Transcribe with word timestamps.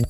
Und 0.00 0.08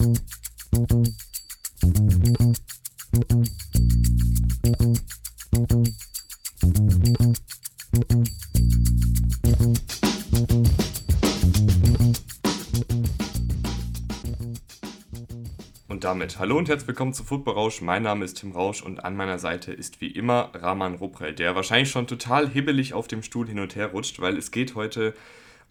damit 16.04 16.38
hallo 16.38 16.56
und 16.56 16.68
herzlich 16.68 16.86
willkommen 16.86 17.12
zu 17.12 17.24
Football 17.24 17.54
Rausch. 17.54 17.80
Mein 17.80 18.04
Name 18.04 18.24
ist 18.24 18.34
Tim 18.34 18.52
Rausch 18.52 18.82
und 18.82 19.04
an 19.04 19.16
meiner 19.16 19.40
Seite 19.40 19.72
ist 19.72 20.00
wie 20.00 20.12
immer 20.12 20.50
Rahman 20.54 20.94
Ruprell, 20.94 21.34
der 21.34 21.56
wahrscheinlich 21.56 21.90
schon 21.90 22.06
total 22.06 22.48
hibbelig 22.48 22.94
auf 22.94 23.08
dem 23.08 23.24
Stuhl 23.24 23.48
hin 23.48 23.58
und 23.58 23.74
her 23.74 23.88
rutscht, 23.88 24.20
weil 24.20 24.36
es 24.36 24.52
geht 24.52 24.76
heute 24.76 25.14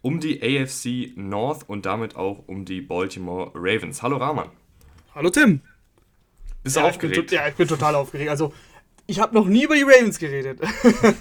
um 0.02 0.20
die 0.20 0.42
AFC 0.42 1.16
North 1.16 1.68
und 1.68 1.86
damit 1.86 2.16
auch 2.16 2.44
um 2.46 2.64
die 2.64 2.80
Baltimore 2.80 3.50
Ravens. 3.54 4.02
Hallo 4.02 4.16
Rahman. 4.16 4.50
Hallo 5.14 5.30
Tim. 5.30 5.60
Bist 6.62 6.76
du 6.76 6.80
ja, 6.80 6.86
aufgeregt? 6.86 7.18
Ich 7.18 7.26
bin, 7.26 7.34
ja, 7.34 7.48
ich 7.48 7.54
bin 7.54 7.68
total 7.68 7.94
aufgeregt. 7.94 8.30
Also, 8.30 8.52
ich 9.06 9.18
habe 9.18 9.34
noch 9.34 9.46
nie 9.46 9.64
über 9.64 9.74
die 9.74 9.82
Ravens 9.82 10.18
geredet. 10.18 10.60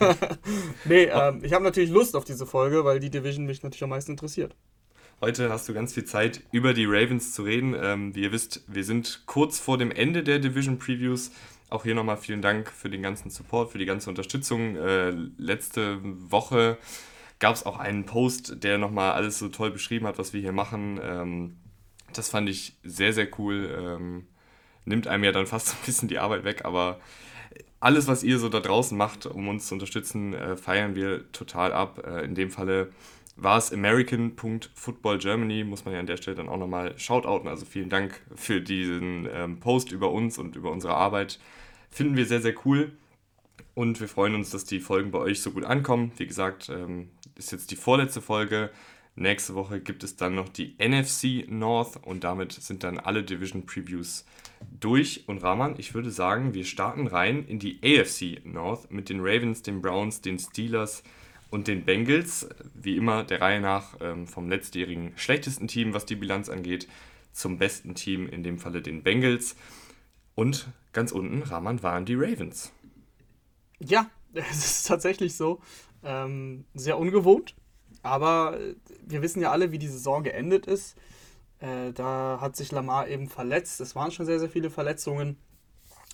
nee, 0.86 1.06
ähm, 1.06 1.44
ich 1.44 1.54
habe 1.54 1.64
natürlich 1.64 1.90
Lust 1.90 2.16
auf 2.16 2.23
diese 2.23 2.46
Folge, 2.46 2.86
weil 2.86 3.00
die 3.00 3.10
Division 3.10 3.46
mich 3.46 3.64
natürlich 3.64 3.84
am 3.84 3.90
meisten 3.90 4.12
interessiert. 4.12 4.56
Heute 5.22 5.50
hast 5.50 5.68
du 5.68 5.73
ganz 5.73 5.94
viel 5.94 6.06
Zeit, 6.06 6.44
über 6.52 6.73
die 6.73 6.86
Ravens 6.86 7.34
zu 7.34 7.44
reden. 7.44 7.76
Ähm, 7.82 8.16
wie 8.16 8.22
ihr 8.22 8.32
wisst, 8.32 8.64
wir 8.68 8.84
sind 8.84 9.23
kurz 9.26 9.59
vor 9.59 9.78
dem 9.78 9.92
Ende 9.92 10.23
der 10.23 10.40
Division 10.40 10.78
Previews. 10.78 11.32
Auch 11.70 11.84
hier 11.84 11.94
nochmal 11.94 12.18
vielen 12.18 12.42
Dank 12.42 12.72
für 12.72 12.90
den 12.90 13.02
ganzen 13.02 13.30
Support, 13.30 13.72
für 13.72 13.78
die 13.78 13.86
ganze 13.86 14.09
Unterstützung. 14.09 14.76
Äh, 14.76 15.12
letzte 15.38 16.00
Woche 16.04 16.78
gab 17.40 17.56
es 17.56 17.66
auch 17.66 17.80
einen 17.80 18.06
Post, 18.06 18.64
der 18.64 18.78
nochmal 18.78 19.14
alles 19.14 19.40
so 19.40 19.50
toll 19.50 19.72
beschrieben 19.72 20.06
hat, 20.06 20.18
was 20.18 20.34
wir 20.34 20.42
hier 20.42 20.52
machen. 20.52 21.00
Ähm, 21.02 21.58
das 22.14 22.30
fand 22.30 22.50
ich 22.50 22.78
sehr, 22.84 23.14
sehr 23.14 23.28
cool. 23.40 23.76
Ähm, 23.80 24.28
nimmt 24.86 25.08
einem 25.08 25.24
ja 25.24 25.32
dann 25.32 25.48
fast 25.48 25.74
ein 25.74 25.86
bisschen 25.86 26.08
die 26.10 26.20
Arbeit 26.20 26.44
weg, 26.44 26.66
aber 26.66 27.00
alles, 27.80 28.08
was 28.08 28.23
ihr 28.23 28.40
so 28.40 28.50
da 28.50 28.59
draußen 28.59 28.98
macht, 28.98 29.26
um 29.26 29.48
uns 29.48 29.68
zu 29.68 29.76
unterstützen, 29.76 30.34
äh, 30.34 30.58
feiern 30.58 30.96
wir 30.96 31.31
total 31.31 31.72
ab. 31.72 32.04
Äh, 32.06 32.26
in 32.26 32.36
dem 32.36 32.52
Falle 32.52 32.92
war 33.38 33.58
es 33.58 33.72
American.footballgermany, 33.72 35.64
muss 35.64 35.86
man 35.86 35.94
ja 35.94 36.02
an 36.02 36.08
der 36.08 36.18
Stelle 36.18 36.36
dann 36.36 36.50
auch 36.50 36.58
nochmal 36.58 36.98
shoutouten. 37.00 37.48
Also 37.48 37.66
vielen 37.66 37.90
Dank 37.90 38.22
für 38.36 38.59
diesen 38.59 39.30
ähm, 39.31 39.62
Post 39.62 39.94
über 39.94 40.12
uns 40.12 40.38
und 40.38 40.58
über 40.58 40.72
unsere 40.72 40.96
Arbeit. 40.96 41.40
Finden 41.90 42.18
wir 42.18 42.26
sehr, 42.26 42.42
sehr 42.42 42.56
cool. 42.66 42.92
Und 43.76 44.02
wir 44.02 44.09
freuen 44.09 44.36
uns, 44.36 44.50
dass 44.50 44.66
die 44.66 44.81
Folgen 44.81 45.12
bei 45.12 45.20
euch 45.20 45.42
so 45.42 45.52
gut 45.52 45.64
ankommen. 45.64 46.12
Wie 46.18 46.28
gesagt, 46.28 46.68
ähm, 46.68 47.09
ist 47.40 47.52
jetzt 47.52 47.72
die 47.72 47.76
vorletzte 47.76 48.22
Folge. 48.22 48.70
Nächste 49.16 49.56
Woche 49.56 49.82
gibt 49.82 50.04
es 50.04 50.16
dann 50.16 50.36
noch 50.36 50.48
die 50.48 50.76
NFC 50.78 51.50
North 51.50 51.98
und 52.06 52.23
damit 52.23 52.54
sind 52.54 52.84
dann 52.84 53.00
alle 53.00 53.23
Division 53.23 53.66
Previews 53.66 54.26
durch. 54.80 55.28
Und 55.28 55.44
Rahman, 55.44 55.76
ich 55.78 55.94
würde 55.94 56.12
sagen, 56.12 56.54
wir 56.54 56.64
starten 56.64 57.08
rein 57.08 57.46
in 57.46 57.59
die 57.59 57.80
AFC 57.84 58.46
North 58.46 58.92
mit 58.92 59.09
den 59.09 59.20
Ravens, 59.20 59.62
den 59.62 59.81
Browns, 59.81 60.22
den 60.22 60.40
Steelers 60.40 61.04
und 61.50 61.68
den 61.68 61.84
Bengals. 61.84 62.48
Wie 62.76 62.96
immer 62.96 63.23
der 63.23 63.42
Reihe 63.42 63.59
nach 63.59 63.96
ähm, 64.00 64.28
vom 64.28 64.50
letztjährigen 64.50 65.14
schlechtesten 65.18 65.68
Team, 65.68 65.94
was 65.94 66.06
die 66.06 66.16
Bilanz 66.16 66.48
angeht, 66.48 66.88
zum 67.34 67.58
besten 67.58 67.96
Team, 67.96 68.28
in 68.28 68.44
dem 68.44 68.59
Falle 68.59 68.81
den 68.81 69.03
Bengals. 69.03 69.56
Und 70.36 70.70
ganz 70.94 71.12
unten, 71.12 71.42
Rahman, 71.42 71.84
waren 71.84 72.06
die 72.06 72.16
Ravens. 72.16 72.72
Ja, 73.80 74.09
es 74.34 74.66
ist 74.66 74.88
tatsächlich 74.88 75.36
so. 75.36 75.59
Ähm, 76.03 76.66
sehr 76.73 76.97
ungewohnt. 76.97 77.55
Aber 78.02 78.58
wir 79.05 79.22
wissen 79.22 79.42
ja 79.42 79.52
alle, 79.52 79.72
wie 79.72 79.80
die 79.80 79.88
Saison 79.88 80.23
geendet 80.23 80.66
ist. 80.66 80.95
Äh, 81.59 81.91
da 81.94 82.39
hat 82.39 82.56
sich 82.56 82.72
Lamar 82.72 83.08
eben 83.08 83.28
verletzt. 83.28 83.81
Es 83.81 83.95
waren 83.95 84.11
schon 84.11 84.25
sehr, 84.25 84.39
sehr 84.39 84.50
viele 84.50 84.69
Verletzungen. 84.69 85.38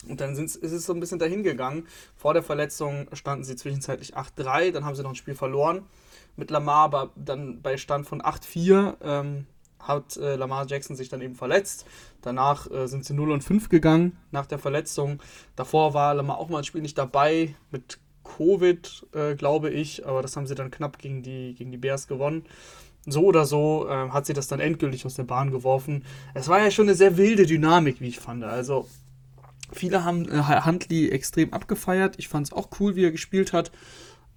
Und 0.07 0.21
dann 0.21 0.33
ist 0.35 0.61
es 0.61 0.85
so 0.85 0.93
ein 0.93 0.99
bisschen 0.99 1.19
dahin 1.19 1.43
gegangen. 1.43 1.87
Vor 2.15 2.33
der 2.33 2.43
Verletzung 2.43 3.07
standen 3.13 3.43
sie 3.43 3.55
zwischenzeitlich 3.55 4.15
8-3, 4.15 4.71
dann 4.71 4.85
haben 4.85 4.95
sie 4.95 5.03
noch 5.03 5.11
ein 5.11 5.15
Spiel 5.15 5.35
verloren 5.35 5.83
mit 6.35 6.51
Lamar, 6.51 6.85
aber 6.85 7.11
dann 7.15 7.61
bei 7.61 7.77
Stand 7.77 8.07
von 8.07 8.21
8-4 8.21 8.97
ähm, 9.01 9.47
hat 9.79 10.17
äh, 10.17 10.35
Lamar 10.35 10.65
Jackson 10.67 10.95
sich 10.95 11.09
dann 11.09 11.21
eben 11.21 11.35
verletzt. 11.35 11.85
Danach 12.21 12.69
äh, 12.69 12.87
sind 12.87 13.05
sie 13.05 13.13
0 13.13 13.31
und 13.31 13.43
5 13.43 13.69
gegangen 13.69 14.17
nach 14.31 14.45
der 14.45 14.59
Verletzung. 14.59 15.21
Davor 15.55 15.93
war 15.93 16.13
Lamar 16.13 16.37
auch 16.37 16.49
mal 16.49 16.59
ein 16.59 16.63
Spiel 16.63 16.81
nicht 16.81 16.97
dabei 16.97 17.55
mit 17.71 17.99
Covid, 18.25 19.05
äh, 19.13 19.35
glaube 19.35 19.69
ich, 19.69 20.05
aber 20.05 20.21
das 20.21 20.35
haben 20.35 20.47
sie 20.47 20.55
dann 20.55 20.71
knapp 20.71 20.99
gegen 20.99 21.23
die, 21.23 21.55
gegen 21.55 21.71
die 21.71 21.77
Bears 21.77 22.07
gewonnen. 22.07 22.45
So 23.05 23.23
oder 23.23 23.45
so 23.45 23.87
äh, 23.87 24.09
hat 24.09 24.25
sie 24.25 24.33
das 24.33 24.47
dann 24.47 24.59
endgültig 24.59 25.05
aus 25.05 25.15
der 25.15 25.23
Bahn 25.23 25.51
geworfen. 25.51 26.03
Es 26.33 26.49
war 26.49 26.59
ja 26.59 26.71
schon 26.71 26.87
eine 26.87 26.95
sehr 26.95 27.17
wilde 27.17 27.45
Dynamik, 27.45 28.01
wie 28.01 28.07
ich 28.07 28.19
fand. 28.19 28.43
Also 28.43 28.89
viele 29.71 30.03
haben 30.03 30.27
äh, 30.29 30.61
Huntley 30.65 31.09
extrem 31.09 31.53
abgefeiert. 31.53 32.15
Ich 32.17 32.27
fand 32.27 32.47
es 32.47 32.53
auch 32.53 32.69
cool, 32.79 32.95
wie 32.95 33.05
er 33.05 33.11
gespielt 33.11 33.53
hat. 33.53 33.71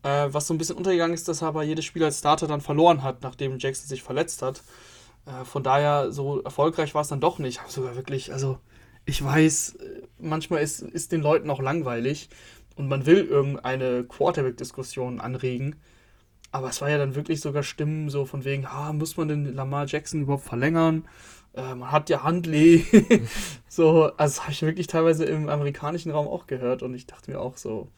Äh, 0.03 0.29
was 0.31 0.47
so 0.47 0.55
ein 0.55 0.59
bisschen 0.59 0.77
untergegangen 0.77 1.15
ist, 1.15 1.27
dass 1.29 1.43
er 1.43 1.49
aber 1.49 1.65
jedes 1.65 1.85
Spiel 1.85 2.05
als 2.05 2.19
Starter 2.19 2.47
dann 2.47 2.61
verloren 2.61 3.03
hat, 3.03 3.23
nachdem 3.23 3.59
Jackson 3.59 3.89
sich 3.89 4.03
verletzt 4.03 4.43
hat. 4.43 4.63
Äh, 5.27 5.45
von 5.45 5.63
daher, 5.63 6.13
so 6.13 6.43
erfolgreich 6.43 6.95
war 6.95 7.03
es 7.03 7.09
dann 7.09 7.21
doch 7.21 7.39
nicht. 7.39 7.61
Sogar 7.69 7.97
wirklich, 7.97 8.33
also 8.33 8.59
ich 9.07 9.25
weiß, 9.25 9.77
äh, 9.77 10.03
manchmal 10.19 10.63
ist, 10.63 10.83
ist 10.83 11.13
den 11.13 11.23
Leuten 11.23 11.49
auch 11.49 11.61
langweilig 11.61 12.29
und 12.79 12.89
man 12.89 13.07
will 13.07 13.25
irgendeine 13.25 14.05
Quarterback-Diskussion 14.05 15.21
anregen. 15.21 15.77
Aber 16.53 16.69
es 16.69 16.81
war 16.81 16.89
ja 16.89 16.97
dann 16.97 17.15
wirklich 17.15 17.41
sogar 17.41 17.63
Stimmen 17.63 18.09
so 18.09 18.25
von 18.25 18.45
wegen, 18.45 18.65
ah, 18.67 18.93
muss 18.93 19.17
man 19.17 19.29
den 19.29 19.55
Lamar 19.55 19.87
Jackson 19.87 20.23
überhaupt 20.23 20.45
verlängern? 20.45 21.07
Äh, 21.55 21.75
man 21.75 21.91
hat 21.91 22.09
ja 22.09 22.23
Handley. 22.23 22.87
so, 23.69 24.05
also 24.05 24.15
das 24.17 24.43
habe 24.43 24.53
ich 24.53 24.63
wirklich 24.63 24.87
teilweise 24.87 25.25
im 25.25 25.49
amerikanischen 25.49 26.13
Raum 26.13 26.29
auch 26.29 26.47
gehört 26.47 26.83
und 26.83 26.95
ich 26.95 27.07
dachte 27.07 27.31
mir 27.33 27.41
auch 27.41 27.57
so, 27.57 27.89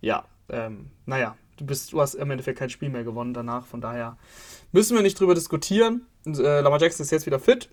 ja, 0.00 0.24
ähm, 0.50 0.90
naja, 1.06 1.36
du 1.56 1.64
bist, 1.64 1.92
du 1.92 2.00
hast 2.00 2.14
im 2.14 2.30
Endeffekt 2.30 2.58
kein 2.58 2.70
Spiel 2.70 2.90
mehr 2.90 3.04
gewonnen 3.04 3.32
danach, 3.32 3.66
von 3.66 3.80
daher 3.80 4.18
müssen 4.72 4.94
wir 4.94 5.02
nicht 5.02 5.18
drüber 5.18 5.34
diskutieren. 5.34 6.06
Und, 6.26 6.38
äh, 6.38 6.60
Lamar 6.60 6.80
Jackson 6.80 7.02
ist 7.02 7.10
jetzt 7.10 7.26
wieder 7.26 7.40
fit, 7.40 7.70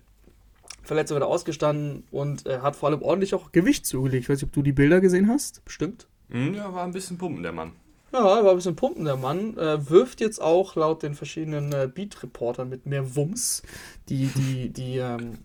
verletzt 0.82 1.14
wieder 1.14 1.26
ausgestanden 1.26 2.04
und 2.10 2.46
äh, 2.46 2.60
hat 2.60 2.76
vor 2.76 2.88
allem 2.88 3.02
ordentlich 3.02 3.34
auch 3.34 3.52
Gewicht 3.52 3.84
zugelegt. 3.84 4.24
Ich 4.24 4.28
weiß 4.30 4.38
nicht, 4.38 4.48
ob 4.48 4.52
du 4.52 4.62
die 4.62 4.72
Bilder 4.72 5.00
gesehen 5.00 5.28
hast. 5.28 5.62
Bestimmt. 5.64 6.08
Hm, 6.30 6.54
ja, 6.54 6.72
war 6.72 6.84
ein 6.84 6.92
bisschen 6.92 7.18
pumpen, 7.18 7.42
der 7.42 7.52
Mann. 7.52 7.72
Ja, 8.12 8.24
war 8.24 8.50
ein 8.50 8.56
bisschen 8.56 8.74
pumpen, 8.74 9.04
der 9.04 9.16
Mann. 9.16 9.56
Äh, 9.56 9.88
wirft 9.88 10.20
jetzt 10.20 10.40
auch 10.42 10.74
laut 10.74 11.02
den 11.02 11.14
verschiedenen 11.14 11.72
äh, 11.72 11.88
Beat-Reportern 11.92 12.68
mit 12.68 12.86
mehr 12.86 13.14
Wumms. 13.14 13.62
Die, 14.08 14.26
die, 14.26 14.70
die 14.70 14.98
ähm, 14.98 15.38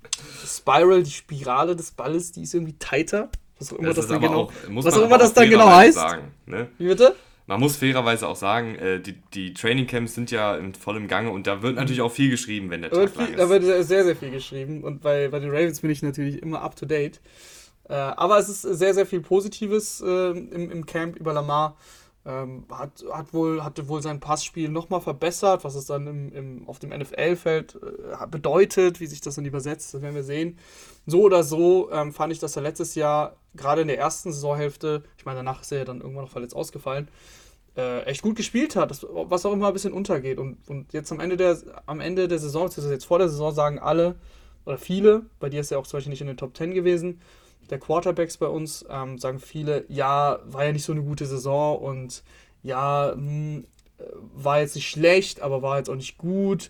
Spiral, 0.46 1.04
die 1.04 1.12
Spirale 1.12 1.76
des 1.76 1.92
Balles, 1.92 2.32
die 2.32 2.44
ist 2.44 2.56
irgendwie 2.56 2.76
tighter. 2.80 3.30
Was 3.60 3.72
auch 3.72 3.78
immer 3.78 3.90
das, 3.90 3.98
das 3.98 4.08
dann 4.08 4.22
genau, 4.22 4.44
auch, 4.44 4.54
muss 4.70 4.86
was 4.86 4.96
man 4.96 5.04
auch 5.04 5.08
immer 5.08 5.18
das 5.18 5.34
dann 5.34 5.50
genau 5.50 5.70
heißt. 5.70 5.96
Sagen, 5.96 6.32
ne? 6.46 6.68
Wie 6.78 6.88
bitte? 6.88 7.16
Man 7.48 7.60
muss 7.60 7.76
fairerweise 7.78 8.28
auch 8.28 8.36
sagen, 8.36 8.76
äh, 8.76 9.00
die, 9.00 9.14
die 9.34 9.54
Trainingcamps 9.54 10.16
sind 10.16 10.32
ja 10.32 10.56
in 10.56 10.74
vollem 10.74 11.08
Gange 11.08 11.30
und 11.30 11.46
da 11.46 11.62
wird 11.62 11.76
natürlich 11.76 12.02
auch 12.02 12.12
viel 12.12 12.32
geschrieben, 12.32 12.72
wenn 12.72 12.82
der 12.82 12.90
Tag 12.90 13.16
lang 13.16 13.28
viel, 13.28 13.36
ist. 13.36 13.40
da 13.40 13.50
wird 13.50 13.64
sehr, 13.86 14.04
sehr 14.04 14.16
viel 14.16 14.32
geschrieben 14.32 14.84
und 14.84 15.04
bei, 15.04 15.28
bei 15.28 15.40
den 15.40 15.52
Ravens 15.52 15.82
bin 15.82 15.92
ich 15.92 16.02
natürlich 16.02 16.42
immer 16.42 16.64
up 16.64 16.76
to 16.76 16.88
date. 16.88 17.22
Äh, 17.90 17.94
aber 17.94 18.40
es 18.40 18.50
ist 18.50 18.62
sehr, 18.62 18.94
sehr 18.94 19.06
viel 19.06 19.22
Positives 19.22 20.02
äh, 20.02 20.32
im, 20.32 20.72
im 20.72 20.86
Camp 20.86 21.16
über 21.18 21.34
Lamar. 21.34 21.78
Ähm, 22.28 22.66
hat, 22.72 23.06
hat 23.12 23.34
wohl, 23.36 23.64
hatte 23.64 23.88
wohl 23.88 24.02
sein 24.02 24.20
Passspiel 24.20 24.70
nochmal 24.70 25.00
verbessert, 25.00 25.64
was 25.64 25.76
es 25.76 25.86
dann 25.86 26.08
im, 26.08 26.34
im, 26.34 26.68
auf 26.68 26.80
dem 26.80 26.90
NFL-Feld 26.90 27.76
äh, 27.76 28.28
bedeutet, 28.28 29.00
wie 29.00 29.06
sich 29.06 29.22
das 29.22 29.36
dann 29.36 29.46
übersetzt, 29.46 29.94
das 29.94 30.02
werden 30.02 30.16
wir 30.16 30.24
sehen. 30.24 30.58
So 31.06 31.22
oder 31.22 31.44
so 31.44 31.92
ähm, 31.92 32.14
fand 32.14 32.34
ich, 32.34 32.40
dass 32.40 32.56
er 32.56 32.64
letztes 32.64 32.96
Jahr, 32.96 33.36
gerade 33.54 33.82
in 33.82 33.88
der 33.88 34.00
ersten 34.00 34.32
Saisonhälfte, 34.32 35.04
ich 35.20 35.26
meine, 35.26 35.38
danach 35.38 35.62
ist 35.62 35.72
er 35.72 35.80
ja 35.80 35.86
dann 35.86 36.02
irgendwann 36.02 36.24
noch 36.24 36.32
verletzt 36.32 36.56
ausgefallen, 36.56 37.10
äh, 37.78 38.02
echt 38.06 38.24
gut 38.24 38.36
gespielt 38.36 38.76
hat, 38.76 38.90
das, 38.90 39.06
was 39.08 39.46
auch 39.46 39.54
immer 39.54 39.68
ein 39.68 39.74
bisschen 39.74 39.94
untergeht. 39.94 40.40
Und, 40.40 40.58
und 40.68 40.94
jetzt 40.94 41.12
am 41.12 41.20
Ende, 41.20 41.38
der, 41.38 41.60
am 41.86 42.00
Ende 42.00 42.28
der 42.28 42.40
Saison, 42.40 42.66
beziehungsweise 42.66 42.96
jetzt 42.96 43.06
vor 43.06 43.20
der 43.20 43.30
Saison, 43.30 43.54
sagen 43.54 43.78
alle 43.78 44.16
oder 44.66 44.80
viele, 44.80 45.28
bei 45.40 45.50
dir 45.50 45.62
ist 45.62 45.72
er 45.72 45.78
auch 45.78 45.86
zum 45.86 45.98
Beispiel 45.98 46.10
nicht 46.10 46.22
in 46.22 46.28
den 46.28 46.38
Top 46.38 46.58
10 46.58 46.74
gewesen, 46.74 47.22
der 47.70 47.80
Quarterbacks 47.80 48.38
bei 48.38 48.48
uns, 48.48 48.86
ähm, 48.90 49.18
sagen 49.18 49.40
viele, 49.40 49.86
ja, 49.88 50.40
war 50.46 50.66
ja 50.66 50.72
nicht 50.72 50.86
so 50.86 50.92
eine 50.92 51.04
gute 51.04 51.26
Saison 51.26 51.80
und 51.80 52.24
ja, 52.64 53.12
hm, 53.14 53.66
war 54.34 54.60
jetzt 54.60 54.76
nicht 54.76 54.90
schlecht, 54.90 55.42
aber 55.42 55.62
war 55.62 55.78
jetzt 55.78 55.90
auch 55.90 55.96
nicht 55.96 56.18
gut. 56.18 56.70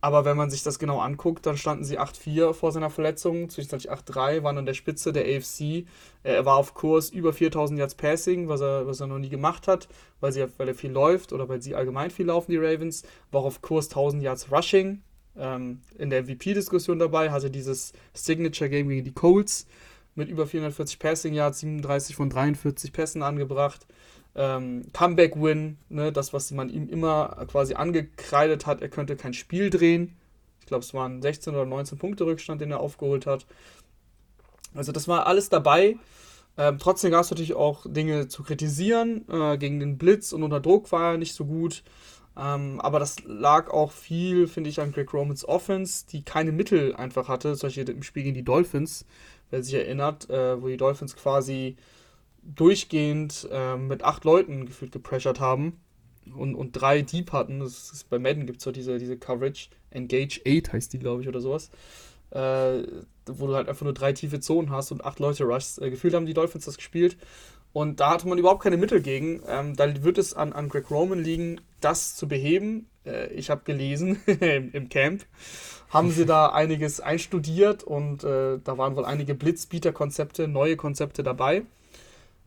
Aber 0.00 0.24
wenn 0.24 0.36
man 0.36 0.50
sich 0.50 0.62
das 0.62 0.78
genau 0.78 1.00
anguckt, 1.00 1.46
dann 1.46 1.56
standen 1.56 1.84
sie 1.84 1.98
8-4 1.98 2.52
vor 2.52 2.70
seiner 2.70 2.90
Verletzung, 2.90 3.48
zwischenzeitlich 3.48 3.90
8-3, 3.90 4.42
waren 4.42 4.58
an 4.58 4.66
der 4.66 4.74
Spitze 4.74 5.12
der 5.12 5.24
AFC. 5.24 5.86
Er 6.22 6.44
war 6.44 6.56
auf 6.56 6.74
Kurs 6.74 7.10
über 7.10 7.32
4000 7.32 7.78
Yards 7.78 7.94
Passing, 7.94 8.48
was 8.48 8.60
er, 8.60 8.86
was 8.86 9.00
er 9.00 9.06
noch 9.06 9.18
nie 9.18 9.30
gemacht 9.30 9.66
hat, 9.66 9.88
weil, 10.20 10.32
sie, 10.32 10.46
weil 10.58 10.68
er 10.68 10.74
viel 10.74 10.92
läuft 10.92 11.32
oder 11.32 11.48
weil 11.48 11.62
sie 11.62 11.74
allgemein 11.74 12.10
viel 12.10 12.26
laufen, 12.26 12.52
die 12.52 12.58
Ravens. 12.58 13.04
War 13.32 13.42
auf 13.42 13.62
Kurs 13.62 13.88
1000 13.88 14.22
Yards 14.22 14.52
Rushing. 14.52 15.02
Ähm, 15.38 15.80
in 15.98 16.10
der 16.10 16.22
MVP-Diskussion 16.22 16.98
dabei, 16.98 17.30
hatte 17.30 17.50
dieses 17.50 17.92
Signature-Game 18.14 18.88
gegen 18.88 19.04
die 19.04 19.12
Colts 19.12 19.66
mit 20.16 20.28
über 20.28 20.46
440 20.46 20.98
Passing 20.98 21.34
Yards, 21.34 21.60
37 21.60 22.16
von 22.16 22.30
43 22.30 22.92
Pässen 22.92 23.22
angebracht. 23.22 23.86
Ähm, 24.34 24.82
Comeback-Win, 24.92 25.78
ne, 25.88 26.12
das, 26.12 26.32
was 26.32 26.50
man 26.50 26.68
ihm 26.68 26.88
immer 26.88 27.46
quasi 27.50 27.74
angekreidet 27.74 28.66
hat, 28.66 28.82
er 28.82 28.88
könnte 28.88 29.16
kein 29.16 29.32
Spiel 29.32 29.70
drehen. 29.70 30.16
Ich 30.60 30.66
glaube, 30.66 30.84
es 30.84 30.92
waren 30.92 31.22
16 31.22 31.54
oder 31.54 31.64
19 31.64 31.96
Punkte 31.96 32.26
Rückstand, 32.26 32.60
den 32.60 32.70
er 32.70 32.80
aufgeholt 32.80 33.24
hat. 33.24 33.46
Also 34.74 34.92
das 34.92 35.08
war 35.08 35.26
alles 35.26 35.48
dabei. 35.48 35.96
Ähm, 36.58 36.78
trotzdem 36.78 37.10
gab 37.10 37.22
es 37.22 37.30
natürlich 37.30 37.54
auch 37.54 37.86
Dinge 37.88 38.28
zu 38.28 38.42
kritisieren. 38.42 39.24
Äh, 39.30 39.58
gegen 39.58 39.80
den 39.80 39.98
Blitz 39.98 40.32
und 40.32 40.42
unter 40.42 40.60
Druck 40.60 40.90
war 40.92 41.12
er 41.12 41.18
nicht 41.18 41.34
so 41.34 41.44
gut. 41.44 41.82
Ähm, 42.36 42.80
aber 42.80 42.98
das 42.98 43.22
lag 43.24 43.70
auch 43.70 43.92
viel, 43.92 44.46
finde 44.46 44.68
ich, 44.68 44.80
an 44.80 44.92
Greg 44.92 45.12
Romans 45.14 45.46
Offense, 45.48 46.06
die 46.10 46.22
keine 46.22 46.52
Mittel 46.52 46.94
einfach 46.94 47.28
hatte. 47.28 47.54
Solche 47.54 47.82
im 47.82 48.02
Spiel 48.02 48.24
gegen 48.24 48.34
die 48.34 48.44
Dolphins, 48.44 49.06
wer 49.50 49.62
sich 49.62 49.74
erinnert, 49.74 50.28
äh, 50.30 50.60
wo 50.60 50.68
die 50.68 50.76
Dolphins 50.76 51.16
quasi 51.16 51.76
durchgehend 52.42 53.48
äh, 53.50 53.76
mit 53.76 54.04
acht 54.04 54.24
Leuten 54.24 54.66
gefühlt 54.66 54.92
gepressured 54.92 55.40
haben 55.40 55.80
und, 56.36 56.54
und 56.54 56.72
drei 56.72 57.02
Deep 57.02 57.32
hatten. 57.32 57.60
Das 57.60 57.90
ist, 57.92 58.08
bei 58.08 58.18
Madden 58.18 58.46
gibt 58.46 58.58
es 58.58 58.64
so 58.64 58.72
diese, 58.72 58.98
diese 58.98 59.16
Coverage. 59.16 59.68
Engage 59.90 60.40
8 60.46 60.72
heißt 60.72 60.92
die, 60.92 60.98
glaube 60.98 61.22
ich, 61.22 61.28
oder 61.28 61.40
sowas. 61.40 61.70
Äh, 62.30 62.82
wo 63.26 63.46
du 63.46 63.54
halt 63.54 63.68
einfach 63.68 63.84
nur 63.84 63.94
drei 63.94 64.12
tiefe 64.12 64.40
Zonen 64.40 64.70
hast 64.70 64.92
und 64.92 65.04
acht 65.04 65.18
Leute 65.18 65.44
rushst. 65.44 65.80
Äh, 65.80 65.90
gefühlt 65.90 66.14
haben 66.14 66.26
die 66.26 66.34
Dolphins 66.34 66.64
das 66.64 66.76
gespielt. 66.76 67.16
Und 67.72 68.00
da 68.00 68.12
hatte 68.12 68.26
man 68.26 68.38
überhaupt 68.38 68.62
keine 68.62 68.78
Mittel 68.78 69.02
gegen. 69.02 69.42
Ähm, 69.46 69.76
da 69.76 70.02
wird 70.02 70.18
es 70.18 70.34
an, 70.34 70.52
an 70.52 70.68
Greg 70.68 70.90
Roman 70.90 71.22
liegen, 71.22 71.60
das 71.80 72.16
zu 72.16 72.26
beheben. 72.26 72.88
Äh, 73.04 73.32
ich 73.34 73.50
habe 73.50 73.64
gelesen 73.64 74.22
im, 74.26 74.72
im, 74.72 74.88
Camp, 74.88 75.26
haben 75.96 76.10
sie 76.10 76.26
da 76.26 76.48
einiges 76.48 77.00
einstudiert 77.00 77.82
und 77.84 78.24
äh, 78.24 78.58
da 78.62 78.78
waren 78.78 78.96
wohl 78.96 79.04
einige 79.04 79.34
Blitzbieter-Konzepte, 79.34 80.48
neue 80.48 80.76
Konzepte 80.76 81.22
dabei. 81.22 81.62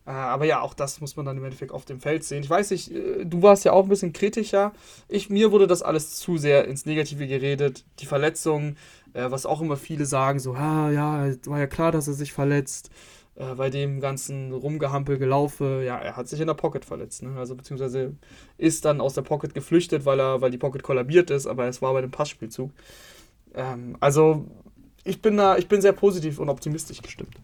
Äh, 0.05 0.11
aber 0.11 0.45
ja, 0.45 0.61
auch 0.61 0.73
das 0.73 1.01
muss 1.01 1.15
man 1.15 1.25
dann 1.25 1.37
im 1.37 1.43
Endeffekt 1.43 1.71
auf 1.71 1.85
dem 1.85 1.99
Feld 1.99 2.23
sehen. 2.23 2.43
Ich 2.43 2.49
weiß 2.49 2.71
nicht, 2.71 2.91
äh, 2.91 3.25
du 3.25 3.41
warst 3.41 3.65
ja 3.65 3.73
auch 3.73 3.83
ein 3.83 3.89
bisschen 3.89 4.13
kritischer. 4.13 4.73
Ich, 5.07 5.29
mir 5.29 5.51
wurde 5.51 5.67
das 5.67 5.81
alles 5.81 6.15
zu 6.15 6.37
sehr 6.37 6.65
ins 6.65 6.85
Negative 6.85 7.27
geredet. 7.27 7.85
Die 7.99 8.05
Verletzungen, 8.05 8.77
äh, 9.13 9.29
was 9.29 9.45
auch 9.45 9.61
immer 9.61 9.77
viele 9.77 10.05
sagen, 10.05 10.39
so, 10.39 10.53
ah, 10.53 10.89
ja, 10.91 11.29
war 11.45 11.59
ja 11.59 11.67
klar, 11.67 11.91
dass 11.91 12.07
er 12.07 12.13
sich 12.13 12.33
verletzt. 12.33 12.89
Äh, 13.39 13.55
bei 13.55 13.69
dem 13.69 14.01
ganzen 14.01 14.51
Rumgehampel 14.51 15.17
gelaufen, 15.17 15.83
ja, 15.83 15.97
er 15.97 16.17
hat 16.17 16.27
sich 16.27 16.41
in 16.41 16.47
der 16.47 16.55
Pocket 16.55 16.83
verletzt, 16.83 17.23
ne? 17.23 17.37
Also 17.37 17.55
beziehungsweise 17.55 18.15
ist 18.57 18.83
dann 18.85 18.99
aus 18.99 19.13
der 19.13 19.21
Pocket 19.21 19.53
geflüchtet, 19.53 20.05
weil 20.05 20.19
er, 20.19 20.41
weil 20.41 20.51
die 20.51 20.57
Pocket 20.57 20.83
kollabiert 20.83 21.29
ist, 21.31 21.47
aber 21.47 21.67
es 21.67 21.81
war 21.81 21.93
bei 21.93 22.01
dem 22.01 22.11
Passspielzug. 22.11 22.71
Ähm, 23.53 23.97
also 23.99 24.45
ich 25.03 25.21
bin 25.21 25.37
da, 25.37 25.57
ich 25.57 25.67
bin 25.67 25.81
sehr 25.81 25.93
positiv 25.93 26.39
und 26.39 26.49
optimistisch 26.49 27.01
gestimmt 27.01 27.35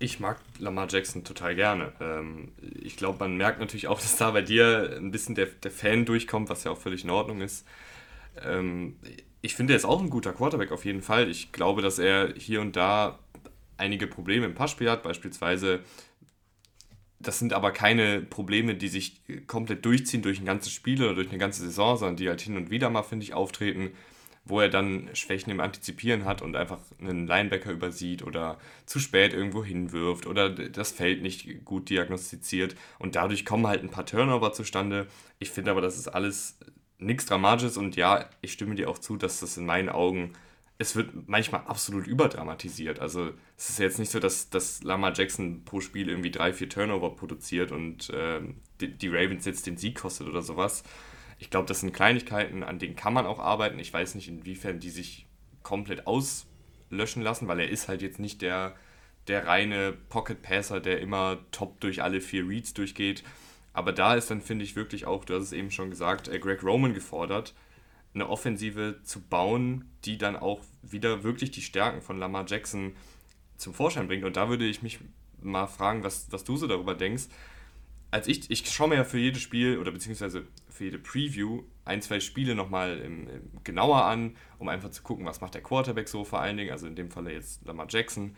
ich 0.00 0.18
mag 0.18 0.40
Lamar 0.58 0.88
Jackson 0.90 1.24
total 1.24 1.54
gerne. 1.54 1.92
Ähm, 2.00 2.48
ich 2.82 2.96
glaube, 2.96 3.18
man 3.20 3.36
merkt 3.36 3.60
natürlich 3.60 3.86
auch, 3.86 4.00
dass 4.00 4.16
da 4.16 4.32
bei 4.32 4.42
dir 4.42 4.96
ein 4.96 5.12
bisschen 5.12 5.36
der, 5.36 5.46
der 5.46 5.70
Fan 5.70 6.04
durchkommt, 6.04 6.48
was 6.48 6.64
ja 6.64 6.72
auch 6.72 6.78
völlig 6.78 7.04
in 7.04 7.10
Ordnung 7.10 7.40
ist. 7.42 7.64
Ähm, 8.42 8.96
ich 9.42 9.54
finde, 9.54 9.74
er 9.74 9.76
ist 9.76 9.84
auch 9.84 10.02
ein 10.02 10.10
guter 10.10 10.32
Quarterback 10.32 10.72
auf 10.72 10.84
jeden 10.84 11.02
Fall. 11.02 11.30
Ich 11.30 11.52
glaube, 11.52 11.82
dass 11.82 11.98
er 11.98 12.34
hier 12.36 12.60
und 12.60 12.76
da 12.76 13.18
einige 13.76 14.06
Probleme 14.06 14.46
im 14.46 14.54
Passspiel 14.54 14.90
hat, 14.90 15.02
beispielsweise. 15.02 15.80
Das 17.18 17.38
sind 17.38 17.52
aber 17.52 17.70
keine 17.70 18.22
Probleme, 18.22 18.74
die 18.74 18.88
sich 18.88 19.20
komplett 19.46 19.84
durchziehen 19.84 20.22
durch 20.22 20.40
ein 20.40 20.46
ganzes 20.46 20.72
Spiel 20.72 21.02
oder 21.02 21.14
durch 21.14 21.28
eine 21.28 21.36
ganze 21.36 21.62
Saison, 21.62 21.98
sondern 21.98 22.16
die 22.16 22.28
halt 22.30 22.40
hin 22.40 22.56
und 22.56 22.70
wieder 22.70 22.88
mal, 22.88 23.02
finde 23.02 23.24
ich, 23.24 23.34
auftreten 23.34 23.90
wo 24.50 24.60
er 24.60 24.68
dann 24.68 25.08
Schwächen 25.14 25.50
im 25.50 25.60
Antizipieren 25.60 26.24
hat 26.24 26.42
und 26.42 26.56
einfach 26.56 26.78
einen 27.00 27.26
Linebacker 27.26 27.70
übersieht 27.70 28.22
oder 28.22 28.58
zu 28.84 28.98
spät 28.98 29.32
irgendwo 29.32 29.64
hinwirft 29.64 30.26
oder 30.26 30.50
das 30.50 30.92
Feld 30.92 31.22
nicht 31.22 31.64
gut 31.64 31.88
diagnostiziert 31.88 32.74
und 32.98 33.16
dadurch 33.16 33.44
kommen 33.44 33.66
halt 33.66 33.82
ein 33.82 33.90
paar 33.90 34.04
Turnover 34.04 34.52
zustande. 34.52 35.06
Ich 35.38 35.50
finde 35.50 35.70
aber, 35.70 35.80
das 35.80 35.96
ist 35.96 36.08
alles 36.08 36.58
nichts 36.98 37.26
Dramatisches 37.26 37.76
und 37.76 37.96
ja, 37.96 38.28
ich 38.42 38.52
stimme 38.52 38.74
dir 38.74 38.90
auch 38.90 38.98
zu, 38.98 39.16
dass 39.16 39.40
das 39.40 39.56
in 39.56 39.64
meinen 39.64 39.88
Augen, 39.88 40.32
es 40.78 40.96
wird 40.96 41.28
manchmal 41.28 41.62
absolut 41.66 42.06
überdramatisiert. 42.06 43.00
Also 43.00 43.30
es 43.56 43.70
ist 43.70 43.78
jetzt 43.78 43.98
nicht 43.98 44.10
so, 44.10 44.18
dass, 44.18 44.50
dass 44.50 44.82
Lama 44.82 45.12
Jackson 45.12 45.64
pro 45.64 45.80
Spiel 45.80 46.08
irgendwie 46.08 46.30
drei, 46.30 46.52
vier 46.52 46.68
Turnover 46.68 47.14
produziert 47.16 47.72
und 47.72 48.10
äh, 48.10 48.40
die, 48.80 48.96
die 48.96 49.08
Ravens 49.08 49.44
jetzt 49.44 49.66
den 49.66 49.76
Sieg 49.76 49.98
kostet 49.98 50.26
oder 50.26 50.42
sowas 50.42 50.82
ich 51.40 51.48
glaube, 51.48 51.66
das 51.66 51.80
sind 51.80 51.94
Kleinigkeiten, 51.94 52.62
an 52.62 52.78
denen 52.78 52.96
kann 52.96 53.14
man 53.14 53.24
auch 53.24 53.38
arbeiten. 53.38 53.78
Ich 53.78 53.92
weiß 53.92 54.14
nicht, 54.14 54.28
inwiefern 54.28 54.78
die 54.78 54.90
sich 54.90 55.26
komplett 55.62 56.06
auslöschen 56.06 57.22
lassen, 57.22 57.48
weil 57.48 57.60
er 57.60 57.70
ist 57.70 57.88
halt 57.88 58.02
jetzt 58.02 58.20
nicht 58.20 58.42
der, 58.42 58.76
der 59.26 59.46
reine 59.46 59.94
Pocket 60.10 60.42
Passer, 60.42 60.80
der 60.80 61.00
immer 61.00 61.38
top 61.50 61.80
durch 61.80 62.02
alle 62.02 62.20
vier 62.20 62.46
Reads 62.46 62.74
durchgeht. 62.74 63.24
Aber 63.72 63.92
da 63.92 64.16
ist 64.16 64.30
dann, 64.30 64.42
finde 64.42 64.66
ich, 64.66 64.76
wirklich 64.76 65.06
auch, 65.06 65.24
du 65.24 65.34
hast 65.34 65.44
es 65.44 65.52
eben 65.52 65.70
schon 65.70 65.88
gesagt, 65.88 66.28
äh, 66.28 66.38
Greg 66.38 66.62
Roman 66.62 66.92
gefordert, 66.92 67.54
eine 68.12 68.28
Offensive 68.28 69.00
zu 69.02 69.22
bauen, 69.22 69.90
die 70.04 70.18
dann 70.18 70.36
auch 70.36 70.60
wieder 70.82 71.22
wirklich 71.24 71.52
die 71.52 71.62
Stärken 71.62 72.02
von 72.02 72.18
Lamar 72.18 72.44
Jackson 72.46 72.94
zum 73.56 73.72
Vorschein 73.72 74.08
bringt. 74.08 74.24
Und 74.24 74.36
da 74.36 74.50
würde 74.50 74.66
ich 74.66 74.82
mich 74.82 74.98
mal 75.40 75.66
fragen, 75.66 76.04
was, 76.04 76.30
was 76.30 76.44
du 76.44 76.58
so 76.58 76.66
darüber 76.66 76.94
denkst. 76.94 77.28
Als 78.10 78.26
ich, 78.26 78.50
ich 78.50 78.68
schaue 78.68 78.88
mir 78.88 78.96
ja 78.96 79.04
für 79.04 79.18
jedes 79.18 79.42
Spiel 79.42 79.78
oder 79.78 79.92
beziehungsweise 79.92 80.46
für 80.68 80.84
jede 80.84 80.98
Preview 80.98 81.62
ein, 81.84 82.02
zwei 82.02 82.18
Spiele 82.18 82.54
nochmal 82.54 83.40
genauer 83.62 84.04
an, 84.04 84.36
um 84.58 84.68
einfach 84.68 84.90
zu 84.90 85.02
gucken, 85.02 85.26
was 85.26 85.40
macht 85.40 85.54
der 85.54 85.62
Quarterback 85.62 86.08
so 86.08 86.24
vor 86.24 86.40
allen 86.40 86.56
Dingen, 86.56 86.70
also 86.70 86.86
in 86.86 86.96
dem 86.96 87.10
Fall 87.10 87.30
jetzt 87.30 87.64
Lamar 87.64 87.86
Jackson. 87.88 88.36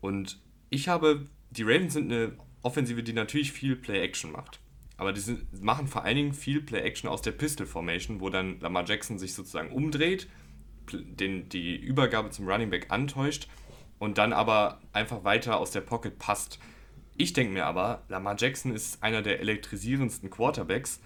Und 0.00 0.40
ich 0.70 0.88
habe, 0.88 1.26
die 1.50 1.62
Ravens 1.62 1.94
sind 1.94 2.12
eine 2.12 2.36
Offensive, 2.62 3.02
die 3.02 3.12
natürlich 3.12 3.52
viel 3.52 3.76
Play-Action 3.76 4.30
macht. 4.30 4.60
Aber 4.96 5.12
die 5.12 5.20
sind, 5.20 5.62
machen 5.62 5.86
vor 5.86 6.04
allen 6.04 6.16
Dingen 6.16 6.32
viel 6.34 6.60
Play-Action 6.60 7.08
aus 7.08 7.22
der 7.22 7.32
Pistol-Formation, 7.32 8.20
wo 8.20 8.30
dann 8.30 8.60
Lamar 8.60 8.84
Jackson 8.84 9.18
sich 9.18 9.34
sozusagen 9.34 9.70
umdreht, 9.70 10.28
den, 10.92 11.48
die 11.48 11.76
Übergabe 11.76 12.30
zum 12.30 12.48
Running 12.48 12.70
Back 12.70 12.86
antäuscht 12.90 13.48
und 13.98 14.18
dann 14.18 14.32
aber 14.32 14.80
einfach 14.92 15.24
weiter 15.24 15.58
aus 15.58 15.70
der 15.70 15.82
Pocket 15.82 16.18
passt. 16.18 16.58
Ich 17.18 17.34
denke 17.34 17.52
mir 17.52 17.66
aber, 17.66 18.04
Lamar 18.08 18.36
Jackson 18.38 18.74
ist 18.74 19.02
einer 19.02 19.20
der 19.20 19.40
elektrisierendsten 19.40 20.30
Quarterbacks 20.30 21.00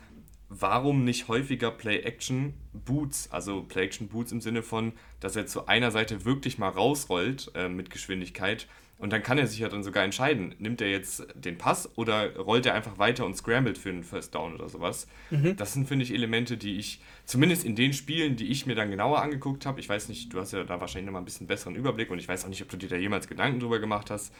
warum 0.60 1.04
nicht 1.04 1.28
häufiger 1.28 1.70
Play-Action-Boots, 1.70 3.30
also 3.30 3.62
Play-Action-Boots 3.62 4.32
im 4.32 4.40
Sinne 4.40 4.62
von, 4.62 4.92
dass 5.20 5.36
er 5.36 5.46
zu 5.46 5.66
einer 5.66 5.90
Seite 5.90 6.24
wirklich 6.24 6.58
mal 6.58 6.68
rausrollt 6.68 7.52
äh, 7.54 7.68
mit 7.68 7.90
Geschwindigkeit 7.90 8.66
und 8.98 9.12
dann 9.12 9.22
kann 9.22 9.36
er 9.36 9.48
sich 9.48 9.58
ja 9.58 9.68
dann 9.68 9.82
sogar 9.82 10.04
entscheiden, 10.04 10.54
nimmt 10.58 10.80
er 10.80 10.88
jetzt 10.88 11.26
den 11.34 11.58
Pass 11.58 11.90
oder 11.98 12.36
rollt 12.36 12.66
er 12.66 12.74
einfach 12.74 12.98
weiter 12.98 13.26
und 13.26 13.36
scrambled 13.36 13.76
für 13.76 13.88
einen 13.88 14.04
First 14.04 14.32
Down 14.32 14.54
oder 14.54 14.68
sowas. 14.68 15.08
Mhm. 15.30 15.56
Das 15.56 15.72
sind, 15.72 15.88
finde 15.88 16.04
ich, 16.04 16.14
Elemente, 16.14 16.56
die 16.56 16.76
ich, 16.76 17.00
zumindest 17.24 17.64
in 17.64 17.74
den 17.74 17.94
Spielen, 17.94 18.36
die 18.36 18.46
ich 18.46 18.64
mir 18.64 18.76
dann 18.76 18.92
genauer 18.92 19.20
angeguckt 19.20 19.66
habe, 19.66 19.80
ich 19.80 19.88
weiß 19.88 20.08
nicht, 20.08 20.32
du 20.32 20.38
hast 20.38 20.52
ja 20.52 20.62
da 20.62 20.80
wahrscheinlich 20.80 21.06
nochmal 21.06 21.22
ein 21.22 21.24
bisschen 21.24 21.48
besseren 21.48 21.74
Überblick 21.74 22.10
und 22.10 22.20
ich 22.20 22.28
weiß 22.28 22.44
auch 22.44 22.48
nicht, 22.48 22.62
ob 22.62 22.68
du 22.68 22.76
dir 22.76 22.88
da 22.88 22.96
jemals 22.96 23.26
Gedanken 23.26 23.58
drüber 23.58 23.80
gemacht 23.80 24.08
hast, 24.08 24.32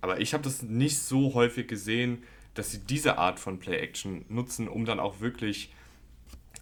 aber 0.00 0.20
ich 0.20 0.34
habe 0.34 0.42
das 0.42 0.62
nicht 0.62 0.98
so 0.98 1.34
häufig 1.34 1.68
gesehen, 1.68 2.22
dass 2.54 2.70
sie 2.70 2.78
diese 2.78 3.18
Art 3.18 3.38
von 3.38 3.58
Play-Action 3.58 4.24
nutzen, 4.28 4.68
um 4.68 4.84
dann 4.84 5.00
auch 5.00 5.20
wirklich. 5.20 5.72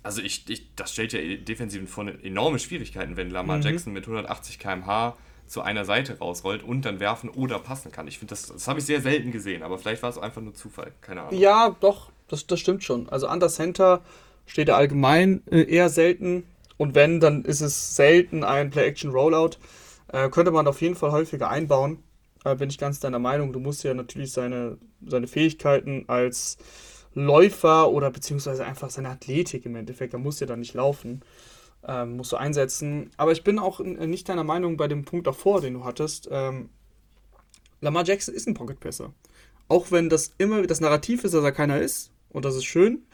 Also 0.03 0.23
ich, 0.23 0.49
ich, 0.49 0.75
das 0.77 0.93
stellt 0.93 1.13
ja 1.13 1.21
Defensiven 1.37 1.87
vor 1.87 2.07
enorme 2.23 2.59
Schwierigkeiten, 2.59 3.17
wenn 3.17 3.31
Lamar 3.31 3.59
mhm. 3.59 3.63
Jackson 3.63 3.93
mit 3.93 4.05
180 4.05 4.59
km/h 4.59 5.17
zu 5.47 5.63
einer 5.63 5.85
Seite 5.85 6.19
rausrollt 6.19 6.63
und 6.63 6.85
dann 6.85 7.01
werfen 7.01 7.31
oder 7.31 7.59
passen 7.59 7.91
kann. 7.91 8.07
Ich 8.07 8.19
finde, 8.19 8.33
das, 8.33 8.47
das 8.47 8.69
habe 8.69 8.79
ich 8.79 8.87
sehr 8.87 9.01
selten 9.01 9.33
gesehen, 9.33 9.63
aber 9.63 9.79
vielleicht 9.79 10.03
war 10.03 10.11
es 10.11 10.19
einfach 10.19 10.43
nur 10.43 10.55
Zufall, 10.55 10.93
keine 11.01 11.23
Ahnung. 11.23 11.39
Ja, 11.39 11.75
doch, 11.81 12.11
das, 12.29 12.47
das 12.47 12.61
stimmt 12.61 12.85
schon. 12.85 13.09
Also 13.09 13.27
an 13.27 13.41
der 13.41 13.49
Center 13.49 14.03
steht 14.47 14.69
er 14.69 14.77
allgemein 14.77 15.43
äh, 15.51 15.63
eher 15.63 15.89
selten 15.89 16.45
und 16.77 16.95
wenn, 16.95 17.19
dann 17.19 17.45
ist 17.45 17.61
es 17.61 17.97
selten 17.97 18.45
ein 18.45 18.71
Play-Action-Rollout. 18.71 19.57
Äh, 20.13 20.29
könnte 20.29 20.53
man 20.53 20.67
auf 20.67 20.81
jeden 20.81 20.95
Fall 20.95 21.13
häufiger 21.13 21.51
einbauen 21.51 22.03
äh, 22.45 22.57
bin 22.57 22.71
ich 22.71 22.79
ganz 22.79 23.01
deiner 23.01 23.19
Meinung. 23.19 23.53
Du 23.53 23.61
musst 23.61 23.85
ja 23.85 23.95
natürlich 23.95 24.33
seine, 24.33 24.79
seine 25.05 25.27
Fähigkeiten 25.27 26.05
als 26.09 26.59
Läufer 27.15 27.91
oder 27.91 28.11
beziehungsweise 28.11 28.65
einfach 28.65 28.91
seine 28.91 29.11
Athletik 29.11 29.67
im 29.67 29.77
Endeffekt, 29.77 30.15
da 30.15 30.19
muss 30.19 30.41
ja 30.41 30.47
dann 30.47 30.61
nicht 30.61 30.75
laufen, 30.75 31.23
ähm, 31.87 32.17
musst 32.17 32.33
du 32.33 32.37
einsetzen. 32.37 33.11
Aber 33.17 33.33
ich 33.33 33.45
bin 33.45 33.59
auch 33.59 33.81
nicht 33.81 34.29
deiner 34.29 34.45
Meinung 34.45 34.77
bei 34.77 34.89
dem 34.89 35.05
Punkt 35.05 35.27
davor, 35.27 35.61
den 35.61 35.75
du 35.75 35.85
hattest. 35.85 36.29
Ähm, 36.31 36.71
Lamar 37.81 38.05
Jackson 38.05 38.35
ist 38.35 38.47
ein 38.47 38.55
Pocket 38.55 38.79
Passer. 38.81 39.13
Auch 39.69 39.91
wenn 39.91 40.09
das 40.09 40.33
immer 40.39 40.63
das 40.63 40.81
Narrativ 40.81 41.25
ist, 41.25 41.35
dass 41.35 41.45
er 41.45 41.53
keiner 41.53 41.81
ist, 41.81 42.13
und 42.31 42.45
das 42.45 42.57
ist 42.57 42.65
schön, 42.65 43.07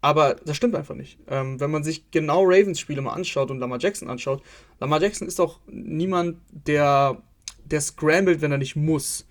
aber 0.00 0.34
das 0.34 0.56
stimmt 0.56 0.74
einfach 0.74 0.94
nicht. 0.94 1.18
Ähm, 1.26 1.60
wenn 1.60 1.70
man 1.70 1.84
sich 1.84 2.10
genau 2.10 2.44
Ravens 2.44 2.80
Spiele 2.80 3.00
mal 3.00 3.12
anschaut 3.12 3.50
und 3.50 3.58
Lamar 3.58 3.78
Jackson 3.80 4.08
anschaut, 4.08 4.42
Lamar 4.78 5.00
Jackson 5.00 5.26
ist 5.26 5.38
doch 5.38 5.60
niemand, 5.66 6.38
der 6.50 7.22
der 7.70 7.80
scrambled, 7.80 8.40
wenn 8.40 8.52
er 8.52 8.58
nicht 8.58 8.76
muss. 8.76 9.26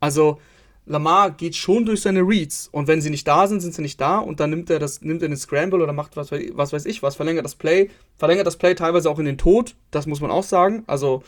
Also 0.00 0.38
Lamar 0.86 1.32
geht 1.32 1.54
schon 1.54 1.84
durch 1.84 2.00
seine 2.00 2.20
Reads 2.20 2.68
und 2.72 2.88
wenn 2.88 3.02
sie 3.02 3.10
nicht 3.10 3.28
da 3.28 3.46
sind, 3.46 3.60
sind 3.60 3.74
sie 3.74 3.82
nicht 3.82 4.00
da 4.00 4.18
und 4.18 4.40
dann 4.40 4.50
nimmt 4.50 4.70
er 4.70 4.78
das, 4.78 5.02
nimmt 5.02 5.22
er 5.22 5.28
den 5.28 5.36
Scramble 5.36 5.82
oder 5.82 5.92
macht 5.92 6.16
was, 6.16 6.32
was 6.32 6.72
weiß 6.72 6.86
ich 6.86 7.02
was, 7.02 7.16
verlängert 7.16 7.44
das 7.44 7.54
Play, 7.54 7.90
verlängert 8.16 8.46
das 8.46 8.56
Play 8.56 8.74
teilweise 8.74 9.10
auch 9.10 9.18
in 9.18 9.26
den 9.26 9.36
Tod, 9.36 9.74
das 9.90 10.06
muss 10.06 10.20
man 10.20 10.30
auch 10.30 10.42
sagen. 10.42 10.84
Also 10.86 11.22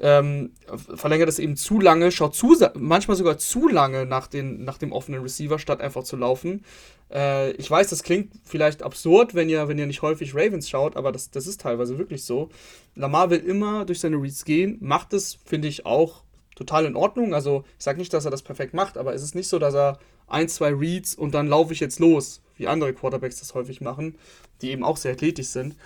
ähm, 0.00 0.52
verlängert 0.94 1.28
es 1.28 1.38
eben 1.38 1.56
zu 1.56 1.80
lange, 1.80 2.12
schaut 2.12 2.34
zu, 2.34 2.56
manchmal 2.74 3.16
sogar 3.16 3.38
zu 3.38 3.68
lange 3.68 4.06
nach, 4.06 4.26
den, 4.26 4.64
nach 4.64 4.78
dem 4.78 4.92
offenen 4.92 5.22
Receiver, 5.22 5.58
statt 5.58 5.80
einfach 5.80 6.04
zu 6.04 6.16
laufen. 6.16 6.64
Äh, 7.12 7.52
ich 7.52 7.70
weiß, 7.70 7.88
das 7.88 8.02
klingt 8.02 8.32
vielleicht 8.44 8.82
absurd, 8.82 9.34
wenn 9.34 9.48
ihr, 9.48 9.68
wenn 9.68 9.78
ihr 9.78 9.86
nicht 9.86 10.02
häufig 10.02 10.34
Ravens 10.34 10.68
schaut, 10.68 10.96
aber 10.96 11.12
das, 11.12 11.30
das 11.30 11.46
ist 11.46 11.60
teilweise 11.60 11.98
wirklich 11.98 12.24
so. 12.24 12.48
Lamar 12.94 13.30
will 13.30 13.40
immer 13.40 13.84
durch 13.84 14.00
seine 14.00 14.16
Reads 14.16 14.44
gehen, 14.44 14.78
macht 14.80 15.12
es, 15.12 15.38
finde 15.44 15.68
ich, 15.68 15.86
auch 15.86 16.22
total 16.54 16.84
in 16.86 16.96
Ordnung. 16.96 17.34
Also 17.34 17.64
ich 17.78 17.84
sage 17.84 17.98
nicht, 17.98 18.12
dass 18.12 18.24
er 18.24 18.30
das 18.30 18.42
perfekt 18.42 18.74
macht, 18.74 18.98
aber 18.98 19.14
es 19.14 19.22
ist 19.22 19.34
nicht 19.34 19.48
so, 19.48 19.58
dass 19.58 19.74
er 19.74 19.98
ein, 20.26 20.48
zwei 20.48 20.72
Reads 20.72 21.14
und 21.14 21.34
dann 21.34 21.46
laufe 21.46 21.72
ich 21.72 21.80
jetzt 21.80 22.00
los, 22.00 22.42
wie 22.56 22.66
andere 22.68 22.92
Quarterbacks 22.92 23.38
das 23.38 23.54
häufig 23.54 23.80
machen, 23.80 24.16
die 24.60 24.70
eben 24.70 24.84
auch 24.84 24.96
sehr 24.96 25.12
athletisch 25.12 25.48
sind. 25.48 25.76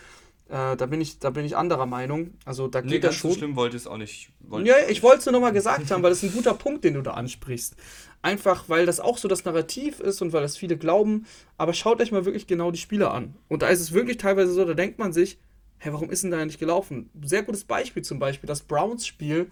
Äh, 0.52 0.76
da, 0.76 0.85
bin 0.85 1.00
ich, 1.00 1.18
da 1.18 1.30
bin 1.30 1.47
ich 1.47 1.56
anderer 1.56 1.87
Meinung. 1.87 2.35
Also 2.44 2.68
da 2.68 2.82
nee, 2.82 2.90
geht 2.90 3.04
das 3.04 3.14
schon. 3.14 3.30
so 3.30 3.38
schlimm 3.38 3.56
wollte 3.56 3.76
ich 3.76 3.85
es 3.85 3.87
auch 3.87 3.97
nicht. 3.97 4.28
Ja, 4.64 4.75
ich 4.87 5.02
wollte 5.02 5.21
es 5.21 5.25
nur 5.25 5.32
nochmal 5.32 5.54
gesagt 5.54 5.90
haben, 5.90 6.02
weil 6.02 6.11
das 6.11 6.23
ist 6.23 6.30
ein 6.30 6.37
guter 6.37 6.52
Punkt, 6.52 6.85
den 6.85 6.92
du 6.92 7.00
da 7.00 7.12
ansprichst. 7.12 7.75
Einfach, 8.21 8.68
weil 8.68 8.85
das 8.85 9.00
auch 9.00 9.16
so 9.16 9.28
das 9.28 9.47
Narrativ 9.47 9.99
ist 9.99 10.21
und 10.21 10.35
weil 10.35 10.42
das 10.42 10.59
viele 10.59 10.76
glauben. 10.76 11.25
Aber 11.56 11.73
schaut 11.73 12.02
euch 12.02 12.12
mal 12.12 12.26
wirklich 12.26 12.47
genau 12.47 12.71
die 12.71 12.78
Spieler 12.78 13.14
an. 13.14 13.35
Und 13.49 13.62
da 13.62 13.68
ist 13.68 13.80
es 13.80 13.92
wirklich 13.92 14.18
teilweise 14.18 14.52
so, 14.52 14.62
da 14.66 14.75
denkt 14.75 14.99
man 14.99 15.14
sich, 15.14 15.38
hä, 15.78 15.88
warum 15.90 16.11
ist 16.11 16.23
denn 16.23 16.30
da 16.30 16.44
nicht 16.44 16.61
gelaufen? 16.61 17.09
Sehr 17.25 17.44
gutes 17.44 17.64
Beispiel 17.64 18.02
zum 18.02 18.18
Beispiel, 18.18 18.47
das 18.47 18.61
Browns-Spiel 18.61 19.50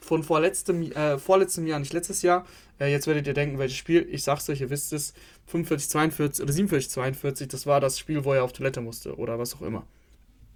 von 0.00 0.24
vorletztem, 0.24 0.82
äh, 0.90 1.18
vorletztem 1.18 1.64
Jahr, 1.68 1.78
nicht 1.78 1.92
letztes 1.92 2.22
Jahr. 2.22 2.44
Äh, 2.80 2.90
jetzt 2.90 3.06
werdet 3.06 3.28
ihr 3.28 3.34
denken, 3.34 3.60
welches 3.60 3.76
Spiel. 3.76 4.04
Ich 4.10 4.24
sag's 4.24 4.50
euch, 4.50 4.62
ihr 4.62 4.70
wisst 4.70 4.92
es. 4.92 5.14
45, 5.46 5.90
42 5.90 6.42
oder 6.42 6.52
47, 6.52 6.90
42, 6.90 7.46
das 7.46 7.66
war 7.66 7.80
das 7.80 8.00
Spiel, 8.00 8.24
wo 8.24 8.32
er 8.32 8.42
auf 8.42 8.52
Toilette 8.52 8.80
musste 8.80 9.14
oder 9.14 9.38
was 9.38 9.54
auch 9.54 9.62
immer. 9.62 9.86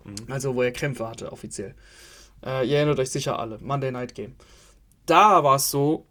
Mhm. 0.04 0.14
Also, 0.32 0.54
wo 0.54 0.62
er 0.62 0.72
Krämpfe 0.72 1.08
hatte, 1.08 1.32
offiziell. 1.32 1.74
Äh, 2.44 2.68
ihr 2.68 2.76
erinnert 2.76 2.98
euch 2.98 3.10
sicher 3.10 3.38
alle. 3.38 3.58
Monday 3.60 3.90
Night 3.90 4.14
Game. 4.14 4.34
Da 5.06 5.44
war 5.44 5.56
es 5.56 5.70
so, 5.70 6.06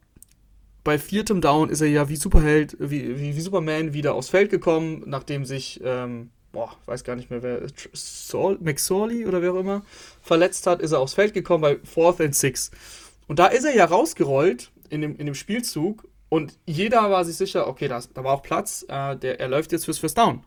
bei 0.84 1.00
viertem 1.00 1.42
Down 1.42 1.70
ist 1.70 1.82
er 1.82 1.88
ja 1.88 2.10
wie 2.10 2.16
Superheld, 2.16 2.76
wie, 2.80 3.20
wie, 3.20 3.36
wie 3.36 3.42
Superman 3.42 3.94
wieder 3.94 4.14
aufs 4.14 4.30
Feld 4.30 4.50
gekommen, 4.50 5.04
nachdem 5.06 5.46
sich, 5.46 5.80
ähm, 5.84 6.30
boah, 6.52 6.76
weiß 6.86 7.04
gar 7.04 7.16
nicht 7.16 7.30
mehr 7.30 7.42
wer, 7.42 7.62
Saul, 7.94 8.58
McSorley 8.60 9.26
oder 9.26 9.42
wer 9.42 9.54
auch 9.54 9.60
immer, 9.60 9.84
verletzt 10.22 10.68
hat, 10.68 10.82
ist 10.82 10.92
er 10.92 11.00
aufs 11.00 11.14
Feld 11.14 11.34
gekommen 11.34 11.62
bei 11.62 11.80
Fourth 11.84 12.20
and 12.20 12.36
Six. 12.36 12.72
Und 13.28 13.40
da 13.40 13.48
ist 13.48 13.64
er 13.64 13.76
ja 13.76 13.86
rausgerollt 13.86 14.72
in 14.90 15.02
dem, 15.02 15.16
in 15.16 15.26
dem 15.26 15.36
Spielzug 15.36 16.06
und 16.30 16.58
jeder 16.66 17.10
war 17.10 17.24
sich 17.24 17.38
sicher, 17.38 17.68
okay, 17.68 17.88
da, 17.88 18.02
da 18.14 18.24
war 18.24 18.34
auch 18.34 18.44
Platz, 18.44 18.86
äh, 18.90 19.16
der, 19.16 19.40
er 19.40 19.48
läuft 19.48 19.72
jetzt 19.72 19.86
fürs 19.86 20.00
First 20.00 20.18
Down. 20.18 20.44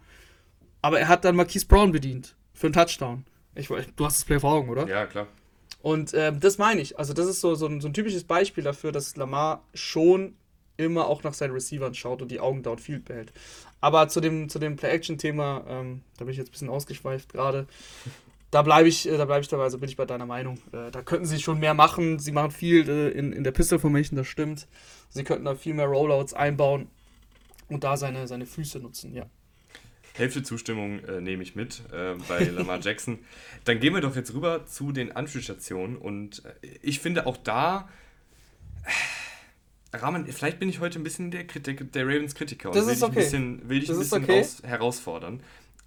Aber 0.83 1.01
er 1.01 1.09
hat 1.09 1.25
dann 1.25 1.37
Marquise 1.37 1.67
Brown 1.67 1.93
bedient 1.93 2.37
für 2.53 2.67
einen 2.67 2.75
Touchdown. 2.75 3.25
Ich, 3.57 3.69
du 3.69 4.05
hast 4.05 4.19
das 4.19 4.25
Play 4.25 4.39
vor 4.39 4.53
Augen, 4.53 4.69
oder? 4.69 4.87
Ja, 4.87 5.07
klar. 5.07 5.27
Und 5.83 6.15
ähm, 6.15 6.41
das 6.41 6.59
meine 6.59 6.81
ich. 6.81 6.99
Also, 6.99 7.13
das 7.13 7.27
ist 7.27 7.41
so, 7.41 7.55
so, 7.55 7.67
ein, 7.67 7.81
so 7.81 7.89
ein 7.89 7.95
typisches 7.95 8.25
Beispiel 8.25 8.65
dafür, 8.65 8.93
dass 8.93 9.17
Lamar 9.17 9.63
schon 9.75 10.35
immer 10.77 11.07
auch 11.07 11.23
nach 11.23 11.35
seinen 11.35 11.53
Receivern 11.53 11.95
schaut 11.95 12.23
und 12.23 12.31
die 12.31 12.41
Augen 12.41 12.63
downfield 12.63 13.05
behält. 13.05 13.33
Aber 13.81 14.09
zu 14.09 14.21
dem, 14.21 14.49
zu 14.49 14.59
dem 14.59 14.77
Play-Action-Thema, 14.77 15.65
ähm, 15.69 16.03
da 16.19 16.25
bin 16.25 16.33
ich 16.33 16.39
jetzt 16.39 16.49
ein 16.49 16.53
bisschen 16.53 16.69
ausgeschweift 16.69 17.33
gerade. 17.33 17.67
Da 18.51 18.63
bleibe 18.63 18.89
ich, 18.89 19.09
äh, 19.09 19.25
bleib 19.25 19.43
ich 19.43 19.49
dabei, 19.49 19.65
also 19.65 19.79
bin 19.79 19.89
ich 19.89 19.97
bei 19.97 20.07
deiner 20.07 20.27
Meinung. 20.27 20.59
Äh, 20.73 20.91
da 20.91 21.03
könnten 21.03 21.27
sie 21.27 21.41
schon 21.41 21.59
mehr 21.59 21.75
machen. 21.75 22.19
Sie 22.19 22.33
machen 22.33 22.51
viel 22.51 22.89
äh, 22.89 23.09
in, 23.11 23.33
in 23.33 23.45
der 23.45 23.53
Pistol 23.53 23.79
Formation, 23.79 24.17
das 24.17 24.27
stimmt. 24.27 24.67
Sie 25.09 25.25
könnten 25.25 25.45
da 25.45 25.55
viel 25.55 25.75
mehr 25.75 25.87
Rollouts 25.87 26.35
einbauen 26.35 26.89
und 27.69 27.85
da 27.85 27.97
seine, 27.97 28.27
seine 28.27 28.47
Füße 28.47 28.79
nutzen, 28.79 29.15
ja. 29.15 29.27
Hälfte 30.17 30.43
Zustimmung 30.43 31.05
äh, 31.05 31.21
nehme 31.21 31.43
ich 31.43 31.55
mit 31.55 31.83
äh, 31.93 32.15
bei 32.29 32.45
Lamar 32.57 32.81
Jackson. 32.81 33.19
Dann 33.65 33.81
gehen 33.81 33.95
wir 33.95 34.01
doch 34.01 34.17
jetzt 34.17 34.33
rüber 34.35 34.67
zu 34.67 34.93
den 34.93 35.13
Anspielstationen 35.13 35.97
und 35.97 36.45
äh, 36.45 36.69
ich 36.83 37.01
finde 37.01 37.27
auch 37.27 37.37
da. 37.37 37.89
Äh, 38.85 39.97
Rahmen, 39.99 40.27
vielleicht 40.27 40.59
bin 40.59 40.69
ich 40.69 40.81
heute 40.81 40.99
ein 40.99 41.05
bisschen 41.05 41.31
der, 41.31 41.47
Kritik, 41.47 41.91
der 41.93 42.07
Ravens 42.07 42.35
Kritiker 42.35 42.69
und 42.69 42.77
das 42.77 42.87
will 42.87 42.93
ist 42.93 43.03
okay. 43.03 43.15
dich 43.15 43.19
ein 43.19 43.25
bisschen, 43.25 43.69
will 43.69 43.81
dich 43.81 43.91
ein 43.91 43.99
bisschen 43.99 44.25
okay. 44.25 44.39
raus, 44.39 44.63
herausfordern. 44.63 45.43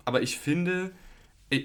Aber 0.05 0.23
ich 0.23 0.39
finde, 0.39 0.91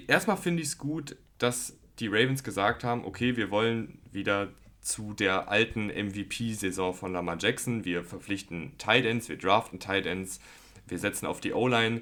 erstmal 0.07 0.37
finde 0.37 0.61
ich 0.61 0.69
es 0.69 0.77
gut, 0.77 1.15
dass 1.39 1.75
die 1.99 2.07
Ravens 2.07 2.43
gesagt 2.43 2.83
haben, 2.83 3.05
okay, 3.05 3.35
wir 3.37 3.49
wollen 3.49 3.99
wieder 4.11 4.49
zu 4.81 5.13
der 5.13 5.49
alten 5.49 5.87
MVP-Saison 5.87 6.93
von 6.93 7.13
Lamar 7.13 7.37
Jackson. 7.39 7.85
Wir 7.85 8.03
verpflichten 8.03 8.73
Tight 8.77 9.05
Ends, 9.05 9.27
wir 9.29 9.37
draften 9.37 9.79
Tight 9.79 10.05
Ends, 10.05 10.39
wir 10.87 10.99
setzen 10.99 11.25
auf 11.25 11.41
die 11.41 11.53
O-Line. 11.53 12.01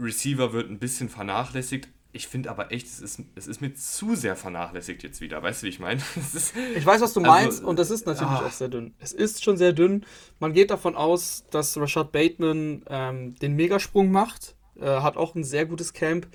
Receiver 0.00 0.52
wird 0.52 0.70
ein 0.70 0.78
bisschen 0.78 1.08
vernachlässigt. 1.08 1.88
Ich 2.10 2.26
finde 2.26 2.50
aber 2.50 2.72
echt, 2.72 2.86
es 2.86 3.00
ist, 3.00 3.20
es 3.34 3.46
ist 3.46 3.60
mir 3.60 3.74
zu 3.74 4.14
sehr 4.14 4.34
vernachlässigt 4.34 5.02
jetzt 5.02 5.20
wieder. 5.20 5.42
Weißt 5.42 5.62
du, 5.62 5.66
wie 5.66 5.70
ich 5.70 5.78
meine? 5.78 6.00
ich 6.74 6.86
weiß, 6.86 7.02
was 7.02 7.12
du 7.12 7.20
also, 7.20 7.30
meinst 7.30 7.62
und 7.62 7.78
das 7.78 7.90
ist 7.90 8.06
natürlich 8.06 8.32
ah. 8.32 8.46
auch 8.46 8.52
sehr 8.52 8.68
dünn. 8.68 8.94
Es 8.98 9.12
ist 9.12 9.44
schon 9.44 9.58
sehr 9.58 9.72
dünn. 9.72 10.06
Man 10.40 10.54
geht 10.54 10.70
davon 10.70 10.96
aus, 10.96 11.44
dass 11.50 11.76
Rashad 11.76 12.10
Bateman 12.12 12.82
ähm, 12.88 13.34
den 13.36 13.56
Megasprung 13.56 14.10
macht. 14.10 14.56
Äh, 14.80 14.86
hat 14.86 15.16
auch 15.18 15.34
ein 15.34 15.44
sehr 15.44 15.66
gutes 15.66 15.92
Camp. 15.92 16.26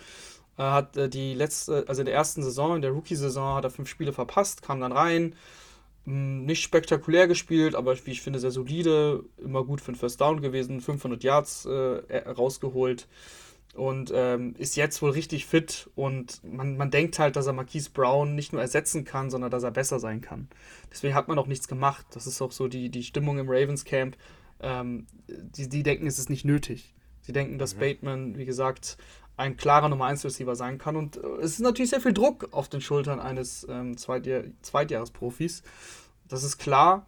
Äh, 0.57 0.61
hat 0.61 0.95
äh, 0.95 1.09
die 1.09 1.33
letzte, 1.33 1.85
also 1.87 2.01
in 2.01 2.05
der 2.05 2.15
ersten 2.15 2.43
Saison, 2.43 2.75
in 2.75 2.81
der 2.83 2.91
Rookie-Saison, 2.91 3.55
hat 3.55 3.63
er 3.63 3.71
fünf 3.71 3.89
Spiele 3.89 4.13
verpasst, 4.13 4.61
kam 4.61 4.79
dann 4.79 4.91
rein. 4.91 5.35
Hm, 6.05 6.45
nicht 6.45 6.61
spektakulär 6.61 7.27
gespielt, 7.27 7.73
aber 7.73 7.95
wie 8.05 8.11
ich 8.11 8.21
finde, 8.21 8.39
sehr 8.39 8.51
solide. 8.51 9.23
Immer 9.43 9.63
gut 9.63 9.81
für 9.81 9.91
ein 9.91 9.95
First 9.95 10.21
Down 10.21 10.41
gewesen. 10.41 10.81
500 10.81 11.23
Yards 11.23 11.65
äh, 11.65 12.29
rausgeholt 12.29 13.07
und 13.73 14.11
ähm, 14.13 14.53
ist 14.57 14.75
jetzt 14.75 15.01
wohl 15.01 15.11
richtig 15.11 15.47
fit 15.47 15.89
und 15.95 16.43
man, 16.43 16.77
man 16.77 16.91
denkt 16.91 17.17
halt, 17.17 17.35
dass 17.35 17.47
er 17.47 17.53
Marquise 17.53 17.89
Brown 17.91 18.35
nicht 18.35 18.53
nur 18.53 18.61
ersetzen 18.61 19.03
kann, 19.03 19.31
sondern 19.31 19.49
dass 19.49 19.63
er 19.63 19.71
besser 19.71 19.99
sein 19.99 20.21
kann. 20.21 20.47
Deswegen 20.91 21.15
hat 21.15 21.27
man 21.27 21.39
auch 21.39 21.47
nichts 21.47 21.67
gemacht. 21.67 22.05
Das 22.11 22.27
ist 22.27 22.41
auch 22.41 22.51
so 22.51 22.67
die, 22.67 22.89
die 22.89 23.03
Stimmung 23.03 23.39
im 23.39 23.49
Ravens 23.49 23.83
Camp. 23.83 24.15
Ähm, 24.59 25.07
die, 25.27 25.67
die 25.67 25.81
denken, 25.81 26.05
es 26.05 26.19
ist 26.19 26.29
nicht 26.29 26.45
nötig. 26.45 26.93
Sie 27.21 27.33
denken, 27.33 27.57
dass 27.57 27.75
mhm. 27.75 27.79
Bateman, 27.79 28.37
wie 28.37 28.45
gesagt, 28.45 28.97
ein 29.37 29.57
klarer 29.57 29.89
Nummer 29.89 30.05
1 30.05 30.23
Receiver 30.23 30.55
sein 30.55 30.77
kann 30.77 30.95
und 30.95 31.17
äh, 31.17 31.27
es 31.41 31.53
ist 31.53 31.61
natürlich 31.61 31.89
sehr 31.89 32.01
viel 32.01 32.13
Druck 32.13 32.49
auf 32.51 32.69
den 32.69 32.81
Schultern 32.81 33.19
eines 33.19 33.65
ähm, 33.67 33.97
Zweitjahr 33.97 34.43
Zweitjahresprofis. 34.61 35.63
Das 36.27 36.43
ist 36.43 36.59
klar. 36.59 37.07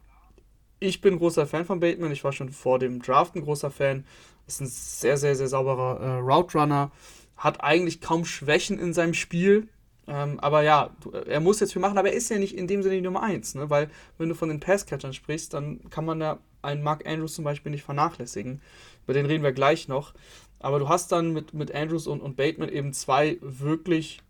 Ich 0.79 1.01
bin 1.01 1.17
großer 1.17 1.45
Fan 1.45 1.65
von 1.65 1.79
Bateman. 1.79 2.11
Ich 2.11 2.23
war 2.23 2.33
schon 2.33 2.49
vor 2.49 2.79
dem 2.79 3.01
Draft 3.01 3.35
ein 3.35 3.43
großer 3.43 3.71
Fan 3.71 4.05
ist 4.47 4.61
ein 4.61 4.67
sehr, 4.67 5.17
sehr, 5.17 5.35
sehr 5.35 5.47
sauberer 5.47 5.99
äh, 5.99 6.19
Route 6.19 6.57
Runner. 6.57 6.91
Hat 7.37 7.63
eigentlich 7.63 8.01
kaum 8.01 8.25
Schwächen 8.25 8.79
in 8.79 8.93
seinem 8.93 9.13
Spiel. 9.13 9.67
Ähm, 10.07 10.39
aber 10.39 10.61
ja, 10.61 10.91
er 11.25 11.39
muss 11.39 11.59
jetzt 11.59 11.73
viel 11.73 11.81
machen, 11.81 11.97
aber 11.97 12.09
er 12.09 12.15
ist 12.15 12.29
ja 12.29 12.37
nicht 12.37 12.55
in 12.55 12.67
dem 12.67 12.83
Sinne 12.83 12.95
die 12.95 13.01
Nummer 13.01 13.23
1, 13.23 13.55
ne? 13.55 13.71
weil 13.71 13.89
wenn 14.19 14.29
du 14.29 14.35
von 14.35 14.49
den 14.49 14.59
Passcatchern 14.59 15.13
sprichst, 15.13 15.53
dann 15.53 15.89
kann 15.89 16.05
man 16.05 16.19
da 16.19 16.39
einen 16.61 16.83
Mark 16.83 17.07
Andrews 17.07 17.33
zum 17.33 17.43
Beispiel 17.43 17.71
nicht 17.71 17.83
vernachlässigen. 17.83 18.61
Über 19.05 19.13
den 19.13 19.25
reden 19.25 19.43
wir 19.43 19.51
gleich 19.51 19.87
noch. 19.87 20.13
Aber 20.59 20.79
du 20.79 20.89
hast 20.89 21.11
dann 21.11 21.33
mit, 21.33 21.53
mit 21.53 21.73
Andrews 21.73 22.07
und, 22.07 22.21
und 22.21 22.37
Bateman 22.37 22.69
eben 22.69 22.93
zwei 22.93 23.37
wirklich 23.41 24.21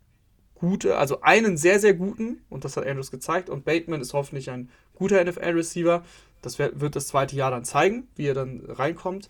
gute, 0.54 0.96
also 0.96 1.20
einen 1.20 1.56
sehr, 1.56 1.78
sehr 1.78 1.94
guten, 1.94 2.42
und 2.48 2.64
das 2.64 2.76
hat 2.76 2.86
Andrews 2.86 3.10
gezeigt, 3.10 3.50
und 3.50 3.64
Bateman 3.64 4.00
ist 4.00 4.14
hoffentlich 4.14 4.50
ein 4.50 4.70
guter 4.94 5.22
NFL-Receiver. 5.22 6.02
Das 6.42 6.58
wird 6.58 6.96
das 6.96 7.08
zweite 7.08 7.36
Jahr 7.36 7.50
dann 7.50 7.64
zeigen, 7.64 8.08
wie 8.16 8.26
er 8.26 8.34
dann 8.34 8.62
reinkommt. 8.66 9.28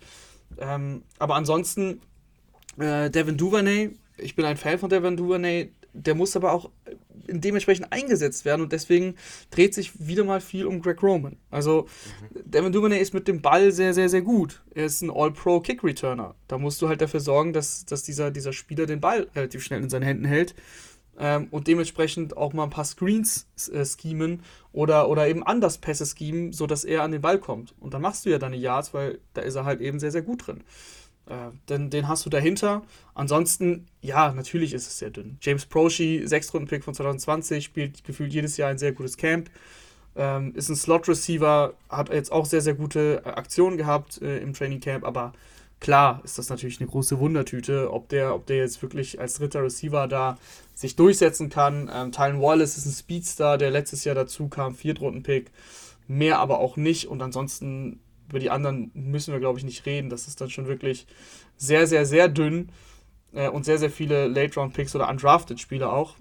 Ähm, 0.58 1.02
aber 1.18 1.34
ansonsten, 1.34 2.00
äh, 2.78 3.10
Devin 3.10 3.36
Duvernay, 3.36 3.90
ich 4.18 4.36
bin 4.36 4.44
ein 4.44 4.56
Fan 4.56 4.78
von 4.78 4.90
Devin 4.90 5.16
Duvernay, 5.16 5.70
der 5.92 6.14
muss 6.14 6.36
aber 6.36 6.52
auch 6.52 6.70
dementsprechend 7.28 7.92
eingesetzt 7.92 8.44
werden 8.44 8.62
und 8.62 8.72
deswegen 8.72 9.16
dreht 9.50 9.75
sich 9.75 10.06
wieder 10.06 10.25
mal 10.25 10.40
viel 10.40 10.66
um 10.66 10.80
Greg 10.82 11.02
Roman. 11.02 11.36
Also 11.50 11.88
mhm. 12.30 12.50
Devin 12.50 12.72
Duvernay 12.72 13.00
ist 13.00 13.14
mit 13.14 13.26
dem 13.28 13.40
Ball 13.40 13.72
sehr, 13.72 13.94
sehr, 13.94 14.08
sehr 14.08 14.22
gut. 14.22 14.62
Er 14.75 14.86
ist 14.86 15.02
ein 15.02 15.10
All-Pro-Kick-Returner. 15.10 16.34
Da 16.48 16.58
musst 16.58 16.80
du 16.82 16.88
halt 16.88 17.00
dafür 17.00 17.20
sorgen, 17.20 17.52
dass, 17.52 17.84
dass 17.86 18.02
dieser, 18.02 18.30
dieser 18.30 18.52
Spieler 18.52 18.86
den 18.86 19.00
Ball 19.00 19.28
relativ 19.34 19.64
schnell 19.64 19.82
in 19.82 19.90
seinen 19.90 20.02
Händen 20.02 20.25
hält 20.25 20.54
ähm, 21.18 21.49
und 21.50 21.66
dementsprechend 21.66 22.37
auch 22.37 22.52
mal 22.52 22.64
ein 22.64 22.70
paar 22.70 22.85
Screens 22.85 23.46
äh, 23.73 23.85
schemen 23.85 24.42
oder, 24.73 25.08
oder 25.08 25.28
eben 25.28 25.42
anders 25.42 25.78
Pässe 25.78 26.06
schemen, 26.06 26.52
sodass 26.52 26.85
er 26.85 27.02
an 27.02 27.12
den 27.12 27.23
Ball 27.23 27.38
kommt. 27.38 27.75
Und 27.80 27.94
dann 27.94 28.02
machst 28.02 28.26
du 28.26 28.30
ja 28.30 28.38
deine 28.38 28.56
Yards, 28.56 28.92
weil 28.94 29.18
da 29.35 29.42
ist 29.42 29.54
er 29.54 29.64
halt 29.64 29.80
eben 29.80 29.99
sehr, 29.99 30.12
sehr 30.12 30.23
gut 30.23 30.46
drin. 30.46 30.62
Äh, 31.26 31.50
denn 31.68 31.90
den 31.90 32.08
hast 32.08 32.25
du 32.25 32.30
dahinter. 32.30 32.82
Ansonsten, 33.14 33.87
ja, 34.00 34.32
natürlich 34.32 34.73
ist 34.73 34.87
es 34.87 34.99
sehr 34.99 35.11
dünn. 35.11 35.38
James 35.40 35.66
Proshi, 35.66 36.23
Sechstrunden-Pick 36.26 36.85
von 36.85 36.94
2020, 36.94 37.64
spielt 37.64 38.04
gefühlt 38.04 38.32
jedes 38.32 38.56
Jahr 38.56 38.70
ein 38.70 38.78
sehr 38.78 38.92
gutes 38.92 39.16
Camp. 39.16 39.50
Ähm, 40.14 40.54
ist 40.54 40.68
ein 40.68 40.76
Slot-Receiver, 40.76 41.75
hat 41.88 42.08
jetzt 42.11 42.32
auch 42.32 42.46
sehr, 42.46 42.61
sehr 42.61 42.75
gute 42.75 43.23
äh, 43.25 43.28
Aktionen 43.28 43.76
gehabt 43.76 44.23
äh, 44.23 44.38
im 44.38 44.54
Training 44.54 44.80
Camp, 44.80 45.04
aber 45.04 45.35
klar 45.78 46.23
ist 46.25 46.38
das 46.38 46.49
natürlich 46.49 46.80
eine 46.80 46.88
große 46.88 47.18
Wundertüte, 47.18 47.92
ob 47.92 48.08
der, 48.08 48.35
ob 48.35 48.46
der 48.46 48.56
jetzt 48.56 48.80
wirklich 48.80 49.20
als 49.20 49.35
dritter 49.35 49.62
Receiver 49.62 50.08
da 50.08 50.38
sich 50.76 50.95
durchsetzen 50.95 51.49
kann. 51.49 51.90
Ähm, 51.92 52.12
Tylen 52.12 52.40
Wallace 52.40 52.76
ist 52.76 52.87
ein 52.87 52.92
Speedstar, 52.92 53.59
der 53.59 53.73
letztes 53.73 54.04
Jahr 54.04 54.14
dazu 54.14 54.49
kam, 54.49 54.76
Viertrunden-Pick. 54.76 55.50
Mehr 56.06 56.38
aber 56.38 56.61
auch 56.61 56.76
nicht. 56.76 57.09
Und 57.09 57.23
ansonsten 57.23 57.99
über 58.28 58.38
die 58.38 58.50
anderen 58.50 58.90
müssen 58.95 59.33
wir, 59.33 59.40
glaube 59.40 59.59
ich, 59.59 59.64
nicht 59.64 59.87
reden. 59.87 60.11
Das 60.11 60.28
ist 60.28 60.40
dann 60.40 60.50
schon 60.50 60.68
wirklich 60.68 61.06
sehr, 61.56 61.87
sehr, 61.87 62.04
sehr 62.06 62.28
dünn. 62.28 62.71
Äh, 63.33 63.49
und 63.49 63.64
sehr, 63.64 63.78
sehr 63.78 63.90
viele 63.90 64.28
Late-Round-Picks 64.28 64.95
oder 64.95 65.09
Undrafted-Spieler 65.09 65.92
auch. 65.92 66.14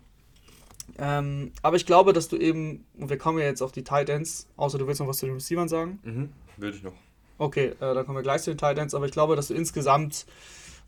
Ähm, 0.97 1.51
aber 1.61 1.75
ich 1.75 1.85
glaube, 1.85 2.13
dass 2.13 2.29
du 2.29 2.37
eben, 2.37 2.85
und 2.97 3.09
wir 3.09 3.17
kommen 3.17 3.39
ja 3.39 3.45
jetzt 3.45 3.61
auf 3.61 3.71
die 3.71 3.83
Tight 3.83 4.09
Ends, 4.09 4.47
außer 4.55 4.77
du 4.77 4.87
willst 4.87 5.01
noch 5.01 5.07
was 5.07 5.17
zu 5.17 5.25
den 5.25 5.35
Receivern 5.35 5.67
sagen. 5.67 5.99
Mhm, 6.03 6.29
würde 6.57 6.77
ich 6.77 6.83
noch. 6.83 6.93
Okay, 7.37 7.67
äh, 7.67 7.93
dann 7.93 8.05
kommen 8.05 8.17
wir 8.17 8.23
gleich 8.23 8.43
zu 8.43 8.51
den 8.51 8.57
Tight 8.57 8.77
Ends, 8.77 8.93
aber 8.93 9.05
ich 9.05 9.11
glaube, 9.11 9.35
dass 9.35 9.47
du 9.47 9.53
insgesamt 9.53 10.25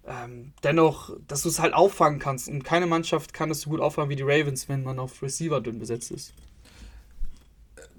ähm, 0.08 0.54
dennoch, 0.64 1.16
dass 1.28 1.44
du 1.44 1.50
es 1.50 1.60
halt 1.60 1.74
auffangen 1.74 2.20
kannst. 2.20 2.48
Und 2.48 2.64
keine 2.64 2.88
Mannschaft 2.88 3.34
kann 3.34 3.52
es 3.52 3.62
so 3.62 3.70
gut 3.70 3.82
auffangen 3.82 4.10
wie 4.10 4.16
die 4.16 4.24
Ravens, 4.24 4.70
wenn 4.70 4.84
man 4.84 5.00
auf 5.00 5.22
Receiver 5.22 5.62
dünn 5.62 5.80
besetzt 5.80 6.12
ist. 6.12 6.34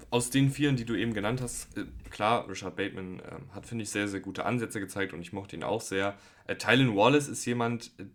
Aus 0.09 0.31
den 0.31 0.49
vielen, 0.49 0.75
die 0.75 0.85
du 0.85 0.95
eben 0.95 1.13
genannt 1.13 1.39
hast, 1.41 1.77
äh, 1.77 1.85
klar, 2.09 2.49
Richard 2.49 2.75
Bateman 2.75 3.19
äh, 3.19 3.53
hat, 3.53 3.67
finde 3.67 3.83
ich, 3.83 3.91
sehr, 3.91 4.07
sehr 4.07 4.19
gute 4.19 4.45
Ansätze 4.45 4.79
gezeigt 4.79 5.13
und 5.13 5.21
ich 5.21 5.33
mochte 5.33 5.55
ihn 5.55 5.63
auch 5.63 5.81
sehr. 5.81 6.17
Äh, 6.47 6.55
Tylen 6.55 6.95
Wallace 6.95 7.27
ist 7.27 7.45
jemand, 7.45 7.91
äh, 7.99 8.05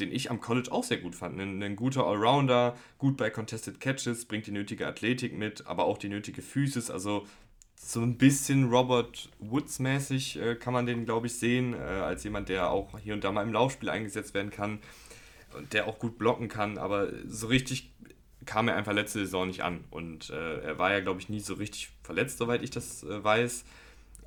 den 0.00 0.10
ich 0.10 0.32
am 0.32 0.40
College 0.40 0.72
auch 0.72 0.82
sehr 0.82 0.98
gut 0.98 1.14
fand. 1.14 1.40
Ein, 1.40 1.62
ein, 1.62 1.76
guter 1.76 2.04
Allrounder, 2.04 2.76
gut 2.98 3.16
bei 3.16 3.30
Contested 3.30 3.78
Catches, 3.78 4.24
bringt 4.24 4.48
die 4.48 4.50
nötige 4.50 4.88
Athletik 4.88 5.32
mit, 5.32 5.68
aber 5.68 5.84
auch 5.84 5.98
die 5.98 6.08
nötige 6.08 6.42
Physis. 6.42 6.90
Also 6.90 7.24
so 7.86 8.00
ein 8.00 8.16
bisschen 8.16 8.70
Robert 8.70 9.28
Woods-mäßig 9.40 10.40
äh, 10.40 10.54
kann 10.56 10.72
man 10.72 10.86
den, 10.86 11.04
glaube 11.04 11.26
ich, 11.26 11.34
sehen, 11.34 11.74
äh, 11.74 11.76
als 11.76 12.24
jemand, 12.24 12.48
der 12.48 12.70
auch 12.70 12.98
hier 12.98 13.12
und 13.12 13.22
da 13.22 13.30
mal 13.30 13.42
im 13.42 13.52
Laufspiel 13.52 13.90
eingesetzt 13.90 14.32
werden 14.32 14.50
kann 14.50 14.78
und 15.56 15.72
der 15.74 15.86
auch 15.86 15.98
gut 15.98 16.16
blocken 16.16 16.48
kann, 16.48 16.78
aber 16.78 17.08
so 17.26 17.46
richtig 17.46 17.92
kam 18.46 18.68
er 18.68 18.76
einfach 18.76 18.92
letzte 18.92 19.20
Saison 19.20 19.46
nicht 19.46 19.62
an. 19.62 19.84
Und 19.90 20.30
äh, 20.30 20.60
er 20.60 20.78
war 20.78 20.92
ja, 20.92 21.00
glaube 21.00 21.20
ich, 21.20 21.28
nie 21.28 21.40
so 21.40 21.54
richtig 21.54 21.90
verletzt, 22.02 22.38
soweit 22.38 22.62
ich 22.62 22.70
das 22.70 23.02
äh, 23.02 23.22
weiß, 23.22 23.64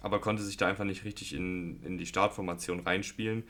aber 0.02 0.22
konnte 0.22 0.44
sich 0.44 0.58
da 0.58 0.68
einfach 0.68 0.86
nicht 0.86 1.04
richtig 1.04 1.34
in, 1.34 1.82
in 1.84 1.98
die 1.98 2.06
Startformation 2.06 2.82
reinspielen. 2.82 3.44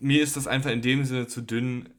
Mir 0.00 0.22
ist 0.22 0.36
das 0.36 0.46
einfach 0.46 0.70
in 0.70 0.82
dem 0.82 1.04
Sinne 1.04 1.26
zu 1.28 1.42
dünn 1.42 1.90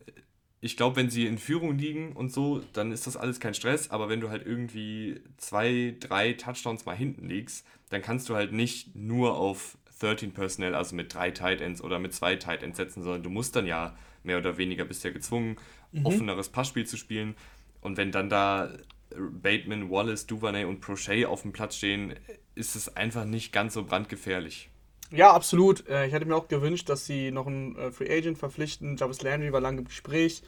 ich 0.62 0.78
glaube, 0.78 0.96
wenn 0.96 1.10
sie 1.10 1.26
in 1.26 1.40
Führung 1.40 1.78
liegen 1.78 2.14
und 2.14 2.32
so, 2.32 2.62
dann 2.74 2.92
ist 2.92 3.08
das 3.08 3.18
alles 3.18 3.40
kein 3.40 3.56
Stress. 3.56 3.90
Aber 3.90 4.10
wenn 4.10 4.22
du 4.22 4.30
halt 4.30 4.46
irgendwie 4.46 5.20
zwei, 5.38 5.96
drei 6.00 6.34
Touchdowns 6.34 6.86
mal 6.86 6.96
hinten 6.96 7.28
liegst, 7.28 7.66
dann 7.90 8.04
kannst 8.04 8.30
du 8.30 8.36
halt 8.36 8.54
nicht 8.54 8.96
nur 8.96 9.38
auf 9.38 9.78
13 10.00 10.34
Personnel, 10.34 10.76
also 10.76 10.96
mit 10.96 11.14
drei 11.14 11.32
Tight 11.32 11.62
Ends 11.62 11.82
oder 11.82 12.00
mit 12.00 12.14
zwei 12.14 12.36
Tight 12.36 12.64
Ends 12.64 12.78
setzen, 12.78 13.04
sondern 13.04 13.24
du 13.24 13.30
musst 13.30 13.56
dann 13.56 13.66
ja 13.66 13.96
mehr 14.24 14.38
oder 14.38 14.58
weniger 14.58 14.86
bist 14.86 15.04
ja 15.04 15.12
gezwungen, 15.12 15.58
mhm. 15.92 16.06
offeneres 16.06 16.50
Passspiel 16.50 16.86
zu 16.86 16.98
spielen. 16.98 17.36
Und 17.82 17.98
wenn 17.98 18.12
dann 18.12 18.30
da 18.30 18.72
Bateman, 19.16 19.90
Wallace, 19.90 20.28
Duvernay 20.28 20.66
und 20.66 20.80
Prochet 20.80 21.26
auf 21.26 21.42
dem 21.42 21.52
Platz 21.52 21.76
stehen, 21.76 22.16
ist 22.56 22.76
es 22.76 22.96
einfach 22.96 23.26
nicht 23.26 23.52
ganz 23.52 23.74
so 23.74 23.84
brandgefährlich. 23.84 24.71
Ja, 25.12 25.34
absolut. 25.34 25.88
Äh, 25.88 26.08
ich 26.08 26.14
hätte 26.14 26.26
mir 26.26 26.36
auch 26.36 26.48
gewünscht, 26.48 26.90
dass 26.90 27.06
sie 27.06 27.32
noch 27.32 27.48
einen 27.48 27.76
äh, 27.76 27.92
Free 27.92 28.10
Agent 28.10 28.38
verpflichten. 28.38 28.98
Jarvis 28.98 29.22
Landry 29.22 29.52
war 29.52 29.62
lange 29.62 29.80
im 29.80 29.86
Gespräch. 29.86 30.42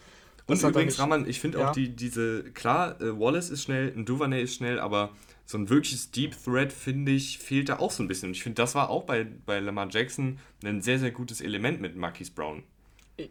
Das 0.48 0.63
und 0.63 0.72
übrigens, 0.72 1.00
Raman, 1.00 1.27
ich 1.27 1.39
finde 1.39 1.60
ja. 1.60 1.70
auch 1.70 1.74
die, 1.74 1.89
diese, 1.96 2.43
klar, 2.51 3.00
äh, 3.01 3.17
Wallace 3.17 3.50
ist 3.50 3.63
schnell, 3.63 3.93
ein 3.96 4.05
Duvernay 4.05 4.41
ist 4.41 4.55
schnell, 4.55 4.79
aber 4.79 5.12
so 5.46 5.58
ein 5.58 5.70
wirkliches 5.70 6.12
Deep 6.12 6.36
Threat, 6.43 6.74
finde 6.74 7.12
ich, 7.12 7.38
fehlt 7.38 7.70
da 7.70 7.79
auch 7.79 7.91
so 7.91 8.03
ein 8.03 8.08
bisschen. 8.08 8.29
Und 8.29 8.36
ich 8.36 8.43
finde, 8.43 8.62
das 8.62 8.75
war 8.75 8.89
auch 8.89 9.03
bei, 9.03 9.25
bei 9.46 9.60
Lamar 9.60 9.88
Jackson 9.89 10.39
ein 10.63 10.82
sehr, 10.82 11.00
sehr 11.00 11.12
gutes 11.12 11.41
Element 11.41 11.82
mit 11.82 11.96
Marquise 11.96 12.32
Brown. 12.32 12.63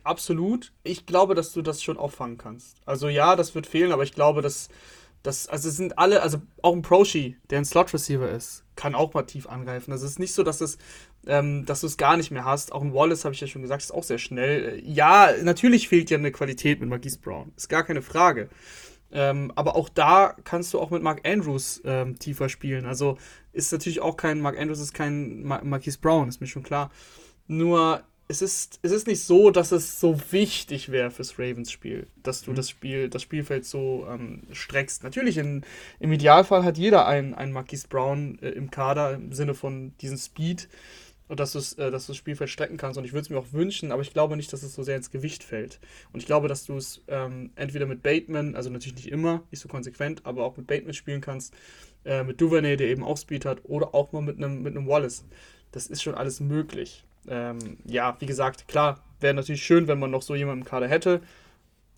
Absolut. 0.04 0.72
Ich 0.84 1.06
glaube, 1.06 1.34
dass 1.34 1.52
du 1.52 1.62
das 1.62 1.82
schon 1.82 1.96
auffangen 1.96 2.38
kannst. 2.38 2.76
Also 2.86 3.08
ja, 3.08 3.36
das 3.36 3.54
wird 3.54 3.66
fehlen, 3.66 3.92
aber 3.92 4.04
ich 4.04 4.12
glaube, 4.12 4.42
dass 4.42 4.68
das, 5.22 5.48
also 5.48 5.68
es 5.68 5.76
sind 5.76 5.98
alle, 5.98 6.22
also 6.22 6.42
auch 6.62 6.74
ein 6.74 6.82
Proshi, 6.82 7.36
der 7.50 7.58
ein 7.58 7.64
Slot-Receiver 7.64 8.28
ist, 8.30 8.64
kann 8.74 8.94
auch 8.94 9.14
mal 9.14 9.22
tief 9.22 9.46
angreifen. 9.46 9.92
Also 9.92 10.04
es 10.04 10.12
ist 10.12 10.18
nicht 10.18 10.34
so, 10.34 10.42
dass, 10.42 10.60
es, 10.60 10.78
ähm, 11.26 11.64
dass 11.66 11.80
du 11.82 11.86
es 11.86 11.96
gar 11.96 12.16
nicht 12.16 12.30
mehr 12.30 12.44
hast. 12.44 12.72
Auch 12.72 12.82
ein 12.82 12.94
Wallace, 12.94 13.24
habe 13.24 13.34
ich 13.34 13.40
ja 13.40 13.46
schon 13.46 13.62
gesagt, 13.62 13.82
ist 13.82 13.92
auch 13.92 14.02
sehr 14.02 14.18
schnell. 14.18 14.82
Ja, 14.84 15.30
natürlich 15.42 15.88
fehlt 15.88 16.10
ja 16.10 16.18
eine 16.18 16.32
Qualität 16.32 16.80
mit 16.80 16.88
Marquise 16.88 17.18
Brown. 17.18 17.52
Ist 17.56 17.68
gar 17.68 17.84
keine 17.84 18.02
Frage. 18.02 18.48
Ähm, 19.12 19.52
aber 19.54 19.76
auch 19.76 19.88
da 19.88 20.34
kannst 20.44 20.72
du 20.72 20.80
auch 20.80 20.90
mit 20.90 21.02
Mark 21.02 21.26
Andrews 21.26 21.82
ähm, 21.84 22.18
tiefer 22.18 22.48
spielen. 22.48 22.86
Also 22.86 23.18
ist 23.52 23.70
natürlich 23.70 24.00
auch 24.00 24.16
kein, 24.16 24.40
Mark 24.40 24.58
Andrews 24.58 24.80
ist 24.80 24.94
kein 24.94 25.42
Mar 25.42 25.62
Marquise 25.64 25.98
Brown, 25.98 26.28
ist 26.28 26.40
mir 26.40 26.46
schon 26.46 26.62
klar. 26.62 26.90
Nur 27.46 28.02
es 28.28 28.40
ist, 28.40 28.80
es 28.82 28.92
ist 28.92 29.06
nicht 29.06 29.22
so, 29.22 29.50
dass 29.50 29.72
es 29.72 30.00
so 30.00 30.18
wichtig 30.30 30.90
wäre 30.90 31.10
fürs 31.10 31.38
Ravens-Spiel, 31.38 32.06
dass 32.22 32.42
du 32.42 32.52
mhm. 32.52 32.54
das 32.54 32.70
Spiel, 32.70 33.08
das 33.10 33.20
Spielfeld 33.20 33.66
so 33.66 34.06
ähm, 34.08 34.44
streckst. 34.52 35.04
Natürlich, 35.04 35.36
in, 35.36 35.62
im 36.00 36.12
Idealfall 36.12 36.64
hat 36.64 36.78
jeder 36.78 37.06
einen, 37.06 37.34
einen 37.34 37.52
Marquise 37.52 37.88
Brown 37.88 38.38
äh, 38.40 38.48
im 38.50 38.70
Kader 38.70 39.14
im 39.14 39.32
Sinne 39.32 39.52
von 39.52 39.92
diesem 39.98 40.16
Speed 40.16 40.68
und 41.32 41.40
dass, 41.40 41.54
äh, 41.54 41.90
dass 41.90 42.04
du 42.04 42.12
das 42.12 42.18
Spielfeld 42.18 42.50
strecken 42.50 42.76
kannst. 42.76 42.98
Und 42.98 43.06
ich 43.06 43.14
würde 43.14 43.22
es 43.22 43.30
mir 43.30 43.38
auch 43.38 43.52
wünschen, 43.52 43.90
aber 43.90 44.02
ich 44.02 44.12
glaube 44.12 44.36
nicht, 44.36 44.52
dass 44.52 44.62
es 44.62 44.74
so 44.74 44.82
sehr 44.82 44.96
ins 44.96 45.10
Gewicht 45.10 45.42
fällt. 45.42 45.80
Und 46.12 46.20
ich 46.20 46.26
glaube, 46.26 46.46
dass 46.46 46.66
du 46.66 46.76
es 46.76 47.00
ähm, 47.08 47.52
entweder 47.56 47.86
mit 47.86 48.02
Bateman, 48.02 48.54
also 48.54 48.68
natürlich 48.68 48.96
nicht 48.96 49.10
immer, 49.10 49.42
nicht 49.50 49.60
so 49.60 49.66
konsequent, 49.66 50.26
aber 50.26 50.44
auch 50.44 50.58
mit 50.58 50.66
Bateman 50.66 50.92
spielen 50.92 51.22
kannst, 51.22 51.54
äh, 52.04 52.22
mit 52.22 52.38
Duvernay, 52.38 52.76
der 52.76 52.88
eben 52.88 53.02
auch 53.02 53.16
Speed 53.16 53.46
hat, 53.46 53.60
oder 53.64 53.94
auch 53.94 54.12
mal 54.12 54.20
mit 54.20 54.36
einem 54.36 54.62
mit 54.62 54.74
Wallace. 54.86 55.24
Das 55.70 55.86
ist 55.86 56.02
schon 56.02 56.14
alles 56.14 56.40
möglich. 56.40 57.02
Ähm, 57.26 57.78
ja, 57.86 58.14
wie 58.20 58.26
gesagt, 58.26 58.68
klar, 58.68 59.02
wäre 59.20 59.32
natürlich 59.32 59.64
schön, 59.64 59.88
wenn 59.88 59.98
man 59.98 60.10
noch 60.10 60.20
so 60.20 60.34
jemanden 60.34 60.64
im 60.64 60.68
Kader 60.68 60.86
hätte. 60.86 61.22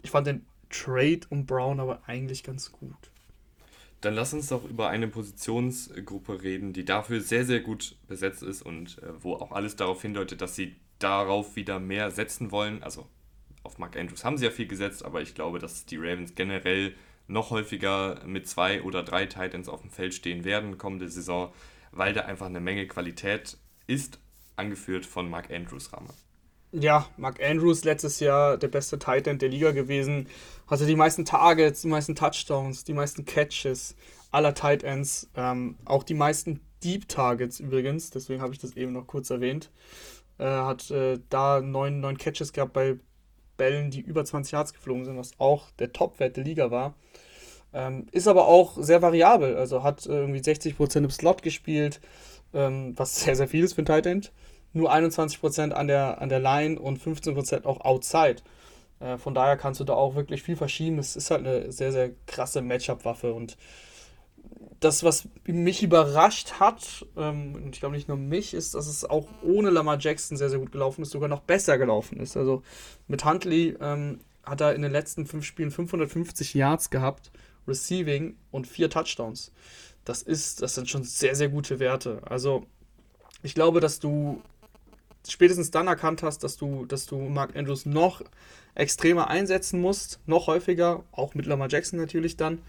Ich 0.03 0.13
fand 0.13 0.29
den 0.29 0.47
Trade 0.71 1.23
um 1.31 1.45
Brown 1.45 1.81
aber 1.81 2.03
eigentlich 2.07 2.45
ganz 2.45 2.71
gut. 2.71 3.11
Dann 4.05 4.15
lass 4.15 4.35
uns 4.35 4.49
doch 4.49 4.65
über 4.65 4.91
eine 4.91 5.09
Positionsgruppe 5.09 6.43
reden, 6.43 6.75
die 6.75 6.85
dafür 6.85 7.23
sehr, 7.23 7.47
sehr 7.47 7.61
gut 7.61 7.97
besetzt 8.07 8.43
ist 8.43 8.61
und 8.61 8.99
äh, 8.99 9.23
wo 9.23 9.33
auch 9.35 9.53
alles 9.53 9.77
darauf 9.77 10.03
hindeutet, 10.03 10.43
dass 10.43 10.55
sie 10.55 10.77
darauf 10.99 11.57
wieder 11.57 11.81
mehr 11.81 12.11
setzen 12.11 12.51
wollen. 12.51 12.83
Also 12.83 13.07
auf 13.63 13.79
Mark 13.79 13.97
Andrews 13.97 14.23
haben 14.23 14.37
sie 14.37 14.45
ja 14.45 14.51
viel 14.51 14.69
gesetzt, 14.69 15.07
aber 15.07 15.23
ich 15.23 15.35
glaube, 15.35 15.59
dass 15.59 15.87
die 15.87 15.97
Ravens 15.97 16.35
generell 16.35 16.95
noch 17.29 17.49
häufiger 17.49 18.21
mit 18.27 18.47
zwei 18.47 18.83
oder 18.83 19.03
drei 19.03 19.25
Titans 19.25 19.71
auf 19.71 19.81
dem 19.81 19.91
Feld 19.91 20.13
stehen 20.13 20.45
werden 20.45 20.77
kommende 20.77 21.09
Saison, 21.09 21.51
weil 21.91 22.13
da 22.13 22.23
einfach 22.23 22.47
eine 22.47 22.61
Menge 22.61 22.87
Qualität 22.87 23.57
ist 23.87 24.19
angeführt 24.57 25.07
von 25.07 25.31
Mark 25.31 25.51
Andrews 25.51 25.95
Ramme. 25.95 26.11
Ja, 26.77 27.07
Mark 27.17 27.41
Andrews 27.41 27.85
letztes 27.85 28.19
Jahr 28.19 28.57
der 28.57 28.67
beste 28.67 28.99
Tight 28.99 29.29
End 29.29 29.41
der 29.41 29.49
Liga 29.49 29.71
gewesen, 29.71 30.27
hatte 30.67 30.87
die 30.87 30.97
meisten 30.97 31.25
Targets, 31.25 31.83
die 31.83 31.89
meisten 31.89 32.17
Touchdowns, 32.17 32.83
die 32.83 32.95
meisten 32.95 33.25
Catches 33.25 33.95
aller 34.33 34.55
Tight 34.55 34.83
Ends, 34.83 35.31
ähm, 35.37 35.77
auch 35.85 36.03
die 36.03 36.15
meisten 36.15 36.59
Deep 36.83 37.09
Targets 37.09 37.61
übrigens, 37.61 38.11
deswegen 38.11 38.43
habe 38.43 38.53
ich 38.55 38.59
das 38.59 38.77
eben 38.77 38.93
noch 38.93 39.07
kurz 39.07 39.31
erwähnt. 39.31 39.71
Äh, 40.39 40.47
hat 40.47 40.91
äh, 40.91 41.21
da 41.29 41.61
neun, 41.61 42.01
neun 42.01 42.19
Catches 42.19 42.53
gehabt 42.53 42.73
bei 42.73 42.97
Bällen, 43.57 43.93
die 43.93 44.01
über 44.01 44.25
20 44.25 44.51
Yards 44.51 44.73
geflogen 44.73 45.05
sind, 45.05 45.17
was 45.17 45.39
auch 45.39 45.71
der 45.79 45.93
Top-Wert 45.93 46.37
der 46.37 46.43
Liga 46.43 46.73
war. 46.73 46.97
Ähm, 47.73 48.07
ist 48.11 48.27
aber 48.27 48.49
auch 48.49 48.79
sehr 48.83 49.01
variabel, 49.01 49.57
also 49.57 49.85
hat 49.85 50.07
äh, 50.07 50.13
irgendwie 50.13 50.41
60% 50.41 50.99
im 50.99 51.11
Slot 51.11 51.43
gespielt, 51.43 52.01
ähm, 52.53 52.95
was 52.97 53.21
sehr, 53.23 53.37
sehr 53.37 53.47
viel 53.47 53.63
ist 53.63 53.75
für 53.75 53.83
ein 53.83 53.87
Tight 53.87 54.07
End 54.07 54.33
nur 54.75 54.93
21% 54.93 55.71
an 55.71 55.87
der, 55.87 56.21
an 56.21 56.29
der 56.29 56.41
Line 56.41 56.79
und 56.79 57.01
15% 57.01 57.65
auch 57.65 57.81
outside. 57.81 58.37
Äh, 59.01 59.19
von 59.19 59.35
daher 59.35 59.57
kannst 59.57 59.81
du 59.81 59.85
da 59.85 59.95
auch 59.95 60.15
wirklich 60.15 60.43
viel 60.43 60.57
verschieben. 60.57 60.99
Es 60.99 61.17
ist 61.17 61.31
halt 61.31 61.47
eine 61.47 61.73
sehr, 61.73 61.93
sehr 61.93 62.11
krasse 62.27 62.63
Matchup-Waffe 62.63 63.33
und 63.33 63.57
das, 64.81 65.03
was 65.03 65.29
mich 65.47 65.83
überrascht 65.83 66.55
hat, 66.61 67.07
ähm, 67.17 67.55
und 67.55 67.75
ich 67.75 67.81
glaube 67.81 67.95
nicht 67.95 68.09
nur 68.09 68.19
mich, 68.19 68.53
ist, 68.53 68.75
dass 68.75 68.87
es 68.87 69.05
auch 69.05 69.27
ohne 69.43 69.71
Lamar 69.71 69.99
Jackson 69.99 70.37
sehr, 70.37 70.51
sehr 70.51 70.59
gut 70.59 70.73
gelaufen 70.73 71.03
ist, 71.03 71.11
sogar 71.11 71.29
noch 71.29 71.41
besser 71.41 71.79
gelaufen 71.79 72.21
ist. 72.21 72.37
Also 72.37 72.63
mit 73.09 73.25
Huntley 73.25 73.77
ähm, 73.81 74.21
hat 74.45 74.61
er 74.61 74.75
in 74.75 74.83
den 74.83 74.93
letzten 74.93 75.27
fünf 75.27 75.45
Spielen 75.45 75.71
550 75.71 76.53
Yards 76.55 76.91
gehabt, 76.91 77.31
Receiving 77.67 78.37
und 78.51 78.67
vier 78.67 78.91
Touchdowns. 78.91 79.53
Das 80.05 80.21
ist, 80.21 80.61
das 80.61 80.75
sind 80.75 80.91
schon 80.91 81.03
sehr, 81.03 81.35
sehr 81.35 81.49
gute 81.49 81.79
Werte. 81.79 82.21
Also 82.29 82.67
ich 83.43 83.55
glaube, 83.55 83.81
dass 83.81 84.01
du 84.01 84.43
spätestens 85.29 85.71
dann 85.71 85.87
erkannt 85.87 86.23
hast, 86.23 86.45
dass 86.45 86.57
du, 86.57 86.87
dass 86.87 87.07
du 87.07 87.19
Mark 87.19 87.57
Andrews 87.57 87.87
noch 87.87 88.23
extremer 88.75 89.29
einsetzen 89.29 89.81
musst, 89.81 90.21
noch 90.27 90.47
häufiger, 90.47 91.05
auch 91.13 91.35
mit 91.35 91.47
Lamar 91.47 91.69
Jackson 91.69 91.99
natürlich 91.99 92.37
dann. 92.37 92.61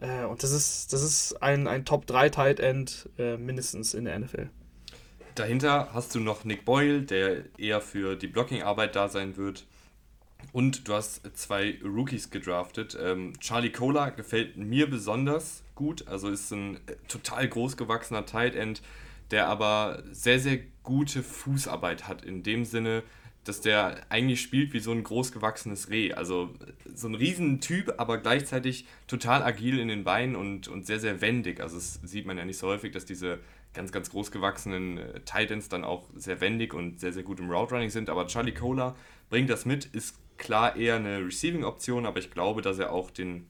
Äh, 0.00 0.24
und 0.24 0.42
das 0.42 0.52
ist, 0.52 0.92
das 0.92 1.02
ist 1.02 1.42
ein, 1.42 1.66
ein 1.66 1.84
Top 1.84 2.06
3 2.06 2.28
Tight 2.30 2.60
End 2.60 3.08
äh, 3.18 3.36
mindestens 3.36 3.94
in 3.94 4.04
der 4.04 4.18
NFL. 4.18 4.48
Dahinter 5.34 5.88
hast 5.92 6.14
du 6.14 6.20
noch 6.20 6.44
Nick 6.44 6.64
Boyle, 6.64 7.02
der 7.02 7.44
eher 7.58 7.80
für 7.80 8.14
die 8.14 8.28
Blocking-Arbeit 8.28 8.94
da 8.94 9.08
sein 9.08 9.36
wird. 9.36 9.66
Und 10.52 10.86
du 10.86 10.94
hast 10.94 11.22
zwei 11.36 11.78
Rookies 11.82 12.30
gedraftet. 12.30 12.96
Ähm, 13.00 13.32
Charlie 13.40 13.72
Cola 13.72 14.10
gefällt 14.10 14.56
mir 14.56 14.88
besonders 14.88 15.64
gut. 15.74 16.06
Also 16.06 16.28
ist 16.28 16.52
ein 16.52 16.76
äh, 16.86 16.94
total 17.08 17.48
großgewachsener 17.48 18.26
Tight 18.26 18.54
End, 18.54 18.82
der 19.30 19.48
aber 19.48 20.04
sehr, 20.12 20.38
sehr 20.38 20.58
gute 20.84 21.22
Fußarbeit 21.22 22.06
hat, 22.06 22.24
in 22.24 22.44
dem 22.44 22.64
Sinne, 22.64 23.02
dass 23.42 23.60
der 23.60 24.06
eigentlich 24.08 24.40
spielt 24.40 24.72
wie 24.72 24.78
so 24.78 24.92
ein 24.92 25.02
großgewachsenes 25.02 25.90
Reh. 25.90 26.14
Also 26.14 26.54
so 26.94 27.08
ein 27.08 27.14
Riesentyp, 27.14 27.94
aber 27.98 28.18
gleichzeitig 28.18 28.86
total 29.06 29.42
agil 29.42 29.78
in 29.78 29.88
den 29.88 30.04
Beinen 30.04 30.36
und, 30.36 30.68
und 30.68 30.86
sehr, 30.86 31.00
sehr 31.00 31.20
wendig. 31.20 31.60
Also 31.60 31.76
das 31.76 32.00
sieht 32.04 32.26
man 32.26 32.38
ja 32.38 32.44
nicht 32.44 32.58
so 32.58 32.68
häufig, 32.68 32.92
dass 32.92 33.04
diese 33.04 33.40
ganz, 33.74 33.92
ganz 33.92 34.08
großgewachsenen 34.10 34.98
äh, 34.98 35.20
Titans 35.20 35.68
dann 35.68 35.84
auch 35.84 36.08
sehr 36.14 36.40
wendig 36.40 36.72
und 36.72 37.00
sehr, 37.00 37.12
sehr 37.12 37.24
gut 37.24 37.40
im 37.40 37.50
Route 37.50 37.90
sind. 37.90 38.08
Aber 38.08 38.26
Charlie 38.26 38.54
Cola 38.54 38.94
bringt 39.28 39.50
das 39.50 39.66
mit, 39.66 39.86
ist 39.86 40.16
klar 40.38 40.76
eher 40.76 40.96
eine 40.96 41.26
Receiving-Option, 41.26 42.06
aber 42.06 42.18
ich 42.20 42.30
glaube, 42.30 42.62
dass 42.62 42.78
er 42.78 42.92
auch 42.92 43.10
den 43.10 43.46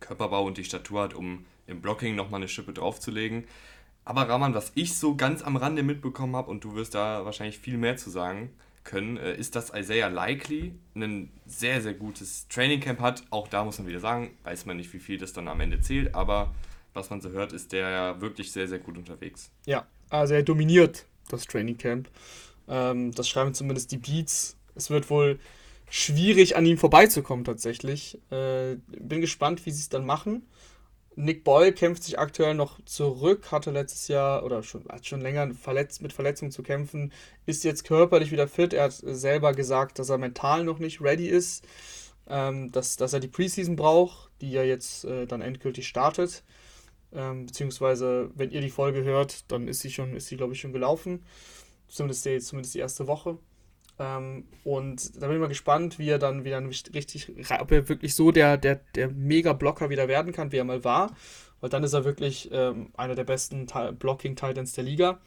Körperbau 0.00 0.44
und 0.44 0.56
die 0.56 0.64
Statur 0.64 1.02
hat, 1.02 1.14
um 1.14 1.44
im 1.66 1.82
Blocking 1.82 2.14
nochmal 2.14 2.40
eine 2.40 2.48
Schippe 2.48 2.72
draufzulegen. 2.72 3.44
Aber 4.08 4.26
Rahman, 4.26 4.54
was 4.54 4.72
ich 4.74 4.96
so 4.96 5.16
ganz 5.16 5.42
am 5.42 5.56
Rande 5.56 5.82
mitbekommen 5.82 6.34
habe, 6.34 6.50
und 6.50 6.64
du 6.64 6.74
wirst 6.74 6.94
da 6.94 7.26
wahrscheinlich 7.26 7.58
viel 7.58 7.76
mehr 7.76 7.98
zu 7.98 8.08
sagen 8.08 8.48
können, 8.82 9.18
äh, 9.18 9.34
ist, 9.34 9.54
dass 9.54 9.70
Isaiah 9.74 10.08
Likely 10.08 10.72
ein 10.94 11.30
sehr, 11.44 11.82
sehr 11.82 11.92
gutes 11.92 12.48
Trainingcamp 12.48 13.00
hat. 13.00 13.22
Auch 13.28 13.48
da 13.48 13.64
muss 13.64 13.78
man 13.78 13.86
wieder 13.86 14.00
sagen, 14.00 14.30
weiß 14.44 14.64
man 14.64 14.78
nicht, 14.78 14.90
wie 14.94 14.98
viel 14.98 15.18
das 15.18 15.34
dann 15.34 15.46
am 15.46 15.60
Ende 15.60 15.82
zählt, 15.82 16.14
aber 16.14 16.54
was 16.94 17.10
man 17.10 17.20
so 17.20 17.28
hört, 17.28 17.52
ist 17.52 17.72
der 17.72 17.90
ja 17.90 18.20
wirklich 18.22 18.50
sehr, 18.50 18.66
sehr 18.66 18.78
gut 18.78 18.96
unterwegs. 18.96 19.50
Ja, 19.66 19.86
also 20.08 20.32
er 20.32 20.42
dominiert 20.42 21.04
das 21.28 21.44
Trainingcamp. 21.44 22.08
Ähm, 22.66 23.12
das 23.12 23.28
schreiben 23.28 23.52
zumindest 23.52 23.92
die 23.92 23.98
Beats. 23.98 24.56
Es 24.74 24.88
wird 24.88 25.10
wohl 25.10 25.38
schwierig, 25.90 26.56
an 26.56 26.64
ihm 26.64 26.78
vorbeizukommen 26.78 27.44
tatsächlich. 27.44 28.18
Äh, 28.30 28.76
bin 28.86 29.20
gespannt, 29.20 29.66
wie 29.66 29.70
sie 29.70 29.80
es 29.82 29.90
dann 29.90 30.06
machen. 30.06 30.46
Nick 31.18 31.42
Boyle 31.42 31.72
kämpft 31.72 32.04
sich 32.04 32.16
aktuell 32.16 32.54
noch 32.54 32.78
zurück, 32.84 33.50
hatte 33.50 33.72
letztes 33.72 34.06
Jahr 34.06 34.44
oder 34.44 34.62
schon, 34.62 34.84
hat 34.88 35.04
schon 35.04 35.20
länger 35.20 35.52
verletzt, 35.52 36.00
mit 36.00 36.12
Verletzungen 36.12 36.52
zu 36.52 36.62
kämpfen, 36.62 37.12
ist 37.44 37.64
jetzt 37.64 37.82
körperlich 37.82 38.30
wieder 38.30 38.46
fit. 38.46 38.72
Er 38.72 38.84
hat 38.84 38.92
selber 38.92 39.52
gesagt, 39.52 39.98
dass 39.98 40.10
er 40.10 40.18
mental 40.18 40.62
noch 40.62 40.78
nicht 40.78 41.00
ready 41.00 41.26
ist, 41.26 41.66
ähm, 42.28 42.70
dass, 42.70 42.96
dass 42.96 43.14
er 43.14 43.18
die 43.18 43.26
Preseason 43.26 43.74
braucht, 43.74 44.30
die 44.40 44.52
ja 44.52 44.62
jetzt 44.62 45.06
äh, 45.06 45.26
dann 45.26 45.40
endgültig 45.40 45.88
startet. 45.88 46.44
Ähm, 47.12 47.46
beziehungsweise, 47.46 48.30
wenn 48.36 48.52
ihr 48.52 48.60
die 48.60 48.70
Folge 48.70 49.02
hört, 49.02 49.50
dann 49.50 49.66
ist 49.66 49.80
sie 49.80 49.90
schon, 49.90 50.14
ist 50.14 50.28
sie, 50.28 50.36
glaube 50.36 50.52
ich, 50.52 50.60
schon 50.60 50.72
gelaufen. 50.72 51.24
Zumindest 51.88 52.26
die, 52.26 52.38
zumindest 52.38 52.76
die 52.76 52.80
erste 52.80 53.08
Woche. 53.08 53.38
Ähm, 53.98 54.44
und 54.64 55.20
da 55.20 55.26
bin 55.26 55.36
ich 55.36 55.40
mal 55.40 55.48
gespannt, 55.48 55.98
wie 55.98 56.08
er 56.08 56.18
dann 56.18 56.44
wieder 56.44 56.62
richtig, 56.94 57.32
ob 57.58 57.72
er 57.72 57.88
wirklich 57.88 58.14
so 58.14 58.30
der, 58.30 58.56
der, 58.56 58.76
der 58.94 59.08
Mega-Blocker 59.08 59.90
wieder 59.90 60.08
werden 60.08 60.32
kann, 60.32 60.52
wie 60.52 60.58
er 60.58 60.64
mal 60.64 60.84
war. 60.84 61.14
Weil 61.60 61.70
dann 61.70 61.82
ist 61.82 61.92
er 61.92 62.04
wirklich 62.04 62.50
ähm, 62.52 62.92
einer 62.96 63.16
der 63.16 63.24
besten 63.24 63.66
Blocking-Titans 63.66 64.72
der 64.74 64.84
Liga. 64.84 65.20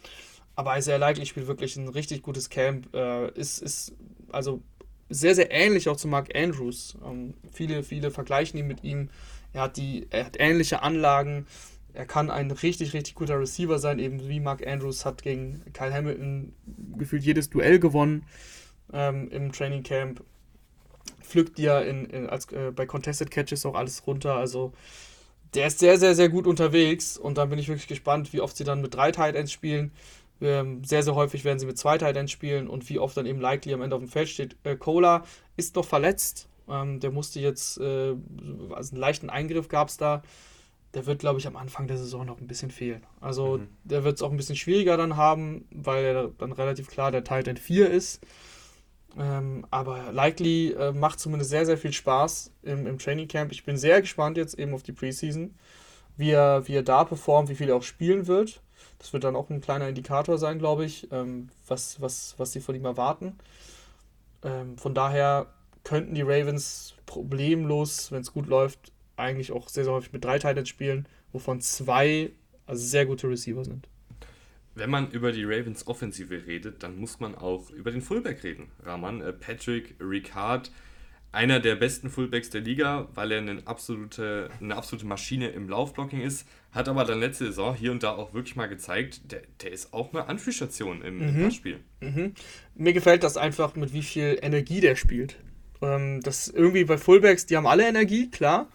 Aber 0.55 0.77
Isaiah 0.77 0.97
Likely 0.97 1.25
spielt 1.25 1.47
wirklich 1.47 1.75
ein 1.75 1.89
richtig 1.89 2.21
gutes 2.21 2.49
Camp. 2.49 2.93
Äh, 2.93 3.31
ist, 3.31 3.61
ist 3.61 3.93
also 4.31 4.61
sehr, 5.09 5.35
sehr 5.35 5.51
ähnlich 5.51 5.89
auch 5.89 5.97
zu 5.97 6.07
Mark 6.07 6.33
Andrews. 6.35 6.97
Ähm, 7.05 7.33
viele, 7.51 7.83
viele 7.83 8.11
vergleichen 8.11 8.57
ihn 8.57 8.67
mit 8.67 8.83
ihm. 8.85 9.09
Er 9.51 9.63
hat, 9.63 9.75
die, 9.75 10.07
er 10.09 10.25
hat 10.25 10.37
ähnliche 10.39 10.81
Anlagen. 10.81 11.47
Er 11.93 12.05
kann 12.05 12.31
ein 12.31 12.51
richtig, 12.51 12.93
richtig 12.93 13.15
guter 13.15 13.37
Receiver 13.37 13.77
sein, 13.77 13.99
eben 13.99 14.29
wie 14.29 14.39
Mark 14.39 14.65
Andrews 14.65 15.03
hat 15.03 15.23
gegen 15.23 15.61
Kyle 15.73 15.93
Hamilton 15.93 16.53
gefühlt 16.97 17.23
jedes 17.23 17.49
Duell 17.49 17.79
gewonnen 17.79 18.25
ähm, 18.93 19.29
im 19.29 19.51
Training 19.51 19.83
Camp. 19.83 20.23
Pflückt 21.21 21.59
ja 21.59 21.79
in, 21.79 22.05
in, 22.05 22.29
als, 22.29 22.51
äh, 22.51 22.71
bei 22.75 22.85
Contested 22.85 23.31
Catches 23.31 23.65
auch 23.65 23.75
alles 23.75 24.05
runter. 24.05 24.35
Also 24.35 24.73
der 25.53 25.67
ist 25.67 25.79
sehr, 25.79 25.97
sehr, 25.97 26.15
sehr 26.15 26.29
gut 26.29 26.47
unterwegs 26.47 27.17
und 27.17 27.37
da 27.37 27.45
bin 27.45 27.59
ich 27.59 27.67
wirklich 27.67 27.87
gespannt, 27.87 28.33
wie 28.33 28.41
oft 28.41 28.55
sie 28.55 28.63
dann 28.63 28.81
mit 28.81 28.95
drei 28.95 29.11
Tight 29.11 29.35
Ends 29.35 29.51
spielen. 29.51 29.91
Ähm, 30.41 30.83
sehr, 30.83 31.03
sehr 31.03 31.13
häufig 31.13 31.43
werden 31.43 31.59
sie 31.59 31.65
mit 31.65 31.77
zwei 31.77 31.97
Tight 31.97 32.15
Ends 32.15 32.31
spielen 32.31 32.67
und 32.67 32.89
wie 32.89 32.99
oft 32.99 33.15
dann 33.15 33.25
eben 33.25 33.39
Likely 33.39 33.73
am 33.73 33.81
Ende 33.81 33.95
auf 33.95 34.01
dem 34.01 34.09
Feld 34.09 34.29
steht. 34.29 34.55
Äh, 34.63 34.75
Cola 34.75 35.23
ist 35.55 35.75
noch 35.75 35.85
verletzt. 35.85 36.47
Ähm, 36.67 36.99
der 36.99 37.11
musste 37.11 37.39
jetzt, 37.39 37.77
äh, 37.79 38.15
also 38.71 38.91
einen 38.91 38.99
leichten 38.99 39.29
Eingriff 39.29 39.67
gab 39.67 39.89
es 39.89 39.97
da. 39.97 40.23
Der 40.93 41.05
wird, 41.05 41.19
glaube 41.19 41.39
ich, 41.39 41.47
am 41.47 41.55
Anfang 41.55 41.87
der 41.87 41.97
Saison 41.97 42.25
noch 42.25 42.39
ein 42.39 42.47
bisschen 42.47 42.71
fehlen. 42.71 43.03
Also 43.19 43.59
mhm. 43.59 43.67
der 43.83 44.03
wird 44.03 44.15
es 44.15 44.21
auch 44.21 44.31
ein 44.31 44.37
bisschen 44.37 44.55
schwieriger 44.55 44.97
dann 44.97 45.15
haben, 45.15 45.65
weil 45.71 46.03
er 46.03 46.27
dann 46.37 46.51
relativ 46.51 46.87
klar 46.87 47.11
der 47.11 47.23
Tight 47.23 47.47
End 47.47 47.59
4 47.59 47.89
ist. 47.89 48.21
Ähm, 49.17 49.65
aber 49.71 50.11
Likely 50.11 50.71
äh, 50.71 50.91
macht 50.91 51.19
zumindest 51.19 51.51
sehr, 51.51 51.65
sehr 51.65 51.77
viel 51.77 51.93
Spaß 51.93 52.51
im, 52.63 52.87
im 52.87 52.97
Training 52.97 53.27
Camp. 53.27 53.51
Ich 53.51 53.65
bin 53.65 53.77
sehr 53.77 54.01
gespannt 54.01 54.37
jetzt 54.37 54.57
eben 54.57 54.73
auf 54.73 54.83
die 54.83 54.93
Preseason, 54.93 55.53
wie 56.17 56.31
er, 56.31 56.67
wie 56.67 56.75
er 56.75 56.83
da 56.83 57.03
performt, 57.03 57.49
wie 57.49 57.55
viel 57.55 57.69
er 57.69 57.75
auch 57.75 57.83
spielen 57.83 58.27
wird. 58.27 58.61
Das 58.99 59.13
wird 59.13 59.23
dann 59.23 59.35
auch 59.35 59.49
ein 59.49 59.61
kleiner 59.61 59.89
Indikator 59.89 60.37
sein, 60.37 60.59
glaube 60.59 60.85
ich, 60.85 61.11
ähm, 61.11 61.49
was, 61.67 61.99
was, 62.01 62.35
was 62.37 62.51
sie 62.51 62.61
von 62.61 62.75
ihm 62.75 62.85
erwarten. 62.85 63.37
Ähm, 64.43 64.77
von 64.77 64.93
daher 64.93 65.47
könnten 65.83 66.13
die 66.13 66.21
Ravens 66.21 66.93
problemlos, 67.05 68.11
wenn 68.11 68.21
es 68.21 68.33
gut 68.33 68.47
läuft, 68.47 68.91
eigentlich 69.17 69.51
auch 69.51 69.69
sehr, 69.69 69.83
sehr 69.83 69.93
häufig 69.93 70.13
mit 70.13 70.23
drei 70.23 70.39
Titans 70.39 70.69
spielen, 70.69 71.07
wovon 71.31 71.61
zwei 71.61 72.31
also 72.65 72.85
sehr 72.85 73.05
gute 73.05 73.27
Receiver 73.27 73.65
sind. 73.65 73.87
Wenn 74.73 74.89
man 74.89 75.11
über 75.11 75.31
die 75.31 75.43
Ravens 75.43 75.85
Offensive 75.87 76.45
redet, 76.45 76.83
dann 76.83 76.97
muss 76.97 77.19
man 77.19 77.35
auch 77.35 77.69
über 77.71 77.91
den 77.91 78.01
Fullback 78.01 78.43
reden. 78.43 78.71
Rahman, 78.83 79.21
äh, 79.21 79.33
Patrick 79.33 79.95
Ricard, 79.99 80.71
einer 81.33 81.59
der 81.59 81.75
besten 81.75 82.09
Fullbacks 82.09 82.49
der 82.49 82.61
Liga, 82.61 83.07
weil 83.13 83.31
er 83.31 83.39
eine 83.39 83.61
absolute, 83.65 84.49
eine 84.59 84.75
absolute 84.75 85.05
Maschine 85.05 85.49
im 85.49 85.69
Laufblocking 85.69 86.21
ist, 86.21 86.47
hat 86.71 86.89
aber 86.89 87.05
dann 87.05 87.19
letzte 87.19 87.45
Saison 87.45 87.75
hier 87.75 87.91
und 87.91 88.03
da 88.03 88.11
auch 88.11 88.33
wirklich 88.33 88.55
mal 88.55 88.67
gezeigt, 88.67 89.31
der, 89.31 89.41
der 89.61 89.71
ist 89.71 89.93
auch 89.93 90.13
eine 90.13 90.27
Anführstation 90.27 91.01
im, 91.01 91.19
mhm. 91.19 91.43
Passspiel. 91.43 91.79
Mhm. 92.01 92.33
Mir 92.75 92.93
gefällt 92.93 93.23
das 93.23 93.37
einfach, 93.37 93.75
mit 93.75 93.93
wie 93.93 94.03
viel 94.03 94.39
Energie 94.41 94.81
der 94.81 94.95
spielt. 94.95 95.37
Ähm, 95.81 96.21
das 96.21 96.47
irgendwie 96.47 96.83
bei 96.83 96.97
Fullbacks, 96.97 97.45
die 97.45 97.57
haben 97.57 97.67
alle 97.67 97.87
Energie, 97.87 98.29
klar, 98.29 98.69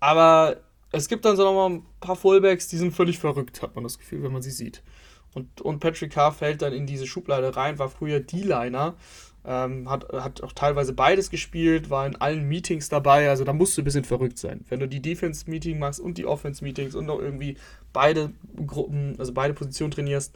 aber 0.00 0.60
es 0.92 1.08
gibt 1.08 1.24
dann 1.24 1.36
so 1.36 1.44
noch 1.44 1.54
mal 1.54 1.76
ein 1.76 1.82
paar 2.00 2.16
Fullbacks, 2.16 2.68
die 2.68 2.76
sind 2.76 2.92
völlig 2.92 3.18
verrückt, 3.18 3.62
hat 3.62 3.74
man 3.74 3.84
das 3.84 3.98
Gefühl, 3.98 4.22
wenn 4.22 4.32
man 4.32 4.42
sie 4.42 4.50
sieht. 4.50 4.82
Und, 5.34 5.60
und 5.60 5.80
Patrick 5.80 6.12
Carr 6.12 6.32
fällt 6.32 6.62
dann 6.62 6.72
in 6.72 6.86
diese 6.86 7.06
Schublade 7.06 7.56
rein, 7.56 7.78
war 7.78 7.90
früher 7.90 8.20
D-Liner, 8.20 8.94
ähm, 9.44 9.88
hat, 9.88 10.10
hat 10.12 10.42
auch 10.42 10.52
teilweise 10.52 10.92
beides 10.92 11.30
gespielt, 11.30 11.90
war 11.90 12.06
in 12.06 12.16
allen 12.16 12.48
Meetings 12.48 12.88
dabei, 12.88 13.28
also 13.28 13.44
da 13.44 13.52
musst 13.52 13.76
du 13.76 13.82
ein 13.82 13.84
bisschen 13.84 14.04
verrückt 14.04 14.38
sein. 14.38 14.64
Wenn 14.68 14.80
du 14.80 14.88
die 14.88 15.00
Defense-Meeting 15.00 15.78
machst 15.78 16.00
und 16.00 16.18
die 16.18 16.26
Offense-Meetings 16.26 16.94
und 16.94 17.06
noch 17.06 17.20
irgendwie 17.20 17.56
beide 17.92 18.32
Gruppen, 18.66 19.14
also 19.18 19.32
beide 19.32 19.54
Positionen 19.54 19.90
trainierst, 19.90 20.34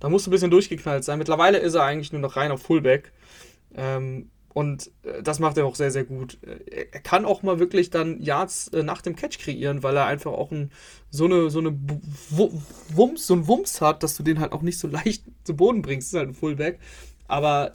da 0.00 0.08
musst 0.08 0.26
du 0.26 0.30
ein 0.30 0.32
bisschen 0.32 0.50
durchgeknallt 0.50 1.04
sein. 1.04 1.18
Mittlerweile 1.18 1.58
ist 1.58 1.74
er 1.74 1.84
eigentlich 1.84 2.12
nur 2.12 2.20
noch 2.20 2.36
rein 2.36 2.50
auf 2.50 2.62
Fullback. 2.62 3.12
Ähm, 3.74 4.30
und 4.52 4.90
äh, 5.04 5.22
das 5.22 5.38
macht 5.38 5.56
er 5.58 5.66
auch 5.66 5.74
sehr, 5.74 5.90
sehr 5.90 6.04
gut. 6.04 6.38
Äh, 6.42 6.86
er 6.92 7.00
kann 7.00 7.24
auch 7.24 7.42
mal 7.42 7.58
wirklich 7.58 7.90
dann 7.90 8.20
Yards 8.20 8.68
äh, 8.68 8.82
nach 8.82 9.02
dem 9.02 9.16
Catch 9.16 9.38
kreieren, 9.38 9.82
weil 9.82 9.96
er 9.96 10.06
einfach 10.06 10.32
auch 10.32 10.50
ein, 10.50 10.70
so 11.10 11.24
eine, 11.24 11.50
so 11.50 11.60
eine 11.60 11.78
Wumms, 12.30 13.26
so 13.26 13.34
ein 13.34 13.46
Wumms 13.46 13.80
hat, 13.80 14.02
dass 14.02 14.16
du 14.16 14.22
den 14.22 14.40
halt 14.40 14.52
auch 14.52 14.62
nicht 14.62 14.78
so 14.78 14.88
leicht 14.88 15.24
zu 15.44 15.54
Boden 15.56 15.82
bringst. 15.82 16.08
Das 16.08 16.14
ist 16.14 16.18
halt 16.18 16.28
ein 16.30 16.34
Fullback. 16.34 16.78
Aber 17.28 17.72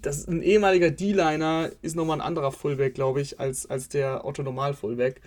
das 0.00 0.18
ist 0.18 0.28
ein 0.28 0.42
ehemaliger 0.42 0.90
D-Liner 0.90 1.70
ist 1.82 1.96
nochmal 1.96 2.18
ein 2.18 2.26
anderer 2.26 2.52
Fullback, 2.52 2.94
glaube 2.94 3.20
ich, 3.20 3.38
als, 3.38 3.68
als 3.68 3.88
der 3.90 4.24
Otto 4.24 4.42
Normal 4.42 4.72
Fullback. 4.74 5.20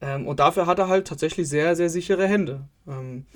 Ähm, 0.00 0.26
und 0.26 0.40
dafür 0.40 0.66
hat 0.66 0.78
er 0.78 0.88
halt 0.88 1.06
tatsächlich 1.06 1.48
sehr, 1.48 1.76
sehr 1.76 1.90
sichere 1.90 2.26
Hände. 2.26 2.68
Ähm, 2.88 3.26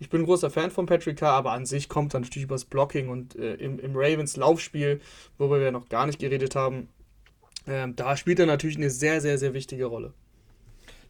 ich 0.00 0.08
bin 0.08 0.22
ein 0.22 0.26
großer 0.26 0.50
Fan 0.50 0.70
von 0.70 0.86
Patrick 0.86 1.18
Carr, 1.18 1.34
aber 1.34 1.52
an 1.52 1.66
sich 1.66 1.88
kommt 1.88 2.14
er 2.14 2.20
natürlich 2.20 2.44
übers 2.44 2.64
Blocking 2.64 3.10
und 3.10 3.36
äh, 3.36 3.54
im, 3.54 3.78
im, 3.78 3.92
Ravens 3.94 4.36
Laufspiel, 4.36 5.00
worüber 5.38 5.60
wir 5.60 5.70
noch 5.70 5.88
gar 5.88 6.06
nicht 6.06 6.18
geredet 6.18 6.56
haben, 6.56 6.88
äh, 7.66 7.86
da 7.94 8.16
spielt 8.16 8.38
er 8.40 8.46
natürlich 8.46 8.78
eine 8.78 8.90
sehr, 8.90 9.20
sehr, 9.20 9.38
sehr 9.38 9.52
wichtige 9.52 9.84
Rolle. 9.84 10.14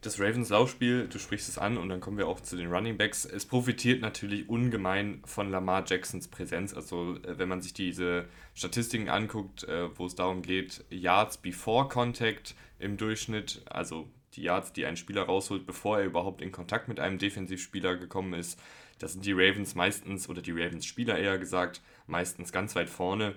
Das 0.02 0.18
Ravens 0.18 0.48
Laufspiel, 0.48 1.06
du 1.08 1.18
sprichst 1.18 1.48
es 1.48 1.58
an 1.58 1.76
und 1.76 1.88
dann 1.88 2.00
kommen 2.00 2.18
wir 2.18 2.26
auch 2.26 2.40
zu 2.40 2.56
den 2.56 2.72
Running 2.72 2.96
Backs. 2.96 3.26
Es 3.26 3.44
profitiert 3.44 4.00
natürlich 4.00 4.48
ungemein 4.48 5.20
von 5.24 5.50
Lamar 5.50 5.84
Jacksons 5.86 6.26
Präsenz. 6.26 6.74
Also, 6.74 7.16
äh, 7.22 7.38
wenn 7.38 7.48
man 7.48 7.60
sich 7.60 7.74
diese 7.74 8.24
Statistiken 8.54 9.08
anguckt, 9.08 9.64
äh, 9.64 9.88
wo 9.96 10.06
es 10.06 10.16
darum 10.16 10.42
geht, 10.42 10.84
Yards 10.90 11.36
before 11.36 11.88
Contact 11.88 12.56
im 12.80 12.96
Durchschnitt, 12.96 13.62
also 13.66 14.08
die 14.34 14.42
Yards, 14.42 14.72
die 14.72 14.86
ein 14.86 14.96
Spieler 14.96 15.22
rausholt, 15.22 15.66
bevor 15.66 15.98
er 15.98 16.06
überhaupt 16.06 16.40
in 16.40 16.52
Kontakt 16.52 16.88
mit 16.88 17.00
einem 17.00 17.18
Defensivspieler 17.18 17.96
gekommen 17.96 18.34
ist, 18.34 18.58
das 19.00 19.14
sind 19.14 19.24
die 19.24 19.32
Ravens 19.32 19.74
meistens, 19.74 20.28
oder 20.28 20.42
die 20.42 20.52
Ravens-Spieler 20.52 21.18
eher 21.18 21.38
gesagt, 21.38 21.80
meistens 22.06 22.52
ganz 22.52 22.76
weit 22.76 22.90
vorne, 22.90 23.34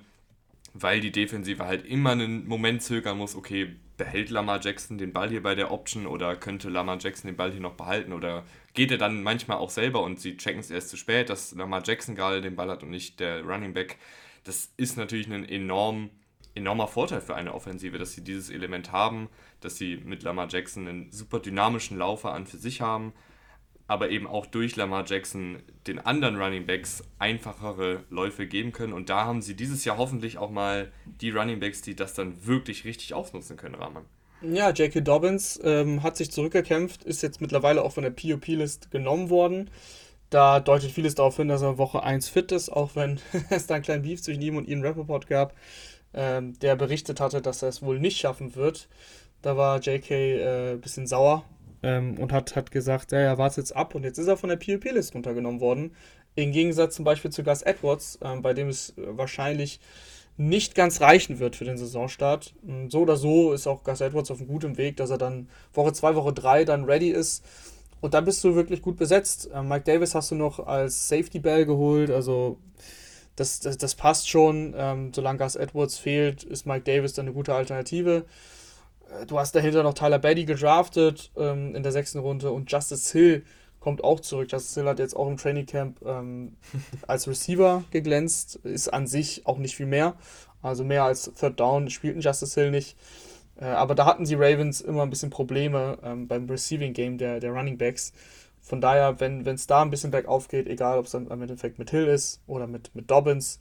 weil 0.73 0.99
die 0.99 1.11
Defensive 1.11 1.65
halt 1.65 1.85
immer 1.85 2.11
einen 2.11 2.47
Moment 2.47 2.83
zögern 2.83 3.17
muss, 3.17 3.35
okay, 3.35 3.75
behält 3.95 4.29
Lamar 4.29 4.59
Jackson 4.61 4.97
den 4.97 5.13
Ball 5.13 5.29
hier 5.29 5.41
bei 5.41 5.55
der 5.55 5.71
Option 5.71 6.05
oder 6.05 6.35
könnte 6.35 6.69
Lamar 6.69 6.97
Jackson 6.99 7.29
den 7.29 7.37
Ball 7.37 7.51
hier 7.51 7.61
noch 7.61 7.75
behalten 7.75 8.11
oder 8.11 8.43
geht 8.73 8.91
er 8.91 8.97
dann 8.97 9.23
manchmal 9.23 9.57
auch 9.57 9.69
selber 9.69 10.01
und 10.03 10.19
sie 10.19 10.35
checken 10.35 10.59
es 10.59 10.71
erst 10.71 10.89
zu 10.89 10.97
spät, 10.97 11.29
dass 11.29 11.53
Lamar 11.55 11.83
Jackson 11.85 12.15
gerade 12.15 12.41
den 12.41 12.55
Ball 12.55 12.69
hat 12.69 12.83
und 12.83 12.89
nicht 12.89 13.19
der 13.19 13.43
Running 13.43 13.73
Back. 13.73 13.97
Das 14.43 14.73
ist 14.75 14.97
natürlich 14.97 15.27
ein 15.27 15.47
enorm, 15.47 16.09
enormer 16.55 16.87
Vorteil 16.87 17.21
für 17.21 17.35
eine 17.35 17.53
Offensive, 17.53 17.97
dass 17.97 18.13
sie 18.13 18.23
dieses 18.23 18.49
Element 18.49 18.91
haben, 18.91 19.29
dass 19.61 19.77
sie 19.77 19.97
mit 19.97 20.23
Lamar 20.23 20.47
Jackson 20.49 20.87
einen 20.87 21.11
super 21.11 21.39
dynamischen 21.39 21.97
Laufer 21.97 22.33
an 22.33 22.47
für 22.47 22.57
sich 22.57 22.81
haben, 22.81 23.13
aber 23.87 24.09
eben 24.09 24.27
auch 24.27 24.45
durch 24.45 24.75
Lamar 24.75 25.03
Jackson 25.05 25.61
den 25.87 25.99
anderen 25.99 26.41
Running 26.41 26.65
Backs 26.65 27.03
einfachere 27.19 28.03
Läufe 28.09 28.47
geben 28.47 28.71
können. 28.71 28.93
Und 28.93 29.09
da 29.09 29.25
haben 29.25 29.41
sie 29.41 29.55
dieses 29.55 29.83
Jahr 29.85 29.97
hoffentlich 29.97 30.37
auch 30.37 30.49
mal 30.49 30.91
die 31.21 31.31
Running 31.31 31.59
Backs, 31.59 31.81
die 31.81 31.95
das 31.95 32.13
dann 32.13 32.45
wirklich 32.45 32.85
richtig 32.85 33.13
ausnutzen 33.13 33.57
können, 33.57 33.75
Rahman. 33.75 34.05
Ja, 34.41 34.71
J.K. 34.71 35.01
Dobbins 35.01 35.59
ähm, 35.63 36.03
hat 36.03 36.17
sich 36.17 36.31
zurückgekämpft, 36.31 37.03
ist 37.03 37.23
jetzt 37.23 37.39
mittlerweile 37.39 37.81
auch 37.81 37.93
von 37.93 38.03
der 38.03 38.11
POP-List 38.11 38.91
genommen 38.91 39.29
worden. 39.29 39.69
Da 40.29 40.59
deutet 40.59 40.91
vieles 40.91 41.15
darauf 41.15 41.37
hin, 41.37 41.47
dass 41.47 41.61
er 41.61 41.77
Woche 41.77 42.03
1 42.03 42.27
fit 42.27 42.51
ist, 42.51 42.69
auch 42.69 42.95
wenn 42.95 43.19
es 43.49 43.67
da 43.67 43.75
einen 43.75 43.83
kleinen 43.83 44.03
Beef 44.03 44.21
zwischen 44.21 44.41
ihm 44.41 44.57
und 44.57 44.67
Ian 44.67 44.83
Rappaport 44.85 45.27
gab. 45.27 45.55
ähm, 46.13 46.57
der 46.59 46.75
berichtet 46.75 47.19
hatte, 47.19 47.41
dass 47.41 47.61
er 47.61 47.69
es 47.69 47.81
wohl 47.81 47.99
nicht 47.99 48.17
schaffen 48.17 48.55
wird. 48.55 48.87
Da 49.41 49.57
war 49.57 49.79
JK 49.79 50.11
äh, 50.11 50.71
ein 50.73 50.81
bisschen 50.81 51.07
sauer 51.07 51.45
ähm, 51.83 52.17
und 52.17 52.31
hat, 52.31 52.55
hat 52.55 52.71
gesagt, 52.71 53.11
ja, 53.11 53.19
er 53.19 53.37
wartet 53.37 53.57
jetzt 53.57 53.75
ab 53.75 53.93
und 53.93 54.03
jetzt 54.03 54.17
ist 54.17 54.27
er 54.27 54.37
von 54.37 54.49
der 54.49 54.57
PvP-List 54.57 55.13
runtergenommen 55.13 55.59
worden. 55.59 55.95
Im 56.35 56.51
Gegensatz 56.51 56.95
zum 56.95 57.05
Beispiel 57.05 57.31
zu 57.31 57.43
Gus 57.43 57.61
Edwards, 57.61 58.17
ähm, 58.23 58.41
bei 58.41 58.53
dem 58.53 58.69
es 58.69 58.93
wahrscheinlich 58.97 59.79
nicht 60.35 60.73
ganz 60.73 60.99
reichen 61.01 61.39
wird 61.39 61.55
für 61.55 61.65
den 61.65 61.77
Saisonstart. 61.77 62.55
Ähm, 62.67 62.89
so 62.89 63.01
oder 63.01 63.17
so 63.17 63.53
ist 63.53 63.67
auch 63.67 63.83
Gus 63.83 64.01
Edwards 64.01 64.31
auf 64.31 64.39
einem 64.39 64.47
guten 64.47 64.77
Weg, 64.77 64.97
dass 64.97 65.09
er 65.09 65.17
dann 65.17 65.47
Woche 65.73 65.93
2, 65.93 66.15
Woche 66.15 66.33
3 66.33 66.65
dann 66.65 66.85
ready 66.85 67.09
ist. 67.09 67.43
Und 68.01 68.13
dann 68.13 68.25
bist 68.25 68.43
du 68.43 68.55
wirklich 68.55 68.81
gut 68.81 68.97
besetzt. 68.97 69.49
Ähm, 69.53 69.67
Mike 69.67 69.83
Davis 69.85 70.15
hast 70.15 70.31
du 70.31 70.35
noch 70.35 70.65
als 70.65 71.07
Safety 71.07 71.39
Bell 71.39 71.65
geholt, 71.65 72.09
also 72.09 72.57
das, 73.35 73.59
das, 73.59 73.77
das 73.77 73.95
passt 73.95 74.29
schon. 74.29 74.73
Ähm, 74.75 75.11
solange 75.13 75.39
Gus 75.39 75.55
Edwards 75.55 75.97
fehlt, 75.97 76.43
ist 76.43 76.65
Mike 76.65 76.83
Davis 76.83 77.13
dann 77.13 77.27
eine 77.27 77.33
gute 77.33 77.53
Alternative. 77.53 78.25
Äh, 79.21 79.25
du 79.25 79.39
hast 79.39 79.55
dahinter 79.55 79.83
noch 79.83 79.93
Tyler 79.93 80.19
Betty 80.19 80.45
gedraftet 80.45 81.31
ähm, 81.37 81.75
in 81.75 81.83
der 81.83 81.91
sechsten 81.91 82.19
Runde 82.19 82.51
und 82.51 82.71
Justice 82.71 83.11
Hill 83.11 83.43
kommt 83.79 84.03
auch 84.03 84.19
zurück. 84.19 84.51
Justice 84.51 84.79
Hill 84.79 84.89
hat 84.89 84.99
jetzt 84.99 85.15
auch 85.15 85.27
im 85.27 85.37
Training 85.37 85.65
Camp 85.65 86.01
ähm, 86.05 86.55
als 87.07 87.27
Receiver 87.27 87.83
geglänzt, 87.91 88.57
ist 88.63 88.87
an 88.89 89.07
sich 89.07 89.45
auch 89.45 89.57
nicht 89.57 89.75
viel 89.75 89.87
mehr. 89.87 90.15
Also 90.61 90.83
mehr 90.83 91.03
als 91.03 91.31
Third 91.33 91.59
Down 91.59 91.89
spielten 91.89 92.21
Justice 92.21 92.59
Hill 92.59 92.71
nicht. 92.71 92.97
Äh, 93.59 93.65
aber 93.65 93.95
da 93.95 94.05
hatten 94.05 94.25
die 94.25 94.35
Ravens 94.35 94.81
immer 94.81 95.03
ein 95.03 95.09
bisschen 95.09 95.29
Probleme 95.29 95.97
ähm, 96.03 96.27
beim 96.27 96.49
Receiving 96.49 96.93
Game 96.93 97.17
der, 97.17 97.39
der 97.39 97.51
Running 97.51 97.77
Backs. 97.77 98.13
Von 98.61 98.79
daher, 98.79 99.19
wenn 99.19 99.45
es 99.45 99.67
da 99.67 99.81
ein 99.81 99.89
bisschen 99.89 100.11
bergauf 100.11 100.47
geht, 100.47 100.67
egal 100.67 100.97
ob 100.97 101.05
es 101.05 101.11
dann 101.11 101.27
im 101.27 101.41
Endeffekt 101.41 101.79
mit 101.79 101.89
Hill 101.91 102.07
ist 102.07 102.41
oder 102.47 102.65
mit, 102.65 102.95
mit 102.95 103.11
Dobbins, 103.11 103.59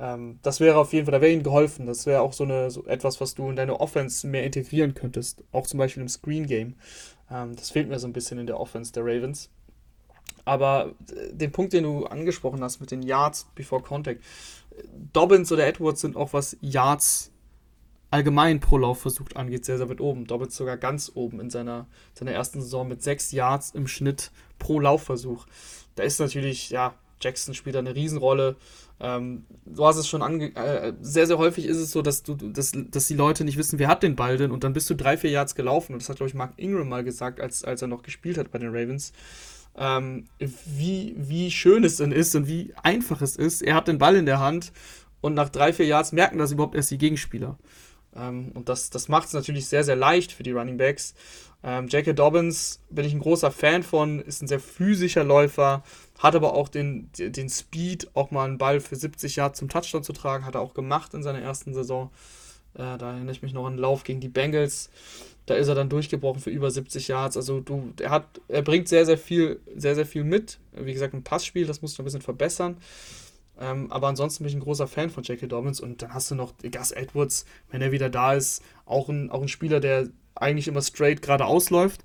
ähm, 0.00 0.38
das 0.42 0.60
wäre 0.60 0.78
auf 0.78 0.92
jeden 0.94 1.04
Fall, 1.04 1.12
da 1.12 1.20
wäre 1.20 1.32
ihnen 1.32 1.42
geholfen. 1.42 1.86
Das 1.86 2.06
wäre 2.06 2.22
auch 2.22 2.32
so, 2.32 2.44
eine, 2.44 2.70
so 2.70 2.86
etwas, 2.86 3.20
was 3.20 3.34
du 3.34 3.50
in 3.50 3.56
deine 3.56 3.78
Offense 3.78 4.26
mehr 4.26 4.44
integrieren 4.44 4.94
könntest. 4.94 5.44
Auch 5.52 5.66
zum 5.66 5.78
Beispiel 5.78 6.02
im 6.02 6.08
Screen 6.08 6.46
Game. 6.46 6.74
Ähm, 7.30 7.54
das 7.54 7.70
fehlt 7.70 7.88
mir 7.88 7.98
so 7.98 8.06
ein 8.06 8.14
bisschen 8.14 8.38
in 8.38 8.46
der 8.46 8.58
Offense 8.58 8.92
der 8.92 9.04
Ravens. 9.04 9.50
Aber 10.46 10.94
äh, 11.10 11.34
den 11.34 11.52
Punkt, 11.52 11.74
den 11.74 11.84
du 11.84 12.06
angesprochen 12.06 12.62
hast 12.62 12.80
mit 12.80 12.90
den 12.90 13.02
Yards 13.02 13.46
before 13.54 13.82
Contact, 13.82 14.24
Dobbins 15.12 15.52
oder 15.52 15.66
Edwards 15.66 16.00
sind 16.00 16.16
auch 16.16 16.32
was 16.32 16.56
Yards 16.62 17.30
allgemein 18.10 18.58
pro 18.58 18.78
Laufversuch 18.78 19.26
angeht, 19.34 19.64
sehr, 19.66 19.76
sehr 19.76 19.88
weit 19.88 20.00
oben. 20.00 20.26
Dobbins 20.26 20.56
sogar 20.56 20.78
ganz 20.78 21.12
oben 21.14 21.40
in 21.40 21.50
seiner, 21.50 21.86
seiner 22.14 22.32
ersten 22.32 22.62
Saison 22.62 22.88
mit 22.88 23.02
sechs 23.02 23.32
Yards 23.32 23.70
im 23.70 23.86
Schnitt 23.86 24.32
pro 24.58 24.80
Laufversuch. 24.80 25.46
Da 25.94 26.02
ist 26.04 26.18
natürlich, 26.18 26.70
ja, 26.70 26.94
Jackson 27.20 27.54
spielt 27.54 27.74
da 27.74 27.80
eine 27.80 27.94
Riesenrolle. 27.94 28.56
Ähm, 29.00 29.46
du 29.64 29.86
hast 29.86 29.96
es 29.96 30.06
schon 30.06 30.22
ange 30.22 30.54
äh, 30.54 30.92
sehr, 31.00 31.26
sehr 31.26 31.38
häufig 31.38 31.64
ist 31.64 31.78
es 31.78 31.90
so, 31.90 32.02
dass 32.02 32.22
du, 32.22 32.34
dass, 32.34 32.72
dass 32.74 33.06
die 33.06 33.14
Leute 33.14 33.44
nicht 33.44 33.56
wissen, 33.56 33.78
wer 33.78 33.88
hat 33.88 34.02
den 34.02 34.14
Ball 34.14 34.36
denn 34.36 34.50
und 34.50 34.62
dann 34.62 34.74
bist 34.74 34.90
du 34.90 34.94
drei, 34.94 35.16
vier 35.16 35.30
Yards 35.30 35.54
gelaufen 35.54 35.94
und 35.94 36.02
das 36.02 36.10
hat, 36.10 36.16
glaube 36.16 36.28
ich, 36.28 36.34
Mark 36.34 36.52
Ingram 36.56 36.88
mal 36.88 37.02
gesagt, 37.02 37.40
als, 37.40 37.64
als 37.64 37.80
er 37.80 37.88
noch 37.88 38.02
gespielt 38.02 38.36
hat 38.36 38.50
bei 38.50 38.58
den 38.58 38.68
Ravens. 38.68 39.12
Ähm, 39.76 40.26
wie, 40.38 41.14
wie 41.16 41.50
schön 41.50 41.84
es 41.84 41.96
denn 41.96 42.12
ist 42.12 42.34
und 42.34 42.46
wie 42.46 42.74
einfach 42.82 43.22
es 43.22 43.36
ist. 43.36 43.62
Er 43.62 43.74
hat 43.74 43.88
den 43.88 43.98
Ball 43.98 44.16
in 44.16 44.26
der 44.26 44.40
Hand 44.40 44.72
und 45.20 45.34
nach 45.34 45.48
drei, 45.48 45.72
vier 45.72 45.86
Yards 45.86 46.12
merken 46.12 46.38
das 46.38 46.52
überhaupt 46.52 46.74
erst 46.74 46.90
die 46.90 46.98
Gegenspieler. 46.98 47.58
Ähm, 48.14 48.50
und 48.54 48.68
das, 48.68 48.90
das 48.90 49.08
macht 49.08 49.28
es 49.28 49.32
natürlich 49.32 49.66
sehr, 49.66 49.84
sehr 49.84 49.96
leicht 49.96 50.32
für 50.32 50.42
die 50.42 50.52
Running 50.52 50.76
Backs. 50.76 51.14
Ähm, 51.62 51.88
J.K. 51.88 52.12
Dobbins 52.14 52.80
bin 52.90 53.04
ich 53.04 53.12
ein 53.12 53.20
großer 53.20 53.50
Fan 53.50 53.82
von, 53.82 54.20
ist 54.20 54.42
ein 54.42 54.48
sehr 54.48 54.60
physischer 54.60 55.24
Läufer, 55.24 55.84
hat 56.20 56.36
aber 56.36 56.54
auch 56.54 56.68
den, 56.68 57.10
den 57.18 57.48
Speed, 57.48 58.14
auch 58.14 58.30
mal 58.30 58.44
einen 58.44 58.58
Ball 58.58 58.80
für 58.80 58.94
70 58.94 59.36
Yards 59.36 59.58
zum 59.58 59.68
Touchdown 59.68 60.04
zu 60.04 60.12
tragen, 60.12 60.44
hat 60.44 60.54
er 60.54 60.60
auch 60.60 60.74
gemacht 60.74 61.14
in 61.14 61.22
seiner 61.22 61.40
ersten 61.40 61.72
Saison. 61.72 62.10
Äh, 62.74 62.98
da 62.98 63.12
erinnere 63.12 63.32
ich 63.32 63.42
mich 63.42 63.54
noch 63.54 63.66
an 63.66 63.74
den 63.74 63.80
Lauf 63.80 64.04
gegen 64.04 64.20
die 64.20 64.28
Bengals. 64.28 64.90
Da 65.46 65.54
ist 65.54 65.68
er 65.68 65.74
dann 65.74 65.88
durchgebrochen 65.88 66.42
für 66.42 66.50
über 66.50 66.70
70 66.70 67.08
Yards. 67.08 67.38
Also 67.38 67.60
du, 67.60 67.92
er 67.98 68.10
hat, 68.10 68.26
er 68.48 68.62
bringt 68.62 68.86
sehr, 68.86 69.06
sehr 69.06 69.16
viel, 69.16 69.60
sehr, 69.74 69.94
sehr 69.94 70.06
viel 70.06 70.22
mit. 70.22 70.58
Wie 70.72 70.92
gesagt, 70.92 71.14
ein 71.14 71.24
Passspiel, 71.24 71.66
das 71.66 71.80
musst 71.80 71.96
du 71.96 72.02
ein 72.02 72.04
bisschen 72.04 72.20
verbessern. 72.20 72.76
Ähm, 73.58 73.90
aber 73.90 74.08
ansonsten 74.08 74.44
bin 74.44 74.50
ich 74.50 74.56
ein 74.56 74.62
großer 74.62 74.86
Fan 74.86 75.08
von 75.08 75.24
J.K. 75.24 75.46
Dobbins 75.46 75.80
und 75.80 76.02
dann 76.02 76.12
hast 76.12 76.30
du 76.30 76.34
noch 76.34 76.52
Gus 76.58 76.92
Edwards, 76.92 77.46
wenn 77.70 77.80
er 77.80 77.92
wieder 77.92 78.10
da 78.10 78.34
ist, 78.34 78.62
auch 78.84 79.08
ein, 79.08 79.30
auch 79.30 79.42
ein 79.42 79.48
Spieler, 79.48 79.80
der 79.80 80.08
eigentlich 80.34 80.68
immer 80.68 80.82
straight 80.82 81.22
geradeaus 81.22 81.70
läuft, 81.70 82.04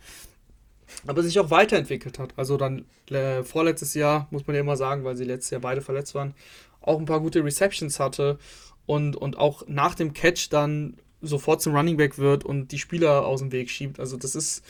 aber 1.08 1.24
sich 1.24 1.40
auch 1.40 1.50
weiterentwickelt 1.50 2.20
hat. 2.20 2.34
Also 2.38 2.58
dann 2.58 2.86
äh, 3.10 3.44
vorletztes 3.44 3.94
Jahr, 3.94 4.28
muss 4.32 4.48
man 4.48 4.56
ja 4.56 4.62
immer 4.62 4.78
sagen, 4.78 5.04
weil 5.04 5.16
sie 5.16 5.24
letztes 5.24 5.52
Jahr 5.52 5.62
beide 5.62 5.82
verletzt 5.82 6.16
waren, 6.16 6.34
auch 6.82 7.00
ein 7.00 7.06
paar 7.06 7.20
gute 7.20 7.44
Receptions 7.44 8.00
hatte 8.00 8.38
und, 8.86 9.16
und 9.16 9.38
auch 9.38 9.64
nach 9.68 9.96
dem 9.96 10.14
Catch 10.14 10.50
dann 10.52 10.98
sofort 11.22 11.62
zum 11.62 11.76
Running 11.76 11.98
Back 11.98 12.18
wird 12.18 12.44
und 12.44 12.72
die 12.72 12.80
Spieler 12.80 13.26
aus 13.26 13.40
dem 13.40 13.52
Weg 13.52 13.70
schiebt. 13.70 14.00
Also 14.00 14.18
das 14.18 14.36
ist, 14.36 14.64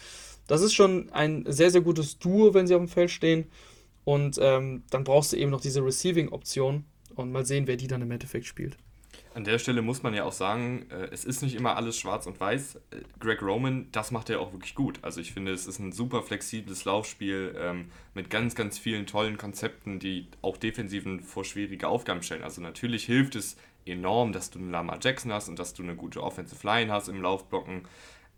das 0.47 0.61
ist 0.61 0.73
schon 0.73 1.09
ein 1.11 1.45
sehr, 1.47 1.71
sehr 1.71 1.81
gutes 1.81 2.19
Duo, 2.19 2.53
wenn 2.53 2.67
sie 2.67 2.75
auf 2.75 2.81
dem 2.81 2.87
Feld 2.87 3.11
stehen. 3.11 3.45
Und 4.03 4.37
ähm, 4.39 4.83
dann 4.91 5.03
brauchst 5.03 5.33
du 5.33 5.37
eben 5.37 5.51
noch 5.51 5.61
diese 5.61 5.83
Receiving-Option 5.83 6.85
und 7.15 7.31
mal 7.31 7.45
sehen, 7.45 7.67
wer 7.67 7.75
die 7.75 7.87
dann 7.87 8.01
im 8.01 8.11
Endeffekt 8.11 8.45
spielt. 8.45 8.77
An 9.35 9.43
der 9.43 9.59
Stelle 9.59 9.81
muss 9.81 10.01
man 10.01 10.13
ja 10.13 10.23
auch 10.23 10.31
sagen, 10.31 10.85
äh, 10.89 11.09
es 11.11 11.25
ist 11.25 11.41
nicht 11.41 11.55
immer 11.55 11.75
alles 11.75 11.99
schwarz 11.99 12.25
und 12.25 12.39
weiß. 12.39 12.75
Äh, 12.75 13.01
Greg 13.19 13.41
Roman, 13.41 13.89
das 13.91 14.11
macht 14.11 14.29
er 14.29 14.39
auch 14.39 14.53
wirklich 14.53 14.75
gut. 14.75 14.99
Also 15.01 15.19
ich 15.19 15.33
finde, 15.33 15.51
es 15.51 15.67
ist 15.67 15.77
ein 15.77 15.91
super 15.91 16.23
flexibles 16.23 16.85
Laufspiel 16.85 17.53
ähm, 17.59 17.91
mit 18.13 18.29
ganz, 18.29 18.55
ganz 18.55 18.77
vielen 18.77 19.05
tollen 19.05 19.37
Konzepten, 19.37 19.99
die 19.99 20.29
auch 20.41 20.55
Defensiven 20.55 21.19
vor 21.19 21.43
schwierige 21.43 21.89
Aufgaben 21.89 22.23
stellen. 22.23 22.45
Also 22.45 22.61
natürlich 22.61 23.03
hilft 23.03 23.35
es 23.35 23.57
enorm, 23.85 24.31
dass 24.31 24.51
du 24.51 24.59
einen 24.59 24.71
Lama 24.71 24.97
Jackson 25.01 25.33
hast 25.33 25.49
und 25.49 25.59
dass 25.59 25.73
du 25.73 25.83
eine 25.83 25.97
gute 25.97 26.23
Offensive 26.23 26.65
Line 26.65 26.89
hast 26.89 27.09
im 27.09 27.21
Laufblocken. 27.21 27.81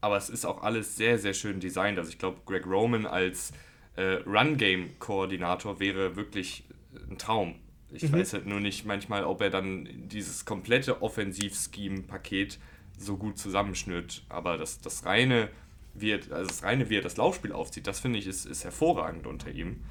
Aber 0.02 0.18
es 0.18 0.30
ist 0.30 0.46
auch 0.46 0.64
alles 0.64 0.96
sehr, 0.96 1.20
sehr 1.20 1.36
schön 1.36 1.60
designt. 1.60 2.00
Also 2.00 2.10
ich 2.10 2.18
glaube, 2.18 2.40
Greg 2.48 2.66
Roman 2.66 3.06
als 3.06 3.54
äh, 3.98 4.14
Run-Game-Koordinator 4.26 5.80
wäre 5.80 6.16
wirklich 6.16 6.64
ein 7.08 7.20
Traum. 7.20 7.54
Ich 7.92 8.04
mhm. 8.04 8.14
weiß 8.14 8.34
halt 8.34 8.46
nur 8.46 8.60
nicht 8.60 8.86
manchmal, 8.86 9.24
ob 9.24 9.42
er 9.42 9.50
dann 9.50 9.88
dieses 10.10 10.46
komplette 10.46 11.02
Offensiv-Scheme-Paket 11.02 12.60
so 12.98 13.18
gut 13.18 13.38
zusammenschnürt. 13.38 14.24
Aber 14.30 14.58
das, 14.58 14.82
das 14.82 15.06
reine, 15.06 15.50
wie 15.94 16.12
er, 16.12 16.20
also 16.32 16.48
das 16.48 16.64
reine, 16.64 16.90
wie 16.90 16.98
er 16.98 17.02
das 17.02 17.18
Laufspiel 17.18 17.52
aufzieht, 17.52 17.88
das 17.88 18.00
finde 18.00 18.20
ich 18.20 18.28
ist, 18.28 18.46
ist 18.46 18.64
hervorragend 18.64 19.26
unter 19.26 19.52
ihm. 19.52 19.82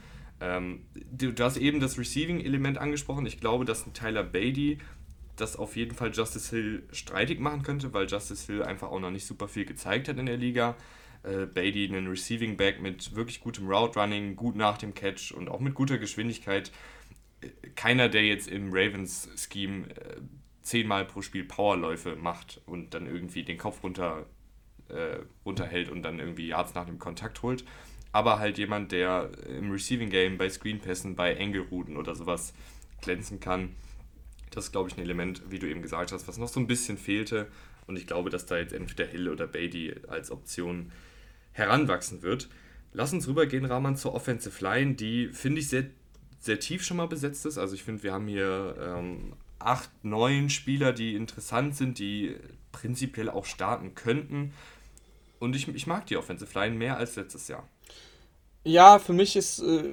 Ähm, 0.41 0.83
du, 1.11 1.33
du, 1.33 1.45
hast 1.45 1.57
eben 1.57 1.81
das 1.81 1.99
Receiving-Element 1.99 2.79
angesprochen. 2.79 3.25
Ich 3.25 3.41
glaube, 3.41 3.65
dass 3.65 3.87
ein 3.87 3.95
Tyler 3.95 4.23
Beatty 4.23 4.79
das 5.37 5.57
auf 5.57 5.77
jeden 5.77 5.95
Fall 5.95 6.13
Justice 6.13 6.55
Hill 6.55 6.83
streitig 6.93 7.41
machen 7.41 7.63
könnte, 7.63 7.93
weil 7.93 8.07
Justice 8.07 8.47
Hill 8.47 8.63
einfach 8.63 8.89
auch 8.89 9.01
noch 9.01 9.11
nicht 9.11 9.27
super 9.27 9.49
viel 9.49 9.65
gezeigt 9.65 10.09
hat 10.09 10.19
in 10.19 10.27
der 10.27 10.37
Liga 10.37 10.77
äh, 11.23 11.47
Beatty 11.47 11.89
einen 11.89 12.07
Receiving 12.07 12.57
Back 12.57 12.81
mit 12.81 13.15
wirklich 13.15 13.41
gutem 13.41 13.69
Route 13.69 13.99
Running, 13.99 14.37
gut 14.37 14.57
nach 14.57 14.79
dem 14.79 14.95
Catch 14.95 15.33
und 15.33 15.49
auch 15.49 15.61
mit 15.61 15.75
guter 15.75 15.99
Geschwindigkeit. 15.99 16.71
Keiner, 17.75 18.09
der 18.09 18.25
jetzt 18.25 18.49
im 18.49 18.71
Ravens-Scheme 18.73 19.89
äh, 19.91 20.21
zehnmal 20.63 21.05
pro 21.05 21.23
Spiel 21.23 21.45
Powerläufe 21.45 22.17
macht 22.17 22.61
und 22.67 22.95
dann 22.95 23.07
irgendwie 23.07 23.45
den 23.45 23.59
Kopf 23.59 23.83
runter, 23.83 24.27
äh, 24.89 25.19
runterhält 25.45 25.91
und 25.91 26.03
dann 26.03 26.19
irgendwie 26.19 26.49
Yards 26.49 26.75
nach 26.75 26.87
dem 26.87 26.99
Kontakt 26.99 27.43
holt. 27.43 27.65
Aber 28.13 28.39
halt 28.39 28.59
jemand, 28.59 28.93
der 28.93 29.31
im 29.47 29.71
Receiving 29.71 30.11
Game 30.11 30.39
bei 30.39 30.49
Screenpässen, 30.49 31.17
bei 31.17 31.39
Angle-Routen 31.39 31.97
oder 31.97 32.15
sowas 32.15 32.55
glänzen 33.03 33.41
kann. 33.41 33.77
Das 34.51 34.67
ist, 34.67 34.73
glaube 34.73 34.89
ich, 34.89 34.97
ein 34.97 35.03
Element, 35.03 35.43
wie 35.51 35.59
du 35.59 35.69
eben 35.69 35.83
gesagt 35.83 36.13
hast, 36.13 36.27
was 36.27 36.39
noch 36.39 36.49
so 36.49 36.59
ein 36.59 36.67
bisschen 36.67 36.97
fehlte. 36.97 37.49
Und 37.87 37.97
ich 37.97 38.07
glaube, 38.07 38.31
dass 38.31 38.47
da 38.47 38.57
jetzt 38.57 38.73
entweder 38.73 39.07
Hill 39.07 39.29
oder 39.29 39.47
Beatty 39.47 39.95
als 40.09 40.31
Option 40.31 40.93
heranwachsen 41.53 42.23
wird. 42.23 42.49
Lass 42.93 43.13
uns 43.13 43.29
rübergehen, 43.29 43.67
Rahman, 43.67 43.97
zur 43.97 44.15
Offensive 44.15 44.65
Line, 44.65 44.95
die, 44.95 45.29
finde 45.29 45.61
ich, 45.61 45.69
sehr, 45.69 45.85
sehr 46.41 46.61
tief 46.61 46.85
schon 46.85 46.97
mal 46.97 47.09
besetzt 47.09 47.47
ist. 47.47 47.59
Also 47.59 47.75
ich 47.75 47.83
finde, 47.83 48.03
wir 48.03 48.13
haben 48.13 48.29
hier 48.29 48.77
ähm, 48.81 49.33
acht, 49.59 49.91
neun 50.03 50.51
Spieler, 50.51 50.93
die 50.93 51.15
interessant 51.15 51.77
sind, 51.77 51.99
die 51.99 52.37
prinzipiell 52.73 53.31
auch 53.31 53.45
starten 53.45 53.95
könnten. 53.95 54.53
Und 55.39 55.57
ich, 55.57 55.69
ich 55.69 55.87
mag 55.87 56.07
die 56.07 56.17
Offensive 56.17 56.59
Line 56.59 56.77
mehr 56.77 56.97
als 56.97 57.17
letztes 57.17 57.49
Jahr. 57.49 57.69
Ja, 58.65 58.99
für 58.99 59.13
mich 59.13 59.37
ist 59.37 59.61
äh, 59.61 59.85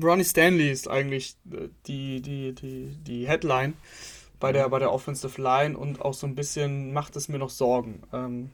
Ronnie 0.00 0.24
Stanley 0.24 0.70
ist 0.70 0.88
eigentlich 0.88 1.36
äh, 1.50 1.68
die, 1.86 2.20
die, 2.20 2.54
die, 2.54 2.96
die 3.02 3.26
Headline 3.26 3.74
bei 4.40 4.52
der, 4.52 4.66
mhm. 4.66 4.70
bei 4.70 4.78
der 4.78 4.92
Offensive 4.92 5.40
Line 5.40 5.76
und 5.76 6.00
auch 6.00 6.14
so 6.14 6.26
ein 6.26 6.34
bisschen 6.34 6.92
macht 6.92 7.16
es 7.16 7.28
mir 7.28 7.38
noch 7.38 7.50
Sorgen. 7.50 8.02
Ähm, 8.12 8.50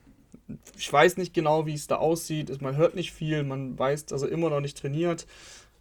ich 0.77 0.93
weiß 0.93 1.17
nicht 1.17 1.35
genau, 1.35 1.67
wie 1.67 1.75
es 1.75 1.87
da 1.87 1.97
aussieht. 1.97 2.61
Man 2.61 2.77
hört 2.77 2.95
nicht 2.95 3.13
viel, 3.13 3.43
man 3.43 3.79
weiß, 3.79 4.07
dass 4.07 4.23
er 4.23 4.29
immer 4.29 4.51
noch 4.51 4.61
nicht 4.61 4.79
trainiert. 4.79 5.27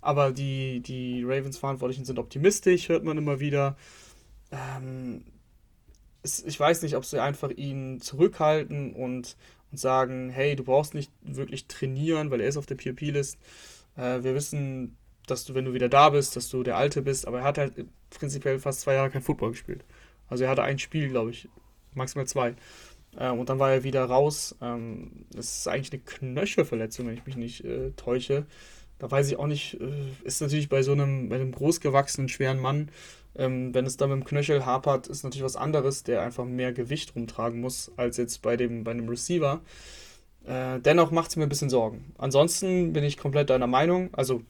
Aber 0.01 0.31
die, 0.31 0.81
die 0.81 1.23
Ravens-Verantwortlichen 1.23 2.05
sind 2.05 2.19
optimistisch, 2.19 2.89
hört 2.89 3.03
man 3.03 3.17
immer 3.17 3.39
wieder. 3.39 3.77
Ähm, 4.51 5.23
es, 6.23 6.43
ich 6.43 6.59
weiß 6.59 6.81
nicht, 6.81 6.95
ob 6.95 7.05
sie 7.05 7.21
einfach 7.21 7.51
ihn 7.51 8.01
zurückhalten 8.01 8.93
und, 8.93 9.37
und 9.71 9.77
sagen, 9.77 10.29
hey, 10.29 10.55
du 10.55 10.63
brauchst 10.63 10.93
nicht 10.93 11.11
wirklich 11.21 11.67
trainieren, 11.67 12.31
weil 12.31 12.41
er 12.41 12.47
ist 12.47 12.57
auf 12.57 12.65
der 12.65 12.75
POP-List. 12.75 13.37
Äh, 13.95 14.23
wir 14.23 14.35
wissen, 14.35 14.97
dass 15.27 15.45
du, 15.45 15.53
wenn 15.53 15.65
du 15.65 15.73
wieder 15.73 15.89
da 15.89 16.09
bist, 16.09 16.35
dass 16.35 16.49
du 16.49 16.63
der 16.63 16.77
Alte 16.77 17.01
bist, 17.01 17.27
aber 17.27 17.39
er 17.39 17.43
hat 17.45 17.57
halt 17.57 17.85
prinzipiell 18.09 18.59
fast 18.59 18.81
zwei 18.81 18.95
Jahre 18.95 19.09
kein 19.09 19.21
Football 19.21 19.51
gespielt. 19.51 19.85
Also 20.27 20.43
er 20.45 20.49
hatte 20.49 20.63
ein 20.63 20.79
Spiel, 20.79 21.09
glaube 21.09 21.31
ich, 21.31 21.47
maximal 21.93 22.27
zwei. 22.27 22.55
Ähm, 23.17 23.39
und 23.39 23.49
dann 23.49 23.59
war 23.59 23.71
er 23.71 23.83
wieder 23.83 24.05
raus. 24.05 24.55
Ähm, 24.61 25.25
das 25.31 25.57
ist 25.57 25.67
eigentlich 25.67 25.93
eine 25.93 26.01
Knöchelverletzung, 26.01 27.07
wenn 27.07 27.15
ich 27.15 27.25
mich 27.25 27.35
nicht 27.35 27.63
äh, 27.65 27.91
täusche. 27.91 28.45
Da 29.01 29.09
weiß 29.09 29.29
ich 29.29 29.39
auch 29.39 29.47
nicht, 29.47 29.81
äh, 29.81 30.11
ist 30.23 30.41
natürlich 30.41 30.69
bei 30.69 30.83
so 30.83 30.91
einem, 30.91 31.27
bei 31.27 31.35
einem 31.35 31.51
großgewachsenen, 31.51 32.29
schweren 32.29 32.59
Mann, 32.59 32.91
ähm, 33.35 33.73
wenn 33.73 33.87
es 33.87 33.97
dann 33.97 34.11
mit 34.11 34.19
dem 34.19 34.25
Knöchel 34.25 34.63
hapert, 34.63 35.07
ist 35.07 35.23
natürlich 35.23 35.43
was 35.43 35.55
anderes, 35.55 36.03
der 36.03 36.21
einfach 36.21 36.45
mehr 36.45 36.71
Gewicht 36.71 37.15
rumtragen 37.15 37.59
muss, 37.61 37.91
als 37.97 38.17
jetzt 38.17 38.43
bei 38.43 38.57
dem, 38.57 38.83
bei 38.83 38.91
einem 38.91 39.09
Receiver. 39.09 39.61
Äh, 40.45 40.79
dennoch 40.81 41.09
macht 41.09 41.31
es 41.31 41.35
mir 41.35 41.43
ein 41.43 41.49
bisschen 41.49 41.71
Sorgen. 41.71 42.13
Ansonsten 42.19 42.93
bin 42.93 43.03
ich 43.03 43.17
komplett 43.17 43.49
deiner 43.49 43.65
Meinung. 43.65 44.13
Also, 44.13 44.43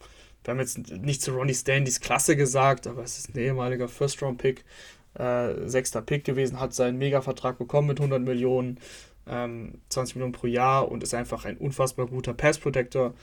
wir 0.44 0.52
haben 0.52 0.60
jetzt 0.60 0.78
nicht 0.78 1.22
zu 1.22 1.32
Ronnie 1.32 1.54
Standys 1.54 2.02
Klasse 2.02 2.36
gesagt, 2.36 2.88
aber 2.88 3.04
es 3.04 3.20
ist 3.20 3.34
ein 3.34 3.40
ehemaliger 3.40 3.88
First-Round-Pick 3.88 4.66
äh, 5.14 5.68
sechster 5.68 6.02
Pick 6.02 6.26
gewesen, 6.26 6.60
hat 6.60 6.74
seinen 6.74 6.98
Mega-Vertrag 6.98 7.58
bekommen 7.58 7.88
mit 7.88 8.00
100 8.00 8.22
Millionen, 8.22 8.80
ähm, 9.28 9.80
20 9.90 10.16
Millionen 10.16 10.34
pro 10.34 10.48
Jahr 10.48 10.92
und 10.92 11.04
ist 11.04 11.14
einfach 11.14 11.46
ein 11.46 11.58
unfassbar 11.58 12.08
guter 12.08 12.34
Pass-Protector, 12.34 13.14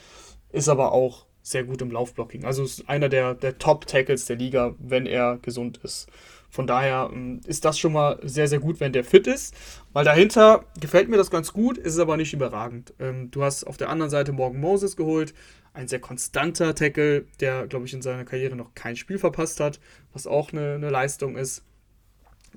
ist 0.50 0.68
aber 0.68 0.92
auch 0.92 1.26
sehr 1.42 1.64
gut 1.64 1.80
im 1.82 1.90
Laufblocking. 1.90 2.44
Also 2.44 2.62
ist 2.62 2.88
einer 2.88 3.08
der, 3.08 3.34
der 3.34 3.58
Top-Tackles 3.58 4.26
der 4.26 4.36
Liga, 4.36 4.74
wenn 4.78 5.06
er 5.06 5.38
gesund 5.38 5.78
ist. 5.78 6.08
Von 6.50 6.66
daher 6.66 7.10
ähm, 7.12 7.40
ist 7.46 7.64
das 7.64 7.78
schon 7.78 7.92
mal 7.92 8.18
sehr, 8.22 8.48
sehr 8.48 8.58
gut, 8.58 8.80
wenn 8.80 8.92
der 8.92 9.04
fit 9.04 9.26
ist. 9.26 9.54
Weil 9.92 10.04
dahinter 10.04 10.64
gefällt 10.80 11.08
mir 11.08 11.16
das 11.16 11.30
ganz 11.30 11.52
gut, 11.52 11.76
ist 11.76 11.94
es 11.94 11.98
aber 11.98 12.16
nicht 12.16 12.32
überragend. 12.32 12.94
Ähm, 12.98 13.30
du 13.30 13.42
hast 13.42 13.64
auf 13.64 13.76
der 13.76 13.90
anderen 13.90 14.10
Seite 14.10 14.32
Morgan 14.32 14.60
Moses 14.60 14.96
geholt, 14.96 15.34
ein 15.74 15.88
sehr 15.88 16.00
konstanter 16.00 16.74
Tackle, 16.74 17.26
der, 17.40 17.66
glaube 17.66 17.86
ich, 17.86 17.92
in 17.92 18.02
seiner 18.02 18.24
Karriere 18.24 18.56
noch 18.56 18.74
kein 18.74 18.96
Spiel 18.96 19.18
verpasst 19.18 19.60
hat, 19.60 19.78
was 20.12 20.26
auch 20.26 20.52
eine, 20.52 20.74
eine 20.74 20.90
Leistung 20.90 21.36
ist. 21.36 21.64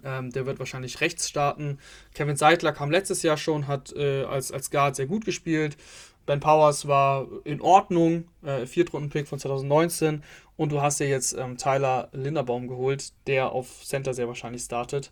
Ähm, 0.04 0.32
der 0.32 0.46
wird 0.46 0.60
wahrscheinlich 0.60 1.02
rechts 1.02 1.28
starten. 1.28 1.78
Kevin 2.14 2.38
Seidler 2.38 2.72
kam 2.72 2.92
letztes 2.92 3.24
Jahr 3.24 3.38
schon, 3.38 3.68
hat 3.68 3.94
äh, 3.96 4.24
als, 4.24 4.52
als 4.52 4.72
Guard 4.72 4.96
sehr 4.96 5.06
gut 5.06 5.26
gespielt. 5.26 5.78
Ben 6.26 6.40
Powers 6.40 6.88
war 6.88 7.28
in 7.44 7.62
Ordnung, 7.62 8.26
äh, 8.44 8.66
Viertrunden-Pick 8.66 9.28
von 9.28 9.40
2019. 9.40 10.24
Und 10.58 10.72
du 10.72 10.82
hast 10.82 11.00
ja 11.00 11.08
jetzt 11.08 11.34
ähm, 11.34 11.58
Tyler 11.58 12.10
Linderbaum 12.14 12.68
geholt, 12.68 13.14
der 13.28 13.52
auf 13.52 13.84
Center 13.84 14.14
sehr 14.14 14.28
wahrscheinlich 14.28 14.64
startet. 14.64 15.12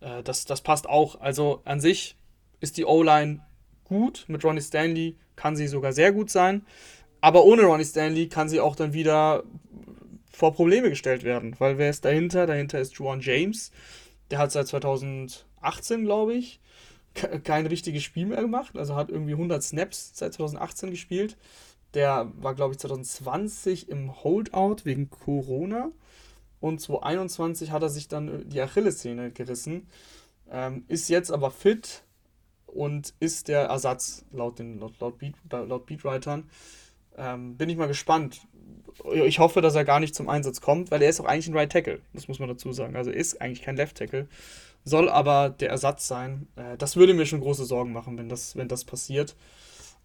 Äh, 0.00 0.22
das, 0.22 0.44
das 0.44 0.60
passt 0.60 0.88
auch. 0.88 1.20
Also 1.20 1.60
an 1.64 1.80
sich 1.80 2.16
ist 2.60 2.76
die 2.76 2.84
O-Line 2.84 3.40
gut. 3.84 4.24
Mit 4.28 4.44
Ronnie 4.44 4.62
Stanley 4.62 5.16
kann 5.36 5.56
sie 5.56 5.68
sogar 5.68 5.92
sehr 5.92 6.12
gut 6.12 6.30
sein. 6.30 6.64
Aber 7.20 7.44
ohne 7.44 7.62
Ronnie 7.64 7.84
Stanley 7.84 8.28
kann 8.28 8.48
sie 8.48 8.60
auch 8.60 8.76
dann 8.76 8.92
wieder 8.92 9.44
vor 10.30 10.54
Probleme 10.54 10.90
gestellt 10.90 11.24
werden. 11.24 11.54
Weil 11.58 11.78
wer 11.78 11.90
ist 11.90 12.04
dahinter? 12.04 12.46
Dahinter 12.46 12.80
ist 12.80 12.94
Juan 12.94 13.20
James 13.20 13.70
der 14.30 14.38
hat 14.38 14.52
seit 14.52 14.66
2018, 14.68 16.04
glaube 16.04 16.34
ich, 16.34 16.60
kein 17.44 17.66
richtiges 17.66 18.02
Spiel 18.02 18.26
mehr 18.26 18.40
gemacht. 18.40 18.76
Also 18.76 18.94
hat 18.96 19.10
irgendwie 19.10 19.32
100 19.32 19.62
Snaps 19.62 20.12
seit 20.14 20.34
2018 20.34 20.90
gespielt. 20.90 21.36
Der 21.94 22.30
war, 22.36 22.54
glaube 22.54 22.72
ich, 22.72 22.78
2020 22.78 23.88
im 23.88 24.22
Holdout 24.22 24.84
wegen 24.84 25.10
Corona. 25.10 25.90
Und 26.60 26.80
2021 26.80 27.70
hat 27.70 27.82
er 27.82 27.88
sich 27.88 28.08
dann 28.08 28.48
die 28.48 28.60
Achillessehne 28.60 29.30
gerissen. 29.30 29.88
Ähm, 30.50 30.84
ist 30.88 31.08
jetzt 31.08 31.30
aber 31.30 31.50
fit 31.50 32.02
und 32.66 33.14
ist 33.20 33.48
der 33.48 33.62
Ersatz 33.62 34.24
laut, 34.32 34.58
den, 34.58 34.78
laut, 34.78 34.98
laut, 35.00 35.18
Beat, 35.18 35.34
laut 35.50 35.86
Beatwritern. 35.86 36.48
Ähm, 37.16 37.56
bin 37.56 37.68
ich 37.68 37.76
mal 37.76 37.88
gespannt, 37.88 38.46
ich 39.14 39.38
hoffe, 39.38 39.60
dass 39.60 39.74
er 39.74 39.84
gar 39.84 40.00
nicht 40.00 40.14
zum 40.14 40.28
Einsatz 40.28 40.60
kommt, 40.60 40.90
weil 40.90 41.02
er 41.02 41.08
ist 41.08 41.20
auch 41.20 41.26
eigentlich 41.26 41.48
ein 41.48 41.56
Right 41.56 41.70
Tackle. 41.70 42.00
Das 42.12 42.28
muss 42.28 42.38
man 42.38 42.48
dazu 42.48 42.72
sagen. 42.72 42.96
Also 42.96 43.10
ist 43.10 43.40
eigentlich 43.40 43.62
kein 43.62 43.76
Left 43.76 43.96
Tackle, 43.96 44.28
soll 44.86 45.10
aber 45.10 45.50
der 45.50 45.68
Ersatz 45.68 46.08
sein. 46.08 46.46
Äh, 46.56 46.78
das 46.78 46.96
würde 46.96 47.12
mir 47.12 47.26
schon 47.26 47.40
große 47.40 47.66
Sorgen 47.66 47.92
machen, 47.92 48.16
wenn 48.16 48.30
das, 48.30 48.56
wenn 48.56 48.68
das 48.68 48.84
passiert. 48.84 49.36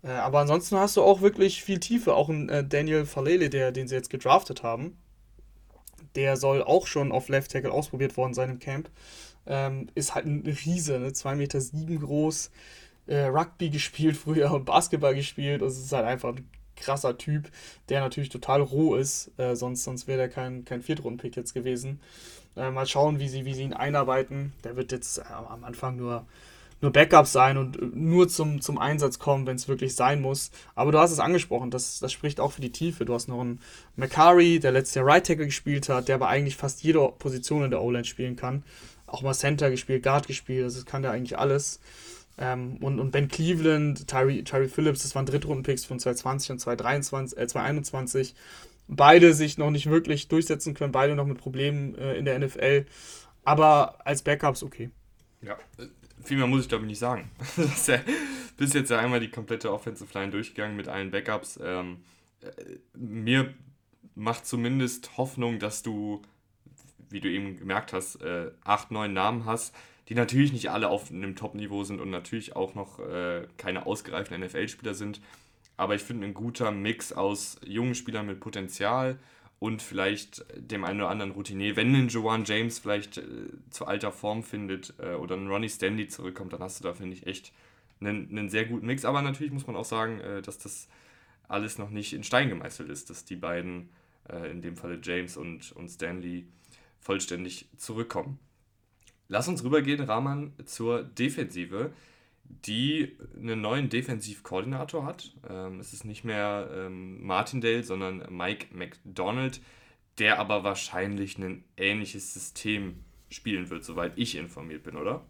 Äh, 0.04 0.10
aber 0.10 0.40
ansonsten 0.40 0.76
hast 0.78 0.98
du 0.98 1.04
auch 1.04 1.22
wirklich 1.22 1.64
viel 1.64 1.80
Tiefe. 1.80 2.16
Auch 2.16 2.28
ein 2.28 2.50
äh, 2.50 2.68
Daniel 2.68 3.06
Falele, 3.06 3.50
der, 3.50 3.72
den 3.72 3.88
sie 3.88 3.96
jetzt 3.96 4.10
gedraftet 4.10 4.64
haben, 4.64 4.98
der 6.16 6.36
soll 6.36 6.64
auch 6.64 6.88
schon 6.88 7.12
auf 7.12 7.30
Left 7.30 7.52
Tackle 7.52 7.72
ausprobiert 7.72 8.18
worden 8.18 8.34
sein 8.34 8.50
im 8.50 8.60
Camp. 8.60 8.90
Ähm, 9.46 9.88
ist 9.96 10.16
halt 10.16 10.26
ein 10.26 10.44
Riese, 10.46 11.00
ne? 11.00 11.10
2,7 11.10 11.36
Meter 11.36 11.62
sieben 11.62 12.00
groß. 12.00 12.52
Rugby 13.08 13.72
gespielt 13.72 14.16
früher 14.16 14.52
und 14.54 14.66
Basketball 14.66 15.16
gespielt. 15.16 15.62
Also 15.62 15.80
es 15.80 15.86
ist 15.86 15.92
halt 15.92 16.06
einfach 16.06 16.30
ein 16.30 16.48
krasser 16.76 17.18
Typ, 17.18 17.52
der 17.90 18.02
natürlich 18.02 18.30
total 18.30 18.62
roh 18.62 18.96
ist. 18.96 19.32
Äh, 19.38 19.56
sonst 19.56 19.84
sonst 19.84 20.08
wäre 20.08 20.18
der 20.18 20.30
kein, 20.30 20.66
kein 20.66 20.82
Viertrunden-Pick 20.82 21.36
jetzt 21.36 21.54
gewesen. 21.54 22.00
Äh, 22.56 22.72
mal 22.72 22.86
schauen, 22.86 23.20
wie 23.20 23.30
sie, 23.30 23.46
wie 23.46 23.54
sie 23.54 23.64
ihn 23.64 23.74
einarbeiten. 23.74 24.54
Der 24.64 24.76
wird 24.76 24.92
jetzt 24.92 25.20
äh, 25.20 25.24
am 25.24 25.64
Anfang 25.64 25.96
nur, 25.96 26.26
nur 26.82 26.92
Backup 26.92 27.28
sein 27.28 27.58
und 27.58 27.78
äh, 27.78 27.86
nur 27.94 28.28
zum, 28.28 28.62
zum 28.62 28.78
Einsatz 28.78 29.20
kommen, 29.20 29.46
wenn 29.48 29.56
es 29.56 29.68
wirklich 29.68 29.96
sein 29.96 30.22
muss. 30.22 30.52
Aber 30.76 30.92
du 30.92 31.00
hast 31.00 31.12
es 31.12 31.20
angesprochen, 31.20 31.72
das, 31.72 32.00
das 32.00 32.12
spricht 32.12 32.40
auch 32.40 32.52
für 32.52 32.62
die 32.62 32.72
Tiefe. 32.72 33.06
Du 33.06 33.14
hast 33.14 33.28
noch 33.28 33.42
einen 33.42 33.62
Macari, 33.96 34.60
der 34.60 34.72
letztes 34.72 34.96
Jahr 34.96 35.06
Right 35.06 35.26
Tackle 35.26 35.46
gespielt 35.46 35.88
hat, 35.90 36.08
der 36.08 36.16
aber 36.16 36.28
eigentlich 36.28 36.58
fast 36.58 36.84
jede 36.84 37.08
Position 37.20 37.64
in 37.64 37.72
der 37.72 37.82
O-Line 37.82 38.06
spielen 38.06 38.36
kann. 38.36 38.64
Auch 39.08 39.22
mal 39.22 39.34
Center 39.34 39.70
gespielt, 39.70 40.04
Guard 40.04 40.28
gespielt, 40.28 40.64
also 40.64 40.80
das 40.80 40.86
kann 40.86 41.02
der 41.02 41.12
eigentlich 41.12 41.38
alles. 41.38 41.80
Ähm, 42.38 42.78
und, 42.82 43.00
und 43.00 43.12
Ben 43.12 43.28
Cleveland, 43.28 44.08
Tyree, 44.08 44.42
Tyree 44.44 44.68
Phillips, 44.68 45.04
das 45.04 45.16
waren 45.16 45.26
Drittrundenpicks 45.26 45.86
von 45.86 46.00
2020 46.00 46.52
und 46.52 46.60
2023, 46.60 47.38
äh, 47.38 47.48
2021. 47.48 48.36
Beide 48.94 49.34
sich 49.34 49.58
noch 49.58 49.72
nicht 49.72 49.90
wirklich 49.90 50.28
durchsetzen 50.28 50.74
können, 50.74 50.92
beide 50.92 51.16
noch 51.16 51.26
mit 51.26 51.38
Problemen 51.38 51.96
äh, 51.96 52.16
in 52.16 52.26
der 52.26 52.38
NFL. 52.38 52.86
Aber 53.46 54.06
als 54.06 54.22
Backups 54.22 54.64
okay. 54.64 54.90
Ja, 55.42 55.54
äh, 55.78 55.88
viel 56.22 56.38
mehr 56.38 56.48
muss 56.48 56.64
ich 56.64 56.70
glaube 56.70 56.84
ich 56.84 56.90
nicht 56.90 57.00
sagen. 57.00 57.32
ja, 57.88 58.00
bis 58.58 58.74
jetzt 58.74 58.92
ja 58.92 59.00
einmal 59.00 59.22
die 59.22 59.32
komplette 59.32 59.72
Offensive 59.72 60.14
Line 60.14 60.32
durchgegangen 60.32 60.76
mit 60.76 60.90
allen 60.90 61.10
Backups. 61.10 61.58
Ähm, 61.64 62.00
äh, 62.42 62.52
mir 62.94 63.54
macht 64.14 64.46
zumindest 64.46 65.18
Hoffnung, 65.18 65.60
dass 65.60 65.84
du, 65.84 66.22
wie 67.10 67.22
du 67.22 67.30
eben 67.30 67.56
gemerkt 67.56 67.94
hast, 67.94 68.18
äh, 68.18 68.52
acht, 68.66 68.92
neun 68.92 69.14
Namen 69.14 69.46
hast, 69.46 69.74
die 70.10 70.16
natürlich 70.16 70.52
nicht 70.52 70.70
alle 70.70 70.90
auf 70.90 71.10
einem 71.10 71.38
Top-Niveau 71.38 71.86
sind 71.86 72.02
und 72.02 72.10
natürlich 72.10 72.58
auch 72.58 72.76
noch 72.76 73.00
äh, 73.00 73.48
keine 73.56 73.86
ausgereiften 73.86 74.42
NFL-Spieler 74.42 74.96
sind. 74.96 75.22
Aber 75.78 75.96
ich 75.96 76.02
finde 76.02 76.28
ein 76.28 76.34
guter 76.34 76.72
Mix 76.72 77.12
aus 77.12 77.60
jungen 77.66 77.96
Spielern 77.96 78.28
mit 78.28 78.40
Potenzial 78.40 79.18
und 79.60 79.82
vielleicht 79.82 80.44
dem 80.56 80.84
einen 80.84 81.02
oder 81.02 81.10
anderen 81.10 81.32
Routinier. 81.32 81.76
Wenn 81.76 81.94
ein 81.96 82.08
Joan 82.08 82.46
James 82.46 82.80
vielleicht 82.80 83.18
äh, 83.18 83.24
zu 83.70 83.86
alter 83.86 84.12
Form 84.12 84.44
findet 84.44 84.96
äh, 85.00 85.14
oder 85.14 85.36
ein 85.36 85.48
Ronnie 85.48 85.70
Stanley 85.70 86.08
zurückkommt, 86.08 86.54
dann 86.54 86.62
hast 86.62 86.80
du 86.80 86.84
da, 86.84 86.94
finde 86.94 87.16
ich, 87.16 87.28
echt 87.28 87.54
einen, 88.00 88.30
einen 88.30 88.50
sehr 88.50 88.66
guten 88.66 88.88
Mix. 88.88 89.06
Aber 89.06 89.22
natürlich 89.22 89.54
muss 89.54 89.68
man 89.68 89.76
auch 89.76 89.86
sagen, 89.86 90.20
äh, 90.20 90.42
dass 90.42 90.58
das 90.58 90.88
alles 91.48 91.78
noch 91.78 91.90
nicht 91.90 92.14
in 92.14 92.24
Stein 92.24 92.50
gemeißelt 92.50 92.90
ist, 92.90 93.12
dass 93.12 93.26
die 93.26 93.36
beiden, 93.36 93.90
äh, 94.30 94.50
in 94.50 94.64
dem 94.64 94.78
Falle 94.78 95.00
James 95.02 95.38
und, 95.38 95.72
und 95.74 95.90
Stanley, 95.90 96.48
vollständig 97.00 97.68
zurückkommen. 97.78 98.40
Lass 99.28 99.48
uns 99.48 99.64
rübergehen, 99.64 100.02
Rahman, 100.02 100.54
zur 100.66 101.04
Defensive, 101.04 101.94
die 102.66 103.18
einen 103.36 103.62
neuen 103.62 103.90
Defensivkoordinator 103.90 105.06
hat. 105.06 105.34
Ähm, 105.50 105.80
es 105.80 105.94
ist 105.94 106.06
nicht 106.06 106.24
mehr 106.24 106.70
ähm, 106.74 107.26
Martindale, 107.26 107.84
sondern 107.84 108.26
Mike 108.30 108.68
McDonald, 108.76 109.62
der 110.18 110.40
aber 110.40 110.64
wahrscheinlich 110.64 111.38
ein 111.38 111.64
ähnliches 111.78 112.34
System 112.34 113.04
spielen 113.30 113.70
wird, 113.70 113.84
soweit 113.84 114.14
ich 114.18 114.36
informiert 114.36 114.84
bin, 114.84 114.98
oder? 114.98 115.26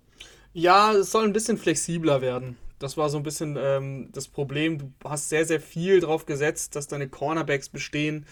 Ja, 0.53 0.93
es 0.93 1.11
soll 1.11 1.23
ein 1.23 1.33
bisschen 1.33 1.57
flexibler 1.57 2.21
werden. 2.21 2.57
Das 2.79 2.97
war 2.97 3.09
so 3.09 3.17
ein 3.17 3.23
bisschen 3.23 3.57
ähm, 3.59 4.09
das 4.11 4.27
Problem. 4.27 4.79
Du 4.79 4.91
hast 5.05 5.29
sehr, 5.29 5.45
sehr 5.45 5.61
viel 5.61 5.99
drauf 5.99 6.25
gesetzt, 6.25 6.75
dass 6.75 6.87
deine 6.87 7.07
Cornerbacks 7.07 7.69
bestehen, 7.69 8.25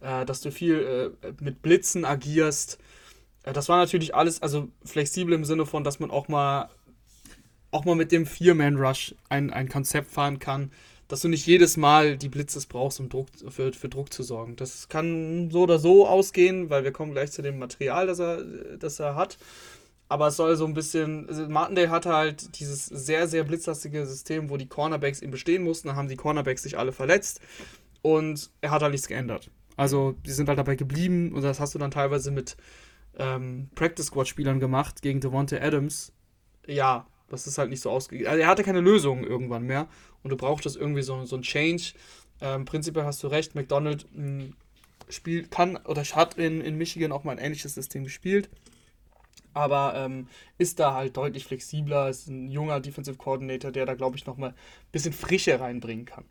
äh, 0.00 0.24
dass 0.24 0.40
du 0.40 0.52
viel 0.52 1.16
äh, 1.22 1.32
mit 1.40 1.60
Blitzen 1.60 2.04
agierst. 2.04 2.78
Das 3.42 3.68
war 3.68 3.78
natürlich 3.78 4.14
alles, 4.14 4.42
also 4.42 4.68
flexibel 4.84 5.34
im 5.34 5.44
Sinne 5.44 5.66
von, 5.66 5.84
dass 5.84 6.00
man 6.00 6.10
auch 6.10 6.28
mal, 6.28 6.70
auch 7.70 7.84
mal 7.84 7.96
mit 7.96 8.12
dem 8.12 8.26
Vier-Man-Rush 8.26 9.14
ein, 9.28 9.52
ein 9.52 9.68
Konzept 9.68 10.10
fahren 10.10 10.38
kann, 10.38 10.70
dass 11.08 11.20
du 11.20 11.28
nicht 11.28 11.46
jedes 11.46 11.76
Mal 11.76 12.16
die 12.16 12.28
Blitzes 12.28 12.66
brauchst, 12.66 12.98
um 13.00 13.08
Druck, 13.08 13.28
für, 13.48 13.72
für 13.72 13.88
Druck 13.88 14.12
zu 14.12 14.22
sorgen. 14.22 14.56
Das 14.56 14.88
kann 14.88 15.50
so 15.50 15.62
oder 15.62 15.78
so 15.78 16.06
ausgehen, 16.06 16.68
weil 16.70 16.84
wir 16.84 16.92
kommen 16.92 17.12
gleich 17.12 17.30
zu 17.30 17.42
dem 17.42 17.58
Material, 17.58 18.06
das 18.06 18.18
er, 18.18 18.44
das 18.78 18.98
er 18.98 19.14
hat. 19.14 19.38
Aber 20.08 20.28
es 20.28 20.36
soll 20.36 20.56
so 20.56 20.66
ein 20.66 20.74
bisschen. 20.74 21.28
Also 21.28 21.48
Martindale 21.48 21.90
hatte 21.90 22.12
halt 22.12 22.58
dieses 22.60 22.86
sehr, 22.86 23.26
sehr 23.26 23.44
blitzlastige 23.44 24.06
System, 24.06 24.50
wo 24.50 24.56
die 24.56 24.68
Cornerbacks 24.68 25.20
ihm 25.20 25.32
bestehen 25.32 25.64
mussten. 25.64 25.88
Dann 25.88 25.96
haben 25.96 26.08
die 26.08 26.16
Cornerbacks 26.16 26.62
sich 26.62 26.78
alle 26.78 26.92
verletzt. 26.92 27.40
Und 28.02 28.50
er 28.60 28.70
hat 28.70 28.82
halt 28.82 28.92
nichts 28.92 29.08
geändert. 29.08 29.50
Also, 29.76 30.12
die 30.24 30.30
sind 30.30 30.48
halt 30.48 30.58
dabei 30.58 30.76
geblieben. 30.76 31.32
Und 31.32 31.42
das 31.42 31.58
hast 31.58 31.74
du 31.74 31.78
dann 31.80 31.90
teilweise 31.90 32.30
mit 32.30 32.56
ähm, 33.18 33.68
Practice 33.74 34.06
Squad 34.06 34.28
Spielern 34.28 34.60
gemacht 34.60 35.02
gegen 35.02 35.20
Devonta 35.20 35.56
Adams. 35.56 36.12
Ja, 36.68 37.06
das 37.28 37.46
ist 37.46 37.58
halt 37.58 37.70
nicht 37.70 37.82
so 37.82 37.90
ausgegangen. 37.90 38.28
Also 38.28 38.42
er 38.42 38.48
hatte 38.48 38.64
keine 38.64 38.80
Lösung 38.80 39.24
irgendwann 39.24 39.64
mehr 39.64 39.88
und 40.22 40.30
du 40.30 40.36
brauchtest 40.36 40.76
irgendwie 40.76 41.02
so, 41.02 41.24
so 41.24 41.36
ein 41.36 41.42
Change. 41.42 41.94
Ähm, 42.40 42.64
prinzipiell 42.64 43.04
hast 43.04 43.22
du 43.22 43.28
recht, 43.28 43.54
McDonald 43.54 44.06
hm, 44.14 44.54
spielt, 45.08 45.50
kann 45.50 45.76
oder 45.86 46.02
hat 46.02 46.34
in, 46.38 46.60
in 46.60 46.76
Michigan 46.76 47.12
auch 47.12 47.24
mal 47.24 47.32
ein 47.32 47.38
ähnliches 47.38 47.74
System 47.74 48.04
gespielt. 48.04 48.50
aber 49.54 49.94
ähm, 49.96 50.28
ist 50.58 50.78
da 50.80 50.94
halt 50.94 51.16
deutlich 51.16 51.44
flexibler, 51.46 52.10
ist 52.10 52.28
ein 52.28 52.48
junger 52.50 52.80
Defensive 52.80 53.16
Coordinator, 53.16 53.72
der 53.72 53.86
da, 53.86 53.94
glaube 53.94 54.16
ich, 54.16 54.26
nochmal 54.26 54.50
ein 54.50 54.56
bisschen 54.92 55.14
Frische 55.14 55.58
reinbringen 55.58 56.04
kann. 56.04 56.24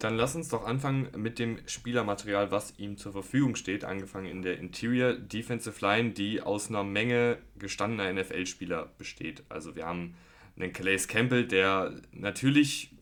Dann 0.00 0.16
lass 0.16 0.34
uns 0.34 0.48
doch 0.48 0.64
anfangen 0.64 1.08
mit 1.14 1.38
dem 1.38 1.58
Spielermaterial, 1.66 2.50
was 2.50 2.78
ihm 2.78 2.96
zur 2.96 3.12
Verfügung 3.12 3.54
steht, 3.54 3.84
angefangen 3.84 4.24
in 4.24 4.40
der 4.40 4.58
Interior 4.58 5.12
Defensive 5.12 5.78
Line, 5.84 6.12
die 6.12 6.40
aus 6.40 6.70
einer 6.70 6.84
Menge 6.84 7.36
gestandener 7.58 8.10
NFL-Spieler 8.10 8.88
besteht. 8.96 9.44
Also 9.50 9.76
wir 9.76 9.84
haben 9.84 10.14
einen 10.56 10.72
Calais 10.72 11.06
Campbell, 11.06 11.46
der 11.46 12.00
natürlich 12.12 12.94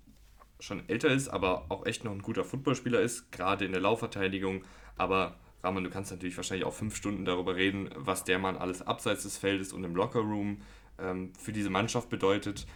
schon 0.59 0.88
älter 0.88 1.11
ist, 1.11 1.28
aber 1.28 1.66
auch 1.68 1.86
echt 1.86 2.03
noch 2.03 2.11
ein 2.11 2.20
guter 2.20 2.44
Footballspieler 2.44 3.01
ist, 3.01 3.30
gerade 3.30 3.64
in 3.64 3.70
der 3.70 3.80
Laufverteidigung. 3.80 4.64
Aber 4.96 5.38
Rahman, 5.62 5.84
du 5.84 5.90
kannst 5.90 6.11
natürlich 6.11 6.36
wahrscheinlich 6.36 6.66
auch 6.66 6.74
fünf 6.74 6.96
Stunden 6.96 7.24
darüber 7.24 7.55
reden, 7.55 7.90
was 7.94 8.24
der 8.24 8.40
Mann 8.40 8.57
alles 8.57 8.82
abseits 8.82 9.22
des 9.22 9.36
Feldes 9.36 9.72
und 9.72 9.84
im 9.84 9.94
Lockerroom 9.94 10.62
ähm, 10.99 11.32
für 11.38 11.53
diese 11.53 11.70
Mannschaft 11.70 12.11
bedeutet. 12.11 12.66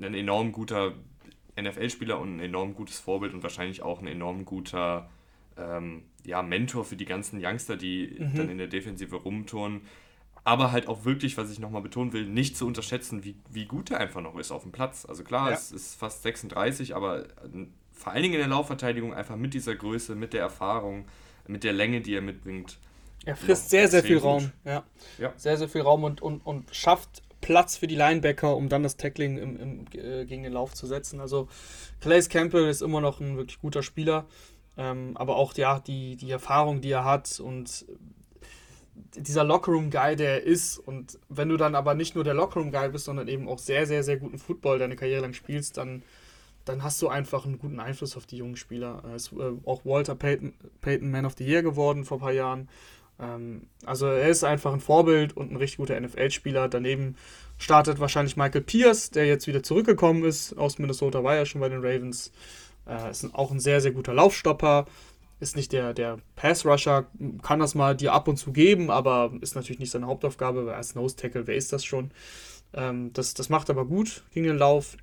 Ein 0.00 0.14
enorm 0.14 0.50
guter 0.50 0.94
NFL-Spieler 1.60 2.18
und 2.18 2.36
ein 2.36 2.40
enorm 2.40 2.74
gutes 2.74 2.98
Vorbild 2.98 3.34
und 3.34 3.42
wahrscheinlich 3.42 3.82
auch 3.82 4.00
ein 4.00 4.06
enorm 4.06 4.44
guter 4.44 5.10
ähm, 5.56 6.02
ja, 6.24 6.42
Mentor 6.42 6.84
für 6.84 6.96
die 6.96 7.04
ganzen 7.04 7.44
Youngster, 7.44 7.76
die 7.76 8.16
mhm. 8.18 8.34
dann 8.36 8.50
in 8.50 8.58
der 8.58 8.66
Defensive 8.66 9.16
rumtouren. 9.16 9.82
Aber 10.46 10.72
halt 10.72 10.88
auch 10.88 11.04
wirklich, 11.04 11.38
was 11.38 11.50
ich 11.50 11.58
nochmal 11.58 11.80
betonen 11.80 12.12
will, 12.12 12.26
nicht 12.26 12.56
zu 12.56 12.66
unterschätzen, 12.66 13.24
wie, 13.24 13.34
wie 13.50 13.64
gut 13.64 13.90
er 13.90 14.00
einfach 14.00 14.20
noch 14.20 14.36
ist 14.36 14.50
auf 14.50 14.62
dem 14.62 14.72
Platz. 14.72 15.06
Also 15.06 15.24
klar, 15.24 15.48
ja. 15.48 15.56
es 15.56 15.72
ist 15.72 15.94
fast 15.94 16.22
36, 16.22 16.94
aber 16.94 17.24
äh, 17.24 17.66
vor 17.92 18.12
allen 18.12 18.22
Dingen 18.22 18.34
in 18.34 18.40
der 18.40 18.48
Laufverteidigung 18.48 19.14
einfach 19.14 19.36
mit 19.36 19.54
dieser 19.54 19.74
Größe, 19.74 20.14
mit 20.14 20.34
der 20.34 20.42
Erfahrung, 20.42 21.06
mit 21.46 21.64
der 21.64 21.72
Länge, 21.72 22.02
die 22.02 22.14
er 22.14 22.20
mitbringt. 22.20 22.78
Er 23.24 23.36
frisst 23.36 23.70
sehr, 23.70 23.88
sehr 23.88 24.02
viel 24.02 24.16
gut. 24.16 24.24
Raum. 24.24 24.52
Ja. 24.64 24.84
ja. 25.18 25.32
Sehr, 25.36 25.56
sehr 25.56 25.68
viel 25.68 25.80
Raum 25.80 26.04
und, 26.04 26.20
und, 26.20 26.40
und 26.44 26.74
schafft 26.74 27.22
Platz 27.44 27.76
für 27.76 27.86
die 27.86 27.94
Linebacker, 27.94 28.56
um 28.56 28.70
dann 28.70 28.82
das 28.82 28.96
Tackling 28.96 29.36
im, 29.36 29.60
im, 29.60 29.84
äh, 29.92 30.24
gegen 30.24 30.44
den 30.44 30.54
Lauf 30.54 30.72
zu 30.72 30.86
setzen. 30.86 31.20
Also 31.20 31.46
Calais 32.00 32.28
Campbell 32.30 32.68
ist 32.68 32.80
immer 32.80 33.02
noch 33.02 33.20
ein 33.20 33.36
wirklich 33.36 33.60
guter 33.60 33.82
Spieler. 33.82 34.24
Ähm, 34.78 35.14
aber 35.16 35.36
auch 35.36 35.54
ja, 35.54 35.78
die, 35.78 36.16
die 36.16 36.30
Erfahrung, 36.30 36.80
die 36.80 36.90
er 36.90 37.04
hat 37.04 37.38
und 37.40 37.84
dieser 39.14 39.44
Lockerroom-Guy, 39.44 40.16
der 40.16 40.30
er 40.30 40.42
ist. 40.42 40.78
Und 40.78 41.18
wenn 41.28 41.50
du 41.50 41.58
dann 41.58 41.74
aber 41.74 41.94
nicht 41.94 42.14
nur 42.14 42.24
der 42.24 42.34
Lockerroom-Guy 42.34 42.88
bist, 42.88 43.04
sondern 43.04 43.28
eben 43.28 43.46
auch 43.46 43.58
sehr, 43.58 43.86
sehr, 43.86 44.02
sehr 44.02 44.16
guten 44.16 44.38
Football 44.38 44.78
deine 44.78 44.96
Karriere 44.96 45.20
lang 45.20 45.34
spielst, 45.34 45.76
dann 45.76 46.02
dann 46.64 46.82
hast 46.82 47.02
du 47.02 47.08
einfach 47.08 47.44
einen 47.44 47.58
guten 47.58 47.78
Einfluss 47.78 48.16
auf 48.16 48.24
die 48.24 48.38
jungen 48.38 48.56
Spieler. 48.56 49.02
Er 49.04 49.16
ist 49.16 49.32
äh, 49.32 49.52
auch 49.66 49.84
Walter 49.84 50.14
Payton, 50.14 50.54
Payton 50.80 51.10
Man 51.10 51.26
of 51.26 51.34
the 51.36 51.44
Year 51.44 51.62
geworden 51.62 52.04
vor 52.04 52.16
ein 52.16 52.20
paar 52.20 52.32
Jahren. 52.32 52.68
Ähm, 53.20 53.68
also 53.84 54.06
er 54.06 54.28
ist 54.28 54.44
einfach 54.44 54.72
ein 54.72 54.80
Vorbild 54.80 55.36
und 55.36 55.50
ein 55.50 55.56
richtig 55.56 55.78
guter 55.78 55.98
NFL-Spieler. 56.00 56.68
Daneben 56.68 57.16
startet 57.58 58.00
wahrscheinlich 58.00 58.36
Michael 58.36 58.62
Pierce, 58.62 59.10
der 59.10 59.26
jetzt 59.26 59.46
wieder 59.46 59.62
zurückgekommen 59.62 60.24
ist 60.24 60.56
aus 60.58 60.78
Minnesota, 60.78 61.22
war 61.22 61.36
ja 61.36 61.46
schon 61.46 61.60
bei 61.60 61.68
den 61.68 61.84
Ravens. 61.84 62.32
Äh, 62.86 63.10
ist 63.10 63.34
auch 63.34 63.50
ein 63.50 63.60
sehr, 63.60 63.80
sehr 63.80 63.92
guter 63.92 64.14
Laufstopper. 64.14 64.86
Ist 65.40 65.56
nicht 65.56 65.72
der, 65.72 65.94
der 65.94 66.18
Pass-Rusher, 66.36 67.06
kann 67.42 67.58
das 67.58 67.74
mal 67.74 67.96
dir 67.96 68.12
ab 68.12 68.28
und 68.28 68.36
zu 68.36 68.52
geben, 68.52 68.90
aber 68.90 69.32
ist 69.40 69.56
natürlich 69.56 69.80
nicht 69.80 69.90
seine 69.90 70.06
Hauptaufgabe, 70.06 70.66
weil 70.66 70.74
als 70.74 70.94
Nose-Tackle, 70.94 71.46
wer 71.46 71.56
ist 71.56 71.72
das 71.72 71.84
schon? 71.84 72.12
Ähm, 72.72 73.12
das, 73.12 73.34
das 73.34 73.48
macht 73.48 73.68
aber 73.68 73.84
gut 73.84 74.24
gegen 74.32 74.46
den 74.46 74.58
Lauf. 74.58 74.96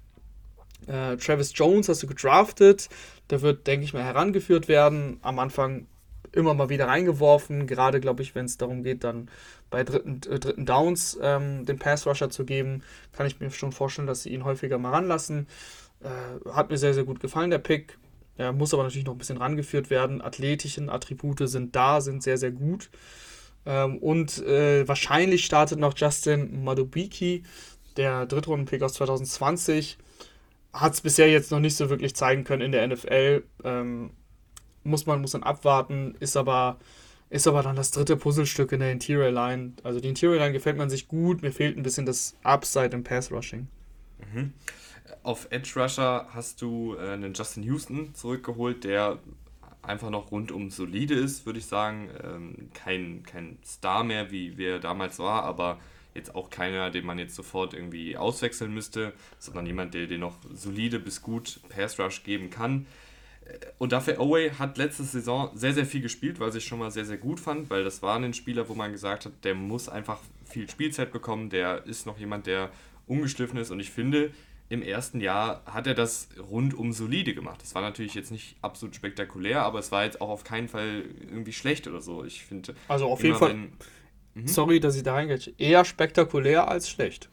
Äh, 0.87 1.17
Travis 1.17 1.51
Jones 1.55 1.89
hast 1.89 2.03
du 2.03 2.07
gedraftet. 2.07 2.89
Der 3.29 3.41
wird, 3.41 3.67
denke 3.67 3.85
ich 3.85 3.93
mal, 3.93 4.03
herangeführt 4.03 4.67
werden. 4.67 5.19
Am 5.21 5.39
Anfang 5.39 5.87
immer 6.33 6.53
mal 6.53 6.69
wieder 6.69 6.87
reingeworfen. 6.87 7.67
Gerade, 7.67 7.99
glaube 7.99 8.21
ich, 8.21 8.35
wenn 8.35 8.45
es 8.45 8.57
darum 8.57 8.83
geht, 8.83 9.03
dann 9.03 9.29
bei 9.69 9.83
dritten, 9.83 10.21
äh, 10.29 10.39
dritten 10.39 10.65
Downs 10.65 11.17
ähm, 11.21 11.65
den 11.65 11.79
Pass-Rusher 11.79 12.29
zu 12.29 12.45
geben, 12.45 12.83
kann 13.11 13.27
ich 13.27 13.39
mir 13.39 13.51
schon 13.51 13.71
vorstellen, 13.71 14.07
dass 14.07 14.23
sie 14.23 14.29
ihn 14.29 14.45
häufiger 14.45 14.77
mal 14.77 14.91
ranlassen. 14.91 15.47
Äh, 16.01 16.49
hat 16.51 16.69
mir 16.69 16.77
sehr, 16.77 16.93
sehr 16.93 17.03
gut 17.03 17.19
gefallen, 17.19 17.51
der 17.51 17.59
Pick. 17.59 17.97
Er 18.37 18.53
muss 18.53 18.73
aber 18.73 18.83
natürlich 18.83 19.05
noch 19.05 19.13
ein 19.13 19.19
bisschen 19.19 19.37
rangeführt 19.37 19.89
werden. 19.89 20.21
Athletischen 20.21 20.89
Attribute 20.89 21.47
sind 21.47 21.75
da, 21.75 22.01
sind 22.01 22.23
sehr, 22.23 22.37
sehr 22.37 22.51
gut. 22.51 22.89
Ähm, 23.65 23.97
und 23.99 24.39
äh, 24.45 24.87
wahrscheinlich 24.87 25.45
startet 25.45 25.79
noch 25.79 25.93
Justin 25.95 26.63
Madubiki, 26.63 27.43
der 27.97 28.25
Drittrunden-Pick 28.25 28.81
aus 28.81 28.93
2020 28.93 29.97
hat 30.73 30.93
es 30.93 31.01
bisher 31.01 31.29
jetzt 31.29 31.51
noch 31.51 31.59
nicht 31.59 31.75
so 31.75 31.89
wirklich 31.89 32.15
zeigen 32.15 32.43
können 32.43 32.61
in 32.61 32.71
der 32.71 32.87
NFL. 32.87 33.43
Ähm, 33.63 34.11
muss 34.83 35.05
man 35.05 35.21
muss 35.21 35.31
dann 35.31 35.43
abwarten, 35.43 36.15
ist 36.19 36.37
aber, 36.37 36.77
ist 37.29 37.47
aber 37.47 37.63
dann 37.63 37.75
das 37.75 37.91
dritte 37.91 38.17
Puzzlestück 38.17 38.71
in 38.71 38.79
der 38.79 38.91
Interior 38.91 39.31
Line. 39.31 39.73
Also 39.83 39.99
die 39.99 40.09
Interior 40.09 40.37
Line 40.37 40.53
gefällt 40.53 40.77
man 40.77 40.89
sich 40.89 41.07
gut, 41.07 41.41
mir 41.41 41.51
fehlt 41.51 41.77
ein 41.77 41.83
bisschen 41.83 42.05
das 42.05 42.35
Upside 42.43 42.91
im 42.95 43.03
Pass 43.03 43.31
Rushing. 43.31 43.67
Mhm. 44.33 44.53
Auf 45.23 45.47
Edge 45.51 45.71
Rusher 45.75 46.27
hast 46.33 46.61
du 46.61 46.95
äh, 46.95 47.11
einen 47.11 47.33
Justin 47.33 47.63
Houston 47.63 48.15
zurückgeholt, 48.15 48.83
der 48.83 49.19
einfach 49.81 50.09
noch 50.09 50.31
rundum 50.31 50.69
solide 50.69 51.15
ist, 51.15 51.45
würde 51.45 51.59
ich 51.59 51.65
sagen. 51.65 52.09
Ähm, 52.23 52.69
kein, 52.73 53.23
kein 53.23 53.57
Star 53.65 54.03
mehr, 54.03 54.31
wie, 54.31 54.57
wie 54.57 54.65
er 54.65 54.79
damals 54.79 55.19
war, 55.19 55.43
aber 55.43 55.79
jetzt 56.13 56.35
auch 56.35 56.49
keiner, 56.49 56.91
den 56.91 57.05
man 57.05 57.19
jetzt 57.19 57.35
sofort 57.35 57.73
irgendwie 57.73 58.17
auswechseln 58.17 58.73
müsste, 58.73 59.13
sondern 59.39 59.65
jemand, 59.65 59.93
der 59.93 60.07
dir 60.07 60.17
noch 60.17 60.35
solide 60.53 60.99
bis 60.99 61.21
gut 61.21 61.59
Pass 61.69 61.99
Rush 61.99 62.23
geben 62.23 62.49
kann. 62.49 62.85
Und 63.77 63.91
dafür 63.91 64.19
Oway 64.19 64.51
hat 64.51 64.77
letzte 64.77 65.03
Saison 65.03 65.51
sehr, 65.55 65.73
sehr 65.73 65.85
viel 65.85 66.01
gespielt, 66.01 66.39
was 66.39 66.55
ich 66.55 66.65
schon 66.65 66.79
mal 66.79 66.91
sehr, 66.91 67.05
sehr 67.05 67.17
gut 67.17 67.39
fand, 67.39 67.69
weil 67.69 67.83
das 67.83 68.01
war 68.01 68.17
ein 68.17 68.33
Spieler, 68.33 68.69
wo 68.69 68.75
man 68.75 68.91
gesagt 68.91 69.25
hat, 69.25 69.33
der 69.43 69.55
muss 69.55 69.89
einfach 69.89 70.19
viel 70.45 70.69
Spielzeit 70.69 71.11
bekommen, 71.11 71.49
der 71.49 71.85
ist 71.85 72.05
noch 72.05 72.17
jemand, 72.17 72.45
der 72.45 72.71
ungeschliffen 73.07 73.57
ist 73.57 73.71
und 73.71 73.79
ich 73.79 73.89
finde, 73.89 74.31
im 74.69 74.81
ersten 74.81 75.19
Jahr 75.19 75.63
hat 75.65 75.85
er 75.87 75.95
das 75.95 76.29
rundum 76.49 76.93
solide 76.93 77.33
gemacht. 77.33 77.61
Das 77.61 77.75
war 77.75 77.81
natürlich 77.81 78.13
jetzt 78.13 78.31
nicht 78.31 78.55
absolut 78.61 78.95
spektakulär, 78.95 79.63
aber 79.63 79.79
es 79.79 79.91
war 79.91 80.05
jetzt 80.05 80.21
auch 80.21 80.29
auf 80.29 80.45
keinen 80.45 80.69
Fall 80.69 81.03
irgendwie 81.19 81.51
schlecht 81.51 81.87
oder 81.87 81.99
so. 81.99 82.23
Ich 82.23 82.45
finde. 82.45 82.73
Also 82.87 83.07
auf 83.07 83.21
jeden 83.21 83.35
Fall. 83.35 83.49
Wenn, 83.49 83.73
Mhm. 84.33 84.47
Sorry, 84.47 84.79
dass 84.79 84.95
ich 84.95 85.03
da 85.03 85.13
reingehe. 85.13 85.39
Eher 85.57 85.85
spektakulär 85.85 86.67
als 86.67 86.89
schlecht. 86.89 87.29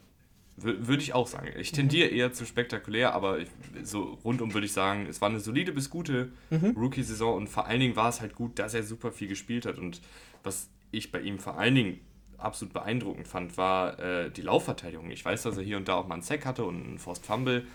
Würde 0.61 1.01
ich 1.01 1.13
auch 1.13 1.27
sagen. 1.27 1.49
Ich 1.57 1.71
tendiere 1.71 2.09
mhm. 2.09 2.17
eher 2.17 2.33
zu 2.33 2.45
spektakulär, 2.45 3.13
aber 3.13 3.39
ich, 3.39 3.47
so 3.83 4.17
rundum 4.23 4.53
würde 4.53 4.65
ich 4.65 4.73
sagen, 4.73 5.05
es 5.07 5.21
war 5.21 5.29
eine 5.29 5.39
solide 5.39 5.71
bis 5.71 5.89
gute 5.89 6.31
mhm. 6.49 6.75
Rookie-Saison 6.77 7.35
und 7.35 7.47
vor 7.47 7.67
allen 7.67 7.79
Dingen 7.79 7.95
war 7.95 8.09
es 8.09 8.21
halt 8.21 8.35
gut, 8.35 8.59
dass 8.59 8.73
er 8.73 8.83
super 8.83 9.11
viel 9.11 9.27
gespielt 9.27 9.65
hat. 9.65 9.77
Und 9.77 10.01
was 10.43 10.69
ich 10.91 11.11
bei 11.11 11.21
ihm 11.21 11.39
vor 11.39 11.57
allen 11.57 11.75
Dingen 11.75 11.99
absolut 12.37 12.73
beeindruckend 12.73 13.27
fand, 13.27 13.57
war 13.57 13.99
äh, 13.99 14.31
die 14.31 14.41
Laufverteidigung. 14.41 15.11
Ich 15.11 15.23
weiß, 15.23 15.43
dass 15.43 15.57
er 15.57 15.63
hier 15.63 15.77
und 15.77 15.87
da 15.87 15.95
auch 15.95 16.07
mal 16.07 16.15
einen 16.15 16.23
Sack 16.23 16.45
hatte 16.45 16.63
und 16.63 16.83
einen 16.83 16.99
Forced 16.99 17.25
Fumble, 17.25 17.65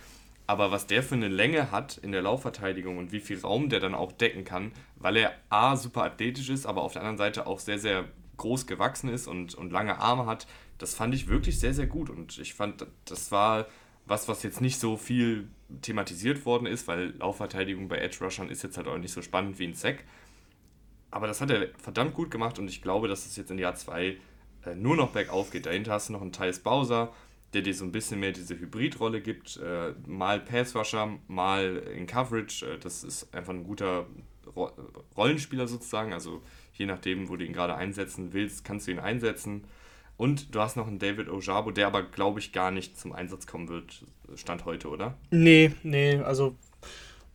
aber 0.47 0.71
was 0.71 0.87
der 0.87 1.03
für 1.03 1.15
eine 1.15 1.29
Länge 1.29 1.71
hat 1.71 1.97
in 1.99 2.13
der 2.13 2.23
Laufverteidigung 2.23 2.99
und 2.99 3.13
wie 3.13 3.21
viel 3.21 3.39
Raum 3.41 3.69
der 3.69 3.81
dann 3.81 3.95
auch 3.95 4.13
decken 4.13 4.45
kann, 4.45 4.73
weil 4.97 5.17
er 5.17 5.33
A, 5.49 5.77
super 5.77 6.05
athletisch 6.05 6.51
ist, 6.51 6.67
aber 6.67 6.83
auf 6.83 6.93
der 6.93 7.03
anderen 7.03 7.19
Seite 7.19 7.47
auch 7.47 7.59
sehr, 7.59 7.79
sehr 7.79 8.05
groß 8.37 8.67
gewachsen 8.67 9.09
ist 9.09 9.27
und, 9.27 9.55
und 9.55 9.71
lange 9.71 9.99
Arme 9.99 10.27
hat, 10.27 10.47
das 10.79 10.95
fand 10.95 11.15
ich 11.15 11.29
wirklich 11.29 11.59
sehr, 11.59 11.75
sehr 11.75 11.87
gut. 11.87 12.11
Und 12.11 12.39
ich 12.39 12.55
fand, 12.55 12.87
das 13.05 13.31
war 13.33 13.67
was, 14.07 14.29
was 14.29 14.43
jetzt 14.43 14.61
nicht 14.61 14.79
so 14.79 14.97
viel 14.97 15.49
thematisiert 15.81 16.45
worden 16.45 16.67
ist, 16.67 16.87
weil 16.89 17.15
Laufverteidigung 17.19 17.89
bei 17.89 17.99
Edge 17.99 18.19
Rushern 18.23 18.51
ist 18.51 18.63
jetzt 18.63 18.77
halt 18.77 18.87
auch 18.87 18.99
nicht 18.99 19.13
so 19.13 19.23
spannend 19.23 19.59
wie 19.59 19.67
ein 19.67 19.75
Sack. 19.75 20.05
Aber 21.11 21.27
das 21.27 21.41
hat 21.41 21.51
er 21.51 21.69
verdammt 21.79 22.15
gut 22.15 22.31
gemacht 22.31 22.59
und 22.59 22.69
ich 22.69 22.83
glaube, 22.83 23.09
dass 23.09 23.25
es 23.25 23.37
jetzt 23.37 23.51
in 23.51 23.59
Jahr 23.59 23.75
2 23.75 24.17
äh, 24.67 24.75
nur 24.75 24.97
noch 24.97 25.11
bergauf 25.11 25.51
geht. 25.51 25.67
Dahinter 25.67 25.93
hast 25.93 26.09
du 26.09 26.13
noch 26.13 26.23
einen 26.23 26.33
Thais 26.33 26.59
Bowser, 26.59 27.13
der 27.53 27.63
dir 27.63 27.75
so 27.75 27.85
ein 27.85 27.93
bisschen 27.93 28.21
mehr 28.21 28.33
diese 28.33 28.59
Hybridrolle 28.59 29.21
gibt. 29.21 29.57
Äh, 29.57 29.95
mal 30.07 30.41
Pass 30.41 30.75
Rusher, 30.75 31.19
mal 31.29 31.77
in 31.97 32.07
Coverage. 32.07 32.67
Äh, 32.67 32.79
das 32.79 33.05
ist 33.05 33.33
einfach 33.33 33.53
ein 33.53 33.65
guter 33.65 34.07
Ro 34.57 34.73
Rollenspieler 35.17 35.69
sozusagen. 35.69 36.13
Also 36.13 36.43
je 36.75 36.87
nachdem, 36.87 37.29
wo 37.29 37.37
du 37.37 37.45
ihn 37.45 37.53
gerade 37.53 37.75
einsetzen 37.75 38.33
willst, 38.33 38.65
kannst 38.65 38.87
du 38.87 38.93
ihn 38.93 38.99
einsetzen. 38.99 39.65
Und 40.17 40.55
du 40.55 40.61
hast 40.61 40.77
noch 40.77 40.87
einen 40.87 40.99
David 40.99 41.29
Ojabo, 41.29 41.71
der 41.71 41.87
aber, 41.87 42.03
glaube 42.03 42.39
ich, 42.39 42.53
gar 42.53 42.71
nicht 42.71 42.99
zum 42.99 43.13
Einsatz 43.13 43.47
kommen 43.47 43.69
wird, 43.69 44.05
Stand 44.37 44.65
heute, 44.65 44.89
oder? 44.89 45.15
Nee, 45.31 45.73
nee, 45.83 46.17
also 46.19 46.55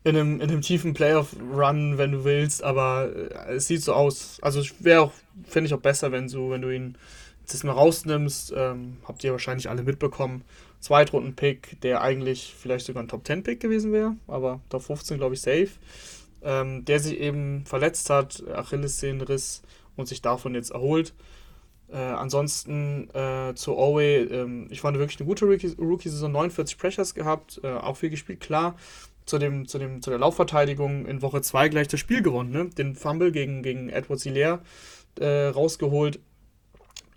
in 0.04 0.16
einem, 0.16 0.36
in 0.36 0.50
einem 0.50 0.62
tiefen 0.62 0.94
Playoff-Run, 0.94 1.98
wenn 1.98 2.12
du 2.14 2.24
willst, 2.24 2.64
aber 2.64 3.12
äh, 3.14 3.56
es 3.56 3.68
sieht 3.68 3.84
so 3.84 3.94
aus. 3.94 4.40
Also 4.42 4.62
wäre 4.80 5.02
auch, 5.02 5.12
finde 5.46 5.68
ich 5.68 5.74
auch 5.74 5.82
besser, 5.82 6.12
wenn 6.12 6.28
du, 6.28 6.50
wenn 6.52 6.62
du 6.62 6.74
ihn 6.74 6.98
jetzt 7.42 7.64
mal 7.64 7.74
rausnimmst. 7.74 8.54
Ähm, 8.56 8.98
habt 9.06 9.24
ihr 9.24 9.32
wahrscheinlich 9.32 9.70
alle 9.70 9.84
mitbekommen. 9.84 10.44
Zweitrunden-Pick, 10.80 11.82
der 11.82 12.02
eigentlich 12.02 12.56
vielleicht 12.58 12.86
sogar 12.86 13.04
ein 13.04 13.10
Top-10-Pick 13.10 13.60
gewesen 13.60 13.92
wäre, 13.92 14.16
aber 14.28 14.62
Top 14.70 14.84
15, 14.84 15.18
glaube 15.18 15.36
ich, 15.36 15.42
safe 15.42 15.72
ähm, 16.44 16.86
der 16.86 17.00
sich 17.00 17.20
eben 17.20 17.66
verletzt 17.66 18.10
hat, 18.10 18.44
Achillessehnenriss 18.48 19.62
und 19.96 20.08
sich 20.08 20.22
davon 20.22 20.56
jetzt 20.56 20.72
erholt. 20.72 21.14
Äh, 21.92 21.98
ansonsten 21.98 23.10
äh, 23.14 23.54
zu 23.56 23.76
Owe, 23.78 24.04
ähm, 24.04 24.68
ich 24.70 24.82
fand 24.82 24.98
wirklich 25.00 25.20
eine 25.20 25.28
gute 25.28 25.46
Rookie-Saison, 25.46 26.32
49 26.32 26.78
Pressures 26.78 27.16
gehabt, 27.16 27.60
äh, 27.64 27.68
auch 27.68 27.98
viel 27.98 28.10
gespielt, 28.10 28.40
klar. 28.40 28.76
Zu, 29.26 29.38
dem, 29.38 29.68
zu, 29.68 29.78
dem, 29.78 30.02
zu 30.02 30.10
der 30.10 30.20
Laufverteidigung 30.20 31.06
in 31.06 31.22
Woche 31.22 31.42
2 31.42 31.70
gleich 31.70 31.88
das 31.88 32.00
Spiel 32.00 32.24
gewonnen, 32.24 32.52
ne? 32.52 32.66
den 32.66 32.96
Fumble 32.96 33.32
gegen, 33.32 33.62
gegen 33.62 33.90
Edward 33.90 34.20
Silaire 34.20 34.60
äh, 35.20 35.48
rausgeholt. 35.48 36.20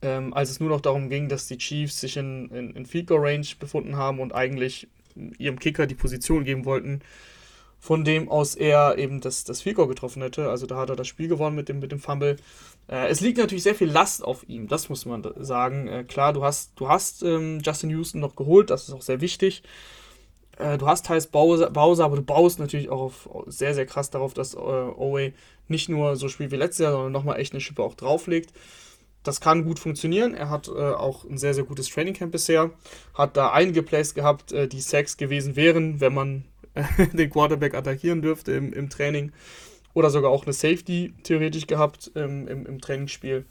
ähm, 0.03 0.35
als 0.35 0.51
es 0.51 0.61
nur 0.61 0.69
noch 0.69 0.83
darum 0.83 1.09
ging, 1.09 1.29
dass 1.29 1.47
die 1.47 1.57
Chiefs 1.57 2.01
sich 2.01 2.19
in, 2.19 2.51
in, 2.51 2.73
in 2.73 2.87
Field 2.87 3.11
Range 3.11 3.47
befunden 3.59 3.97
haben 3.97 4.21
und 4.21 4.35
eigentlich 4.35 4.89
ihrem 5.39 5.59
Kicker 5.59 5.87
die 5.87 5.95
Position 5.95 6.45
geben 6.45 6.65
wollten, 6.65 7.01
von 7.83 8.05
dem 8.05 8.29
aus 8.29 8.55
er 8.55 8.97
eben 8.97 9.21
das, 9.21 9.43
das 9.43 9.61
Field 9.61 9.77
getroffen 9.77 10.23
hätte. 10.23 10.49
Also 10.49 10.67
da 10.67 10.77
hat 10.77 10.89
er 10.89 10.95
das 10.95 11.09
Spiel 11.09 11.27
gewonnen 11.27 11.57
mit 11.57 11.69
dem, 11.69 11.81
mit 11.81 11.91
dem 11.91 11.99
Fumble. 11.99 12.37
Äh, 12.87 13.09
es 13.09 13.21
liegt 13.21 13.39
natürlich 13.39 13.65
sehr 13.65 13.75
viel 13.75 13.91
Last 13.91 14.23
auf 14.23 14.49
ihm, 14.49 14.69
das 14.69 14.89
muss 14.89 15.05
man 15.05 15.29
sagen. 15.41 15.89
Äh, 15.89 16.05
klar, 16.05 16.33
du 16.33 16.45
hast, 16.45 16.75
du 16.77 16.89
hast 16.89 17.25
ähm, 17.25 17.59
Justin 17.61 17.91
Houston 17.91 18.21
noch 18.21 18.37
geholt, 18.37 18.71
das 18.71 18.87
ist 18.87 18.95
auch 18.95 19.03
sehr 19.03 19.21
wichtig. 19.21 19.65
Äh, 20.59 20.79
du 20.79 20.87
hast 20.87 21.07
Thais 21.07 21.27
Bowser, 21.27 21.71
Bowser, 21.71 22.05
aber 22.05 22.15
du 22.15 22.23
baust 22.23 22.61
natürlich 22.61 22.89
auch 22.89 23.01
auf, 23.01 23.29
sehr, 23.49 23.75
sehr 23.75 23.87
krass 23.87 24.11
darauf, 24.11 24.33
dass 24.33 24.55
äh, 24.55 24.59
Owe 24.59 25.33
nicht 25.67 25.89
nur 25.89 26.15
so 26.15 26.29
spielt 26.29 26.53
wie 26.53 26.57
letztes 26.57 26.85
Jahr, 26.85 26.93
sondern 26.93 27.11
nochmal 27.11 27.41
echt 27.41 27.53
eine 27.53 27.61
Schippe 27.61 27.83
auch 27.83 27.95
drauflegt. 27.95 28.53
Das 29.25 29.41
kann 29.41 29.65
gut 29.65 29.81
funktionieren. 29.81 30.35
Er 30.35 30.51
hat 30.51 30.69
äh, 30.69 30.71
auch 30.71 31.25
ein 31.25 31.37
sehr, 31.37 31.55
sehr 31.55 31.65
gutes 31.65 31.89
Trainingcamp 31.89 32.31
bisher. 32.31 32.71
Hat 33.15 33.37
da 33.37 33.51
einige 33.51 33.83
Plays 33.83 34.15
gehabt, 34.15 34.53
äh, 34.53 34.69
die 34.69 34.81
Sex 34.81 35.17
gewesen 35.17 35.57
wären, 35.57 36.01
wenn 36.01 36.15
man 36.15 36.45
den 37.13 37.31
Quarterback 37.31 37.75
attackieren 37.75 38.23
dürfte 38.23 38.53
im, 38.53 38.73
im 38.73 38.89
Training. 38.89 39.33
Oder 39.95 40.11
sogar 40.11 40.31
auch 40.31 40.45
eine 40.45 40.55
Safety 40.55 41.13
theoretisch 41.23 41.67
gehabt 41.67 42.11
ähm, 42.15 42.49
im, 42.49 42.67
im 42.67 42.81
Trainingsspiel. 42.81 43.45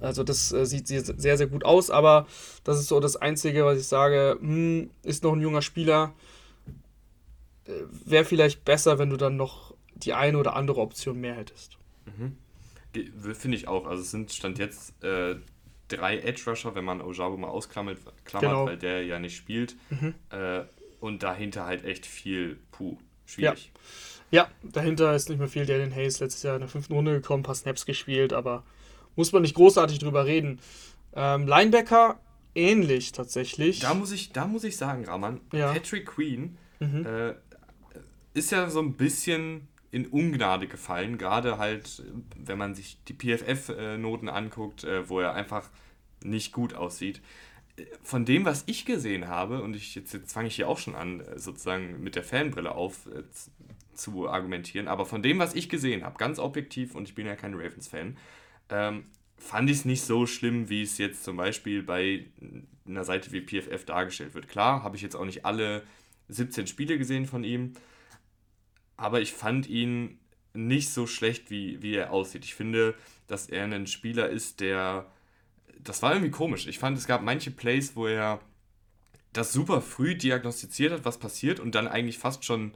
Also 0.00 0.24
das 0.24 0.52
äh, 0.52 0.66
sieht 0.66 0.88
sehr, 0.88 1.36
sehr 1.36 1.46
gut 1.46 1.64
aus, 1.64 1.90
aber 1.90 2.26
das 2.64 2.78
ist 2.78 2.88
so 2.88 3.00
das 3.00 3.16
Einzige, 3.16 3.64
was 3.64 3.78
ich 3.78 3.86
sage, 3.86 4.36
hm, 4.40 4.90
ist 5.02 5.22
noch 5.22 5.32
ein 5.32 5.40
junger 5.40 5.62
Spieler. 5.62 6.12
Äh, 7.66 7.72
Wäre 8.04 8.24
vielleicht 8.24 8.64
besser, 8.64 8.98
wenn 8.98 9.10
du 9.10 9.16
dann 9.16 9.36
noch 9.36 9.74
die 9.94 10.12
eine 10.12 10.38
oder 10.38 10.56
andere 10.56 10.80
Option 10.80 11.20
mehr 11.20 11.34
hättest. 11.34 11.78
Mhm. 12.06 12.36
Finde 13.34 13.56
ich 13.56 13.68
auch. 13.68 13.86
Also 13.86 14.02
es 14.02 14.10
sind 14.10 14.32
Stand 14.32 14.58
jetzt 14.58 15.02
äh, 15.02 15.36
drei 15.88 16.18
Edge 16.18 16.42
Rusher, 16.46 16.74
wenn 16.74 16.84
man 16.84 17.00
Ojabo 17.00 17.36
mal 17.36 17.48
ausklammert, 17.48 17.98
klammert, 18.24 18.50
genau. 18.50 18.66
weil 18.66 18.76
der 18.76 19.04
ja 19.04 19.18
nicht 19.18 19.36
spielt. 19.36 19.76
Mhm. 19.90 20.14
Äh, 21.04 21.06
und 21.06 21.22
dahinter 21.22 21.66
halt 21.66 21.84
echt 21.84 22.06
viel 22.06 22.58
Puh. 22.72 22.96
Schwierig. 23.26 23.72
Ja. 24.30 24.44
ja. 24.44 24.70
dahinter 24.70 25.14
ist 25.14 25.28
nicht 25.28 25.38
mehr 25.38 25.48
viel. 25.48 25.66
Daniel 25.66 25.94
Hayes 25.94 26.20
letztes 26.20 26.42
Jahr 26.42 26.56
in 26.56 26.60
der 26.60 26.68
fünften 26.68 26.92
Runde 26.92 27.12
gekommen, 27.12 27.40
ein 27.40 27.44
paar 27.44 27.54
Snaps 27.54 27.86
gespielt, 27.86 28.32
aber 28.32 28.64
muss 29.16 29.32
man 29.32 29.42
nicht 29.42 29.54
großartig 29.54 29.98
drüber 29.98 30.26
reden. 30.26 30.60
Ähm, 31.14 31.46
Linebacker 31.46 32.18
ähnlich 32.54 33.12
tatsächlich. 33.12 33.80
Da 33.80 33.94
muss 33.94 34.12
ich, 34.12 34.32
da 34.32 34.46
muss 34.46 34.64
ich 34.64 34.76
sagen, 34.76 35.04
Raman, 35.04 35.40
ja. 35.52 35.72
Patrick 35.72 36.06
Queen 36.06 36.58
mhm. 36.80 37.06
äh, 37.06 37.34
ist 38.34 38.50
ja 38.50 38.68
so 38.68 38.80
ein 38.80 38.94
bisschen 38.94 39.68
in 39.90 40.06
Ungnade 40.06 40.66
gefallen, 40.66 41.18
gerade 41.18 41.58
halt, 41.58 42.02
wenn 42.36 42.58
man 42.58 42.74
sich 42.74 42.98
die 43.06 43.14
PFF-Noten 43.14 44.28
anguckt, 44.28 44.82
äh, 44.82 45.08
wo 45.08 45.20
er 45.20 45.34
einfach 45.34 45.70
nicht 46.24 46.52
gut 46.52 46.74
aussieht. 46.74 47.22
Von 48.02 48.24
dem, 48.24 48.44
was 48.44 48.64
ich 48.66 48.84
gesehen 48.84 49.28
habe, 49.28 49.62
und 49.62 49.74
ich, 49.74 49.94
jetzt, 49.94 50.12
jetzt 50.12 50.32
fange 50.32 50.48
ich 50.48 50.56
hier 50.56 50.68
auch 50.68 50.78
schon 50.78 50.94
an, 50.94 51.20
äh, 51.20 51.38
sozusagen 51.38 52.02
mit 52.02 52.14
der 52.14 52.22
Fanbrille 52.22 52.72
auf 52.72 53.06
äh, 53.06 53.24
zu 53.94 54.28
argumentieren, 54.28 54.88
aber 54.88 55.06
von 55.06 55.22
dem, 55.22 55.38
was 55.38 55.54
ich 55.54 55.68
gesehen 55.68 56.04
habe, 56.04 56.18
ganz 56.18 56.38
objektiv, 56.38 56.94
und 56.94 57.08
ich 57.08 57.14
bin 57.14 57.26
ja 57.26 57.36
kein 57.36 57.54
Ravens-Fan, 57.54 58.16
ähm, 58.70 59.06
fand 59.36 59.70
ich 59.70 59.78
es 59.78 59.84
nicht 59.84 60.02
so 60.02 60.26
schlimm, 60.26 60.68
wie 60.68 60.82
es 60.82 60.98
jetzt 60.98 61.24
zum 61.24 61.36
Beispiel 61.36 61.82
bei 61.82 62.24
einer 62.86 63.04
Seite 63.04 63.32
wie 63.32 63.40
PFF 63.40 63.84
dargestellt 63.84 64.34
wird. 64.34 64.48
Klar, 64.48 64.82
habe 64.82 64.96
ich 64.96 65.02
jetzt 65.02 65.16
auch 65.16 65.24
nicht 65.24 65.44
alle 65.44 65.82
17 66.28 66.66
Spiele 66.66 66.98
gesehen 66.98 67.26
von 67.26 67.44
ihm, 67.44 67.74
aber 68.96 69.20
ich 69.20 69.32
fand 69.32 69.68
ihn 69.68 70.18
nicht 70.54 70.90
so 70.90 71.06
schlecht, 71.06 71.50
wie, 71.50 71.82
wie 71.82 71.96
er 71.96 72.12
aussieht. 72.12 72.44
Ich 72.44 72.54
finde, 72.54 72.94
dass 73.26 73.48
er 73.48 73.64
ein 73.64 73.86
Spieler 73.86 74.28
ist, 74.28 74.60
der. 74.60 75.10
Das 75.84 76.02
war 76.02 76.12
irgendwie 76.12 76.30
komisch. 76.30 76.66
Ich 76.66 76.78
fand, 76.78 76.96
es 76.98 77.06
gab 77.06 77.22
manche 77.22 77.50
Plays, 77.50 77.94
wo 77.94 78.06
er 78.06 78.40
das 79.32 79.52
super 79.52 79.80
früh 79.80 80.14
diagnostiziert 80.14 80.92
hat, 80.92 81.04
was 81.04 81.18
passiert 81.18 81.60
und 81.60 81.74
dann 81.74 81.88
eigentlich 81.88 82.18
fast 82.18 82.44
schon 82.44 82.72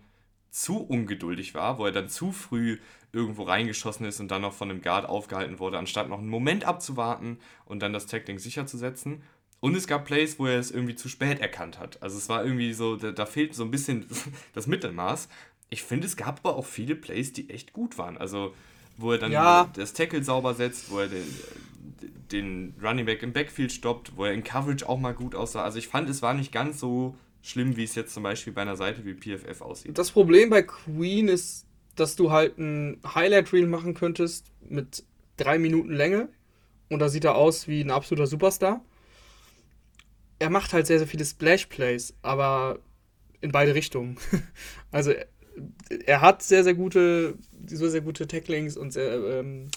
zu 0.50 0.78
ungeduldig 0.78 1.54
war, 1.54 1.78
wo 1.78 1.86
er 1.86 1.92
dann 1.92 2.08
zu 2.08 2.32
früh 2.32 2.78
irgendwo 3.12 3.44
reingeschossen 3.44 4.06
ist 4.06 4.20
und 4.20 4.28
dann 4.28 4.42
noch 4.42 4.52
von 4.52 4.70
einem 4.70 4.82
Guard 4.82 5.08
aufgehalten 5.08 5.58
wurde, 5.58 5.78
anstatt 5.78 6.08
noch 6.08 6.18
einen 6.18 6.28
Moment 6.28 6.64
abzuwarten 6.64 7.38
und 7.64 7.80
dann 7.80 7.92
das 7.92 8.06
Tackling 8.06 8.38
sicherzusetzen. 8.38 9.22
Und 9.60 9.74
es 9.74 9.86
gab 9.86 10.04
Plays, 10.04 10.38
wo 10.38 10.46
er 10.46 10.58
es 10.58 10.70
irgendwie 10.70 10.94
zu 10.94 11.08
spät 11.08 11.40
erkannt 11.40 11.78
hat. 11.78 12.02
Also 12.02 12.16
es 12.16 12.28
war 12.28 12.44
irgendwie 12.44 12.72
so, 12.72 12.96
da, 12.96 13.10
da 13.12 13.26
fehlt 13.26 13.54
so 13.54 13.64
ein 13.64 13.70
bisschen 13.70 14.06
das 14.52 14.66
Mittelmaß. 14.66 15.28
Ich 15.70 15.82
finde, 15.82 16.06
es 16.06 16.16
gab 16.16 16.40
aber 16.44 16.56
auch 16.56 16.66
viele 16.66 16.94
Plays, 16.94 17.32
die 17.32 17.50
echt 17.50 17.72
gut 17.72 17.98
waren. 17.98 18.16
Also 18.18 18.54
wo 18.98 19.12
er 19.12 19.18
dann 19.18 19.32
ja. 19.32 19.70
das 19.74 19.92
Tackle 19.92 20.22
sauber 20.24 20.54
setzt, 20.54 20.90
wo 20.90 20.98
er 20.98 21.08
den, 21.08 21.24
den 22.32 22.74
Running 22.82 23.06
Back 23.06 23.22
im 23.22 23.32
Backfield 23.32 23.72
stoppt, 23.72 24.16
wo 24.16 24.24
er 24.24 24.32
in 24.32 24.44
Coverage 24.44 24.88
auch 24.88 24.98
mal 24.98 25.14
gut 25.14 25.34
aussah. 25.34 25.62
Also 25.62 25.78
ich 25.78 25.88
fand, 25.88 26.08
es 26.08 26.22
war 26.22 26.34
nicht 26.34 26.52
ganz 26.52 26.80
so 26.80 27.16
schlimm, 27.42 27.76
wie 27.76 27.84
es 27.84 27.94
jetzt 27.94 28.12
zum 28.12 28.22
Beispiel 28.22 28.52
bei 28.52 28.62
einer 28.62 28.76
Seite 28.76 29.04
wie 29.04 29.14
PFF 29.14 29.60
aussieht. 29.62 29.96
Das 29.96 30.10
Problem 30.10 30.50
bei 30.50 30.62
Queen 30.62 31.28
ist, 31.28 31.66
dass 31.96 32.16
du 32.16 32.30
halt 32.30 32.58
ein 32.58 33.00
Highlight-Reel 33.04 33.66
machen 33.66 33.94
könntest 33.94 34.46
mit 34.60 35.04
drei 35.36 35.58
Minuten 35.58 35.92
Länge 35.92 36.28
und 36.88 36.98
da 37.00 37.08
sieht 37.08 37.24
er 37.24 37.36
aus 37.36 37.68
wie 37.68 37.80
ein 37.80 37.90
absoluter 37.90 38.26
Superstar. 38.26 38.84
Er 40.38 40.50
macht 40.50 40.72
halt 40.72 40.86
sehr, 40.86 40.98
sehr 40.98 41.08
viele 41.08 41.24
Splash-Plays, 41.24 42.14
aber 42.22 42.78
in 43.40 43.52
beide 43.52 43.74
Richtungen. 43.74 44.18
also 44.90 45.12
er 46.06 46.20
hat 46.20 46.42
sehr, 46.42 46.64
sehr 46.64 46.74
gute, 46.74 47.34
sehr, 47.66 47.90
sehr 47.90 48.00
gute 48.00 48.26
Tacklings 48.26 48.76
und 48.76 48.92
sehr, 48.92 49.40
ähm, 49.40 49.68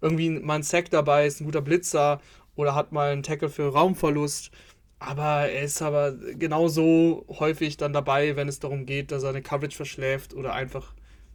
irgendwie 0.00 0.30
mal 0.30 0.56
ein 0.56 0.62
Sack 0.62 0.90
dabei, 0.90 1.26
ist 1.26 1.40
ein 1.40 1.44
guter 1.44 1.62
Blitzer 1.62 2.20
oder 2.56 2.74
hat 2.74 2.92
mal 2.92 3.12
einen 3.12 3.22
Tackle 3.22 3.48
für 3.48 3.72
Raumverlust. 3.72 4.50
Aber 4.98 5.48
er 5.48 5.62
ist 5.62 5.80
aber 5.80 6.12
genauso 6.12 7.24
häufig 7.28 7.76
dann 7.76 7.92
dabei, 7.92 8.34
wenn 8.36 8.48
es 8.48 8.58
darum 8.58 8.84
geht, 8.84 9.12
dass 9.12 9.22
er 9.22 9.30
eine 9.30 9.42
Coverage 9.42 9.76
verschläft 9.76 10.34
oder 10.34 10.54
einfach 10.54 10.92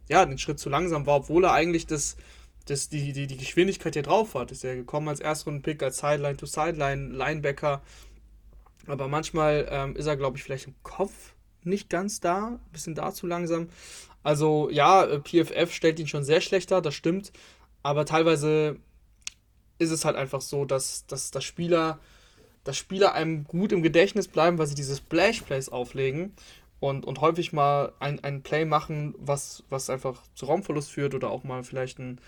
ja, 0.08 0.24
den 0.26 0.38
Schritt 0.38 0.58
zu 0.58 0.68
langsam 0.68 1.06
war, 1.06 1.16
obwohl 1.16 1.44
er 1.44 1.52
eigentlich 1.52 1.86
das, 1.86 2.16
das, 2.66 2.90
die, 2.90 3.12
die, 3.12 3.26
die 3.26 3.38
Geschwindigkeit 3.38 3.94
hier 3.94 4.02
drauf 4.02 4.34
hat. 4.34 4.52
Ist 4.52 4.64
er 4.64 4.76
gekommen 4.76 5.08
als 5.08 5.20
Erstrunden-Pick, 5.20 5.82
als 5.82 5.98
Sideline-to-Sideline-Linebacker. 5.98 7.82
Aber 8.86 9.08
manchmal 9.08 9.66
ähm, 9.70 9.96
ist 9.96 10.06
er, 10.06 10.16
glaube 10.16 10.36
ich, 10.36 10.42
vielleicht 10.42 10.66
im 10.66 10.74
Kopf 10.82 11.34
nicht 11.62 11.88
ganz 11.88 12.20
da, 12.20 12.48
ein 12.48 12.72
bisschen 12.72 12.94
da 12.94 13.12
zu 13.12 13.26
langsam. 13.26 13.68
Also 14.22 14.68
ja, 14.70 15.04
äh, 15.04 15.20
PFF 15.20 15.72
stellt 15.72 15.98
ihn 15.98 16.08
schon 16.08 16.24
sehr 16.24 16.40
schlecht 16.40 16.70
dar, 16.70 16.82
das 16.82 16.94
stimmt. 16.94 17.32
Aber 17.84 18.06
teilweise 18.06 18.78
ist 19.78 19.90
es 19.90 20.04
halt 20.04 20.16
einfach 20.16 20.40
so, 20.40 20.64
dass, 20.64 21.06
dass, 21.06 21.30
dass 21.30 21.44
Spieler, 21.44 22.00
dass 22.64 22.78
Spieler 22.78 23.12
einem 23.12 23.44
gut 23.44 23.72
im 23.72 23.82
Gedächtnis 23.82 24.26
bleiben, 24.26 24.58
weil 24.58 24.66
sie 24.66 24.74
diese 24.74 24.96
Splash-Plays 24.96 25.68
auflegen 25.68 26.32
und, 26.80 27.04
und 27.04 27.20
häufig 27.20 27.52
mal 27.52 27.92
ein, 28.00 28.24
ein 28.24 28.42
Play 28.42 28.64
machen, 28.64 29.14
was, 29.18 29.64
was 29.68 29.90
einfach 29.90 30.22
zu 30.34 30.46
Raumverlust 30.46 30.90
führt 30.90 31.14
oder 31.14 31.30
auch 31.30 31.44
mal 31.44 31.62
vielleicht 31.62 31.98
ein, 31.98 32.20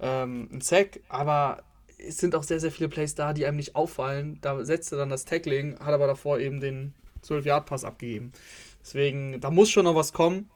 ähm, 0.00 0.48
ein 0.52 0.60
Sack. 0.60 1.00
Aber 1.08 1.64
es 1.98 2.18
sind 2.18 2.36
auch 2.36 2.44
sehr, 2.44 2.60
sehr 2.60 2.70
viele 2.70 2.88
Plays 2.88 3.16
da, 3.16 3.32
die 3.32 3.44
einem 3.46 3.56
nicht 3.56 3.74
auffallen. 3.74 4.38
Da 4.42 4.64
setzt 4.64 4.92
er 4.92 4.98
dann 4.98 5.10
das 5.10 5.24
Tackling, 5.24 5.76
hat 5.80 5.92
aber 5.92 6.06
davor 6.06 6.38
eben 6.38 6.60
den 6.60 6.94
12-Yard-Pass 7.24 7.84
abgegeben. 7.84 8.32
Deswegen, 8.80 9.40
da 9.40 9.50
muss 9.50 9.70
schon 9.70 9.86
noch 9.86 9.96
was 9.96 10.12
kommen. 10.12 10.48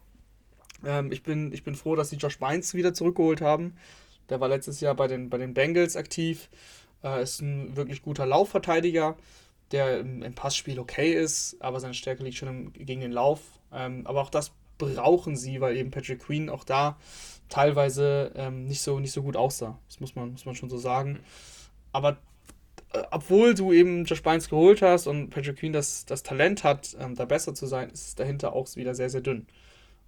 Ähm, 0.86 1.11
ich, 1.11 1.24
bin, 1.24 1.52
ich 1.52 1.64
bin 1.64 1.74
froh, 1.74 1.96
dass 1.96 2.11
sie 2.11 2.16
Josh 2.16 2.38
Bynes 2.38 2.74
wieder 2.74 2.94
zurückgeholt 2.94 3.40
haben. 3.40 3.74
Der 4.28 4.40
war 4.40 4.48
letztes 4.48 4.80
Jahr 4.80 4.94
bei 4.94 5.06
den, 5.06 5.30
bei 5.30 5.38
den 5.38 5.54
Bengals 5.54 5.96
aktiv. 5.96 6.48
Äh, 7.02 7.22
ist 7.22 7.40
ein 7.40 7.76
wirklich 7.76 8.02
guter 8.02 8.26
Laufverteidiger, 8.26 9.16
der 9.70 10.00
im, 10.00 10.22
im, 10.22 10.34
Passspiel 10.34 10.78
okay 10.78 11.12
ist, 11.12 11.56
aber 11.60 11.80
seine 11.80 11.94
Stärke 11.94 12.22
liegt 12.22 12.36
schon 12.36 12.48
im, 12.48 12.72
gegen 12.72 13.00
den 13.00 13.12
Lauf. 13.12 13.40
Ähm, 13.72 14.06
aber 14.06 14.22
auch 14.22 14.30
das 14.30 14.52
brauchen 14.78 15.36
sie, 15.36 15.60
weil 15.60 15.76
eben 15.76 15.90
Patrick 15.90 16.20
Queen 16.20 16.48
auch 16.48 16.64
da 16.64 16.96
teilweise 17.48 18.32
ähm, 18.34 18.66
nicht, 18.66 18.80
so, 18.80 18.98
nicht 19.00 19.12
so 19.12 19.22
gut 19.22 19.36
aussah. 19.36 19.78
Das 19.88 20.00
muss 20.00 20.14
man, 20.14 20.32
muss 20.32 20.46
man 20.46 20.54
schon 20.54 20.70
so 20.70 20.78
sagen. 20.78 21.20
Aber 21.92 22.18
äh, 22.92 23.02
obwohl 23.10 23.54
du 23.54 23.72
eben 23.72 24.04
Josh 24.04 24.22
Bynes 24.22 24.48
geholt 24.48 24.82
hast 24.82 25.06
und 25.06 25.30
Patrick 25.30 25.56
Queen 25.56 25.72
das, 25.72 26.06
das 26.06 26.22
Talent 26.22 26.64
hat, 26.64 26.96
ähm, 26.98 27.14
da 27.14 27.24
besser 27.24 27.54
zu 27.54 27.66
sein, 27.66 27.90
ist 27.90 28.08
es 28.08 28.14
dahinter 28.14 28.54
auch 28.54 28.74
wieder 28.76 28.94
sehr, 28.94 29.10
sehr 29.10 29.20
dünn. 29.20 29.46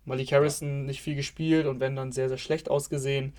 Malik 0.05 0.33
Harrison 0.33 0.87
nicht 0.87 1.03
viel 1.03 1.17
gespielt 1.17 1.67
und 1.67 1.81
wenn 1.81 1.97
dann 1.97 2.13
sehr, 2.13 2.29
sehr 2.29 2.39
schlecht 2.39 2.71
ausgesehen. 2.71 3.33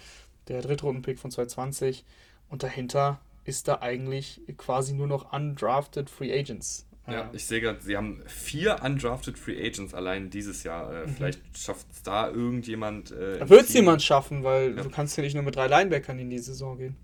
Der 0.48 0.62
Drittrunden-Pick 0.62 1.20
von 1.20 1.32
2020. 1.32 2.06
Und 2.50 2.64
dahinter 2.64 3.20
ist 3.45 3.68
da 3.68 3.80
eigentlich 3.82 4.41
quasi 4.58 4.93
nur 4.93 5.08
noch 5.08 5.32
undrafted 5.34 6.10
Free 6.10 6.38
Agents. 6.38 6.88
Ja, 7.10 7.30
ich 7.32 7.45
sehe 7.45 7.62
gerade, 7.62 7.82
sie 7.82 7.95
haben 7.95 8.22
vier 8.28 8.84
undrafted 8.84 9.39
Free 9.39 9.58
Agents 9.66 9.93
allein 9.93 10.30
dieses 10.30 10.64
Jahr. 10.64 10.93
Äh, 10.93 11.08
mhm. 11.08 11.16
Vielleicht 11.16 11.58
schafft 11.58 11.88
es 11.91 12.04
da 12.04 12.30
irgendjemand. 12.30 13.12
Äh, 13.12 13.39
da 13.39 13.50
wird 13.50 13.62
es 13.62 13.74
jemand 13.74 14.02
schaffen, 14.02 14.43
weil 14.43 14.76
ja. 14.76 14.84
du 14.84 14.89
kannst 14.89 15.16
ja 15.16 15.24
nicht 15.24 15.34
nur 15.34 15.43
mit 15.43 15.56
drei 15.56 15.68
Linebackern 15.68 16.20
in 16.20 16.30
die 16.30 16.39
Saison 16.39 16.78
gehen. 16.78 16.98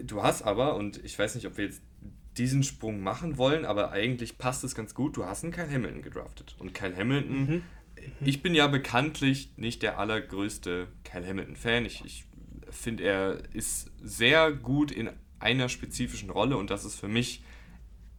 Du 0.00 0.22
hast 0.22 0.42
aber, 0.42 0.76
und 0.76 1.04
ich 1.04 1.18
weiß 1.18 1.34
nicht, 1.34 1.46
ob 1.46 1.56
wir 1.56 1.64
jetzt 1.64 1.82
diesen 2.36 2.62
Sprung 2.62 3.00
machen 3.00 3.36
wollen, 3.36 3.64
aber 3.64 3.90
eigentlich 3.90 4.38
passt 4.38 4.64
es 4.64 4.74
ganz 4.74 4.94
gut. 4.94 5.16
Du 5.16 5.24
hast 5.24 5.42
einen 5.42 5.52
Kyle 5.52 5.70
Hamilton 5.70 6.02
gedraftet. 6.02 6.54
Und 6.58 6.74
Kyle 6.74 6.96
Hamilton, 6.96 7.36
mhm. 7.36 7.62
ich 8.24 8.42
bin 8.42 8.54
ja 8.54 8.66
bekanntlich 8.68 9.50
nicht 9.56 9.82
der 9.82 9.98
allergrößte 9.98 10.88
Kyle 11.04 11.26
Hamilton-Fan. 11.26 11.86
Ich, 11.86 12.04
ich 12.04 12.24
finde, 12.76 13.04
er 13.04 13.38
ist 13.52 13.90
sehr 14.02 14.52
gut 14.52 14.90
in 14.90 15.10
einer 15.38 15.68
spezifischen 15.68 16.30
Rolle 16.30 16.56
und 16.56 16.70
das 16.70 16.84
ist 16.84 16.98
für 16.98 17.08
mich 17.08 17.42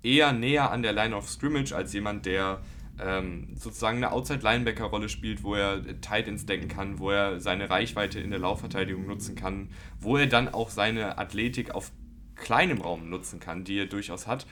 eher 0.03 0.31
näher 0.33 0.71
an 0.71 0.83
der 0.83 0.93
Line 0.93 1.15
of 1.15 1.29
Scrimmage 1.29 1.73
als 1.73 1.93
jemand, 1.93 2.25
der 2.25 2.61
ähm, 2.99 3.49
sozusagen 3.55 3.97
eine 3.97 4.11
Outside-Linebacker-Rolle 4.11 5.09
spielt, 5.09 5.43
wo 5.43 5.55
er 5.55 5.99
Tight 6.01 6.27
ins 6.27 6.45
denken 6.45 6.67
kann, 6.67 6.99
wo 6.99 7.11
er 7.11 7.39
seine 7.39 7.69
Reichweite 7.69 8.19
in 8.19 8.29
der 8.29 8.39
Laufverteidigung 8.39 9.05
nutzen 9.05 9.35
kann, 9.35 9.69
wo 9.99 10.17
er 10.17 10.27
dann 10.27 10.47
auch 10.47 10.69
seine 10.69 11.17
Athletik 11.17 11.73
auf 11.73 11.91
kleinem 12.35 12.81
Raum 12.81 13.09
nutzen 13.09 13.39
kann, 13.39 13.63
die 13.63 13.79
er 13.79 13.85
durchaus 13.87 14.27
hat. 14.27 14.45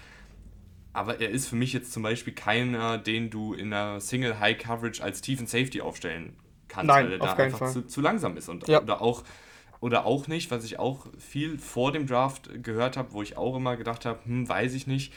Aber 0.94 1.20
er 1.20 1.30
ist 1.30 1.48
für 1.48 1.56
mich 1.56 1.74
jetzt 1.74 1.92
zum 1.92 2.04
Beispiel 2.04 2.34
keiner, 2.34 2.98
den 2.98 3.30
du 3.30 3.54
in 3.54 3.74
einer 3.74 4.00
Single 4.00 4.40
High 4.40 4.58
Coverage 4.58 5.04
als 5.04 5.22
tiefen 5.22 5.48
Safety 5.48 5.82
aufstellen 5.82 6.36
kannst, 6.68 6.88
Nein, 6.88 7.06
weil 7.06 7.14
er 7.14 7.20
da 7.20 7.34
einfach 7.34 7.72
zu, 7.72 7.88
zu, 7.88 8.02
langsam 8.02 8.38
ist. 8.38 8.50
Und, 8.50 8.68
ja. 8.68 8.82
oder, 8.82 9.02
auch, 9.02 9.24
oder 9.84 10.06
auch 10.06 10.30
nicht, 10.30 10.50
was 10.50 10.64
ich 10.64 10.80
auch 10.80 11.08
viel 11.20 11.58
vor 11.58 11.92
dem 11.92 12.08
Draft 12.08 12.64
gehört 12.64 12.96
habe, 12.96 13.12
wo 13.12 13.22
ich 13.22 13.36
auch 13.36 13.54
immer 13.58 13.76
gedacht 13.76 14.06
habe, 14.06 14.24
hm, 14.24 14.48
weiß 14.48 14.76
ich 14.76 14.88
nicht, 14.88 15.12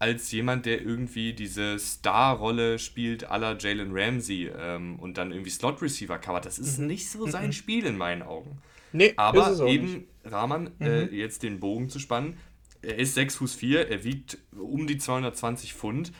als 0.00 0.32
jemand, 0.32 0.66
der 0.66 0.82
irgendwie 0.82 1.34
diese 1.34 1.78
Star-Rolle 1.78 2.80
spielt 2.80 3.22
la 3.22 3.56
Jalen 3.56 3.90
Ramsey 3.92 4.50
ähm, 4.58 4.98
und 4.98 5.18
dann 5.18 5.30
irgendwie 5.30 5.50
Slot-Receiver 5.50 6.18
covert. 6.18 6.46
Das 6.46 6.58
ist 6.58 6.80
mhm. 6.80 6.88
nicht 6.88 7.08
so 7.08 7.28
sein 7.28 7.46
mhm. 7.46 7.52
Spiel 7.52 7.86
in 7.86 7.96
meinen 7.96 8.22
Augen. 8.22 8.58
Nee, 8.92 9.12
aber 9.16 9.68
eben, 9.68 9.92
nicht. 9.92 10.06
Rahman, 10.24 10.72
äh, 10.80 11.04
mhm. 11.04 11.12
äh, 11.12 11.16
jetzt 11.16 11.44
den 11.44 11.60
Bogen 11.60 11.88
zu 11.88 12.00
spannen, 12.00 12.36
er 12.82 12.98
ist 12.98 13.14
6 13.14 13.36
Fuß 13.36 13.54
4, 13.54 13.88
er 13.88 14.02
wiegt 14.02 14.38
um 14.50 14.88
die 14.88 14.98
220 14.98 15.74
Pfund 15.74 16.10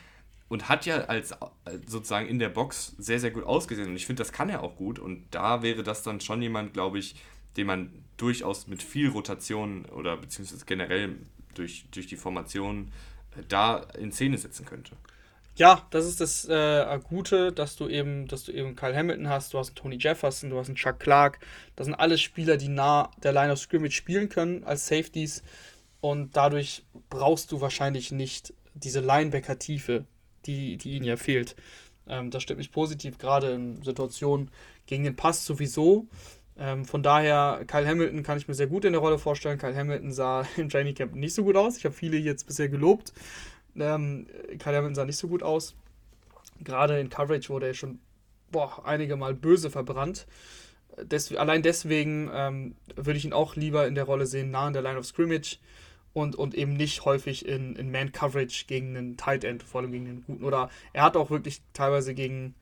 und 0.52 0.68
hat 0.68 0.86
ja 0.86 0.98
als 1.06 1.34
sozusagen 1.86 2.28
in 2.28 2.38
der 2.38 2.50
Box 2.50 2.94
sehr, 2.98 3.18
sehr 3.18 3.32
gut 3.32 3.42
ausgesehen. 3.42 3.88
Und 3.88 3.96
ich 3.96 4.06
finde, 4.06 4.20
das 4.20 4.30
kann 4.30 4.50
er 4.50 4.62
auch 4.62 4.76
gut. 4.76 5.00
Und 5.00 5.24
da 5.32 5.62
wäre 5.62 5.82
das 5.82 6.04
dann 6.04 6.20
schon 6.20 6.42
jemand, 6.42 6.74
glaube 6.74 7.00
ich, 7.00 7.16
den 7.56 7.66
man 7.66 7.90
durchaus 8.16 8.66
mit 8.66 8.82
viel 8.82 9.08
Rotation 9.08 9.84
oder 9.86 10.16
beziehungsweise 10.16 10.64
generell 10.64 11.16
durch, 11.54 11.84
durch 11.90 12.06
die 12.06 12.16
Formation 12.16 12.92
äh, 13.36 13.42
da 13.48 13.78
in 13.98 14.12
Szene 14.12 14.38
setzen 14.38 14.64
könnte. 14.64 14.96
Ja, 15.54 15.86
das 15.90 16.06
ist 16.06 16.20
das 16.20 16.46
äh, 16.46 16.98
Gute, 17.04 17.52
dass 17.52 17.76
du 17.76 17.86
eben, 17.88 18.26
dass 18.26 18.44
du 18.44 18.52
eben 18.52 18.74
Kyle 18.74 18.96
Hamilton 18.96 19.28
hast, 19.28 19.52
du 19.52 19.58
hast 19.58 19.68
einen 19.68 19.76
Tony 19.76 19.96
Jefferson, 19.98 20.48
du 20.48 20.58
hast 20.58 20.68
einen 20.68 20.76
Chuck 20.76 20.98
Clark. 20.98 21.40
Das 21.76 21.84
sind 21.84 21.94
alles 21.94 22.22
Spieler, 22.22 22.56
die 22.56 22.68
nah 22.68 23.10
der 23.22 23.32
Line 23.32 23.52
of 23.52 23.58
Scrimmage 23.58 23.92
spielen 23.92 24.30
können 24.30 24.64
als 24.64 24.86
Safeties. 24.86 25.42
Und 26.00 26.36
dadurch 26.36 26.84
brauchst 27.10 27.52
du 27.52 27.60
wahrscheinlich 27.60 28.12
nicht 28.12 28.54
diese 28.74 29.00
Linebacker-Tiefe, 29.00 30.06
die, 30.46 30.78
die 30.78 30.96
ihnen 30.96 31.04
ja 31.04 31.16
fehlt. 31.16 31.54
Ähm, 32.08 32.30
das 32.30 32.42
stimmt 32.42 32.58
mich 32.58 32.72
positiv, 32.72 33.18
gerade 33.18 33.52
in 33.52 33.82
Situationen 33.82 34.50
gegen 34.86 35.04
den 35.04 35.16
Pass 35.16 35.44
sowieso. 35.44 36.08
Ähm, 36.58 36.84
von 36.84 37.02
daher, 37.02 37.64
Kyle 37.66 37.86
Hamilton 37.86 38.22
kann 38.22 38.38
ich 38.38 38.46
mir 38.46 38.54
sehr 38.54 38.66
gut 38.66 38.84
in 38.84 38.92
der 38.92 39.00
Rolle 39.00 39.18
vorstellen. 39.18 39.58
Kyle 39.58 39.74
Hamilton 39.74 40.12
sah 40.12 40.46
im 40.56 40.68
Training 40.68 40.94
Camp 40.94 41.14
nicht 41.14 41.34
so 41.34 41.44
gut 41.44 41.56
aus. 41.56 41.76
Ich 41.76 41.84
habe 41.84 41.94
viele 41.94 42.16
jetzt 42.16 42.46
bisher 42.46 42.68
gelobt. 42.68 43.12
Ähm, 43.76 44.26
Kyle 44.58 44.76
Hamilton 44.76 44.94
sah 44.94 45.04
nicht 45.04 45.16
so 45.16 45.28
gut 45.28 45.42
aus. 45.42 45.74
Gerade 46.60 47.00
in 47.00 47.08
Coverage 47.08 47.48
wurde 47.48 47.66
er 47.66 47.74
schon 47.74 47.98
boah, 48.52 48.84
einige 48.84 49.16
Mal 49.16 49.34
böse 49.34 49.70
verbrannt. 49.70 50.26
Des, 51.02 51.34
allein 51.34 51.62
deswegen 51.62 52.30
ähm, 52.32 52.76
würde 52.94 53.16
ich 53.16 53.24
ihn 53.24 53.32
auch 53.32 53.56
lieber 53.56 53.86
in 53.86 53.94
der 53.94 54.04
Rolle 54.04 54.26
sehen, 54.26 54.50
nah 54.50 54.66
an 54.66 54.74
der 54.74 54.82
Line 54.82 54.98
of 54.98 55.06
Scrimmage 55.06 55.58
und, 56.12 56.36
und 56.36 56.54
eben 56.54 56.74
nicht 56.74 57.06
häufig 57.06 57.46
in, 57.46 57.74
in 57.76 57.90
Man-Coverage 57.90 58.66
gegen 58.66 58.96
einen 58.96 59.16
Tight 59.16 59.44
End, 59.44 59.62
vor 59.62 59.80
allem 59.80 59.92
gegen 59.92 60.04
den 60.04 60.24
guten. 60.24 60.44
Oder 60.44 60.70
er 60.92 61.04
hat 61.04 61.16
auch 61.16 61.30
wirklich 61.30 61.62
teilweise 61.72 62.14
gegen, 62.14 62.54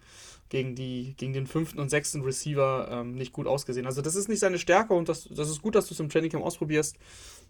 gegen, 0.50 0.74
die, 0.74 1.14
gegen 1.16 1.32
den 1.32 1.46
fünften 1.46 1.80
und 1.80 1.88
sechsten 1.88 2.22
Receiver 2.22 2.88
ähm, 2.90 3.14
nicht 3.14 3.32
gut 3.32 3.46
ausgesehen. 3.46 3.86
Also 3.86 4.02
das 4.02 4.14
ist 4.14 4.28
nicht 4.28 4.40
seine 4.40 4.58
Stärke 4.58 4.92
und 4.92 5.08
das, 5.08 5.28
das 5.30 5.48
ist 5.48 5.62
gut, 5.62 5.74
dass 5.74 5.86
du 5.86 5.94
es 5.94 6.00
im 6.00 6.10
Trainingcamp 6.10 6.44
ausprobierst, 6.44 6.98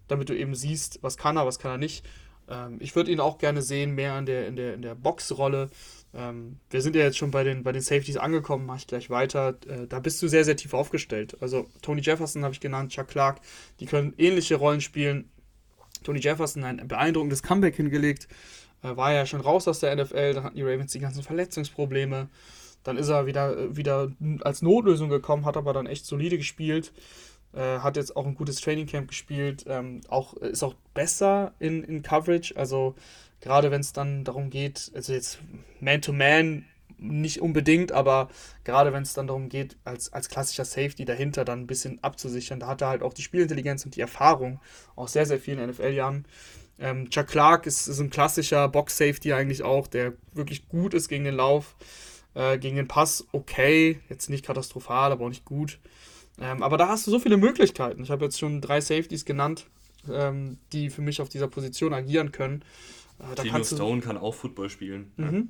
damit 0.07 0.29
du 0.29 0.37
eben 0.37 0.55
siehst, 0.55 0.99
was 1.01 1.17
kann 1.17 1.37
er, 1.37 1.45
was 1.45 1.59
kann 1.59 1.71
er 1.71 1.77
nicht. 1.77 2.05
Ähm, 2.47 2.77
ich 2.79 2.95
würde 2.95 3.11
ihn 3.11 3.19
auch 3.19 3.37
gerne 3.37 3.61
sehen, 3.61 3.91
mehr 3.91 4.17
in 4.17 4.25
der, 4.25 4.47
in 4.47 4.55
der, 4.55 4.73
in 4.73 4.81
der 4.81 4.95
Boxrolle. 4.95 5.69
Ähm, 6.13 6.59
wir 6.69 6.81
sind 6.81 6.95
ja 6.95 7.03
jetzt 7.03 7.17
schon 7.17 7.31
bei 7.31 7.43
den, 7.43 7.63
bei 7.63 7.73
den 7.73 7.81
Safeties 7.81 8.17
angekommen, 8.17 8.65
mache 8.65 8.79
ich 8.79 8.87
gleich 8.87 9.09
weiter. 9.09 9.57
Äh, 9.67 9.87
da 9.87 9.99
bist 9.99 10.21
du 10.21 10.27
sehr, 10.27 10.45
sehr 10.45 10.55
tief 10.55 10.73
aufgestellt. 10.73 11.37
Also 11.41 11.67
Tony 11.81 12.01
Jefferson 12.01 12.43
habe 12.43 12.53
ich 12.53 12.59
genannt, 12.59 12.91
Chuck 12.91 13.07
Clark, 13.09 13.41
die 13.79 13.85
können 13.85 14.13
ähnliche 14.17 14.55
Rollen 14.55 14.81
spielen 14.81 15.29
Tony 16.03 16.19
Jefferson 16.19 16.63
ein 16.63 16.87
beeindruckendes 16.87 17.43
Comeback 17.43 17.75
hingelegt. 17.75 18.27
Äh, 18.83 18.95
war 18.95 19.13
ja 19.13 19.25
schon 19.25 19.41
raus 19.41 19.67
aus 19.67 19.79
der 19.79 19.95
NFL, 19.95 20.33
dann 20.33 20.43
hatten 20.43 20.55
die 20.55 20.63
Ravens 20.63 20.91
die 20.91 20.99
ganzen 20.99 21.23
Verletzungsprobleme. 21.23 22.29
Dann 22.83 22.97
ist 22.97 23.09
er 23.09 23.25
wieder, 23.25 23.57
äh, 23.57 23.75
wieder 23.75 24.11
als 24.41 24.61
Notlösung 24.61 25.09
gekommen, 25.09 25.45
hat 25.45 25.57
aber 25.57 25.73
dann 25.73 25.87
echt 25.87 26.05
solide 26.05 26.37
gespielt. 26.37 26.91
Äh, 27.53 27.79
hat 27.79 27.97
jetzt 27.97 28.15
auch 28.15 28.25
ein 28.25 28.35
gutes 28.35 28.61
Trainingcamp 28.61 29.09
gespielt. 29.09 29.65
Ähm, 29.67 30.01
auch, 30.07 30.33
ist 30.35 30.63
auch 30.63 30.75
besser 30.93 31.53
in, 31.59 31.83
in 31.83 32.01
Coverage. 32.01 32.55
Also 32.55 32.95
gerade 33.41 33.71
wenn 33.71 33.81
es 33.81 33.93
dann 33.93 34.23
darum 34.23 34.49
geht, 34.49 34.91
also 34.95 35.13
jetzt 35.13 35.39
Man-to-Man 35.79 36.65
nicht 37.01 37.41
unbedingt, 37.41 37.91
aber 37.91 38.29
gerade 38.63 38.93
wenn 38.93 39.01
es 39.01 39.13
dann 39.13 39.27
darum 39.27 39.49
geht, 39.49 39.75
als, 39.83 40.13
als 40.13 40.29
klassischer 40.29 40.65
Safety 40.65 41.03
dahinter 41.03 41.43
dann 41.43 41.61
ein 41.61 41.67
bisschen 41.67 42.01
abzusichern, 42.03 42.59
da 42.59 42.67
hat 42.67 42.81
er 42.81 42.89
halt 42.89 43.01
auch 43.01 43.13
die 43.13 43.23
Spielintelligenz 43.23 43.83
und 43.83 43.95
die 43.95 44.01
Erfahrung 44.01 44.59
aus 44.95 45.13
sehr, 45.13 45.25
sehr 45.25 45.39
vielen 45.39 45.67
NFL-Jahren. 45.67 46.25
Ähm, 46.79 47.09
Chuck 47.09 47.27
Clark 47.27 47.65
ist, 47.65 47.87
ist 47.87 47.99
ein 47.99 48.11
klassischer 48.11 48.69
Box-Safety 48.69 49.33
eigentlich 49.33 49.63
auch, 49.63 49.87
der 49.87 50.13
wirklich 50.33 50.67
gut 50.67 50.93
ist 50.93 51.09
gegen 51.09 51.23
den 51.23 51.35
Lauf, 51.35 51.75
äh, 52.33 52.57
gegen 52.57 52.75
den 52.75 52.87
Pass 52.87 53.25
okay, 53.31 53.99
jetzt 54.09 54.29
nicht 54.29 54.45
katastrophal, 54.45 55.11
aber 55.11 55.25
auch 55.25 55.29
nicht 55.29 55.45
gut. 55.45 55.79
Ähm, 56.39 56.63
aber 56.63 56.77
da 56.77 56.87
hast 56.87 57.05
du 57.07 57.11
so 57.11 57.19
viele 57.19 57.37
Möglichkeiten. 57.37 58.03
Ich 58.03 58.11
habe 58.11 58.25
jetzt 58.25 58.39
schon 58.39 58.61
drei 58.61 58.81
Safeties 58.81 59.25
genannt, 59.25 59.67
ähm, 60.09 60.57
die 60.73 60.89
für 60.89 61.01
mich 61.01 61.21
auf 61.21 61.29
dieser 61.29 61.47
Position 61.47 61.93
agieren 61.93 62.31
können. 62.31 62.63
Äh, 63.19 63.41
Gino 63.41 63.63
Stone 63.63 64.01
kann 64.01 64.17
auch 64.17 64.33
Football 64.33 64.69
spielen. 64.69 65.11
Mhm. 65.17 65.35
Ja. 65.35 65.43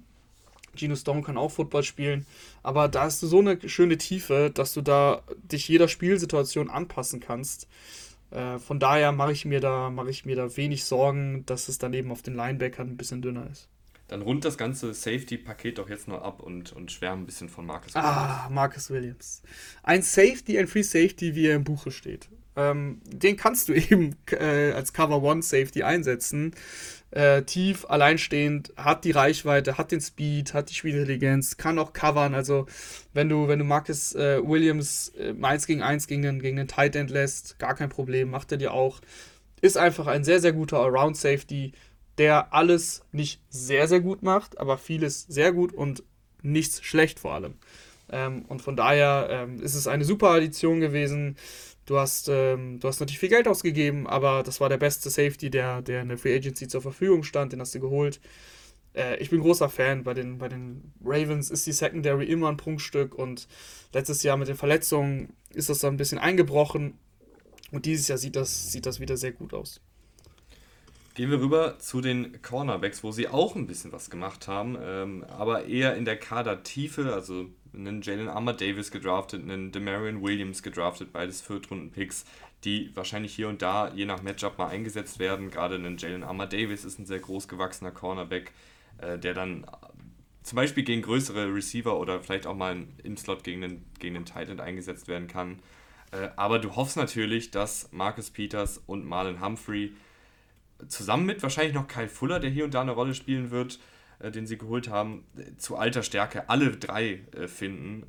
Gino 0.76 0.96
Stone 0.96 1.22
kann 1.22 1.38
auch 1.38 1.52
Football 1.52 1.84
spielen, 1.84 2.26
aber 2.64 2.88
da 2.88 3.04
hast 3.04 3.22
du 3.22 3.28
so 3.28 3.40
eine 3.40 3.58
schöne 3.68 3.98
Tiefe, 3.98 4.52
dass 4.54 4.74
du 4.74 4.82
da 4.82 5.22
dich 5.44 5.68
jeder 5.68 5.90
Spielsituation 5.90 6.70
anpassen 6.70 7.20
kannst. 7.20 7.68
Äh, 8.32 8.58
von 8.58 8.80
daher 8.80 9.12
mache 9.12 9.34
ich 9.34 9.44
mir 9.44 9.60
da 9.60 9.90
mache 9.90 10.10
ich 10.10 10.26
mir 10.26 10.36
da 10.36 10.56
wenig 10.56 10.86
Sorgen, 10.86 11.46
dass 11.46 11.68
es 11.68 11.78
dann 11.78 11.94
eben 11.94 12.12
auf 12.12 12.22
den 12.22 12.36
Linebackern 12.36 12.88
ein 12.88 12.98
bisschen 12.98 13.22
dünner 13.22 13.48
ist. 13.52 13.68
Dann 14.12 14.22
rund 14.22 14.46
das 14.46 14.58
ganze 14.58 14.94
Safety-Paket 14.94 15.78
doch 15.78 15.90
jetzt 15.90 16.08
nur 16.08 16.24
ab 16.24 16.42
und, 16.42 16.74
und 16.74 16.92
schwärmen 16.92 17.24
ein 17.24 17.26
bisschen 17.26 17.50
von 17.50 17.66
Marcus 17.66 17.96
Williams. 17.96 18.14
Ah, 18.14 18.50
Marcus 18.52 18.90
Williams. 18.90 19.42
Ein 19.84 20.02
Safety, 20.02 20.60
ein 20.60 20.68
Free 20.68 20.84
Safety, 20.84 21.34
wie 21.34 21.48
er 21.48 21.56
im 21.56 21.64
Buche 21.64 21.92
steht. 21.92 22.30
Ähm, 22.58 23.02
den 23.06 23.38
kannst 23.38 23.70
du 23.70 23.74
eben 23.74 24.18
äh, 24.32 24.74
als 24.74 24.92
Cover 24.92 25.24
One 25.24 25.42
Safety 25.42 25.84
einsetzen 25.84 26.54
äh, 27.12 27.44
tief, 27.44 27.86
alleinstehend, 27.90 28.74
hat 28.78 29.04
die 29.04 29.12
Reichweite, 29.12 29.78
hat 29.78 29.92
den 29.92 30.02
Speed, 30.02 30.54
hat 30.54 30.70
die 30.70 30.74
Spielintelligenz, 30.74 31.58
kann 31.58 31.78
auch 31.78 31.94
covern. 31.94 32.34
Also, 32.34 32.68
wenn 33.14 33.30
du, 33.30 33.48
wenn 33.48 33.60
du 33.60 33.66
Marcus 33.66 34.16
äh, 34.16 34.40
Williams 34.42 35.14
äh, 35.18 35.34
1 35.40 35.68
gegen 35.68 35.82
1 35.82 36.08
gegen 36.08 36.22
den, 36.22 36.42
gegen 36.42 36.58
den 36.58 36.68
Tight 36.68 36.96
End 36.96 37.10
lässt, 37.10 37.60
gar 37.60 37.76
kein 37.76 37.90
Problem, 37.90 38.30
macht 38.30 38.52
er 38.52 38.58
dir 38.58 38.74
auch. 38.74 39.02
Ist 39.62 39.78
einfach 39.78 40.08
ein 40.08 40.24
sehr, 40.24 40.40
sehr 40.40 40.54
guter 40.54 40.80
Around 40.80 41.18
Safety, 41.18 41.74
der 42.18 42.54
alles 42.54 43.04
nicht 43.12 43.42
sehr, 43.50 43.88
sehr 43.88 44.02
gut 44.02 44.24
macht, 44.24 44.60
aber 44.60 44.78
vieles 44.78 45.24
sehr 45.24 45.52
gut 45.52 45.74
und 45.74 46.04
nichts 46.42 46.84
schlecht 46.84 47.20
vor 47.20 47.34
allem. 47.34 47.56
Ähm, 48.12 48.46
und 48.48 48.62
von 48.62 48.76
daher 48.76 49.28
ähm, 49.30 49.62
ist 49.62 49.76
es 49.76 49.88
eine 49.88 50.04
super 50.04 50.30
Addition 50.32 50.80
gewesen. 50.80 51.38
Du 51.86 51.98
hast, 51.98 52.30
ähm, 52.30 52.80
du 52.80 52.88
hast 52.88 53.00
natürlich 53.00 53.20
viel 53.20 53.30
Geld 53.30 53.48
ausgegeben, 53.48 54.08
aber 54.08 54.44
das 54.44 54.60
war 54.62 54.70
der 54.70 54.78
beste 54.78 55.10
Safety, 55.10 55.50
der, 55.50 55.82
der 55.82 56.02
in 56.02 56.10
der 56.10 56.18
Free 56.18 56.36
Agency 56.36 56.68
zur 56.68 56.82
Verfügung 56.82 57.24
stand, 57.24 57.54
den 57.54 57.62
hast 57.62 57.74
du 57.74 57.80
geholt. 57.80 58.20
Äh, 58.94 59.18
ich 59.18 59.30
bin 59.30 59.42
großer 59.42 59.70
Fan. 59.70 60.04
Bei 60.04 60.14
den, 60.14 60.38
bei 60.38 60.50
den 60.50 60.94
Ravens 61.04 61.50
ist 61.50 61.66
die 61.66 61.72
Secondary 61.72 62.26
immer 62.26 62.50
ein 62.50 62.58
Prunkstück 62.58 63.16
und 63.16 63.48
letztes 63.94 64.24
Jahr 64.24 64.38
mit 64.38 64.48
den 64.48 64.58
Verletzungen 64.58 65.34
ist 65.50 65.70
das 65.70 65.80
dann 65.80 65.96
ein 65.96 65.98
bisschen 65.98 66.20
eingebrochen 66.20 66.98
und 67.72 67.86
dieses 67.86 68.08
Jahr 68.08 68.18
sieht 68.18 68.36
das, 68.36 68.72
sieht 68.72 68.86
das 68.86 69.00
wieder 69.00 69.18
sehr 69.18 69.32
gut 69.32 69.54
aus. 69.54 69.82
Gehen 71.14 71.30
wir 71.30 71.42
rüber 71.42 71.78
zu 71.78 72.00
den 72.00 72.42
Cornerbacks, 72.42 73.04
wo 73.04 73.12
sie 73.12 73.28
auch 73.28 73.56
ein 73.56 73.68
bisschen 73.68 73.92
was 73.92 74.10
gemacht 74.10 74.48
haben, 74.48 74.78
ähm, 74.82 75.26
aber 75.26 75.66
eher 75.66 75.96
in 75.98 76.06
der 76.06 76.18
Kadertiefe, 76.18 77.14
also 77.14 77.48
einen 77.74 78.02
Jalen 78.02 78.30
Armour 78.30 78.54
Davis 78.54 78.92
gedraftet, 78.92 79.42
einen 79.44 79.74
Demarion 79.74 80.22
Williams 80.22 80.64
gedraftet, 80.64 81.12
beides 81.12 81.42
Viertrunden-Picks, 81.42 82.26
die 82.64 82.96
wahrscheinlich 82.96 83.36
hier 83.36 83.50
und 83.50 83.62
da 83.62 83.92
je 83.94 84.06
nach 84.06 84.22
Matchup 84.22 84.58
mal 84.58 84.68
eingesetzt 84.68 85.20
werden. 85.20 85.52
Gerade 85.52 85.76
einen 85.76 85.98
Jalen 85.98 86.24
Armour 86.24 86.48
Davis 86.48 86.86
ist 86.86 86.98
ein 86.98 87.06
sehr 87.06 87.20
groß 87.20 87.50
gewachsener 87.50 87.92
Cornerback, 87.92 88.54
äh, 89.00 89.18
der 89.18 89.34
dann 89.34 89.66
zum 90.44 90.56
Beispiel 90.56 90.84
gegen 90.84 91.02
größere 91.02 91.54
Receiver 91.54 92.00
oder 92.00 92.22
vielleicht 92.22 92.48
auch 92.48 92.56
mal 92.56 92.88
im 93.04 93.18
Slot 93.18 93.44
gegen 93.44 93.62
den, 93.62 93.86
gegen 94.00 94.14
den 94.16 94.26
Titan 94.26 94.62
eingesetzt 94.62 95.10
werden 95.10 95.28
kann. 95.28 95.60
Äh, 96.12 96.30
aber 96.38 96.60
du 96.60 96.76
hoffst 96.76 96.96
natürlich, 96.96 97.52
dass 97.52 97.90
Marcus 97.92 98.30
Peters 98.30 98.82
und 98.86 99.06
Marlon 99.06 99.44
Humphrey 99.44 99.92
zusammen 100.88 101.26
mit 101.26 101.44
wahrscheinlich 101.44 101.74
noch 101.74 101.88
Kyle 101.88 102.10
Fuller, 102.10 102.40
der 102.40 102.50
hier 102.50 102.66
und 102.66 102.74
da 102.74 102.82
eine 102.82 102.92
Rolle 102.92 103.14
spielen 103.14 103.52
wird, 103.52 103.80
äh, 104.20 104.32
den 104.32 104.48
sie 104.48 104.58
geholt 104.58 104.90
haben, 104.90 105.26
zu 105.58 105.78
alter 105.78 106.04
Stärke 106.04 106.50
alle 106.50 106.72
drei 106.72 107.22
äh, 107.36 107.48
finden. 107.48 108.08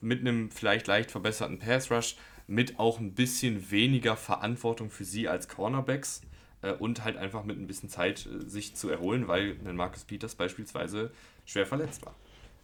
Mit 0.00 0.20
einem 0.20 0.50
vielleicht 0.50 0.86
leicht 0.86 1.10
verbesserten 1.10 1.58
Pass 1.58 1.90
Rush, 1.90 2.16
mit 2.46 2.78
auch 2.78 2.98
ein 3.00 3.14
bisschen 3.14 3.70
weniger 3.70 4.16
Verantwortung 4.16 4.90
für 4.90 5.04
sie 5.04 5.28
als 5.28 5.48
Cornerbacks. 5.48 6.22
äh, 6.62 6.72
und 6.72 7.04
halt 7.04 7.16
einfach 7.16 7.44
mit 7.44 7.58
ein 7.58 7.66
bisschen 7.66 7.88
Zeit 7.88 8.26
äh, 8.26 8.48
sich 8.48 8.74
zu 8.76 8.88
erholen, 8.90 9.28
weil 9.28 9.56
ein 9.64 9.76
Marcus 9.76 10.04
Peters 10.04 10.34
beispielsweise 10.34 11.10
schwer 11.46 11.66
verletzt 11.66 12.04
war. 12.04 12.14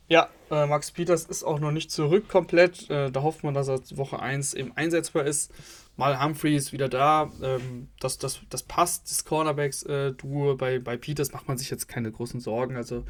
Ja, 0.08 0.28
äh, 0.50 0.66
Max 0.66 0.92
Peters 0.92 1.24
ist 1.24 1.42
auch 1.42 1.58
noch 1.58 1.72
nicht 1.72 1.90
zurück 1.90 2.28
komplett. 2.28 2.88
Äh, 2.90 3.10
da 3.10 3.22
hofft 3.22 3.42
man, 3.42 3.54
dass 3.54 3.68
er 3.68 3.80
Woche 3.96 4.20
1 4.20 4.54
eben 4.54 4.72
einsetzbar 4.76 5.24
ist. 5.24 5.52
Mal 5.96 6.22
Humphrey 6.22 6.54
ist 6.56 6.72
wieder 6.72 6.88
da. 6.88 7.30
Ähm, 7.42 7.88
das, 8.00 8.18
das, 8.18 8.40
das 8.50 8.62
passt, 8.62 9.10
das 9.10 9.24
Cornerbacks-Duo. 9.24 10.52
Äh, 10.52 10.56
bei, 10.56 10.78
bei 10.78 10.96
Peters 10.96 11.32
macht 11.32 11.48
man 11.48 11.58
sich 11.58 11.70
jetzt 11.70 11.88
keine 11.88 12.12
großen 12.12 12.40
Sorgen. 12.40 12.76
Also 12.76 13.04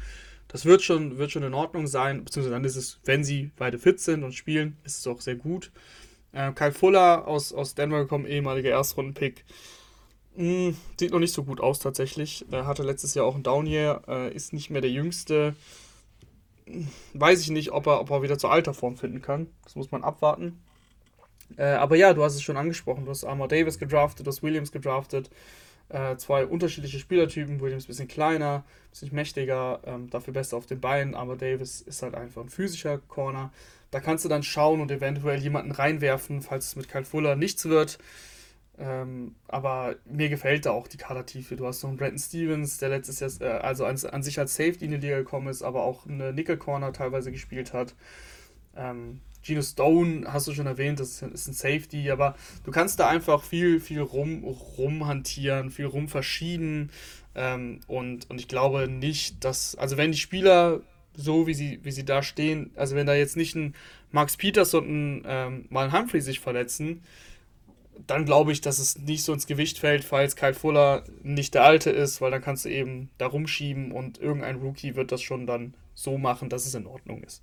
das 0.47 0.65
wird 0.65 0.81
schon, 0.81 1.17
wird 1.17 1.31
schon 1.31 1.43
in 1.43 1.53
Ordnung 1.53 1.87
sein. 1.87 2.23
Beziehungsweise 2.23 2.55
dann 2.55 2.63
ist 2.63 2.75
es, 2.75 2.99
wenn 3.03 3.23
sie 3.23 3.51
beide 3.57 3.77
fit 3.77 3.99
sind 3.99 4.23
und 4.23 4.33
spielen, 4.33 4.77
ist 4.83 4.99
es 4.99 5.07
auch 5.07 5.21
sehr 5.21 5.35
gut. 5.35 5.71
Äh, 6.31 6.51
Kyle 6.53 6.71
Fuller 6.71 7.27
aus, 7.27 7.53
aus 7.53 7.75
Denver 7.75 7.99
gekommen, 7.99 8.25
ehemaliger 8.25 8.69
Erstrunden-Pick. 8.69 9.43
Mm, 10.35 10.69
sieht 10.99 11.11
noch 11.11 11.19
nicht 11.19 11.33
so 11.33 11.43
gut 11.43 11.59
aus 11.59 11.79
tatsächlich. 11.79 12.45
Er 12.51 12.67
hatte 12.67 12.83
letztes 12.83 13.13
Jahr 13.13 13.25
auch 13.25 13.35
ein 13.35 13.43
Down-Year, 13.43 14.03
äh, 14.07 14.33
ist 14.33 14.53
nicht 14.53 14.69
mehr 14.69 14.81
der 14.81 14.91
Jüngste 14.91 15.55
weiß 17.13 17.41
ich 17.41 17.49
nicht, 17.49 17.71
ob 17.71 17.87
er, 17.87 18.01
ob 18.01 18.09
er 18.09 18.21
wieder 18.21 18.37
zur 18.37 18.51
alter 18.51 18.73
Form 18.73 18.97
finden 18.97 19.21
kann. 19.21 19.47
Das 19.63 19.75
muss 19.75 19.91
man 19.91 20.03
abwarten. 20.03 20.61
Äh, 21.55 21.63
aber 21.63 21.95
ja, 21.95 22.13
du 22.13 22.23
hast 22.23 22.35
es 22.35 22.41
schon 22.41 22.57
angesprochen. 22.57 23.05
Du 23.05 23.11
hast 23.11 23.23
Armour 23.23 23.47
Davis 23.47 23.79
gedraftet, 23.79 24.25
du 24.25 24.31
hast 24.31 24.43
Williams 24.43 24.71
gedraftet. 24.71 25.29
Äh, 25.89 26.17
zwei 26.17 26.45
unterschiedliche 26.45 26.99
Spielertypen. 26.99 27.61
Williams 27.61 27.85
ein 27.85 27.87
bisschen 27.87 28.07
kleiner, 28.07 28.65
ein 28.65 28.89
bisschen 28.89 29.15
mächtiger, 29.15 29.79
ähm, 29.85 30.09
dafür 30.09 30.33
besser 30.33 30.57
auf 30.57 30.65
den 30.65 30.81
Beinen. 30.81 31.15
Armour 31.15 31.37
Davis 31.37 31.81
ist 31.81 32.01
halt 32.03 32.15
einfach 32.15 32.41
ein 32.41 32.49
physischer 32.49 32.97
Corner. 32.97 33.51
Da 33.91 34.01
kannst 34.01 34.25
du 34.25 34.29
dann 34.29 34.43
schauen 34.43 34.81
und 34.81 34.91
eventuell 34.91 35.39
jemanden 35.39 35.71
reinwerfen, 35.71 36.41
falls 36.41 36.67
es 36.67 36.75
mit 36.75 36.89
Kyle 36.89 37.05
Fuller 37.05 37.37
nichts 37.37 37.65
wird. 37.65 37.99
Ähm, 38.79 39.35
aber 39.47 39.95
mir 40.05 40.29
gefällt 40.29 40.65
da 40.65 40.71
auch 40.71 40.87
die 40.87 40.97
Kadertiefe. 40.97 41.55
Du 41.55 41.65
hast 41.65 41.81
noch 41.81 41.89
einen 41.89 41.97
Brandon 41.97 42.19
Stevens, 42.19 42.77
der 42.77 42.89
letztes 42.89 43.19
Jahr 43.19 43.31
äh, 43.41 43.59
also 43.59 43.85
an, 43.85 43.97
an, 44.11 44.23
sich 44.23 44.37
als 44.39 44.55
Safety 44.55 44.85
in 44.85 44.91
die 44.91 44.97
Liga 44.97 45.17
gekommen 45.17 45.47
ist, 45.47 45.63
aber 45.63 45.83
auch 45.83 46.05
eine 46.05 46.31
Nickel 46.31 46.57
Corner 46.57 46.93
teilweise 46.93 47.31
gespielt 47.31 47.73
hat. 47.73 47.95
Ähm, 48.75 49.21
Gino 49.47 49.61
Stone 49.61 50.31
hast 50.31 50.47
du 50.47 50.53
schon 50.53 50.67
erwähnt, 50.67 50.99
das 50.99 51.21
ist 51.21 51.47
ein 51.47 51.53
Safety, 51.53 52.11
aber 52.11 52.35
du 52.65 52.71
kannst 52.71 52.99
da 52.99 53.07
einfach 53.07 53.43
viel, 53.43 53.79
viel 53.79 54.01
rum, 54.01 54.43
rumhantieren, 54.43 55.71
viel 55.71 55.85
rum 55.85 56.09
verschieden. 56.09 56.91
Ähm, 57.33 57.79
und, 57.87 58.29
und 58.29 58.41
ich 58.41 58.49
glaube 58.49 58.89
nicht, 58.89 59.43
dass, 59.45 59.75
also 59.75 59.95
wenn 59.95 60.11
die 60.11 60.17
Spieler 60.17 60.81
so 61.13 61.47
wie 61.47 61.53
sie, 61.53 61.79
wie 61.83 61.91
sie 61.91 62.03
da 62.03 62.21
stehen, 62.21 62.71
also 62.75 62.95
wenn 62.95 63.07
da 63.07 63.15
jetzt 63.15 63.37
nicht 63.37 63.55
ein 63.55 63.73
Max 64.11 64.35
Peters 64.35 64.73
und 64.73 64.87
ein 64.87 65.23
ähm, 65.25 65.65
Mal 65.69 65.91
Humphrey 65.91 66.21
sich 66.21 66.41
verletzen, 66.41 67.01
dann 68.05 68.25
glaube 68.25 68.51
ich, 68.51 68.61
dass 68.61 68.79
es 68.79 68.99
nicht 68.99 69.23
so 69.23 69.33
ins 69.33 69.47
Gewicht 69.47 69.79
fällt, 69.79 70.03
falls 70.03 70.35
Kyle 70.35 70.53
Fuller 70.53 71.03
nicht 71.23 71.53
der 71.53 71.63
Alte 71.63 71.89
ist, 71.89 72.21
weil 72.21 72.31
dann 72.31 72.41
kannst 72.41 72.65
du 72.65 72.69
eben 72.69 73.09
da 73.17 73.27
rumschieben 73.27 73.91
und 73.91 74.19
irgendein 74.19 74.57
Rookie 74.57 74.95
wird 74.95 75.11
das 75.11 75.21
schon 75.21 75.47
dann 75.47 75.73
so 75.95 76.17
machen, 76.17 76.49
dass 76.49 76.65
es 76.65 76.75
in 76.75 76.85
Ordnung 76.85 77.23
ist. 77.23 77.41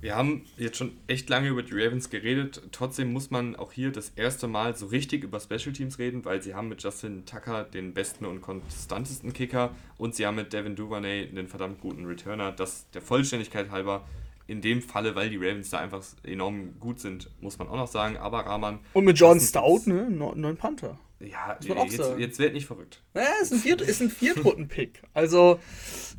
Wir 0.00 0.14
haben 0.14 0.44
jetzt 0.58 0.76
schon 0.76 0.96
echt 1.06 1.28
lange 1.30 1.48
über 1.48 1.62
die 1.62 1.72
Ravens 1.72 2.10
geredet. 2.10 2.62
Trotzdem 2.70 3.12
muss 3.12 3.30
man 3.30 3.56
auch 3.56 3.72
hier 3.72 3.90
das 3.90 4.10
erste 4.14 4.46
Mal 4.46 4.76
so 4.76 4.86
richtig 4.86 5.24
über 5.24 5.40
Special 5.40 5.72
Teams 5.72 5.98
reden, 5.98 6.24
weil 6.24 6.42
sie 6.42 6.54
haben 6.54 6.68
mit 6.68 6.82
Justin 6.82 7.24
Tucker 7.24 7.64
den 7.64 7.94
besten 7.94 8.26
und 8.26 8.42
konstantesten 8.42 9.32
Kicker 9.32 9.74
und 9.96 10.14
sie 10.14 10.26
haben 10.26 10.36
mit 10.36 10.52
Devin 10.52 10.76
Duvernay 10.76 11.28
einen 11.28 11.48
verdammt 11.48 11.80
guten 11.80 12.04
Returner. 12.04 12.52
Das 12.52 12.90
der 12.90 13.00
Vollständigkeit 13.00 13.70
halber 13.70 14.04
in 14.46 14.60
dem 14.60 14.82
Falle, 14.82 15.14
weil 15.14 15.30
die 15.30 15.36
Ravens 15.36 15.70
da 15.70 15.78
einfach 15.78 16.04
enorm 16.22 16.78
gut 16.78 17.00
sind, 17.00 17.30
muss 17.40 17.58
man 17.58 17.68
auch 17.68 17.76
noch 17.76 17.88
sagen. 17.88 18.16
Aber 18.16 18.40
Rahman. 18.40 18.80
Und 18.92 19.04
mit 19.04 19.18
John 19.18 19.40
Stout, 19.40 19.82
ne? 19.86 20.08
Neun 20.10 20.56
Panther. 20.56 20.98
Ja, 21.18 21.58
jetzt, 21.62 22.18
jetzt 22.18 22.38
wird 22.38 22.52
nicht 22.52 22.66
verrückt. 22.66 23.02
Naja, 23.14 23.28
ist 23.40 23.52
ein, 23.52 23.58
Viert, 23.58 23.80
ist 23.80 24.02
ein 24.02 24.10
Viertrunden-Pick. 24.10 25.02
Also, 25.14 25.58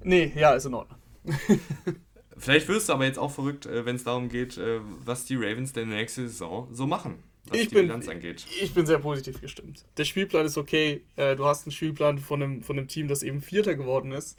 nee, 0.04 0.34
ja, 0.36 0.56
ist 0.56 0.66
in 0.66 0.74
Ordnung. 0.74 0.98
Vielleicht 2.38 2.68
wirst 2.68 2.90
du 2.90 2.94
aber 2.94 3.06
jetzt 3.06 3.20
auch 3.20 3.32
verrückt, 3.32 3.66
äh, 3.66 3.86
wenn 3.86 3.96
es 3.96 4.04
darum 4.04 4.30
geht, 4.30 4.58
äh, 4.58 4.80
was 5.04 5.26
die 5.26 5.36
Ravens 5.36 5.74
denn 5.74 5.90
nächste 5.90 6.28
Saison 6.28 6.68
so 6.72 6.86
machen, 6.86 7.24
was 7.46 7.58
ich 7.58 7.70
die 7.70 7.76
bin, 7.76 7.88
Bilanz 7.88 8.08
angeht. 8.08 8.46
Ich 8.62 8.74
bin 8.74 8.86
sehr 8.86 9.00
positiv 9.00 9.42
gestimmt. 9.42 9.86
Der 9.98 10.06
Spielplan 10.06 10.46
ist 10.46 10.58
okay. 10.58 11.02
Äh, 11.16 11.36
du 11.36 11.46
hast 11.46 11.66
einen 11.66 11.72
Spielplan 11.72 12.20
von 12.20 12.44
einem, 12.44 12.64
von 12.64 12.78
einem 12.78 12.88
Team, 12.88 13.08
das 13.08 13.24
eben 13.24 13.42
Vierter 13.42 13.76
geworden 13.76 14.12
ist. 14.12 14.38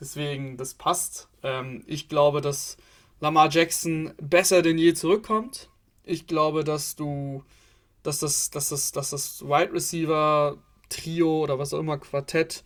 Deswegen, 0.00 0.56
das 0.56 0.74
passt. 0.74 1.28
Ähm, 1.42 1.82
ich 1.86 2.08
glaube, 2.08 2.40
dass 2.40 2.76
Lamar 3.20 3.50
Jackson 3.50 4.12
besser 4.20 4.62
denn 4.62 4.78
je 4.78 4.94
zurückkommt. 4.94 5.68
Ich 6.04 6.26
glaube, 6.26 6.64
dass 6.64 6.96
du, 6.96 7.42
dass 8.02 8.20
das, 8.20 8.50
dass 8.50 8.68
das, 8.68 8.92
dass 8.92 9.10
das 9.10 9.42
Wide 9.42 9.72
Receiver 9.72 10.58
Trio 10.88 11.42
oder 11.42 11.58
was 11.58 11.72
auch 11.72 11.80
immer 11.80 11.98
Quartett 11.98 12.62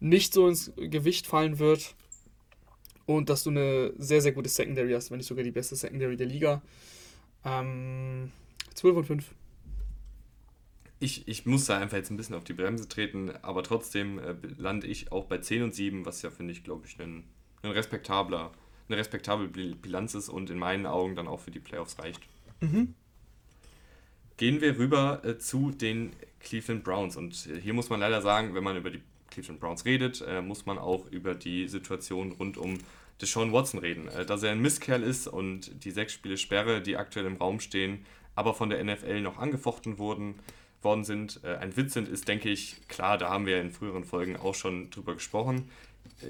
nicht 0.00 0.34
so 0.34 0.48
ins 0.48 0.72
Gewicht 0.76 1.26
fallen 1.26 1.58
wird 1.58 1.94
und 3.06 3.28
dass 3.28 3.44
du 3.44 3.50
eine 3.50 3.92
sehr, 3.98 4.20
sehr 4.20 4.32
gute 4.32 4.48
Secondary 4.48 4.92
hast, 4.92 5.10
wenn 5.10 5.18
nicht 5.18 5.26
sogar 5.26 5.44
die 5.44 5.50
beste 5.50 5.76
Secondary 5.76 6.16
der 6.16 6.26
Liga. 6.26 6.62
Ähm, 7.44 8.30
12 8.74 8.96
und 8.96 9.04
5. 9.04 9.34
Ich, 11.00 11.26
ich 11.26 11.46
muss 11.46 11.64
da 11.64 11.78
einfach 11.78 11.96
jetzt 11.96 12.10
ein 12.10 12.16
bisschen 12.16 12.36
auf 12.36 12.44
die 12.44 12.52
Bremse 12.52 12.88
treten, 12.88 13.32
aber 13.42 13.64
trotzdem 13.64 14.18
äh, 14.18 14.34
lande 14.56 14.86
ich 14.86 15.10
auch 15.10 15.24
bei 15.24 15.38
10 15.38 15.64
und 15.64 15.74
7, 15.74 16.06
was 16.06 16.22
ja, 16.22 16.30
finde 16.30 16.52
ich, 16.52 16.62
glaube 16.62 16.86
ich, 16.86 17.00
ein, 17.00 17.24
ein 17.62 17.72
respektabler 17.72 18.52
eine 18.88 18.98
respektable 18.98 19.48
Bilanz 19.48 20.14
ist 20.14 20.28
und 20.28 20.50
in 20.50 20.58
meinen 20.58 20.86
Augen 20.86 21.16
dann 21.16 21.28
auch 21.28 21.40
für 21.40 21.50
die 21.50 21.60
Playoffs 21.60 21.98
reicht. 21.98 22.20
Mhm. 22.60 22.94
Gehen 24.36 24.60
wir 24.60 24.78
rüber 24.78 25.24
äh, 25.24 25.38
zu 25.38 25.70
den 25.70 26.12
Cleveland 26.40 26.84
Browns. 26.84 27.16
Und 27.16 27.46
äh, 27.46 27.60
hier 27.60 27.74
muss 27.74 27.90
man 27.90 28.00
leider 28.00 28.22
sagen, 28.22 28.54
wenn 28.54 28.64
man 28.64 28.76
über 28.76 28.90
die 28.90 29.02
Cleveland 29.32 29.60
Browns 29.60 29.84
redet, 29.84 30.22
äh, 30.26 30.42
muss 30.42 30.66
man 30.66 30.78
auch 30.78 31.06
über 31.06 31.34
die 31.34 31.68
Situation 31.68 32.32
rund 32.32 32.56
um 32.56 32.78
Deshaun 33.20 33.52
Watson 33.52 33.80
reden. 33.80 34.08
Äh, 34.08 34.26
dass 34.26 34.42
er 34.42 34.52
ein 34.52 34.60
Misskerl 34.60 35.02
ist 35.02 35.26
und 35.26 35.84
die 35.84 35.90
sechs 35.90 36.12
Spiele 36.12 36.36
Sperre, 36.36 36.80
die 36.80 36.96
aktuell 36.96 37.26
im 37.26 37.36
Raum 37.36 37.60
stehen, 37.60 38.04
aber 38.34 38.54
von 38.54 38.70
der 38.70 38.82
NFL 38.82 39.20
noch 39.20 39.38
angefochten 39.38 39.98
wurden, 39.98 40.36
worden 40.82 41.04
sind, 41.04 41.40
äh, 41.44 41.56
ein 41.56 41.76
Witz 41.76 41.94
sind, 41.94 42.08
ist, 42.08 42.28
denke 42.28 42.48
ich, 42.48 42.88
klar, 42.88 43.18
da 43.18 43.30
haben 43.30 43.46
wir 43.46 43.60
in 43.60 43.70
früheren 43.70 44.04
Folgen 44.04 44.36
auch 44.36 44.54
schon 44.54 44.90
drüber 44.90 45.14
gesprochen. 45.14 45.70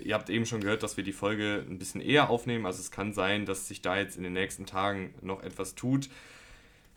Ihr 0.04 0.14
habt 0.14 0.30
eben 0.30 0.46
schon 0.46 0.60
gehört, 0.60 0.82
dass 0.82 0.96
wir 0.96 1.04
die 1.04 1.12
Folge 1.12 1.64
ein 1.68 1.78
bisschen 1.78 2.00
eher 2.00 2.30
aufnehmen. 2.30 2.66
Also 2.66 2.80
es 2.80 2.90
kann 2.90 3.12
sein, 3.12 3.46
dass 3.46 3.68
sich 3.68 3.82
da 3.82 3.96
jetzt 3.98 4.16
in 4.16 4.22
den 4.22 4.32
nächsten 4.32 4.66
Tagen 4.66 5.14
noch 5.22 5.42
etwas 5.42 5.74
tut. 5.74 6.08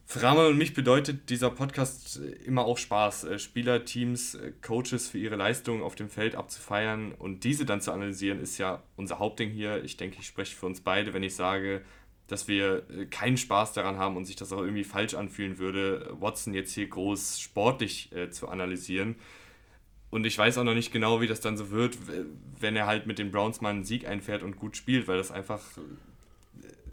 Für 0.07 0.21
Rama 0.21 0.45
und 0.45 0.57
mich 0.57 0.75
bedeutet 0.75 1.31
dieser 1.31 1.49
Podcast 1.49 2.21
immer 2.45 2.65
auch 2.65 2.77
Spaß, 2.77 3.23
äh, 3.23 3.39
Spieler, 3.39 3.85
Teams, 3.85 4.35
äh, 4.35 4.51
Coaches 4.61 5.09
für 5.09 5.17
ihre 5.17 5.35
Leistungen 5.35 5.81
auf 5.81 5.95
dem 5.95 6.09
Feld 6.09 6.35
abzufeiern 6.35 7.11
und 7.11 7.43
diese 7.43 7.65
dann 7.65 7.81
zu 7.81 7.91
analysieren, 7.91 8.39
ist 8.39 8.59
ja 8.59 8.83
unser 8.95 9.17
Hauptding 9.17 9.49
hier. 9.49 9.83
Ich 9.83 9.97
denke, 9.97 10.17
ich 10.19 10.27
spreche 10.27 10.55
für 10.55 10.67
uns 10.67 10.81
beide, 10.81 11.13
wenn 11.15 11.23
ich 11.23 11.35
sage, 11.35 11.81
dass 12.27 12.47
wir 12.47 12.83
äh, 12.89 13.05
keinen 13.07 13.37
Spaß 13.37 13.73
daran 13.73 13.97
haben 13.97 14.15
und 14.15 14.25
sich 14.25 14.35
das 14.35 14.53
auch 14.53 14.61
irgendwie 14.61 14.83
falsch 14.83 15.15
anfühlen 15.15 15.57
würde, 15.57 16.15
Watson 16.19 16.53
jetzt 16.53 16.73
hier 16.73 16.87
groß 16.87 17.39
sportlich 17.39 18.11
äh, 18.13 18.29
zu 18.29 18.47
analysieren. 18.47 19.15
Und 20.11 20.25
ich 20.25 20.37
weiß 20.37 20.59
auch 20.59 20.63
noch 20.63 20.75
nicht 20.75 20.93
genau, 20.93 21.19
wie 21.19 21.27
das 21.27 21.41
dann 21.41 21.57
so 21.57 21.71
wird, 21.71 21.97
wenn 22.59 22.75
er 22.75 22.85
halt 22.85 23.07
mit 23.07 23.17
den 23.17 23.31
Browns 23.31 23.59
mal 23.59 23.71
einen 23.71 23.83
Sieg 23.83 24.07
einfährt 24.07 24.43
und 24.43 24.55
gut 24.55 24.77
spielt, 24.77 25.07
weil 25.07 25.17
das 25.17 25.31
einfach, 25.31 25.61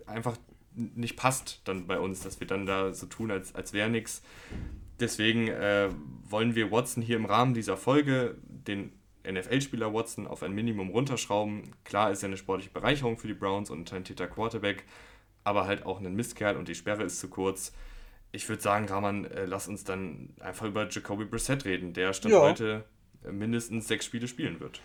einfach 0.06 0.36
nicht 0.74 1.16
passt 1.16 1.60
dann 1.64 1.86
bei 1.86 1.98
uns, 1.98 2.20
dass 2.20 2.40
wir 2.40 2.46
dann 2.46 2.66
da 2.66 2.92
so 2.92 3.06
tun, 3.06 3.30
als, 3.30 3.54
als 3.54 3.72
wäre 3.72 3.90
nichts. 3.90 4.22
Deswegen 5.00 5.48
äh, 5.48 5.88
wollen 6.28 6.54
wir 6.54 6.70
Watson 6.70 7.02
hier 7.02 7.16
im 7.16 7.24
Rahmen 7.24 7.54
dieser 7.54 7.76
Folge 7.76 8.36
den 8.44 8.92
NFL-Spieler 9.24 9.92
Watson 9.92 10.26
auf 10.26 10.42
ein 10.42 10.52
Minimum 10.52 10.90
runterschrauben. 10.90 11.74
Klar 11.84 12.10
ist 12.10 12.22
er 12.22 12.28
eine 12.28 12.36
sportliche 12.36 12.72
Bereicherung 12.72 13.18
für 13.18 13.26
die 13.26 13.34
Browns 13.34 13.70
und 13.70 13.80
ein 13.80 13.84
talentierter 13.84 14.26
Quarterback, 14.26 14.84
aber 15.44 15.66
halt 15.66 15.86
auch 15.86 16.00
ein 16.00 16.14
Mistkerl 16.14 16.56
und 16.56 16.68
die 16.68 16.74
Sperre 16.74 17.04
ist 17.04 17.20
zu 17.20 17.28
kurz. 17.28 17.72
Ich 18.32 18.48
würde 18.48 18.62
sagen, 18.62 18.86
Rahman, 18.86 19.26
äh, 19.26 19.44
lass 19.44 19.68
uns 19.68 19.84
dann 19.84 20.30
einfach 20.40 20.66
über 20.66 20.88
Jacoby 20.88 21.24
Brissett 21.24 21.64
reden. 21.64 21.92
Der 21.92 22.12
stand 22.12 22.34
ja. 22.34 22.40
heute 22.40 22.84
mindestens 23.30 23.88
sechs 23.88 24.06
Spiele 24.06 24.26
spielen 24.26 24.58
wird. 24.60 24.80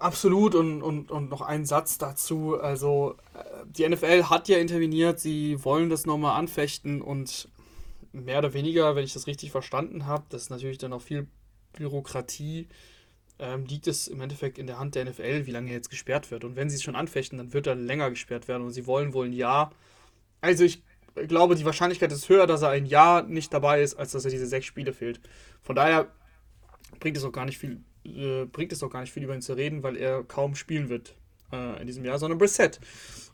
Absolut 0.00 0.54
und, 0.54 0.82
und, 0.82 1.10
und 1.10 1.28
noch 1.28 1.42
ein 1.42 1.66
Satz 1.66 1.98
dazu. 1.98 2.58
Also 2.58 3.16
äh, 3.34 3.66
die 3.66 3.86
NFL 3.86 4.24
hat 4.24 4.48
ja 4.48 4.56
interveniert, 4.56 5.20
sie 5.20 5.62
wollen 5.62 5.90
das 5.90 6.06
nochmal 6.06 6.38
anfechten 6.38 7.02
und 7.02 7.50
mehr 8.12 8.38
oder 8.38 8.54
weniger, 8.54 8.96
wenn 8.96 9.04
ich 9.04 9.12
das 9.12 9.26
richtig 9.26 9.50
verstanden 9.50 10.06
habe, 10.06 10.24
das 10.30 10.44
ist 10.44 10.50
natürlich 10.50 10.78
dann 10.78 10.94
auch 10.94 11.02
viel 11.02 11.28
Bürokratie, 11.74 12.68
ähm, 13.38 13.66
liegt 13.66 13.86
es 13.88 14.08
im 14.08 14.22
Endeffekt 14.22 14.56
in 14.56 14.66
der 14.66 14.78
Hand 14.78 14.94
der 14.94 15.04
NFL, 15.04 15.44
wie 15.44 15.50
lange 15.50 15.70
jetzt 15.70 15.90
gesperrt 15.90 16.30
wird. 16.30 16.44
Und 16.44 16.56
wenn 16.56 16.70
sie 16.70 16.76
es 16.76 16.82
schon 16.82 16.96
anfechten, 16.96 17.36
dann 17.36 17.52
wird 17.52 17.66
er 17.66 17.74
länger 17.74 18.08
gesperrt 18.08 18.48
werden 18.48 18.62
und 18.62 18.70
sie 18.70 18.86
wollen 18.86 19.12
wohl 19.12 19.26
ein 19.26 19.34
Jahr. 19.34 19.70
Also 20.40 20.64
ich 20.64 20.82
glaube, 21.28 21.56
die 21.56 21.66
Wahrscheinlichkeit 21.66 22.10
ist 22.10 22.30
höher, 22.30 22.46
dass 22.46 22.62
er 22.62 22.70
ein 22.70 22.86
Jahr 22.86 23.22
nicht 23.22 23.52
dabei 23.52 23.82
ist, 23.82 23.96
als 23.96 24.12
dass 24.12 24.24
er 24.24 24.30
diese 24.30 24.46
sechs 24.46 24.64
Spiele 24.64 24.94
fehlt. 24.94 25.20
Von 25.60 25.76
daher 25.76 26.08
bringt 27.00 27.18
es 27.18 27.24
auch 27.24 27.32
gar 27.32 27.44
nicht 27.44 27.58
viel, 27.58 27.82
äh, 28.04 28.44
bringt 28.46 28.72
es 28.72 28.82
auch 28.82 28.90
gar 28.90 29.00
nicht 29.00 29.12
viel 29.12 29.24
über 29.24 29.34
ihn 29.34 29.42
zu 29.42 29.54
reden, 29.54 29.82
weil 29.82 29.96
er 29.96 30.22
kaum 30.24 30.54
spielen 30.54 30.88
wird 30.88 31.14
äh, 31.52 31.80
in 31.80 31.86
diesem 31.86 32.04
Jahr, 32.04 32.18
sondern 32.18 32.38
Brissett. 32.38 32.80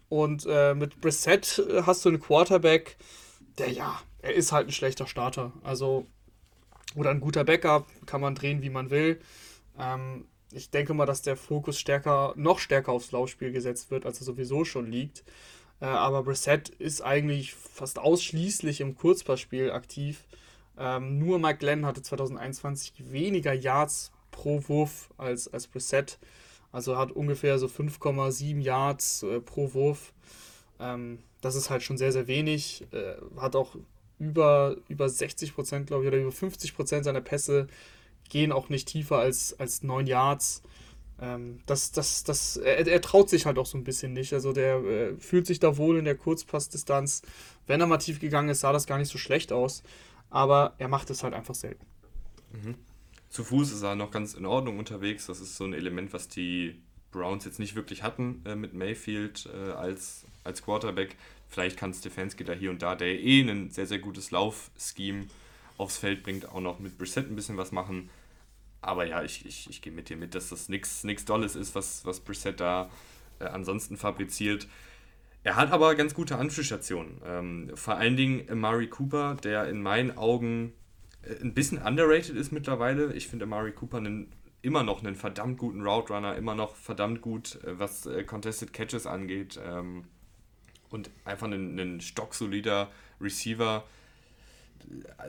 Und 0.08 0.46
äh, 0.48 0.74
mit 0.74 1.00
Brissett 1.00 1.62
hast 1.84 2.04
du 2.04 2.10
einen 2.10 2.20
Quarterback, 2.20 2.96
der 3.58 3.70
ja, 3.70 4.00
er 4.22 4.34
ist 4.34 4.52
halt 4.52 4.68
ein 4.68 4.72
schlechter 4.72 5.06
Starter. 5.06 5.52
Also 5.62 6.06
Oder 6.94 7.10
ein 7.10 7.20
guter 7.20 7.44
Backup, 7.44 7.86
kann 8.06 8.20
man 8.20 8.34
drehen, 8.34 8.62
wie 8.62 8.70
man 8.70 8.90
will. 8.90 9.20
Ähm, 9.78 10.26
ich 10.52 10.70
denke 10.70 10.94
mal, 10.94 11.06
dass 11.06 11.22
der 11.22 11.36
Fokus 11.36 11.78
stärker, 11.78 12.32
noch 12.36 12.58
stärker 12.58 12.92
aufs 12.92 13.12
Laufspiel 13.12 13.52
gesetzt 13.52 13.90
wird, 13.90 14.06
als 14.06 14.20
er 14.20 14.24
sowieso 14.24 14.64
schon 14.64 14.90
liegt. 14.90 15.24
Äh, 15.80 15.86
aber 15.86 16.22
Brissett 16.22 16.68
ist 16.68 17.02
eigentlich 17.02 17.54
fast 17.54 17.98
ausschließlich 17.98 18.80
im 18.80 18.94
Kurzpassspiel 18.94 19.70
aktiv. 19.70 20.24
Ähm, 20.78 21.18
nur 21.18 21.38
Mike 21.38 21.58
Glenn 21.58 21.86
hatte 21.86 22.02
2021 22.02 23.10
weniger 23.10 23.52
Yards 23.52 24.12
pro 24.36 24.62
Wurf 24.68 25.08
als, 25.16 25.48
als 25.48 25.66
Brissett. 25.66 26.18
Also 26.70 26.98
hat 26.98 27.10
ungefähr 27.10 27.58
so 27.58 27.66
5,7 27.66 28.60
Yards 28.60 29.22
äh, 29.22 29.40
pro 29.40 29.72
Wurf. 29.72 30.12
Ähm, 30.78 31.18
das 31.40 31.56
ist 31.56 31.70
halt 31.70 31.82
schon 31.82 31.96
sehr, 31.96 32.12
sehr 32.12 32.26
wenig. 32.26 32.86
Äh, 32.92 33.14
hat 33.40 33.56
auch 33.56 33.76
über, 34.18 34.76
über 34.88 35.08
60 35.08 35.54
Prozent, 35.54 35.86
glaube 35.86 36.04
ich, 36.04 36.08
oder 36.08 36.18
über 36.18 36.32
50 36.32 36.76
Prozent 36.76 37.04
seiner 37.04 37.22
Pässe 37.22 37.66
gehen 38.28 38.52
auch 38.52 38.68
nicht 38.68 38.88
tiefer 38.88 39.18
als, 39.18 39.58
als 39.58 39.82
9 39.82 40.06
Yards. 40.06 40.62
Ähm, 41.18 41.60
das, 41.64 41.92
das, 41.92 42.24
das, 42.24 42.58
er, 42.58 42.86
er, 42.86 43.00
traut 43.00 43.30
sich 43.30 43.46
halt 43.46 43.58
auch 43.58 43.66
so 43.66 43.78
ein 43.78 43.84
bisschen 43.84 44.12
nicht. 44.12 44.34
Also 44.34 44.52
der 44.52 44.76
äh, 44.84 45.16
fühlt 45.18 45.46
sich 45.46 45.60
da 45.60 45.78
wohl 45.78 45.96
in 45.96 46.04
der 46.04 46.16
Kurzpassdistanz. 46.16 47.22
Wenn 47.66 47.80
er 47.80 47.86
mal 47.86 47.96
tief 47.98 48.20
gegangen 48.20 48.50
ist, 48.50 48.60
sah 48.60 48.72
das 48.72 48.86
gar 48.86 48.98
nicht 48.98 49.10
so 49.10 49.16
schlecht 49.16 49.50
aus. 49.50 49.82
Aber 50.28 50.74
er 50.76 50.88
macht 50.88 51.08
es 51.08 51.22
halt 51.22 51.32
einfach 51.32 51.54
selten. 51.54 51.86
Mhm. 52.52 52.74
Zu 53.36 53.44
Fuß 53.44 53.70
ist 53.70 53.82
er 53.82 53.96
noch 53.96 54.10
ganz 54.10 54.32
in 54.32 54.46
Ordnung 54.46 54.78
unterwegs. 54.78 55.26
Das 55.26 55.40
ist 55.40 55.58
so 55.58 55.64
ein 55.64 55.74
Element, 55.74 56.14
was 56.14 56.26
die 56.26 56.80
Browns 57.10 57.44
jetzt 57.44 57.58
nicht 57.58 57.74
wirklich 57.74 58.02
hatten 58.02 58.40
äh, 58.46 58.56
mit 58.56 58.72
Mayfield 58.72 59.46
äh, 59.52 59.72
als, 59.72 60.24
als 60.42 60.62
Quarterback. 60.62 61.16
Vielleicht 61.46 61.76
kann 61.76 61.92
Stefanski 61.92 62.44
da 62.44 62.54
hier 62.54 62.70
und 62.70 62.80
da, 62.80 62.94
der 62.94 63.20
eh 63.20 63.42
ein 63.42 63.68
sehr, 63.68 63.86
sehr 63.86 63.98
gutes 63.98 64.30
Laufscheme 64.30 65.26
aufs 65.76 65.98
Feld 65.98 66.22
bringt, 66.22 66.48
auch 66.48 66.62
noch 66.62 66.78
mit 66.78 66.96
Brissett 66.96 67.30
ein 67.30 67.36
bisschen 67.36 67.58
was 67.58 67.72
machen. 67.72 68.08
Aber 68.80 69.04
ja, 69.04 69.22
ich, 69.22 69.44
ich, 69.44 69.68
ich 69.68 69.82
gehe 69.82 69.92
mit 69.92 70.08
dir 70.08 70.16
mit, 70.16 70.34
dass 70.34 70.48
das 70.48 70.70
nichts 70.70 71.04
Dolles 71.26 71.56
ist, 71.56 71.74
was, 71.74 72.06
was 72.06 72.20
Brissett 72.20 72.58
da 72.58 72.88
äh, 73.38 73.44
ansonsten 73.44 73.98
fabriziert. 73.98 74.66
Er 75.42 75.56
hat 75.56 75.72
aber 75.72 75.94
ganz 75.94 76.14
gute 76.14 76.38
Anspielstationen. 76.38 77.20
Ähm, 77.26 77.70
vor 77.74 77.96
allen 77.96 78.16
Dingen 78.16 78.50
Amari 78.50 78.86
Cooper, 78.86 79.34
der 79.34 79.68
in 79.68 79.82
meinen 79.82 80.16
Augen 80.16 80.72
ein 81.40 81.54
bisschen 81.54 81.78
underrated 81.78 82.36
ist 82.36 82.52
mittlerweile. 82.52 83.12
Ich 83.14 83.28
finde 83.28 83.44
Amari 83.44 83.72
Cooper 83.72 83.98
einen, 83.98 84.32
immer 84.62 84.82
noch 84.82 85.02
einen 85.02 85.14
verdammt 85.14 85.58
guten 85.58 85.82
Route 85.82 86.12
Runner, 86.12 86.36
immer 86.36 86.54
noch 86.54 86.76
verdammt 86.76 87.20
gut, 87.22 87.58
äh, 87.64 87.78
was 87.78 88.06
äh, 88.06 88.24
Contested 88.24 88.72
Catches 88.72 89.06
angeht. 89.06 89.58
Ähm, 89.64 90.04
und 90.90 91.10
einfach 91.24 91.46
ein, 91.46 91.78
ein 91.78 92.00
stocksolider 92.00 92.90
Receiver. 93.20 93.84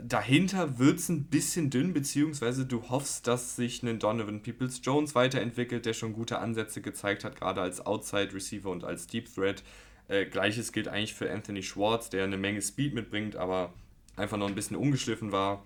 Dahinter 0.03 0.77
wird 0.77 0.99
es 0.99 1.09
ein 1.09 1.25
bisschen 1.25 1.71
dünn, 1.71 1.93
beziehungsweise 1.93 2.65
du 2.65 2.89
hoffst, 2.89 3.25
dass 3.25 3.55
sich 3.55 3.81
ein 3.81 3.97
Donovan 3.97 4.43
Peoples 4.43 4.81
Jones 4.83 5.15
weiterentwickelt, 5.15 5.85
der 5.85 5.93
schon 5.93 6.13
gute 6.13 6.37
Ansätze 6.37 6.81
gezeigt 6.81 7.23
hat, 7.23 7.35
gerade 7.37 7.61
als 7.61 7.83
Outside 7.83 8.33
Receiver 8.33 8.69
und 8.69 8.83
als 8.83 9.07
Deep 9.07 9.33
Threat. 9.33 9.63
Äh, 10.09 10.25
Gleiches 10.25 10.71
gilt 10.71 10.87
eigentlich 10.87 11.15
für 11.15 11.31
Anthony 11.31 11.63
Schwartz, 11.63 12.09
der 12.09 12.23
eine 12.23 12.37
Menge 12.37 12.61
Speed 12.61 12.93
mitbringt, 12.93 13.35
aber 13.35 13.73
einfach 14.15 14.37
noch 14.37 14.47
ein 14.47 14.55
bisschen 14.55 14.77
ungeschliffen 14.77 15.31
war. 15.31 15.65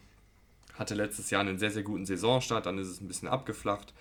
Hatte 0.82 0.96
letztes 0.96 1.30
Jahr 1.30 1.42
einen 1.42 1.58
sehr, 1.58 1.72
sehr 1.72 1.84
guten 1.84 2.06
Saisonstart, 2.06 2.66
dann 2.66 2.78
ist 2.78 2.88
es 2.88 3.00
ein 3.00 3.08
bisschen 3.08 3.30
abgeflacht. 3.30 3.94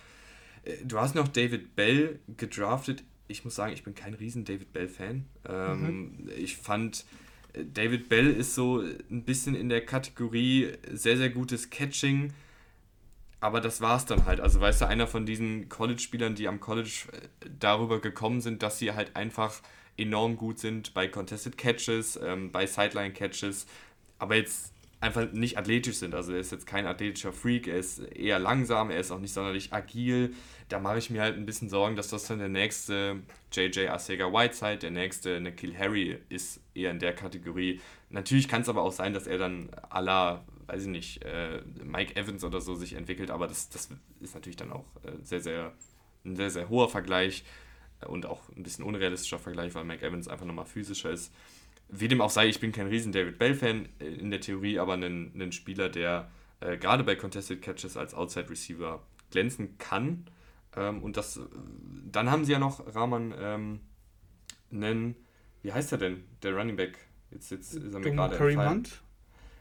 Äh, 0.63 0.77
du 0.83 0.99
hast 0.99 1.15
noch 1.15 1.29
David 1.29 1.75
Bell 1.75 2.19
gedraftet 2.35 3.03
ich 3.31 3.43
muss 3.43 3.55
sagen, 3.55 3.73
ich 3.73 3.83
bin 3.83 3.95
kein 3.95 4.13
riesen 4.13 4.45
David 4.45 4.73
Bell-Fan. 4.73 5.25
Ähm, 5.47 5.81
mhm. 5.81 6.29
Ich 6.37 6.57
fand, 6.57 7.05
äh, 7.53 7.63
David 7.65 8.09
Bell 8.09 8.29
ist 8.29 8.53
so 8.53 8.79
ein 8.79 9.23
bisschen 9.23 9.55
in 9.55 9.69
der 9.69 9.83
Kategorie 9.85 10.73
sehr, 10.91 11.17
sehr 11.17 11.29
gutes 11.29 11.69
Catching. 11.69 12.33
Aber 13.39 13.59
das 13.59 13.81
war 13.81 13.97
es 13.97 14.05
dann 14.05 14.25
halt. 14.25 14.39
Also, 14.39 14.61
weißt 14.61 14.81
du, 14.81 14.87
einer 14.87 15.07
von 15.07 15.25
diesen 15.25 15.67
College-Spielern, 15.67 16.35
die 16.35 16.47
am 16.47 16.59
College 16.59 17.07
äh, 17.11 17.49
darüber 17.59 17.99
gekommen 17.99 18.41
sind, 18.41 18.61
dass 18.61 18.77
sie 18.77 18.91
halt 18.91 19.15
einfach 19.15 19.61
enorm 19.97 20.37
gut 20.37 20.59
sind 20.59 20.93
bei 20.93 21.07
Contested 21.07 21.57
Catches, 21.57 22.19
ähm, 22.21 22.51
bei 22.51 22.65
Sideline 22.67 23.13
Catches, 23.13 23.65
aber 24.19 24.35
jetzt 24.35 24.70
einfach 25.01 25.31
nicht 25.31 25.57
athletisch 25.57 25.97
sind. 25.97 26.13
Also 26.13 26.31
er 26.31 26.39
ist 26.39 26.51
jetzt 26.51 26.67
kein 26.67 26.85
athletischer 26.85 27.33
Freak, 27.33 27.67
er 27.67 27.77
ist 27.77 27.99
eher 27.99 28.37
langsam, 28.39 28.91
er 28.91 28.99
ist 28.99 29.11
auch 29.11 29.19
nicht 29.19 29.33
sonderlich 29.33 29.73
agil. 29.73 30.33
Da 30.69 30.79
mache 30.79 30.99
ich 30.99 31.09
mir 31.09 31.21
halt 31.21 31.35
ein 31.35 31.45
bisschen 31.45 31.69
Sorgen, 31.69 31.95
dass 31.95 32.09
das 32.09 32.27
dann 32.27 32.39
der 32.39 32.49
nächste 32.49 33.21
JJ 33.51 33.87
Arcega 33.87 34.31
Whiteside, 34.31 34.77
der 34.77 34.91
nächste 34.91 35.41
Nikhil 35.41 35.77
Harry 35.77 36.19
ist 36.29 36.61
eher 36.75 36.91
in 36.91 36.99
der 36.99 37.13
Kategorie. 37.13 37.81
Natürlich 38.09 38.47
kann 38.47 38.61
es 38.61 38.69
aber 38.69 38.83
auch 38.83 38.91
sein, 38.91 39.13
dass 39.13 39.25
er 39.25 39.39
dann 39.39 39.69
à 39.89 40.01
la, 40.01 40.45
weiß 40.67 40.83
ich 40.83 40.89
nicht, 40.89 41.25
äh, 41.25 41.61
Mike 41.83 42.15
Evans 42.15 42.43
oder 42.43 42.61
so 42.61 42.75
sich 42.75 42.93
entwickelt, 42.93 43.31
aber 43.31 43.47
das, 43.47 43.69
das 43.69 43.89
ist 44.19 44.35
natürlich 44.35 44.57
dann 44.57 44.71
auch 44.71 44.85
äh, 45.03 45.11
sehr, 45.23 45.41
sehr, 45.41 45.73
ein 46.23 46.35
sehr, 46.35 46.51
sehr 46.51 46.69
hoher 46.69 46.89
Vergleich 46.89 47.43
und 48.07 48.27
auch 48.27 48.41
ein 48.55 48.63
bisschen 48.63 48.85
unrealistischer 48.85 49.39
Vergleich, 49.39 49.73
weil 49.73 49.83
Mike 49.83 50.05
Evans 50.05 50.27
einfach 50.27 50.45
nochmal 50.45 50.65
physischer 50.65 51.09
ist 51.09 51.33
wie 51.91 52.07
dem 52.07 52.21
auch 52.21 52.29
sei, 52.29 52.47
ich 52.47 52.59
bin 52.59 52.71
kein 52.71 52.87
riesen 52.87 53.11
David 53.11 53.37
Bell-Fan 53.37 53.87
äh, 53.99 54.05
in 54.05 54.31
der 54.31 54.41
Theorie, 54.41 54.79
aber 54.79 54.93
ein, 54.93 55.31
ein 55.35 55.51
Spieler, 55.51 55.89
der 55.89 56.31
äh, 56.61 56.77
gerade 56.77 57.03
bei 57.03 57.15
Contested 57.15 57.61
Catches 57.61 57.97
als 57.97 58.13
Outside 58.13 58.49
Receiver 58.49 59.01
glänzen 59.29 59.77
kann. 59.77 60.25
Ähm, 60.75 61.03
und 61.03 61.17
das, 61.17 61.39
dann 62.09 62.31
haben 62.31 62.45
sie 62.45 62.53
ja 62.53 62.59
noch 62.59 62.95
Rahman 62.95 63.33
ähm, 63.37 63.79
einen, 64.71 65.15
wie 65.61 65.73
heißt 65.73 65.91
er 65.91 65.97
denn, 65.97 66.23
der 66.43 66.55
Running 66.55 66.77
Back? 66.77 66.97
Jetzt, 67.29 67.51
jetzt 67.51 67.73
ist 67.73 67.93
er 67.93 67.99
mir 67.99 68.11
gerade 68.11 68.37
entfallen. 68.37 68.87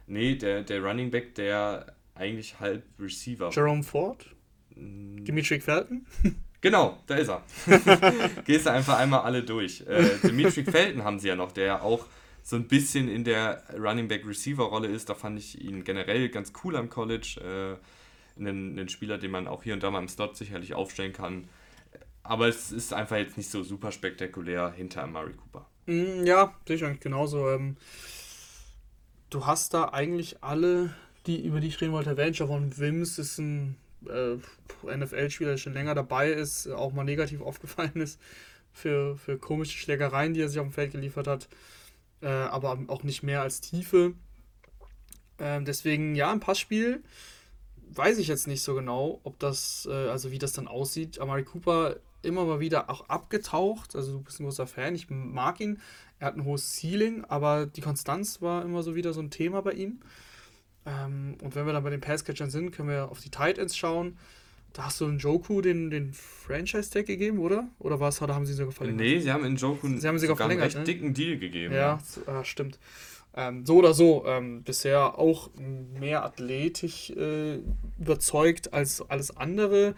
Nee, 0.06 0.36
der, 0.36 0.62
der 0.62 0.82
Running 0.82 1.10
Back, 1.10 1.34
der 1.34 1.94
eigentlich 2.14 2.58
halb 2.60 2.84
Receiver. 2.98 3.50
Jerome 3.50 3.82
Ford? 3.82 4.26
Mm. 4.74 5.24
Dimitri 5.24 5.60
Felton? 5.60 6.06
Genau, 6.62 6.98
da 7.06 7.14
ist 7.14 7.30
er. 7.30 7.42
Gehst 8.44 8.66
du 8.66 8.70
einfach 8.70 8.98
einmal 8.98 9.20
alle 9.20 9.42
durch. 9.42 9.80
Äh, 9.86 10.18
Dimitri 10.22 10.62
Felton 10.62 11.04
haben 11.04 11.18
sie 11.18 11.28
ja 11.28 11.34
noch, 11.34 11.52
der 11.52 11.82
auch 11.82 12.04
so 12.42 12.56
ein 12.56 12.68
bisschen 12.68 13.08
in 13.08 13.24
der 13.24 13.62
Running 13.76 14.08
Back 14.08 14.26
Receiver 14.26 14.64
Rolle 14.64 14.88
ist. 14.88 15.08
Da 15.08 15.14
fand 15.14 15.38
ich 15.38 15.60
ihn 15.60 15.84
generell 15.84 16.28
ganz 16.28 16.52
cool 16.62 16.76
am 16.76 16.88
College. 16.88 17.78
Äh, 17.78 17.84
einen, 18.38 18.78
einen 18.78 18.88
Spieler, 18.88 19.18
den 19.18 19.30
man 19.30 19.46
auch 19.46 19.62
hier 19.62 19.74
und 19.74 19.82
da 19.82 19.90
mal 19.90 20.00
im 20.00 20.08
Slot 20.08 20.36
sicherlich 20.36 20.74
aufstellen 20.74 21.12
kann. 21.12 21.48
Aber 22.22 22.48
es 22.48 22.72
ist 22.72 22.92
einfach 22.92 23.16
jetzt 23.16 23.36
nicht 23.36 23.50
so 23.50 23.62
super 23.62 23.92
spektakulär 23.92 24.72
hinter 24.72 25.02
Amari 25.02 25.32
Cooper. 25.32 25.66
Mm, 25.86 26.24
ja, 26.24 26.54
sehe 26.66 26.76
ich 26.76 26.84
eigentlich 26.84 27.00
genauso. 27.00 27.50
Ähm, 27.50 27.76
du 29.30 29.46
hast 29.46 29.74
da 29.74 29.90
eigentlich 29.90 30.42
alle, 30.42 30.94
die, 31.26 31.44
über 31.44 31.60
die 31.60 31.68
ich 31.68 31.80
reden 31.80 31.92
wollte, 31.92 32.10
erwähnt. 32.10 32.36
Von 32.36 32.76
Wims 32.78 33.18
ist 33.18 33.38
ein 33.38 33.76
äh, 34.06 34.36
NFL-Spieler, 34.96 35.50
der 35.50 35.56
schon 35.58 35.74
länger 35.74 35.94
dabei 35.94 36.30
ist, 36.30 36.68
auch 36.68 36.92
mal 36.92 37.04
negativ 37.04 37.40
aufgefallen 37.42 37.96
ist 37.96 38.20
für, 38.72 39.16
für 39.16 39.38
komische 39.38 39.76
Schlägereien, 39.76 40.34
die 40.34 40.40
er 40.40 40.48
sich 40.48 40.58
auf 40.58 40.66
dem 40.66 40.72
Feld 40.72 40.92
geliefert 40.92 41.26
hat, 41.26 41.48
äh, 42.22 42.28
aber 42.28 42.78
auch 42.88 43.02
nicht 43.02 43.22
mehr 43.22 43.42
als 43.42 43.60
Tiefe. 43.60 44.14
Äh, 45.38 45.62
deswegen, 45.62 46.14
ja, 46.14 46.30
ein 46.30 46.40
Passspiel 46.40 47.02
weiß 47.92 48.18
ich 48.18 48.28
jetzt 48.28 48.46
nicht 48.46 48.62
so 48.62 48.74
genau, 48.74 49.20
ob 49.24 49.38
das, 49.38 49.88
äh, 49.90 50.08
also 50.08 50.30
wie 50.30 50.38
das 50.38 50.52
dann 50.52 50.68
aussieht. 50.68 51.18
Amari 51.18 51.44
Cooper 51.44 51.96
immer 52.22 52.44
mal 52.44 52.60
wieder 52.60 52.90
auch 52.90 53.08
abgetaucht, 53.08 53.96
also 53.96 54.12
du 54.12 54.22
bist 54.22 54.40
ein 54.40 54.44
großer 54.44 54.66
Fan, 54.66 54.94
ich 54.94 55.08
mag 55.10 55.60
ihn. 55.60 55.80
Er 56.18 56.28
hat 56.28 56.36
ein 56.36 56.44
hohes 56.44 56.78
Ceiling, 56.78 57.24
aber 57.24 57.66
die 57.66 57.80
Konstanz 57.80 58.42
war 58.42 58.62
immer 58.62 58.82
so 58.82 58.94
wieder 58.94 59.12
so 59.12 59.20
ein 59.20 59.30
Thema 59.30 59.62
bei 59.62 59.72
ihm. 59.72 60.00
Ähm, 60.84 61.38
und 61.42 61.54
wenn 61.54 61.64
wir 61.64 61.72
dann 61.72 61.82
bei 61.82 61.90
den 61.90 62.00
Passcatchern 62.00 62.50
sind, 62.50 62.72
können 62.72 62.90
wir 62.90 63.10
auf 63.10 63.20
die 63.20 63.30
Tight 63.30 63.58
Ends 63.58 63.76
schauen. 63.76 64.18
Da 64.72 64.84
hast 64.84 65.00
du 65.00 65.06
in 65.06 65.18
Joku 65.18 65.60
den, 65.60 65.90
den 65.90 66.12
Franchise-Tag 66.12 67.06
gegeben, 67.06 67.38
oder? 67.38 67.68
Oder 67.78 67.98
was? 67.98 68.22
Oder 68.22 68.34
haben 68.34 68.46
sie 68.46 68.54
sogar 68.54 68.72
verlängert? 68.72 69.00
Nee, 69.00 69.18
sie 69.18 69.32
haben 69.32 69.44
in 69.44 69.56
Joku 69.56 69.88
sie 69.96 70.06
haben 70.06 70.18
sogar 70.18 70.48
einen 70.48 70.60
recht 70.60 70.78
ne? 70.78 70.84
dicken 70.84 71.12
Deal 71.12 71.38
gegeben. 71.38 71.74
Ja, 71.74 71.98
ja. 72.26 72.44
stimmt. 72.44 72.78
Ähm, 73.34 73.64
so 73.64 73.76
oder 73.76 73.94
so, 73.94 74.24
ähm, 74.26 74.62
bisher 74.62 75.18
auch 75.18 75.50
mehr 75.56 76.24
athletisch 76.24 77.10
äh, 77.10 77.60
überzeugt 77.98 78.72
als 78.72 79.02
alles 79.02 79.36
andere. 79.36 79.94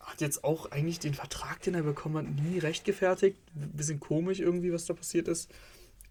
Hat 0.00 0.20
jetzt 0.20 0.44
auch 0.44 0.70
eigentlich 0.70 0.98
den 0.98 1.14
Vertrag, 1.14 1.62
den 1.62 1.74
er 1.74 1.82
bekommen 1.82 2.16
hat, 2.16 2.44
nie 2.44 2.58
recht 2.58 2.84
gefertigt. 2.84 3.38
Bisschen 3.54 4.00
komisch 4.00 4.40
irgendwie, 4.40 4.72
was 4.72 4.86
da 4.86 4.94
passiert 4.94 5.28
ist. 5.28 5.50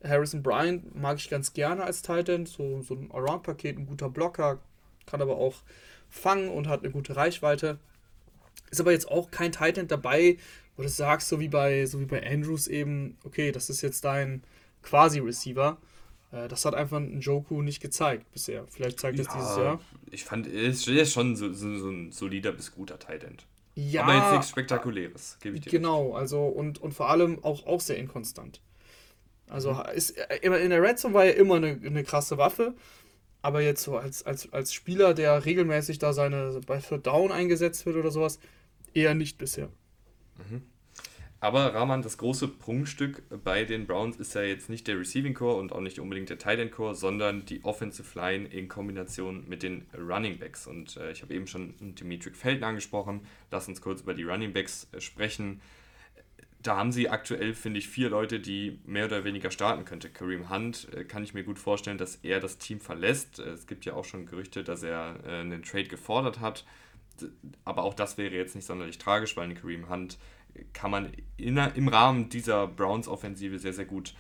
Harrison 0.04 0.44
Bryant 0.44 0.96
mag 0.96 1.18
ich 1.18 1.30
ganz 1.30 1.54
gerne 1.54 1.84
als 1.84 2.02
Titan, 2.02 2.46
so, 2.46 2.82
so 2.82 2.96
ein 2.96 3.12
Around-Paket, 3.12 3.78
ein 3.78 3.88
guter 3.88 4.10
Blocker, 4.10 4.60
kann 5.06 5.22
aber 5.22 5.38
auch 5.38 5.56
fangen 6.16 6.50
und 6.50 6.68
hat 6.68 6.84
eine 6.84 6.92
gute 6.92 7.16
Reichweite. 7.16 7.80
Ist 8.72 8.80
aber 8.80 8.92
jetzt 8.92 9.10
auch 9.10 9.32
kein 9.32 9.52
Titan 9.52 9.88
dabei, 9.88 10.38
wo 10.76 10.84
du 10.84 10.90
sagst, 10.90 11.30
so 11.30 11.40
wie 11.40 11.50
bei, 11.50 11.86
so 11.86 12.00
wie 12.00 12.06
bei 12.06 12.26
Andrews 12.26 12.68
eben, 12.68 13.18
okay, 13.24 13.52
das 13.52 13.70
ist 13.70 13.82
jetzt 13.82 14.04
dein 14.04 14.44
Quasi-Receiver. 14.82 15.78
Äh, 16.32 16.48
das 16.48 16.66
hat 16.66 16.76
einfach 16.76 16.98
ein 16.98 17.22
Joku 17.22 17.62
nicht 17.62 17.82
gezeigt 17.82 18.32
bisher. 18.32 18.66
Vielleicht 18.70 19.00
zeigt 19.00 19.20
es 19.20 19.28
ja, 19.28 19.34
dieses 19.34 19.58
Jahr. 19.58 19.80
Ich 20.12 20.26
fand, 20.26 20.48
er 20.48 20.64
ist 20.64 21.12
schon 21.12 21.36
so, 21.36 21.54
so, 21.54 21.78
so 21.78 21.90
ein 21.90 22.12
solider 22.12 22.52
bis 22.52 22.74
guter 22.74 23.00
Titan. 23.00 23.38
Ja, 23.76 24.04
aber 24.04 24.16
jetzt 24.16 24.32
nichts 24.32 24.50
Spektakuläres, 24.50 25.38
gebe 25.42 25.58
ich 25.58 25.64
dir. 25.64 25.70
Genau, 25.70 26.08
recht. 26.08 26.18
also 26.18 26.46
und, 26.46 26.82
und 26.82 26.94
vor 26.94 27.10
allem 27.10 27.44
auch, 27.44 27.66
auch 27.68 27.82
sehr 27.82 27.98
inkonstant. 27.98 28.62
Also 29.50 29.74
mhm. 29.74 29.82
ist, 29.94 30.12
äh, 30.12 30.38
in 30.38 30.70
der 30.70 30.82
Red 30.82 30.98
Zone 30.98 31.14
war 31.14 31.26
er 31.26 31.36
immer 31.36 31.56
eine, 31.56 31.80
eine 31.84 32.04
krasse 32.04 32.38
Waffe, 32.38 32.74
Aber 33.46 33.62
jetzt 33.62 33.84
so 33.84 33.96
als, 33.96 34.26
als, 34.26 34.52
als 34.54 34.74
Spieler, 34.74 35.14
der 35.14 35.46
regelmäßig 35.46 36.00
da 36.00 36.14
seine 36.14 36.62
bei 36.66 36.80
Third 36.80 37.06
Down 37.06 37.32
eingesetzt 37.32 37.86
wird 37.86 37.96
oder 37.96 38.10
sowas, 38.10 38.40
eher 38.96 39.14
nicht 39.14 39.38
bisher. 39.38 39.70
Mhm. 40.50 40.64
Aber 41.40 41.76
Rahman, 41.76 42.02
das 42.02 42.18
große 42.18 42.48
Prunkstück 42.48 43.22
bei 43.44 43.66
den 43.66 43.86
Browns 43.86 44.18
ist 44.18 44.34
ja 44.34 44.42
jetzt 44.42 44.68
nicht 44.68 44.88
der 44.88 45.00
Receiving 45.00 45.36
Core 45.36 45.58
und 45.58 45.74
auch 45.74 45.82
nicht 45.82 46.00
unbedingt 46.00 46.30
der 46.32 46.40
Tight 46.40 46.58
End 46.58 46.72
Core, 46.72 46.96
sondern 46.96 47.46
die 47.46 47.64
Offensive 47.64 48.18
Line 48.18 48.48
in 48.48 48.68
Kombination 48.68 49.48
mit 49.48 49.62
den 49.62 49.86
Running 49.96 50.40
Backs. 50.40 50.66
Und 50.66 50.98
äh, 50.98 51.12
ich 51.12 51.22
habe 51.22 51.36
eben 51.36 51.46
schon 51.46 51.76
Dimitri 51.80 52.32
Felden 52.32 52.64
angesprochen. 52.64 53.28
Lass 53.52 53.68
uns 53.68 53.80
kurz 53.80 54.02
über 54.02 54.16
die 54.16 54.24
Running 54.24 54.54
Backs 54.54 54.88
äh, 54.92 55.00
sprechen. 55.00 55.62
Da 56.66 56.78
haben 56.78 56.92
sie 56.92 57.10
aktuell, 57.10 57.54
finde 57.54 57.78
ich, 57.78 57.88
vier 57.88 58.10
Leute, 58.10 58.40
die 58.40 58.80
mehr 58.86 59.06
oder 59.06 59.24
weniger 59.24 59.52
starten 59.52 59.86
könnte. 59.86 60.10
Kareem 60.10 60.50
Hunt 60.50 60.92
äh, 60.94 61.04
kann 61.04 61.24
ich 61.24 61.36
mir 61.36 61.44
gut 61.44 61.60
vorstellen, 61.60 62.00
dass 62.00 62.16
er 62.24 62.40
das 62.40 62.58
Team 62.58 62.80
verlässt. 62.80 63.38
Es 63.38 63.68
gibt 63.68 63.86
ja 63.86 63.94
auch 63.94 64.04
schon 64.04 64.26
Gerüchte, 64.26 64.64
dass 64.64 64.82
er 64.82 65.20
äh, 65.28 65.42
einen 65.42 65.62
Trade 65.62 65.86
gefordert 65.86 66.40
hat. 66.40 66.66
Aber 67.66 67.84
auch 67.84 67.94
das 67.94 68.18
wäre 68.18 68.34
jetzt 68.34 68.56
nicht 68.56 68.66
sonderlich 68.66 68.98
tragisch, 68.98 69.38
weil 69.38 69.48
ein 69.48 69.54
Kareem 69.54 69.90
Hunt 69.90 70.18
kann 70.74 70.90
man 70.90 71.12
in, 71.38 71.56
im 71.58 71.88
Rahmen 71.88 72.30
dieser 72.30 72.66
Browns-Offensive 72.66 73.60
sehr, 73.60 73.74
sehr 73.74 73.86
gut 73.86 74.16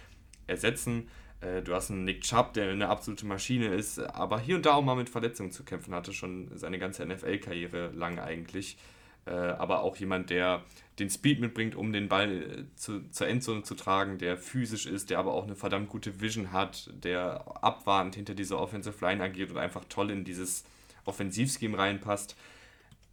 ersetzen. 0.46 1.08
Äh, 1.41 1.64
du 1.64 1.74
hast 1.74 1.89
einen 1.89 2.06
Nick 2.06 2.22
Chubb, 2.22 2.54
der 2.54 2.70
eine 2.70 2.89
absolute 2.89 3.26
Maschine 3.26 3.70
ist, 3.70 3.98
aber 3.98 4.39
hier 4.39 4.58
und 4.58 4.68
da 4.68 4.76
auch 4.76 4.84
mal 4.84 4.96
mit 4.96 5.10
Verletzungen 5.10 5.52
zu 5.52 5.64
kämpfen 5.64 5.96
hatte, 5.96 6.14
schon 6.14 6.56
seine 6.56 6.78
ganze 6.78 7.08
NFL-Karriere 7.08 7.89
lang 7.96 8.20
eigentlich. 8.20 8.78
Äh, 9.26 9.32
aber 9.32 9.82
auch 9.82 9.96
jemand, 9.96 10.30
der 10.30 10.64
den 11.00 11.10
Speed 11.10 11.41
mitbringt, 11.41 11.76
um 11.76 11.91
den 11.91 12.08
Ball 12.08 12.32
äh, 12.32 12.76
zu, 12.76 13.10
zur 13.10 13.28
Endzone 13.28 13.64
zu 13.64 13.76
tragen, 13.76 14.18
der 14.18 14.38
physisch 14.38 14.86
ist, 14.86 15.10
der 15.10 15.20
aber 15.20 15.34
auch 15.34 15.43
eine 15.43 15.56
verdammt 15.56 15.89
gute 15.89 16.22
Vision 16.22 16.52
hat, 16.52 16.89
der 16.93 17.46
abwartend 17.64 18.16
hinter 18.16 18.34
dieser 18.34 18.60
Offensive 18.60 19.04
Line 19.04 19.24
agiert 19.24 19.52
und 19.52 19.58
einfach 19.58 19.86
toll 19.89 20.10
in 20.12 20.24
dieses 20.24 20.64
Offensivscheme 21.04 21.78
reinpasst. 21.78 22.36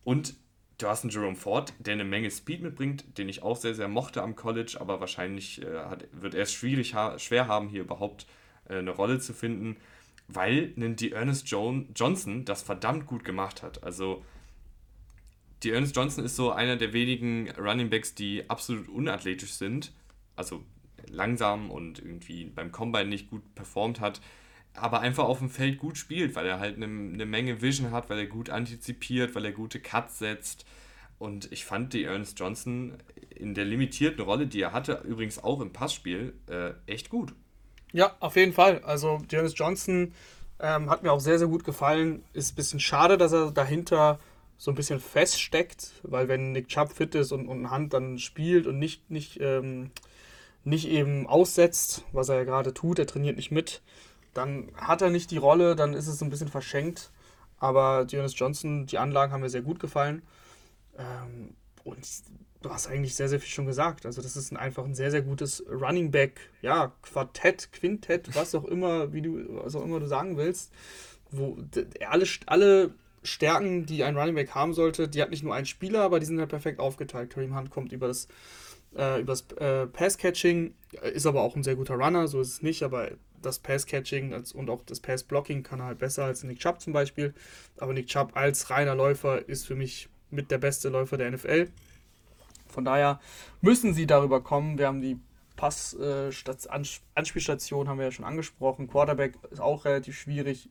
Und 0.04 0.34
du 0.78 0.86
hast 0.86 1.02
einen 1.02 1.10
Jerome 1.10 1.36
Ford, 1.36 1.72
der 1.78 1.94
eine 1.94 2.04
Menge 2.04 2.30
Speed 2.30 2.62
mitbringt, 2.62 3.18
den 3.18 3.28
ich 3.28 3.42
auch 3.42 3.56
sehr, 3.56 3.74
sehr 3.74 3.88
mochte 3.88 4.22
am 4.22 4.36
College, 4.36 4.76
aber 4.80 5.00
wahrscheinlich 5.00 5.62
äh, 5.62 5.78
hat, 5.84 6.06
wird 6.12 6.34
er 6.34 6.42
es 6.42 6.52
schwierig 6.52 6.94
ha 6.94 7.18
schwer 7.18 7.48
haben, 7.48 7.68
hier 7.68 7.82
überhaupt 7.82 8.26
äh, 8.68 8.76
eine 8.76 8.90
Rolle 8.90 9.18
zu 9.18 9.34
finden, 9.34 9.76
weil 10.28 10.72
ein 10.76 10.96
Ernest 11.12 11.48
Johnson 11.50 12.44
das 12.44 12.62
verdammt 12.62 13.06
gut 13.06 13.24
gemacht 13.24 13.62
hat. 13.62 13.82
Also 13.82 14.24
die 15.62 15.70
Ernest 15.70 15.96
Johnson 15.96 16.24
ist 16.24 16.36
so 16.36 16.52
einer 16.52 16.76
der 16.76 16.92
wenigen 16.92 17.50
Running 17.52 17.90
Backs, 17.90 18.14
die 18.14 18.48
absolut 18.48 18.88
unathletisch 18.88 19.52
sind, 19.52 19.92
also 20.36 20.64
langsam 21.08 21.70
und 21.70 21.98
irgendwie 21.98 22.46
beim 22.46 22.72
Combine 22.72 23.06
nicht 23.06 23.30
gut 23.30 23.54
performt 23.54 24.00
hat, 24.00 24.20
aber 24.74 25.00
einfach 25.00 25.24
auf 25.24 25.38
dem 25.38 25.50
Feld 25.50 25.78
gut 25.78 25.98
spielt, 25.98 26.34
weil 26.34 26.46
er 26.46 26.58
halt 26.58 26.76
eine, 26.76 26.86
eine 26.86 27.26
Menge 27.26 27.60
Vision 27.60 27.90
hat, 27.90 28.08
weil 28.10 28.18
er 28.18 28.26
gut 28.26 28.50
antizipiert, 28.50 29.34
weil 29.34 29.44
er 29.44 29.52
gute 29.52 29.80
Cuts 29.80 30.18
setzt. 30.18 30.64
Und 31.18 31.52
ich 31.52 31.64
fand 31.64 31.92
die 31.92 32.04
Ernest 32.04 32.38
Johnson 32.40 32.94
in 33.30 33.54
der 33.54 33.64
limitierten 33.64 34.24
Rolle, 34.24 34.46
die 34.46 34.60
er 34.60 34.72
hatte, 34.72 35.02
übrigens 35.06 35.42
auch 35.42 35.60
im 35.60 35.72
Passspiel, 35.72 36.34
äh, 36.48 36.72
echt 36.86 37.10
gut. 37.10 37.34
Ja, 37.92 38.16
auf 38.20 38.36
jeden 38.36 38.52
Fall. 38.52 38.82
Also 38.84 39.20
Ernest 39.30 39.58
Johnson 39.58 40.14
ähm, 40.58 40.90
hat 40.90 41.02
mir 41.02 41.12
auch 41.12 41.20
sehr, 41.20 41.38
sehr 41.38 41.48
gut 41.48 41.64
gefallen. 41.64 42.24
Ist 42.32 42.52
ein 42.52 42.56
bisschen 42.56 42.80
schade, 42.80 43.18
dass 43.18 43.32
er 43.32 43.50
dahinter 43.50 44.18
so 44.62 44.70
ein 44.70 44.76
bisschen 44.76 45.00
feststeckt, 45.00 45.90
weil 46.04 46.28
wenn 46.28 46.52
Nick 46.52 46.68
Chubb 46.68 46.92
fit 46.92 47.16
ist 47.16 47.32
und, 47.32 47.48
und 47.48 47.68
Hand 47.72 47.94
dann 47.94 48.20
spielt 48.20 48.68
und 48.68 48.78
nicht, 48.78 49.10
nicht, 49.10 49.40
ähm, 49.40 49.90
nicht 50.62 50.86
eben 50.86 51.26
aussetzt, 51.26 52.04
was 52.12 52.28
er 52.28 52.36
ja 52.36 52.44
gerade 52.44 52.72
tut, 52.72 53.00
er 53.00 53.08
trainiert 53.08 53.34
nicht 53.34 53.50
mit, 53.50 53.82
dann 54.34 54.70
hat 54.76 55.02
er 55.02 55.10
nicht 55.10 55.32
die 55.32 55.38
Rolle, 55.38 55.74
dann 55.74 55.94
ist 55.94 56.06
es 56.06 56.20
so 56.20 56.24
ein 56.24 56.30
bisschen 56.30 56.46
verschenkt. 56.46 57.10
Aber 57.58 58.06
Jonas 58.08 58.38
Johnson, 58.38 58.86
die 58.86 58.98
Anlagen 58.98 59.32
haben 59.32 59.40
mir 59.40 59.50
sehr 59.50 59.62
gut 59.62 59.80
gefallen. 59.80 60.22
Ähm, 60.96 61.56
und 61.82 62.06
du 62.62 62.70
hast 62.70 62.86
eigentlich 62.86 63.16
sehr, 63.16 63.28
sehr 63.28 63.40
viel 63.40 63.50
schon 63.50 63.66
gesagt. 63.66 64.06
Also, 64.06 64.22
das 64.22 64.36
ist 64.36 64.52
ein, 64.52 64.56
einfach 64.56 64.84
ein 64.84 64.94
sehr, 64.94 65.10
sehr 65.10 65.22
gutes 65.22 65.64
Running 65.68 66.12
Back, 66.12 66.38
ja, 66.60 66.92
Quartett, 67.02 67.72
Quintett, 67.72 68.36
was 68.36 68.54
auch 68.54 68.64
immer, 68.64 69.12
wie 69.12 69.22
du, 69.22 69.44
was 69.64 69.74
auch 69.74 69.82
immer 69.82 69.98
du 69.98 70.06
sagen 70.06 70.36
willst. 70.36 70.72
Wo 71.32 71.58
alle, 72.08 72.26
alle 72.46 72.94
Stärken, 73.22 73.86
die 73.86 74.04
ein 74.04 74.16
Running 74.16 74.34
Back 74.34 74.54
haben 74.54 74.74
sollte, 74.74 75.08
die 75.08 75.22
hat 75.22 75.30
nicht 75.30 75.44
nur 75.44 75.54
ein 75.54 75.66
Spieler, 75.66 76.02
aber 76.02 76.20
die 76.20 76.26
sind 76.26 76.38
halt 76.38 76.50
perfekt 76.50 76.80
aufgeteilt. 76.80 77.30
Kareem 77.30 77.56
Hunt 77.56 77.70
kommt 77.70 77.92
über 77.92 78.08
das, 78.08 78.28
äh, 78.96 79.20
über 79.20 79.34
äh, 79.58 79.86
Pass-Catching, 79.86 80.74
ist 81.14 81.26
aber 81.26 81.42
auch 81.42 81.56
ein 81.56 81.62
sehr 81.62 81.76
guter 81.76 81.94
Runner, 81.94 82.26
so 82.26 82.40
ist 82.40 82.48
es 82.48 82.62
nicht, 82.62 82.82
aber 82.82 83.10
das 83.40 83.58
Pass-Catching 83.58 84.34
und 84.54 84.70
auch 84.70 84.82
das 84.84 85.00
Pass-Blocking 85.00 85.62
kann 85.62 85.80
er 85.80 85.86
halt 85.86 85.98
besser 85.98 86.24
als 86.24 86.42
Nick 86.44 86.60
Chubb 86.60 86.80
zum 86.80 86.92
Beispiel. 86.92 87.34
Aber 87.78 87.92
Nick 87.92 88.06
Chubb 88.06 88.32
als 88.34 88.70
reiner 88.70 88.94
Läufer 88.94 89.48
ist 89.48 89.66
für 89.66 89.74
mich 89.74 90.08
mit 90.30 90.50
der 90.50 90.58
beste 90.58 90.88
Läufer 90.88 91.18
der 91.18 91.30
NFL. 91.30 91.68
Von 92.68 92.84
daher 92.84 93.20
müssen 93.60 93.94
sie 93.94 94.06
darüber 94.06 94.42
kommen. 94.42 94.78
Wir 94.78 94.86
haben 94.86 95.02
die 95.02 95.18
Pass-Anspielstation, 95.56 97.86
äh, 97.86 97.88
haben 97.88 97.98
wir 97.98 98.06
ja 98.06 98.12
schon 98.12 98.24
angesprochen. 98.24 98.88
Quarterback 98.88 99.34
ist 99.50 99.60
auch 99.60 99.84
relativ 99.84 100.18
schwierig. 100.18 100.70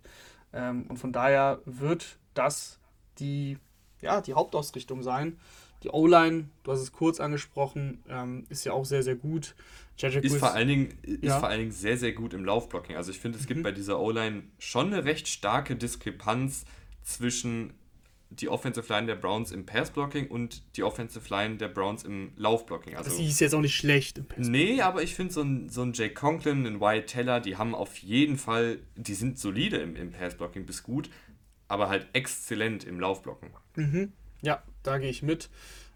Ähm, 0.54 0.86
und 0.89 0.97
von 0.97 1.14
daher 1.14 1.62
wird 1.66 2.18
das 2.34 2.79
die, 3.19 3.57
ja, 4.01 4.21
die 4.21 4.34
Hauptausrichtung 4.34 5.03
sein. 5.03 5.38
Die 5.84 5.89
O-Line, 5.89 6.47
du 6.63 6.71
hast 6.71 6.82
es 6.82 6.91
kurz 6.91 7.19
angesprochen, 7.19 8.03
ähm, 8.07 8.45
ist 8.49 8.65
ja 8.65 8.73
auch 8.73 8.86
sehr, 8.86 9.01
sehr 9.01 9.15
gut. 9.15 9.55
Jedrick 9.97 10.23
ist, 10.23 10.38
vor 10.38 10.53
allen 10.53 10.67
Dingen, 10.67 10.93
ist 11.01 11.23
ja. 11.23 11.39
vor 11.39 11.49
allen 11.49 11.59
Dingen 11.59 11.71
sehr, 11.71 11.97
sehr 11.97 12.11
gut 12.11 12.34
im 12.34 12.45
Laufblocking. 12.45 12.95
Also 12.95 13.11
ich 13.11 13.19
finde, 13.19 13.39
es 13.39 13.47
gibt 13.47 13.59
mhm. 13.59 13.63
bei 13.63 13.71
dieser 13.71 13.99
O-Line 13.99 14.43
schon 14.59 14.88
eine 14.88 15.05
recht 15.05 15.27
starke 15.27 15.75
Diskrepanz 15.75 16.65
zwischen 17.03 17.73
die 18.32 18.47
Offensive 18.47 18.91
Line 18.91 19.07
der 19.07 19.15
Browns 19.15 19.51
im 19.51 19.65
Passblocking 19.65 20.27
und 20.27 20.63
die 20.77 20.84
Offensive 20.84 21.29
Line 21.29 21.57
der 21.57 21.67
Browns 21.67 22.03
im 22.03 22.32
Laufblocking. 22.38 22.95
Also, 22.95 23.11
Sie 23.11 23.27
ist 23.27 23.41
jetzt 23.41 23.53
auch 23.53 23.61
nicht 23.61 23.75
schlecht 23.75 24.19
im 24.19 24.25
Passblocking. 24.25 24.51
Nee, 24.51 24.82
aber 24.82 25.03
ich 25.03 25.15
finde 25.15 25.34
so 25.34 25.41
ein, 25.41 25.67
so 25.67 25.82
ein 25.82 25.91
Jay 25.91 26.09
Conklin, 26.09 26.65
ein 26.65 26.79
Wyatt 26.79 27.07
Teller, 27.07 27.41
die 27.41 27.57
haben 27.57 27.75
auf 27.75 27.97
jeden 27.97 28.38
Fall, 28.38 28.79
die 28.95 29.15
sind 29.15 29.38
solide 29.38 29.77
im, 29.77 29.97
im 29.97 30.11
Passblocking 30.11 30.65
bis 30.65 30.82
gut, 30.82 31.09
aber 31.72 31.88
halt 31.88 32.07
exzellent 32.11 32.84
im 32.84 32.99
Laufblocken. 32.99 33.49
Mhm. 33.76 34.11
Ja, 34.41 34.61
da 34.84 34.97
gehe 34.97 35.09
ich 35.09 35.24
mit. 35.24 35.49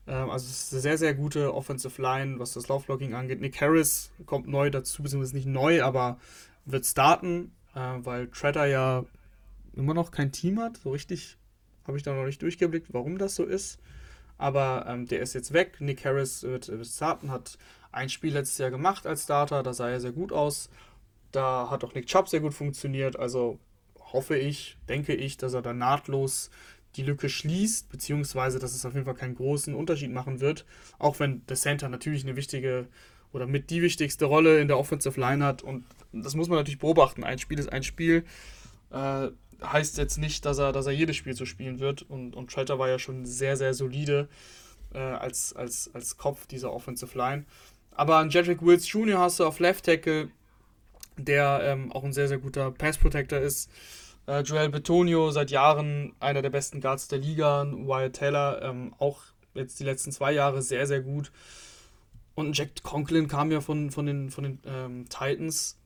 Ähm, 0.07 0.30
also 0.30 0.45
es 0.45 0.63
ist 0.63 0.73
eine 0.73 0.82
sehr, 0.82 0.97
sehr 0.97 1.13
gute 1.13 1.53
Offensive 1.53 2.01
Line, 2.01 2.39
was 2.39 2.53
das 2.53 2.69
Laufblocking 2.69 3.13
angeht. 3.13 3.41
Nick 3.41 3.59
Harris 3.59 4.11
kommt 4.26 4.47
neu 4.47 4.69
dazu, 4.69 5.03
beziehungsweise 5.03 5.36
nicht 5.36 5.47
neu, 5.47 5.84
aber 5.84 6.17
wird 6.63 6.86
starten, 6.86 7.51
äh, 7.76 7.80
weil 7.80 8.28
Treader 8.30 8.65
ja 8.65 9.03
immer 9.76 9.93
noch 9.93 10.11
kein 10.11 10.32
Team 10.32 10.61
hat. 10.61 10.78
So 10.78 10.91
richtig 10.91 11.38
habe 11.86 11.97
ich 11.97 12.03
da 12.03 12.13
noch 12.13 12.26
nicht 12.26 12.41
durchgeblickt, 12.41 12.93
warum 12.93 13.17
das 13.17 13.36
so 13.36 13.43
ist. 13.43 13.78
Aber 14.38 14.86
ähm, 14.88 15.07
der 15.07 15.19
ist 15.19 15.34
jetzt 15.34 15.51
weg. 15.51 15.82
Nick 15.82 16.05
Harris 16.05 16.43
wird, 16.43 16.69
wird 16.69 16.88
starten, 16.88 17.32
hat 17.32 17.57
ein 17.91 18.07
Spiel 18.07 18.34
letztes 18.34 18.57
Jahr 18.57 18.71
gemacht 18.71 19.05
als 19.05 19.23
Starter, 19.23 19.61
da 19.61 19.73
sah 19.73 19.89
er 19.89 19.99
sehr 19.99 20.11
gut 20.13 20.32
aus. 20.32 20.69
Da 21.32 21.69
hat 21.69 21.84
auch 21.84 21.93
Nick 21.93 22.07
Chubb 22.07 22.30
sehr 22.30 22.39
gut 22.39 22.53
funktioniert. 22.53 23.17
Also 23.17 23.59
hoffe 24.16 24.38
ich, 24.38 24.78
denke 24.88 25.13
ich, 25.13 25.38
dass 25.38 25.53
er 25.53 25.61
dann 25.61 25.78
nahtlos 25.78 26.49
die 26.95 27.03
Lücke 27.03 27.28
schließt, 27.28 27.89
beziehungsweise 27.89 28.57
dass 28.57 28.74
es 28.74 28.86
auf 28.86 28.93
jeden 28.93 29.05
Fall 29.05 29.16
keinen 29.16 29.36
großen 29.36 29.76
Unterschied 29.76 30.11
machen 30.11 30.39
wird, 30.39 30.66
auch 30.97 31.20
wenn 31.20 31.45
der 31.47 31.57
Center 31.57 31.89
natürlich 31.89 32.24
eine 32.24 32.38
wichtige 32.38 32.88
oder 33.34 33.45
mit 33.45 33.70
die 33.70 33.82
wichtigste 33.82 34.26
Rolle 34.26 34.61
in 34.61 34.70
der 34.70 34.80
Offensive 34.80 35.20
Line 35.20 35.43
hat 35.43 35.61
und 35.61 35.86
das 36.13 36.36
muss 36.36 36.47
man 36.47 36.57
natürlich 36.57 36.80
beobachten. 36.80 37.26
Ein 37.26 37.39
Spiel 37.39 37.59
ist 37.59 37.72
ein 37.72 37.84
Spiel. 37.84 38.24
Äh, 38.91 39.28
heißt 39.61 39.97
jetzt 39.97 40.18
nicht, 40.18 40.45
dass 40.45 40.57
er, 40.57 40.72
dass 40.72 40.86
er 40.86 40.93
jedes 40.93 41.18
Spiel 41.18 41.34
so 41.34 41.45
spielen 41.45 41.80
wird 41.80 42.01
und, 42.03 42.36
und 42.36 42.49
Tretter 42.49 42.80
war 42.80 42.88
ja 42.88 42.97
schon 42.97 43.26
sehr, 43.26 43.57
sehr 43.57 43.74
solide 43.74 44.30
äh, 44.93 44.99
als, 44.99 45.53
als, 45.53 45.91
als 45.93 46.16
Kopf 46.18 46.47
dieser 46.47 46.72
Offensive 46.72 47.18
Line. 47.18 47.45
Aber 47.91 48.18
an 48.18 48.30
Jedrick 48.30 48.61
Wills 48.61 48.89
Jr. 48.91 49.20
hast 49.20 49.39
du 49.39 49.45
auf 49.45 49.59
Left 49.59 49.86
Tackle, 49.86 50.30
der 51.18 51.61
ähm, 51.63 51.91
auch 51.91 52.03
ein 52.03 52.13
sehr, 52.13 52.28
sehr 52.28 52.38
guter 52.38 52.72
Pass 52.72 52.97
Protector 52.97 53.39
ist. 53.39 53.70
Äh, 54.28 54.41
Joel 54.41 54.69
Betonio, 54.69 55.30
seit 55.32 55.51
Jahren 55.51 56.13
einer 56.19 56.41
der 56.41 56.49
besten 56.49 56.82
Guards 56.82 57.07
der 57.07 57.19
Liga. 57.19 57.65
Wyatt 57.71 58.13
Taylor, 58.13 58.61
ähm, 58.63 58.93
auch 58.97 59.21
jetzt 59.53 59.80
die 59.80 59.84
letzten 59.84 60.11
zwei 60.11 60.32
Jahre 60.32 60.61
sehr, 60.61 60.88
sehr 60.88 61.01
gut. 61.01 61.32
Und 62.34 62.57
Jack 62.57 62.84
Conklin 62.84 63.28
kam 63.28 63.51
ja 63.51 63.61
von, 63.61 63.91
von 63.91 64.05
den, 64.05 64.30
von 64.30 64.43
den 64.43 64.59
ähm, 64.65 65.05
Titans, 65.09 65.78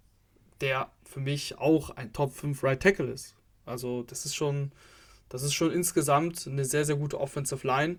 der 0.62 0.90
für 1.04 1.20
mich 1.20 1.58
auch 1.58 1.92
ein 1.92 2.14
Top 2.14 2.34
5 2.34 2.64
Right 2.64 2.82
Tackle 2.82 3.12
ist. 3.12 3.36
Also 3.66 4.04
das 4.04 4.26
ist 4.26 4.36
schon, 4.36 4.72
das 5.28 5.44
ist 5.44 5.54
schon 5.54 5.72
insgesamt 5.72 6.48
eine 6.48 6.66
sehr, 6.66 6.86
sehr 6.86 6.96
gute 6.96 7.20
Offensive 7.20 7.66
Line, 7.68 7.98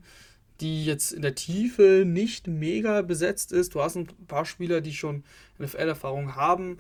die 0.61 0.85
jetzt 0.85 1.13
in 1.13 1.23
der 1.23 1.35
Tiefe 1.35 2.05
nicht 2.05 2.49
mega 2.49 3.03
besetzt 3.03 3.53
ist. 3.53 3.75
Du 3.75 3.83
hast 3.83 3.97
ein 3.97 4.07
paar 4.27 4.45
Spieler, 4.45 4.81
die 4.81 4.95
schon 4.95 5.25
NFL-Erfahrung 5.59 6.35
haben, 6.35 6.79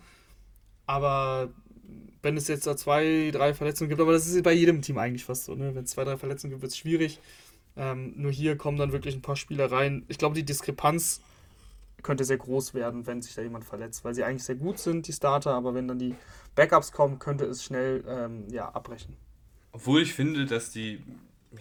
aber 0.86 1.50
wenn 2.22 2.36
es 2.36 2.48
jetzt 2.48 2.66
da 2.66 2.76
zwei, 2.76 3.30
drei 3.32 3.54
Verletzungen 3.54 3.88
gibt, 3.88 4.00
aber 4.00 4.12
das 4.12 4.26
ist 4.26 4.42
bei 4.42 4.52
jedem 4.52 4.82
Team 4.82 4.98
eigentlich 4.98 5.24
fast 5.24 5.44
so, 5.44 5.54
ne? 5.54 5.74
wenn 5.74 5.84
es 5.84 5.90
zwei, 5.90 6.04
drei 6.04 6.16
Verletzungen 6.16 6.50
gibt, 6.52 6.62
wird 6.62 6.72
es 6.72 6.78
schwierig. 6.78 7.20
Ähm, 7.76 8.14
nur 8.16 8.32
hier 8.32 8.56
kommen 8.56 8.78
dann 8.78 8.92
wirklich 8.92 9.14
ein 9.14 9.22
paar 9.22 9.36
Spieler 9.36 9.70
rein. 9.70 10.04
Ich 10.08 10.18
glaube, 10.18 10.34
die 10.34 10.44
Diskrepanz 10.44 11.20
könnte 12.02 12.24
sehr 12.24 12.38
groß 12.38 12.74
werden, 12.74 13.06
wenn 13.06 13.22
sich 13.22 13.34
da 13.34 13.42
jemand 13.42 13.64
verletzt, 13.64 14.04
weil 14.04 14.14
sie 14.14 14.24
eigentlich 14.24 14.44
sehr 14.44 14.56
gut 14.56 14.78
sind, 14.78 15.06
die 15.06 15.12
Starter, 15.12 15.54
aber 15.54 15.74
wenn 15.74 15.88
dann 15.88 15.98
die 15.98 16.14
Backups 16.54 16.92
kommen, 16.92 17.18
könnte 17.18 17.44
es 17.44 17.62
schnell 17.62 18.04
ähm, 18.08 18.44
ja, 18.50 18.68
abbrechen. 18.70 19.16
Obwohl 19.72 20.02
ich 20.02 20.14
finde, 20.14 20.46
dass 20.46 20.70
die, 20.70 21.02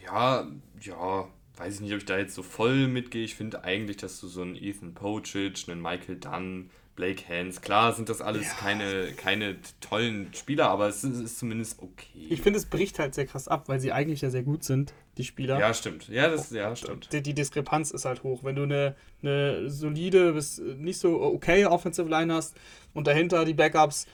ja, 0.04 0.48
ja, 0.82 1.28
weiß 1.58 1.76
ich 1.76 1.82
nicht, 1.82 1.94
ob 1.94 2.00
ich 2.00 2.06
da 2.06 2.18
jetzt 2.18 2.36
so 2.36 2.42
voll 2.42 2.88
mitgehe. 2.88 3.24
Ich 3.24 3.36
finde 3.36 3.64
eigentlich, 3.64 3.98
dass 3.98 4.20
du 4.20 4.28
so 4.28 4.42
einen 4.42 4.56
Ethan 4.56 4.94
Pocic, 4.94 5.68
einen 5.68 5.82
Michael 5.82 6.16
Dunn, 6.16 6.72
Blake 7.00 7.24
Hans, 7.30 7.62
klar 7.62 7.94
sind 7.94 8.10
das 8.10 8.20
alles 8.20 8.46
ja. 8.46 8.54
keine, 8.56 9.14
keine 9.14 9.56
tollen 9.80 10.34
Spieler, 10.34 10.70
aber 10.70 10.90
es 10.90 11.02
ist, 11.06 11.22
ist 11.22 11.40
zumindest 11.40 11.82
okay. 11.82 12.28
Ich 12.30 12.42
finde, 12.42 12.60
es 12.60 12.66
bricht 12.66 13.00
halt 13.00 13.16
sehr 13.16 13.26
krass 13.26 13.48
ab, 13.48 13.70
weil 13.70 13.80
sie 13.80 13.94
eigentlich 13.94 14.20
ja 14.20 14.30
sehr 14.30 14.44
gut 14.44 14.66
sind, 14.66 14.94
die 15.18 15.24
Spieler. 15.24 15.58
Ja, 15.58 15.74
stimmt. 15.74 16.10
Ja, 16.10 16.28
das 16.28 16.52
ja, 16.52 16.76
stimmt. 16.76 17.14
Die, 17.14 17.22
die 17.22 17.34
Diskrepanz 17.34 17.92
ist 17.92 18.04
halt 18.04 18.24
hoch. 18.24 18.44
Wenn 18.44 18.58
du 18.58 18.64
eine, 18.64 18.98
eine 19.22 19.70
solide 19.70 20.34
bis 20.34 20.58
nicht 20.58 21.00
so 21.00 21.22
okay 21.22 21.66
Offensive 21.66 22.10
Line 22.10 22.34
hast 22.34 22.58
und 22.94 23.08
dahinter 23.08 23.46
die 23.46 23.54
Backups, 23.54 24.06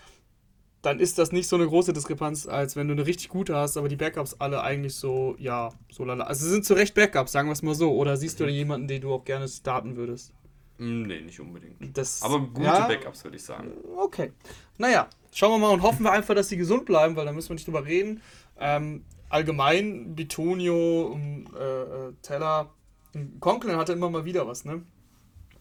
dann 0.83 0.99
ist 0.99 1.17
das 1.17 1.31
nicht 1.31 1.47
so 1.47 1.55
eine 1.55 1.65
große 1.65 1.91
Diskrepanz, 1.91 2.45
als 2.45 2.75
wenn 2.75 2.87
du 2.87 2.93
eine 2.93 3.07
richtig 3.07 3.29
gute 3.29 3.55
hast, 3.55 3.77
aber 3.77 3.89
die 3.89 3.95
Backups 3.95 4.35
alle 4.35 4.61
eigentlich 4.61 4.93
so, 4.93 5.35
ja, 5.39 5.71
so 5.91 6.05
lala. 6.05 6.25
Also 6.25 6.47
sind 6.47 6.65
zu 6.65 6.75
Recht 6.75 6.93
Backups, 6.93 7.31
sagen 7.31 7.47
wir 7.47 7.53
es 7.53 7.63
mal 7.63 7.73
so. 7.73 7.95
Oder 7.95 8.15
siehst 8.15 8.39
du 8.39 8.43
da 8.43 8.51
jemanden, 8.51 8.87
den 8.87 9.01
du 9.01 9.11
auch 9.11 9.25
gerne 9.25 9.47
starten 9.47 9.95
würdest? 9.95 10.31
Mm, 10.77 11.03
nee, 11.03 11.21
nicht 11.21 11.39
unbedingt. 11.39 11.97
Das, 11.97 12.21
aber 12.21 12.39
gute 12.39 12.63
ja, 12.63 12.87
Backups, 12.87 13.23
würde 13.23 13.37
ich 13.37 13.43
sagen. 13.43 13.71
Okay. 13.97 14.31
Naja, 14.77 15.09
schauen 15.31 15.51
wir 15.51 15.67
mal 15.67 15.73
und 15.73 15.81
hoffen 15.81 16.03
wir 16.03 16.11
einfach, 16.11 16.35
dass 16.35 16.49
sie 16.49 16.57
gesund 16.57 16.85
bleiben, 16.85 17.15
weil 17.15 17.25
da 17.25 17.31
müssen 17.31 17.49
wir 17.49 17.55
nicht 17.55 17.67
drüber 17.67 17.85
reden. 17.85 18.21
Ähm, 18.59 19.03
allgemein, 19.29 20.15
Bitonio, 20.15 21.17
äh, 21.55 21.59
äh, 21.59 22.13
Teller, 22.21 22.69
Conklin 23.39 23.77
hatte 23.77 23.93
immer 23.93 24.09
mal 24.09 24.25
wieder 24.25 24.47
was, 24.47 24.65
ne? 24.65 24.83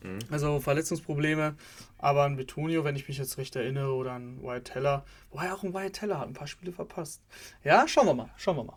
Mhm. 0.03 0.19
Also 0.31 0.61
Verletzungsprobleme. 0.61 1.57
Aber 1.99 2.25
ein 2.25 2.37
Betonio, 2.37 2.85
wenn 2.85 2.97
ich 2.97 3.09
mich 3.09 3.19
jetzt 3.19 3.39
recht 3.39 3.57
erinnere, 3.57 3.95
oder 3.95 4.15
ein 4.15 4.43
Wyatt 4.43 4.67
Teller, 4.67 5.05
wobei 5.31 5.53
auch 5.53 5.62
ein 5.62 5.73
Wyatt 5.73 5.95
Teller 5.95 6.19
hat 6.19 6.29
ein 6.29 6.35
paar 6.35 6.47
Spiele 6.47 6.73
verpasst. 6.73 7.23
Ja, 7.62 7.89
schauen 7.89 8.07
wir 8.07 8.15
mal, 8.15 8.31
schauen 8.37 8.57
wir 8.57 8.65
mal. 8.65 8.77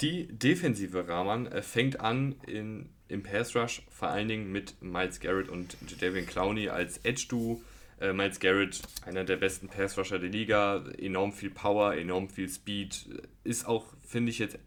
Die 0.00 0.28
defensive 0.28 1.08
Rahman 1.08 1.46
äh, 1.46 1.62
fängt 1.62 2.00
an 2.00 2.36
in, 2.46 2.90
im 3.08 3.22
Pass 3.22 3.54
Rush, 3.54 3.82
vor 3.90 4.08
allen 4.08 4.28
Dingen 4.28 4.52
mit 4.52 4.80
Miles 4.82 5.20
Garrett 5.20 5.48
und 5.48 5.76
Jadavian 5.88 6.26
Clowney 6.26 6.68
als 6.68 6.98
Edge-Duo. 6.98 7.60
Äh, 8.00 8.12
Miles 8.12 8.40
Garrett, 8.40 8.80
einer 9.06 9.24
der 9.24 9.36
besten 9.36 9.68
Pass-Rusher 9.68 10.18
der 10.18 10.28
Liga, 10.28 10.84
enorm 10.98 11.32
viel 11.32 11.50
Power, 11.50 11.94
enorm 11.94 12.28
viel 12.28 12.48
Speed, 12.48 13.06
ist 13.42 13.66
auch, 13.66 13.86
finde 14.04 14.30
ich 14.30 14.38
jetzt 14.38 14.58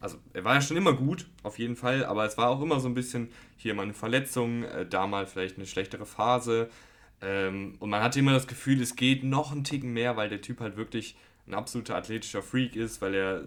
also 0.00 0.18
er 0.32 0.44
war 0.44 0.54
ja 0.54 0.60
schon 0.60 0.76
immer 0.76 0.92
gut, 0.92 1.26
auf 1.42 1.58
jeden 1.58 1.76
Fall, 1.76 2.04
aber 2.04 2.24
es 2.24 2.38
war 2.38 2.48
auch 2.48 2.62
immer 2.62 2.80
so 2.80 2.88
ein 2.88 2.94
bisschen 2.94 3.30
hier 3.56 3.74
mal 3.74 3.82
eine 3.82 3.94
Verletzung, 3.94 4.62
äh, 4.64 4.86
da 4.86 5.06
mal 5.06 5.26
vielleicht 5.26 5.56
eine 5.56 5.66
schlechtere 5.66 6.06
Phase. 6.06 6.70
Ähm, 7.20 7.74
und 7.80 7.90
man 7.90 8.02
hatte 8.02 8.20
immer 8.20 8.32
das 8.32 8.46
Gefühl, 8.46 8.80
es 8.80 8.94
geht 8.94 9.24
noch 9.24 9.50
einen 9.50 9.64
Ticken 9.64 9.92
mehr, 9.92 10.16
weil 10.16 10.28
der 10.28 10.40
Typ 10.40 10.60
halt 10.60 10.76
wirklich 10.76 11.16
ein 11.48 11.54
absoluter 11.54 11.96
athletischer 11.96 12.42
Freak 12.42 12.76
ist, 12.76 13.00
weil 13.00 13.14
er 13.14 13.42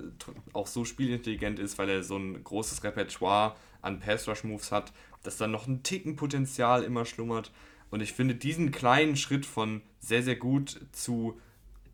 auch 0.53 0.67
so 0.67 0.83
spielintelligent 0.83 1.59
ist, 1.59 1.77
weil 1.77 1.89
er 1.89 2.03
so 2.03 2.17
ein 2.17 2.43
großes 2.43 2.83
Repertoire 2.83 3.55
an 3.81 3.99
Pass-Rush-Moves 3.99 4.71
hat, 4.71 4.93
dass 5.23 5.37
da 5.37 5.47
noch 5.47 5.67
ein 5.67 5.83
Ticken 5.83 6.15
Potenzial 6.15 6.83
immer 6.83 7.05
schlummert. 7.05 7.51
Und 7.89 8.01
ich 8.01 8.13
finde 8.13 8.35
diesen 8.35 8.71
kleinen 8.71 9.15
Schritt 9.15 9.45
von 9.45 9.81
sehr, 9.99 10.23
sehr 10.23 10.37
gut 10.37 10.79
zu 10.91 11.39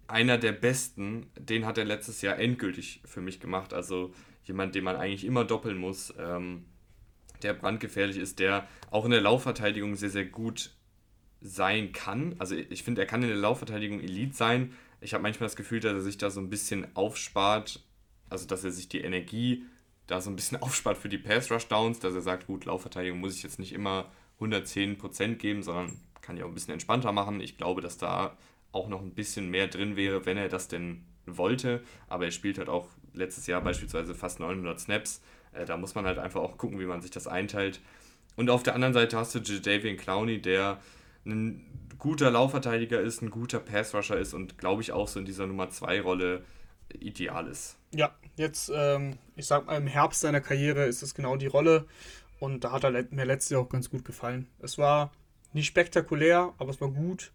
einer 0.08 0.38
der 0.38 0.54
besten, 0.54 1.28
den 1.38 1.66
hat 1.66 1.78
er 1.78 1.86
letztes 1.86 2.22
Jahr 2.22 2.40
endgültig 2.40 3.02
für 3.06 3.22
mich 3.22 3.40
gemacht. 3.40 3.74
Also 3.74 4.14
jemand, 4.46 4.76
den 4.76 4.84
man 4.84 4.96
eigentlich 4.96 5.26
immer 5.26 5.44
doppeln 5.44 5.78
muss, 5.78 6.14
ähm, 6.18 6.66
der 7.44 7.54
brandgefährlich 7.54 8.18
ist, 8.18 8.40
der 8.40 8.68
auch 8.90 9.06
in 9.06 9.12
der 9.12 9.22
Laufverteidigung 9.22 9.96
sehr, 9.96 10.10
sehr 10.10 10.26
gut 10.26 10.72
sein 11.42 11.92
kann. 11.92 12.36
Also 12.40 12.56
ich 12.56 12.84
finde, 12.84 13.02
er 13.02 13.08
kann 13.08 13.22
in 13.22 13.30
der 13.30 13.38
Laufverteidigung 13.38 14.00
Elite 14.00 14.36
sein. 14.36 14.74
Ich 15.02 15.14
habe 15.14 15.22
manchmal 15.22 15.48
das 15.48 15.56
Gefühl, 15.56 15.80
dass 15.80 15.94
er 15.94 16.02
sich 16.02 16.18
da 16.18 16.30
so 16.30 16.40
ein 16.40 16.50
bisschen 16.50 16.88
aufspart, 16.96 17.84
also 18.30 18.48
dass 18.48 18.64
er 18.64 18.72
sich 18.72 18.90
die 18.90 19.02
Energie 19.02 19.66
da 20.08 20.22
so 20.22 20.30
ein 20.30 20.36
bisschen 20.36 20.58
aufspart 20.62 20.98
für 20.98 21.10
die 21.10 21.18
Pass-Rush-Downs, 21.18 22.00
dass 22.00 22.16
er 22.16 22.22
sagt, 22.22 22.48
gut, 22.48 22.66
Laufverteidigung 22.66 23.20
muss 23.20 23.36
ich 23.36 23.44
jetzt 23.44 23.60
nicht 23.60 23.74
immer 23.74 24.12
110% 24.40 25.36
geben, 25.36 25.64
sondern 25.64 26.00
kann 26.22 26.38
ja 26.38 26.46
auch 26.46 26.50
ein 26.50 26.54
bisschen 26.54 26.74
entspannter 26.74 27.12
machen. 27.12 27.40
Ich 27.40 27.58
glaube, 27.58 27.82
dass 27.82 27.98
da 27.98 28.38
auch 28.72 28.90
noch 28.90 29.02
ein 29.02 29.14
bisschen 29.14 29.50
mehr 29.50 29.68
drin 29.68 29.96
wäre, 29.96 30.26
wenn 30.26 30.38
er 30.38 30.50
das 30.50 30.68
denn 30.68 31.04
wollte. 31.26 31.84
Aber 32.08 32.26
er 32.26 32.32
spielt 32.32 32.58
halt 32.58 32.70
auch 32.70 32.90
letztes 33.14 33.48
Jahr 33.48 33.62
beispielsweise 33.62 34.14
fast 34.14 34.40
900 34.40 34.80
Snaps. 34.80 35.22
Äh, 35.54 35.66
da 35.66 35.78
muss 35.78 35.96
man 35.96 36.06
halt 36.06 36.20
einfach 36.20 36.42
auch 36.42 36.58
gucken, 36.58 36.80
wie 36.80 36.86
man 36.86 37.02
sich 37.02 37.12
das 37.12 37.28
einteilt. 37.28 37.82
Und 38.36 38.50
auf 38.50 38.64
der 38.64 38.76
anderen 38.76 38.94
Seite 38.94 39.18
hast 39.18 39.34
du 39.36 39.40
Jadavian 39.40 39.98
Clowney, 39.98 40.42
der 40.42 40.80
ein 41.26 41.66
guter 41.98 42.30
Laufverteidiger 42.30 43.02
ist, 43.02 43.22
ein 43.22 43.32
guter 43.32 43.60
Passrusher 43.60 44.18
ist 44.18 44.34
und 44.34 44.58
glaube 44.58 44.82
ich 44.82 44.92
auch 44.92 45.08
so 45.08 45.20
in 45.20 45.26
dieser 45.26 45.48
Nummer 45.48 45.70
2 45.70 46.02
Rolle 46.02 46.44
ideal 47.00 47.48
ist. 47.48 47.78
Ja, 47.94 48.16
jetzt, 48.36 48.72
ähm, 48.74 49.18
ich 49.36 49.46
sag 49.46 49.66
mal, 49.66 49.78
im 49.78 49.88
Herbst 49.88 50.22
seiner 50.22 50.42
Karriere 50.42 50.86
ist 50.86 51.02
es 51.04 51.16
genau 51.16 51.38
die 51.38 51.48
Rolle 51.48 51.86
und 52.40 52.64
da 52.64 52.72
hat 52.72 52.84
er 52.84 52.92
mir 52.92 53.26
letztes 53.26 53.52
Jahr 53.52 53.62
auch 53.62 53.70
ganz 53.70 53.90
gut 53.90 54.06
gefallen. 54.06 54.48
Es 54.60 54.78
war 54.78 55.12
nicht 55.54 55.68
spektakulär, 55.68 56.54
aber 56.58 56.72
es 56.72 56.82
war 56.82 56.90
gut. 56.90 57.32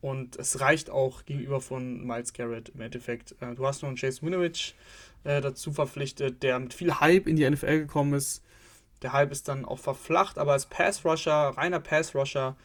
Und 0.00 0.36
es 0.36 0.60
reicht 0.60 0.90
auch 0.90 1.24
gegenüber 1.24 1.60
von 1.60 2.06
Miles 2.06 2.32
Garrett 2.32 2.68
im 2.70 2.80
Endeffekt. 2.80 3.34
Äh, 3.40 3.54
du 3.54 3.66
hast 3.66 3.82
noch 3.82 3.88
einen 3.88 3.98
Chase 3.98 4.22
Winovich 4.22 4.76
äh, 5.24 5.40
dazu 5.40 5.72
verpflichtet, 5.72 6.42
der 6.42 6.58
mit 6.60 6.72
viel 6.72 7.00
Hype 7.00 7.26
in 7.26 7.36
die 7.36 7.48
NFL 7.48 7.80
gekommen 7.80 8.14
ist. 8.14 8.44
Der 9.02 9.12
Hype 9.12 9.32
ist 9.32 9.48
dann 9.48 9.64
auch 9.64 9.78
verflacht, 9.78 10.38
aber 10.38 10.52
als 10.52 10.66
Pass-Rusher, 10.66 11.50
reiner 11.56 11.80
Pass-Rusher, 11.80 12.56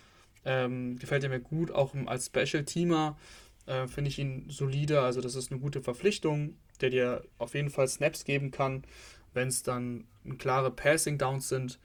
ähm, 0.46 0.98
gefällt 1.00 1.24
er 1.24 1.30
mir 1.30 1.40
gut. 1.40 1.72
Auch 1.72 1.94
als 2.06 2.28
Special-Teamer 2.28 3.18
äh, 3.66 3.88
finde 3.88 4.10
ich 4.10 4.20
ihn 4.20 4.46
solide. 4.50 5.02
Also, 5.02 5.22
das 5.22 5.36
ist 5.36 5.52
eine 5.52 5.60
gute 5.60 5.82
Verpflichtung, 5.82 6.56
der 6.84 6.92
dir 6.92 7.24
auf 7.40 7.56
jeden 7.56 7.72
Fall 7.72 7.88
Snaps 7.88 8.26
geben 8.26 8.52
kann, 8.52 8.84
wenn 9.34 9.48
es 9.48 9.64
dann 9.64 10.06
klare 10.38 10.70
Passing-Downs 10.70 11.50
sind. 11.50 11.80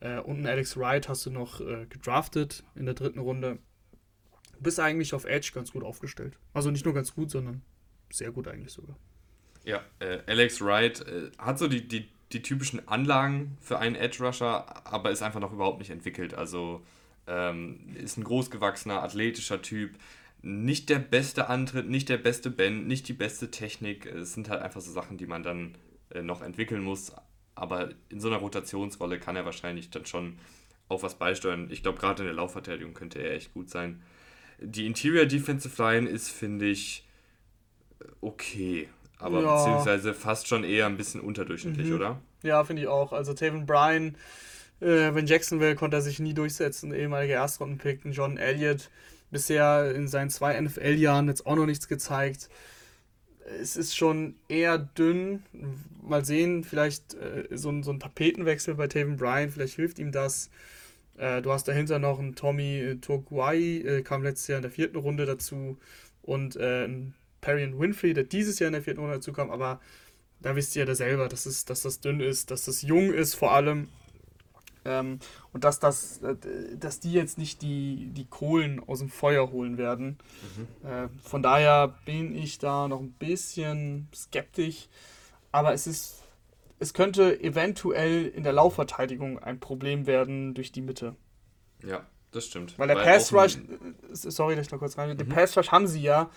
Äh, 0.00 0.18
und 0.18 0.38
einen 0.38 0.46
Alex 0.46 0.76
Wright 0.76 1.08
hast 1.08 1.24
du 1.26 1.30
noch 1.30 1.60
äh, 1.60 1.86
gedraftet 1.88 2.64
in 2.74 2.86
der 2.86 2.94
dritten 2.94 3.20
Runde 3.20 3.58
bist 4.60 4.80
eigentlich 4.80 5.14
auf 5.14 5.24
Edge 5.24 5.50
ganz 5.54 5.72
gut 5.72 5.84
aufgestellt. 5.84 6.38
Also 6.52 6.70
nicht 6.70 6.84
nur 6.84 6.94
ganz 6.94 7.14
gut, 7.14 7.30
sondern 7.30 7.62
sehr 8.10 8.30
gut 8.30 8.48
eigentlich 8.48 8.72
sogar. 8.72 8.96
Ja, 9.64 9.82
äh, 10.00 10.20
Alex 10.26 10.60
Wright 10.60 11.00
äh, 11.06 11.30
hat 11.38 11.58
so 11.58 11.68
die, 11.68 11.86
die, 11.86 12.08
die 12.32 12.42
typischen 12.42 12.86
Anlagen 12.88 13.56
für 13.60 13.78
einen 13.78 13.96
Edge-Rusher, 13.96 14.86
aber 14.86 15.10
ist 15.10 15.22
einfach 15.22 15.40
noch 15.40 15.52
überhaupt 15.52 15.78
nicht 15.78 15.90
entwickelt. 15.90 16.34
Also 16.34 16.84
ähm, 17.26 17.94
ist 17.94 18.16
ein 18.16 18.24
großgewachsener, 18.24 19.02
athletischer 19.02 19.60
Typ. 19.62 19.94
Nicht 20.40 20.88
der 20.88 21.00
beste 21.00 21.48
Antritt, 21.48 21.88
nicht 21.88 22.08
der 22.08 22.18
beste 22.18 22.50
Bend, 22.50 22.86
nicht 22.86 23.08
die 23.08 23.12
beste 23.12 23.50
Technik. 23.50 24.06
Es 24.06 24.34
sind 24.34 24.48
halt 24.48 24.62
einfach 24.62 24.80
so 24.80 24.92
Sachen, 24.92 25.18
die 25.18 25.26
man 25.26 25.42
dann 25.42 25.74
äh, 26.10 26.22
noch 26.22 26.42
entwickeln 26.42 26.82
muss. 26.82 27.12
Aber 27.54 27.90
in 28.08 28.20
so 28.20 28.28
einer 28.28 28.36
Rotationsrolle 28.36 29.18
kann 29.18 29.34
er 29.34 29.44
wahrscheinlich 29.44 29.90
dann 29.90 30.06
schon 30.06 30.38
auf 30.88 31.02
was 31.02 31.16
beisteuern. 31.16 31.68
Ich 31.70 31.82
glaube, 31.82 31.98
gerade 31.98 32.22
in 32.22 32.26
der 32.28 32.34
Laufverteidigung 32.36 32.94
könnte 32.94 33.18
er 33.20 33.34
echt 33.34 33.52
gut 33.52 33.68
sein. 33.68 34.02
Die 34.60 34.86
Interior 34.86 35.26
Defensive 35.26 35.80
Line 35.80 36.08
ist, 36.08 36.30
finde 36.30 36.66
ich, 36.66 37.06
okay. 38.20 38.88
Aber 39.18 39.42
ja. 39.42 39.56
beziehungsweise 39.56 40.14
fast 40.14 40.48
schon 40.48 40.64
eher 40.64 40.86
ein 40.86 40.96
bisschen 40.96 41.20
unterdurchschnittlich, 41.20 41.88
mhm. 41.88 41.96
oder? 41.96 42.20
Ja, 42.42 42.62
finde 42.64 42.82
ich 42.82 42.88
auch. 42.88 43.12
Also 43.12 43.34
Taven 43.34 43.66
Bryan, 43.66 44.14
äh, 44.80 45.12
wenn 45.14 45.26
Jacksonville 45.26 45.74
konnte 45.74 45.96
er 45.96 46.02
sich 46.02 46.20
nie 46.20 46.34
durchsetzen, 46.34 46.94
ehemaliger 46.94 47.34
Erstrundenpick, 47.34 48.00
John 48.04 48.36
Elliott, 48.36 48.90
bisher 49.30 49.94
in 49.94 50.08
seinen 50.08 50.30
zwei 50.30 50.60
NFL-Jahren 50.60 51.28
jetzt 51.28 51.46
auch 51.46 51.56
noch 51.56 51.66
nichts 51.66 51.88
gezeigt. 51.88 52.48
Es 53.60 53.76
ist 53.76 53.96
schon 53.96 54.36
eher 54.48 54.78
dünn. 54.78 55.42
Mal 56.02 56.24
sehen, 56.24 56.64
vielleicht 56.64 57.14
äh, 57.14 57.48
so, 57.50 57.70
ein, 57.70 57.82
so 57.82 57.90
ein 57.92 58.00
Tapetenwechsel 58.00 58.74
bei 58.74 58.88
Taven 58.88 59.16
Bryan, 59.16 59.50
vielleicht 59.50 59.76
hilft 59.76 59.98
ihm 59.98 60.12
das. 60.12 60.50
Äh, 61.16 61.42
du 61.42 61.52
hast 61.52 61.68
dahinter 61.68 61.98
noch 61.98 62.18
einen 62.18 62.34
Tommy 62.34 62.78
äh, 62.78 62.96
Toguai, 62.96 63.58
äh, 63.58 64.02
kam 64.02 64.22
letztes 64.22 64.48
Jahr 64.48 64.58
in 64.58 64.62
der 64.62 64.70
vierten 64.70 64.96
Runde 64.96 65.26
dazu. 65.26 65.78
Und 66.22 66.56
äh, 66.56 66.84
einen 66.84 67.14
Perrion 67.40 67.78
Winfrey, 67.78 68.14
der 68.14 68.24
dieses 68.24 68.58
Jahr 68.58 68.68
in 68.68 68.74
der 68.74 68.82
vierten 68.82 69.00
Runde 69.00 69.16
dazu 69.16 69.32
kam. 69.32 69.50
Aber 69.50 69.80
da 70.40 70.54
wisst 70.56 70.76
ihr 70.76 70.84
ja 70.84 70.94
selber, 70.94 71.28
dass, 71.28 71.46
es, 71.46 71.64
dass 71.64 71.82
das 71.82 72.00
dünn 72.00 72.20
ist, 72.20 72.50
dass 72.50 72.64
das 72.64 72.82
jung 72.82 73.12
ist 73.12 73.34
vor 73.34 73.52
allem. 73.52 73.88
Ähm, 74.84 75.18
und 75.52 75.64
dass, 75.64 75.80
das, 75.80 76.22
äh, 76.22 76.36
dass 76.76 77.00
die 77.00 77.12
jetzt 77.12 77.38
nicht 77.38 77.62
die, 77.62 78.10
die 78.12 78.26
Kohlen 78.26 78.82
aus 78.86 79.00
dem 79.00 79.08
Feuer 79.08 79.50
holen 79.50 79.78
werden. 79.78 80.18
Mhm. 80.56 80.88
Äh, 80.88 81.08
von 81.22 81.42
daher 81.42 81.94
bin 82.04 82.34
ich 82.34 82.58
da 82.58 82.88
noch 82.88 83.00
ein 83.00 83.12
bisschen 83.12 84.08
skeptisch. 84.14 84.88
Aber 85.50 85.72
es 85.72 85.86
ist 85.86 86.22
es 86.78 86.94
könnte 86.94 87.40
eventuell 87.40 88.26
in 88.26 88.44
der 88.44 88.52
Laufverteidigung 88.52 89.38
ein 89.38 89.60
Problem 89.60 90.06
werden 90.06 90.54
durch 90.54 90.72
die 90.72 90.80
Mitte. 90.80 91.16
Ja, 91.82 92.06
das 92.30 92.46
stimmt. 92.46 92.78
Weil 92.78 92.88
der 92.88 92.96
Pass 92.96 93.32
Rush, 93.32 93.56
äh, 93.56 93.60
sorry, 94.12 94.56
dass 94.56 94.66
ich 94.66 94.72
noch 94.72 94.78
kurz 94.78 94.96
rein. 94.96 95.10
Mhm. 95.10 95.18
Den 95.18 95.28
Pass 95.28 95.56
Rush 95.56 95.70
haben 95.70 95.86
sie 95.86 96.02
ja. 96.02 96.30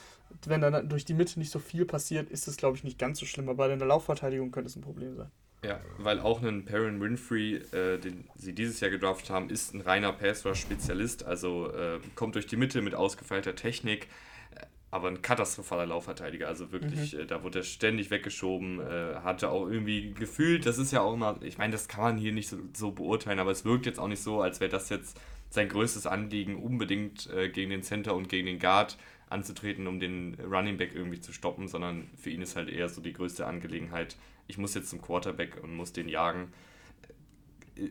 Wenn 0.46 0.62
dann 0.62 0.88
durch 0.88 1.06
die 1.06 1.14
Mitte 1.14 1.38
nicht 1.40 1.52
so 1.52 1.60
viel 1.60 1.86
passiert, 1.86 2.30
ist 2.30 2.48
es, 2.48 2.58
glaube 2.58 2.78
ich, 2.78 2.84
nicht 2.84 2.98
ganz 2.98 3.20
so 3.20 3.26
schlimm. 3.26 3.50
Aber 3.50 3.72
in 3.72 3.80
der 3.80 3.88
Laufverteidigung 3.88 4.52
könnte 4.52 4.70
es 4.70 4.76
ein 4.76 4.82
Problem 4.82 5.16
sein. 5.16 5.30
Ja, 5.64 5.80
weil 6.00 6.20
auch 6.20 6.42
ein 6.42 6.66
Perrin 6.66 7.00
Winfrey, 7.00 7.58
äh, 7.72 8.00
den 8.00 8.28
sie 8.36 8.54
dieses 8.54 8.80
Jahr 8.80 8.90
gedraftet 8.90 9.30
haben, 9.30 9.52
ist 9.52 9.76
ein 9.76 9.82
reiner 9.82 10.12
Pass-Rush-Spezialist, 10.12 11.24
also 11.24 11.72
äh, 11.72 12.00
kommt 12.16 12.34
durch 12.34 12.48
die 12.48 12.58
Mitte 12.58 12.82
mit 12.82 12.96
ausgefeilter 12.96 13.56
Technik, 13.56 14.08
äh, 14.56 14.66
aber 14.90 15.10
ein 15.10 15.22
katastrophaler 15.22 15.86
Laufverteidiger. 15.86 16.48
Also 16.48 16.72
wirklich, 16.72 17.14
mhm. 17.14 17.20
äh, 17.20 17.26
da 17.28 17.44
wurde 17.44 17.60
er 17.60 17.64
ständig 17.64 18.10
weggeschoben, 18.10 18.80
äh, 18.80 19.18
hatte 19.24 19.52
auch 19.52 19.68
irgendwie 19.68 20.14
gefühlt, 20.14 20.66
das 20.66 20.80
ist 20.80 20.92
ja 20.94 21.02
auch 21.02 21.14
immer, 21.14 21.38
ich 21.44 21.60
meine, 21.60 21.74
das 21.74 21.88
kann 21.88 22.02
man 22.02 22.18
hier 22.18 22.32
nicht 22.32 22.50
so, 22.50 22.58
so 22.74 22.92
beurteilen, 22.92 23.38
aber 23.38 23.52
es 23.52 23.64
wirkt 23.64 23.86
jetzt 23.86 24.00
auch 24.00 24.08
nicht 24.08 24.24
so, 24.24 24.42
als 24.42 24.62
wäre 24.62 24.72
das 24.72 24.90
jetzt 24.90 25.20
sein 25.52 25.70
größtes 25.70 26.08
Anliegen, 26.08 26.56
unbedingt 26.56 27.30
äh, 27.30 27.50
gegen 27.50 27.70
den 27.70 27.84
Center 27.84 28.16
und 28.16 28.30
gegen 28.30 28.48
den 28.48 28.58
Guard 28.58 28.98
anzutreten, 29.30 29.86
um 29.86 30.00
den 30.00 30.38
Running 30.44 30.78
Back 30.78 30.96
irgendwie 30.96 31.20
zu 31.20 31.34
stoppen, 31.34 31.68
sondern 31.68 32.10
für 32.18 32.32
ihn 32.32 32.42
ist 32.42 32.56
halt 32.56 32.68
eher 32.68 32.90
so 32.90 33.00
die 33.00 33.14
größte 33.14 33.46
Angelegenheit, 33.46 34.18
ich 34.48 34.58
muss 34.58 34.74
jetzt 34.74 34.90
zum 34.90 35.02
Quarterback 35.02 35.64
und 35.64 35.76
muss 35.76 35.94
den 35.94 36.10
jagen. 36.10 36.52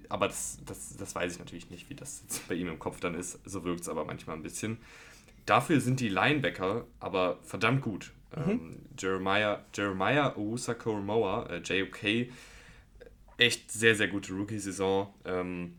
Aber 0.09 0.29
das, 0.29 0.59
das, 0.67 0.97
das 0.97 1.15
weiß 1.15 1.33
ich 1.33 1.39
natürlich 1.39 1.71
nicht, 1.71 1.91
wie 1.91 1.95
das 1.95 2.23
jetzt 2.23 2.49
bei 2.49 2.55
ihm 2.55 2.69
im 2.69 2.79
Kopf 2.79 3.01
dann 3.01 3.15
ist. 3.15 3.41
So 3.45 3.65
wirkt 3.65 3.81
es 3.81 3.89
aber 3.89 4.05
manchmal 4.05 4.37
ein 4.37 4.43
bisschen. 4.43 4.79
Dafür 5.47 5.81
sind 5.81 6.01
die 6.01 6.09
Linebacker 6.09 6.87
aber 7.01 7.39
verdammt 7.43 7.83
gut. 7.83 8.13
Mhm. 8.37 8.51
Ähm, 8.51 8.79
Jeremiah, 8.99 9.65
Jeremiah 9.75 10.37
Owusa 10.37 10.75
Koromoa, 10.75 11.47
äh, 11.47 11.59
JOK, 11.59 12.31
echt 13.39 13.73
sehr, 13.73 13.97
sehr 13.97 14.09
gute 14.09 14.33
Rookie-Saison. 14.33 15.13
Ähm, 15.25 15.77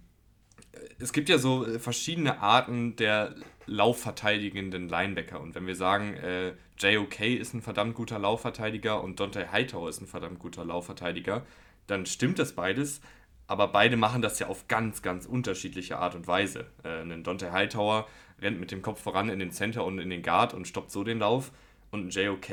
es 1.00 1.14
gibt 1.14 1.30
ja 1.30 1.38
so 1.38 1.66
verschiedene 1.80 2.40
Arten 2.40 2.96
der 2.96 3.36
laufverteidigenden 3.72 4.90
Linebacker. 4.90 5.40
Und 5.40 5.56
wenn 5.56 5.66
wir 5.66 5.76
sagen, 5.76 6.14
äh, 6.16 6.54
JOK 6.78 7.22
ist 7.22 7.54
ein 7.54 7.62
verdammt 7.62 7.96
guter 7.96 8.20
Laufverteidiger 8.20 9.02
und 9.02 9.20
Dante 9.20 9.52
Hightower 9.52 9.90
ist 9.90 10.02
ein 10.02 10.08
verdammt 10.08 10.40
guter 10.40 10.66
Laufverteidiger, 10.66 11.46
dann 11.88 12.06
stimmt 12.06 12.38
das 12.38 12.54
beides. 12.54 13.02
Aber 13.48 13.70
beide 13.70 13.98
machen 13.98 14.22
das 14.22 14.40
ja 14.40 14.48
auf 14.48 14.68
ganz, 14.68 15.02
ganz 15.02 15.26
unterschiedliche 15.26 15.98
Art 15.98 16.16
und 16.16 16.28
Weise. 16.28 16.68
Äh, 16.84 17.02
ein 17.02 17.24
Dante 17.24 17.52
Hightower 17.52 18.08
rennt 18.42 18.60
mit 18.60 18.72
dem 18.72 18.82
Kopf 18.82 19.02
voran 19.02 19.30
in 19.30 19.40
den 19.40 19.52
Center 19.52 19.86
und 19.86 20.00
in 20.00 20.10
den 20.10 20.22
Guard 20.22 20.54
und 20.54 20.68
stoppt 20.68 20.92
so 20.92 21.04
den 21.04 21.20
Lauf. 21.20 21.52
Und 21.92 22.08
ein 22.08 22.10
JOK 22.10 22.50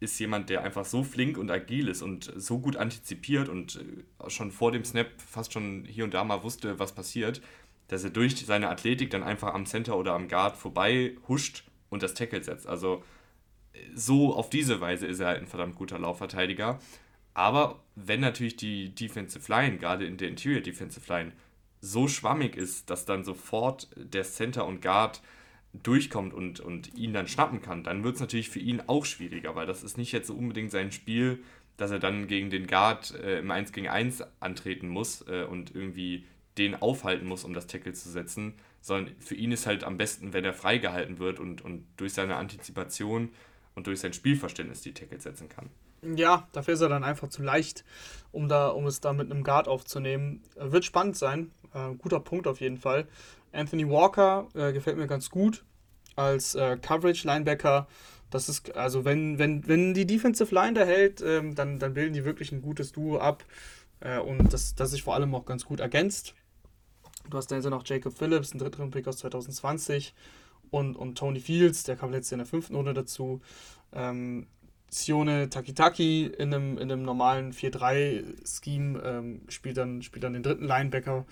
ist 0.00 0.18
jemand, 0.18 0.50
der 0.50 0.62
einfach 0.62 0.84
so 0.84 1.02
flink 1.02 1.38
und 1.38 1.50
agil 1.50 1.88
ist 1.88 2.02
und 2.02 2.30
so 2.36 2.58
gut 2.58 2.76
antizipiert 2.76 3.48
und 3.48 3.76
äh, 3.76 4.30
schon 4.30 4.50
vor 4.50 4.72
dem 4.72 4.84
Snap 4.84 5.08
fast 5.18 5.52
schon 5.52 5.84
hier 5.86 6.04
und 6.04 6.14
da 6.14 6.24
mal 6.24 6.42
wusste, 6.42 6.78
was 6.78 6.94
passiert, 6.94 7.42
dass 7.92 8.04
er 8.04 8.10
durch 8.10 8.46
seine 8.46 8.70
Athletik 8.70 9.10
dann 9.10 9.22
einfach 9.22 9.52
am 9.52 9.66
Center 9.66 9.98
oder 9.98 10.14
am 10.14 10.26
Guard 10.26 10.56
vorbei 10.56 11.14
huscht 11.28 11.64
und 11.90 12.02
das 12.02 12.14
Tackle 12.14 12.42
setzt. 12.42 12.66
Also 12.66 13.04
so 13.94 14.34
auf 14.34 14.48
diese 14.48 14.80
Weise 14.80 15.06
ist 15.06 15.20
er 15.20 15.28
halt 15.28 15.42
ein 15.42 15.46
verdammt 15.46 15.74
guter 15.74 15.98
Laufverteidiger. 15.98 16.78
Aber 17.34 17.82
wenn 17.94 18.20
natürlich 18.20 18.56
die 18.56 18.94
Defensive 18.94 19.50
Line, 19.50 19.76
gerade 19.76 20.06
in 20.06 20.16
der 20.16 20.28
Interior 20.28 20.62
Defensive 20.62 21.12
Line, 21.12 21.32
so 21.82 22.08
schwammig 22.08 22.56
ist, 22.56 22.88
dass 22.88 23.04
dann 23.04 23.24
sofort 23.24 23.88
der 23.96 24.22
Center 24.22 24.66
und 24.66 24.80
Guard 24.80 25.20
durchkommt 25.74 26.32
und, 26.32 26.60
und 26.60 26.94
ihn 26.94 27.12
dann 27.12 27.28
schnappen 27.28 27.60
kann, 27.60 27.84
dann 27.84 28.04
wird 28.04 28.14
es 28.14 28.20
natürlich 28.22 28.48
für 28.48 28.60
ihn 28.60 28.82
auch 28.86 29.04
schwieriger, 29.04 29.54
weil 29.54 29.66
das 29.66 29.82
ist 29.82 29.98
nicht 29.98 30.12
jetzt 30.12 30.28
so 30.28 30.34
unbedingt 30.34 30.70
sein 30.70 30.92
Spiel, 30.92 31.42
dass 31.76 31.90
er 31.90 31.98
dann 31.98 32.26
gegen 32.26 32.48
den 32.48 32.66
Guard 32.66 33.14
äh, 33.22 33.40
im 33.40 33.50
1 33.50 33.72
gegen 33.72 33.88
1 33.88 34.22
antreten 34.40 34.88
muss 34.88 35.26
äh, 35.28 35.44
und 35.44 35.74
irgendwie 35.74 36.24
den 36.58 36.80
aufhalten 36.80 37.26
muss, 37.26 37.44
um 37.44 37.54
das 37.54 37.66
Tackle 37.66 37.92
zu 37.92 38.10
setzen, 38.10 38.54
sondern 38.80 39.14
für 39.20 39.34
ihn 39.34 39.52
ist 39.52 39.66
halt 39.66 39.84
am 39.84 39.96
besten, 39.96 40.32
wenn 40.32 40.44
er 40.44 40.52
freigehalten 40.52 41.18
wird 41.18 41.38
und, 41.38 41.62
und 41.62 41.86
durch 41.96 42.12
seine 42.12 42.36
Antizipation 42.36 43.30
und 43.74 43.86
durch 43.86 44.00
sein 44.00 44.12
Spielverständnis 44.12 44.82
die 44.82 44.92
Tackle 44.92 45.20
setzen 45.20 45.48
kann. 45.48 45.70
Ja, 46.16 46.48
dafür 46.52 46.74
ist 46.74 46.80
er 46.80 46.88
dann 46.88 47.04
einfach 47.04 47.28
zu 47.28 47.42
leicht, 47.42 47.84
um, 48.32 48.48
da, 48.48 48.68
um 48.68 48.86
es 48.86 49.00
da 49.00 49.12
mit 49.12 49.30
einem 49.30 49.44
Guard 49.44 49.68
aufzunehmen. 49.68 50.42
Äh, 50.56 50.72
wird 50.72 50.84
spannend 50.84 51.16
sein. 51.16 51.52
Äh, 51.74 51.94
guter 51.94 52.20
Punkt 52.20 52.46
auf 52.48 52.60
jeden 52.60 52.76
Fall. 52.76 53.06
Anthony 53.52 53.88
Walker 53.88 54.48
äh, 54.54 54.72
gefällt 54.72 54.96
mir 54.96 55.06
ganz 55.06 55.30
gut 55.30 55.64
als 56.16 56.54
äh, 56.54 56.76
Coverage-Linebacker. 56.76 57.86
Das 58.30 58.48
ist, 58.48 58.74
also 58.76 59.04
wenn, 59.04 59.38
wenn, 59.38 59.66
wenn 59.68 59.94
die 59.94 60.06
Defensive 60.06 60.52
Line 60.54 60.74
da 60.74 60.84
hält, 60.84 61.20
ähm, 61.20 61.54
dann, 61.54 61.78
dann 61.78 61.94
bilden 61.94 62.14
die 62.14 62.24
wirklich 62.24 62.50
ein 62.50 62.62
gutes 62.62 62.92
Duo 62.92 63.18
ab. 63.18 63.44
Äh, 64.00 64.18
und 64.18 64.52
das, 64.52 64.74
das 64.74 64.90
sich 64.90 65.02
vor 65.02 65.14
allem 65.14 65.34
auch 65.34 65.44
ganz 65.44 65.64
gut 65.64 65.80
ergänzt. 65.80 66.34
Du 67.30 67.36
hast 67.38 67.50
dann 67.50 67.62
noch 67.62 67.86
Jacob 67.86 68.16
Phillips, 68.16 68.52
einen 68.52 68.60
dritten 68.60 68.90
Pick 68.90 69.06
aus 69.08 69.18
2020 69.18 70.14
und, 70.70 70.96
und 70.96 71.16
Tony 71.16 71.40
Fields, 71.40 71.84
der 71.84 71.96
kam 71.96 72.10
letztes 72.10 72.30
Jahr 72.30 72.36
in 72.36 72.44
der 72.44 72.46
fünften 72.46 72.74
Runde 72.74 72.94
dazu. 72.94 73.40
Ähm, 73.92 74.46
Sione 74.88 75.48
Takitaki 75.48 76.26
in 76.26 76.52
einem, 76.52 76.76
in 76.76 76.92
einem 76.92 77.02
normalen 77.02 77.52
4-3-Scheme 77.52 79.02
ähm, 79.02 79.40
spielt, 79.48 79.78
dann, 79.78 80.02
spielt 80.02 80.24
dann 80.24 80.34
den 80.34 80.42
dritten 80.42 80.64
Linebacker. 80.64 81.24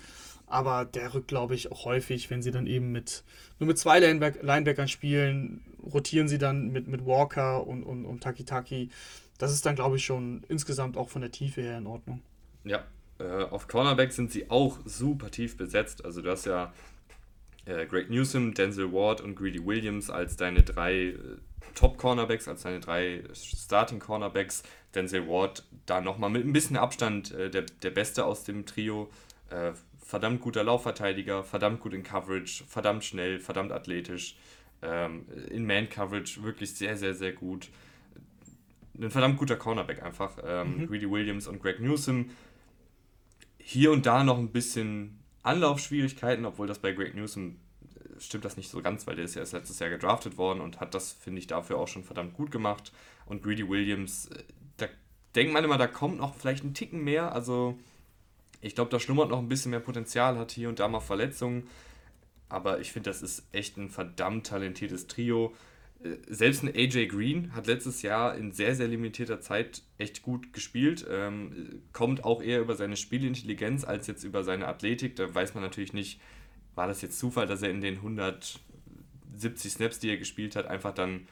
Aber 0.47 0.85
der 0.85 1.15
rückt, 1.15 1.29
glaube 1.29 1.55
ich, 1.55 1.71
auch 1.71 1.85
häufig, 1.85 2.31
wenn 2.31 2.43
sie 2.43 2.51
dann 2.51 2.67
eben 2.67 2.91
mit 2.91 3.23
nur 3.59 3.69
mit 3.69 3.79
zwei 3.79 4.01
Lineback 4.01 4.43
Linebackern 4.43 4.89
spielen, 4.89 5.63
rotieren 5.93 6.27
sie 6.27 6.39
dann 6.39 6.69
mit, 6.73 6.89
mit 6.89 7.07
Walker 7.07 7.67
und, 7.67 7.83
und, 7.83 8.05
und 8.05 8.23
Takitaki. 8.23 8.91
Das 9.39 9.53
ist 9.53 9.65
dann, 9.65 9.77
glaube 9.77 9.97
ich, 9.97 10.05
schon 10.05 10.43
insgesamt 10.49 10.97
auch 10.97 11.09
von 11.09 11.21
der 11.21 11.31
Tiefe 11.31 11.63
her 11.63 11.79
in 11.79 11.87
Ordnung. 11.87 12.21
Ja, 12.65 12.85
äh, 13.21 13.45
auf 13.45 13.69
Cornerback 13.69 14.13
sind 14.13 14.33
sie 14.33 14.51
auch 14.51 14.79
super 14.85 15.31
tief 15.31 15.57
besetzt. 15.57 16.05
Also 16.05 16.23
du 16.23 16.31
hast 16.31 16.47
ja 16.47 16.73
äh, 17.67 17.87
Greg 17.87 18.11
Newsom, 18.11 18.55
Denzel 18.55 18.93
Ward 18.93 19.21
und 19.21 19.37
Greedy 19.37 19.65
Williams 19.65 20.11
als 20.11 20.37
deine 20.37 20.63
drei 20.63 20.95
äh, 20.95 21.17
Top-Cornerbacks, 21.75 22.49
als 22.49 22.63
deine 22.63 22.81
drei 22.81 23.23
Starting-Cornerbacks. 23.33 24.63
Denzel 24.95 25.29
Ward 25.29 25.65
da 25.87 26.01
nochmal 26.01 26.31
mit 26.31 26.45
ein 26.45 26.53
bisschen 26.53 26.77
Abstand 26.77 27.33
äh, 27.33 27.51
der, 27.51 27.63
der 27.83 27.91
Beste 27.91 28.25
aus 28.25 28.45
dem 28.45 28.67
Trio. 28.67 29.11
Äh, 29.51 29.73
verdammt 30.01 30.41
guter 30.41 30.65
Laufverteidiger, 30.65 31.45
verdammt 31.45 31.81
gut 31.81 31.95
in 31.95 32.03
Coverage, 32.03 32.65
verdammt 32.67 33.05
schnell, 33.05 33.39
verdammt 33.39 33.71
athletisch. 33.73 34.37
Ähm, 34.83 35.27
in 35.51 35.67
Man-Coverage 35.67 36.43
wirklich 36.43 36.75
sehr, 36.75 36.97
sehr, 36.97 37.15
sehr 37.15 37.33
gut. 37.33 37.69
Ein 38.99 39.11
verdammt 39.11 39.39
guter 39.39 39.57
Cornerback 39.57 40.03
einfach. 40.03 40.39
Ähm, 40.45 40.79
mhm. 40.79 40.87
Greedy 40.89 41.11
Williams 41.11 41.47
und 41.47 41.63
Greg 41.63 41.81
Newsom 41.81 42.31
hier 43.63 43.93
und 43.93 44.07
da 44.07 44.25
noch 44.25 44.39
ein 44.39 44.53
bisschen 44.53 45.21
Anlaufschwierigkeiten, 45.43 46.45
obwohl 46.45 46.67
das 46.67 46.79
bei 46.79 46.93
Greg 46.93 47.15
Newsom 47.15 47.57
äh, 47.83 48.21
stimmt 48.21 48.45
das 48.45 48.57
nicht 48.57 48.71
so 48.71 48.83
ganz, 48.83 49.07
weil 49.07 49.17
der 49.17 49.25
ist 49.25 49.35
ja 49.35 49.41
erst 49.41 49.53
letztes 49.53 49.79
Jahr 49.79 49.91
gedraftet 49.91 50.37
worden 50.39 50.61
und 50.61 50.81
hat 50.81 50.95
das, 50.95 51.13
finde 51.13 51.39
ich, 51.39 51.47
dafür 51.47 51.79
auch 51.79 51.89
schon 51.89 52.05
verdammt 52.05 52.35
gut 52.35 52.51
gemacht. 52.51 52.93
Und 53.27 53.43
Greedy 53.43 53.69
Williams, 53.69 54.27
äh, 54.27 54.43
da 54.77 54.87
denkt 55.35 55.53
man 55.53 55.65
immer, 55.65 55.79
da 55.79 55.87
kommt 55.87 56.19
noch 56.19 56.35
vielleicht 56.35 56.65
ein 56.65 56.75
Ticken 56.75 57.05
mehr. 57.05 57.33
Also 57.33 57.79
ich 58.61 58.75
glaube, 58.75 58.91
da 58.91 59.01
schlummert 59.01 59.31
noch 59.31 59.39
ein 59.39 59.49
bisschen 59.49 59.71
mehr 59.71 59.81
Potenzial, 59.81 60.39
hat 60.39 60.51
hier 60.53 60.69
und 60.69 60.79
da 60.79 60.89
mal 60.89 61.01
Verletzungen. 61.01 61.69
Aber 62.49 62.81
ich 62.81 62.93
finde, 62.93 63.11
das 63.11 63.23
ist 63.23 63.45
echt 63.53 63.77
ein 63.77 63.91
verdammt 63.91 64.47
talentiertes 64.49 65.07
Trio. 65.07 65.55
Äh, 66.03 66.17
selbst 66.29 66.63
ein 66.63 66.75
AJ 66.75 67.07
Green 67.07 67.55
hat 67.55 67.67
letztes 67.67 68.03
Jahr 68.03 68.35
in 68.35 68.53
sehr, 68.53 68.75
sehr 68.75 68.89
limitierter 68.89 69.41
Zeit 69.41 69.83
echt 69.99 70.23
gut 70.23 70.53
gespielt. 70.53 71.07
Ähm, 71.11 71.83
kommt 71.93 72.25
auch 72.25 72.43
eher 72.43 72.61
über 72.61 72.77
seine 72.77 72.97
Spielintelligenz 72.97 73.85
als 73.85 74.07
jetzt 74.07 74.25
über 74.25 74.45
seine 74.45 74.69
Athletik. 74.69 75.17
Da 75.17 75.35
weiß 75.35 75.55
man 75.55 75.63
natürlich 75.63 75.93
nicht, 75.93 76.21
war 76.75 76.87
das 76.87 77.03
jetzt 77.03 77.19
Zufall, 77.19 77.47
dass 77.47 77.63
er 77.63 77.71
in 77.71 77.81
den 77.81 77.97
170 77.97 79.73
Snaps, 79.73 79.99
die 79.99 80.11
er 80.11 80.17
gespielt 80.17 80.57
hat, 80.57 80.67
einfach 80.67 80.95
dann 80.95 81.27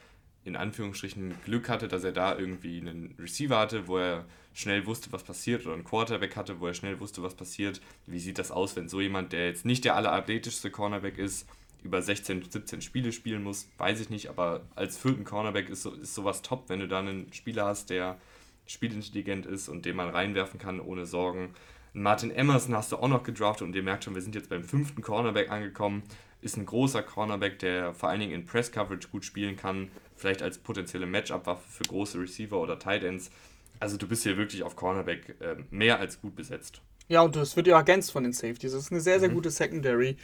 in 0.45 0.55
Anführungsstrichen 0.55 1.35
Glück 1.43 1.69
hatte, 1.69 1.87
dass 1.87 2.03
er 2.03 2.11
da 2.11 2.37
irgendwie 2.37 2.79
einen 2.79 3.15
Receiver 3.19 3.57
hatte, 3.57 3.87
wo 3.87 3.97
er 3.97 4.25
schnell 4.53 4.85
wusste, 4.85 5.11
was 5.11 5.23
passiert, 5.23 5.65
oder 5.65 5.75
einen 5.75 5.83
Quarterback 5.83 6.35
hatte, 6.35 6.59
wo 6.59 6.67
er 6.67 6.73
schnell 6.73 6.99
wusste, 6.99 7.21
was 7.21 7.35
passiert. 7.35 7.81
Wie 8.07 8.19
sieht 8.19 8.39
das 8.39 8.51
aus, 8.51 8.75
wenn 8.75 8.89
so 8.89 9.01
jemand, 9.01 9.33
der 9.33 9.47
jetzt 9.47 9.65
nicht 9.65 9.85
der 9.85 9.95
allerathletischste 9.95 10.71
Cornerback 10.71 11.17
ist, 11.17 11.47
über 11.83 12.01
16, 12.01 12.49
17 12.49 12.81
Spiele 12.81 13.11
spielen 13.11 13.43
muss, 13.43 13.69
weiß 13.77 13.99
ich 14.01 14.09
nicht, 14.09 14.29
aber 14.29 14.61
als 14.75 14.97
vierten 14.97 15.23
Cornerback 15.23 15.69
ist, 15.69 15.83
so, 15.83 15.93
ist 15.93 16.13
sowas 16.13 16.41
top, 16.41 16.69
wenn 16.69 16.79
du 16.79 16.87
da 16.87 16.99
einen 16.99 17.31
Spieler 17.33 17.65
hast, 17.65 17.89
der 17.89 18.17
spielintelligent 18.65 19.45
ist 19.45 19.69
und 19.69 19.85
den 19.85 19.95
man 19.95 20.09
reinwerfen 20.09 20.59
kann 20.59 20.79
ohne 20.79 21.05
Sorgen. 21.05 21.53
Martin 21.93 22.31
Emerson 22.31 22.75
hast 22.75 22.91
du 22.91 22.97
auch 22.97 23.07
noch 23.07 23.23
gedraftet 23.23 23.67
und 23.67 23.75
ihr 23.75 23.83
merkt 23.83 24.03
schon, 24.03 24.13
wir 24.13 24.21
sind 24.21 24.35
jetzt 24.35 24.49
beim 24.49 24.63
fünften 24.63 25.01
Cornerback 25.01 25.49
angekommen. 25.49 26.03
Ist 26.41 26.55
ein 26.55 26.65
großer 26.65 27.01
Cornerback, 27.01 27.59
der 27.59 27.93
vor 27.93 28.09
allen 28.09 28.19
Dingen 28.19 28.33
in 28.33 28.45
Press 28.45 28.71
Coverage 28.71 29.07
gut 29.09 29.25
spielen 29.25 29.55
kann, 29.55 29.89
vielleicht 30.15 30.41
als 30.41 30.59
potenzielle 30.59 31.07
Matchup-Waffe 31.07 31.67
für 31.67 31.83
große 31.83 32.19
Receiver 32.19 32.59
oder 32.59 32.77
Tight 32.77 33.03
Ends. 33.03 33.31
Also 33.79 33.97
du 33.97 34.07
bist 34.07 34.23
hier 34.23 34.37
wirklich 34.37 34.63
auf 34.63 34.75
Cornerback 34.75 35.35
äh, 35.41 35.55
mehr 35.71 35.99
als 35.99 36.21
gut 36.21 36.35
besetzt. 36.35 36.81
Ja, 37.09 37.21
und 37.23 37.35
das 37.35 37.55
wird 37.55 37.67
ja 37.67 37.75
ergänzt 37.75 38.11
von 38.11 38.23
den 38.23 38.33
Safeties. 38.33 38.71
Das 38.71 38.83
ist 38.83 38.91
eine 38.91 39.01
sehr, 39.01 39.19
sehr 39.19 39.29
mhm. 39.29 39.33
gute 39.33 39.49
Secondary. 39.49 40.15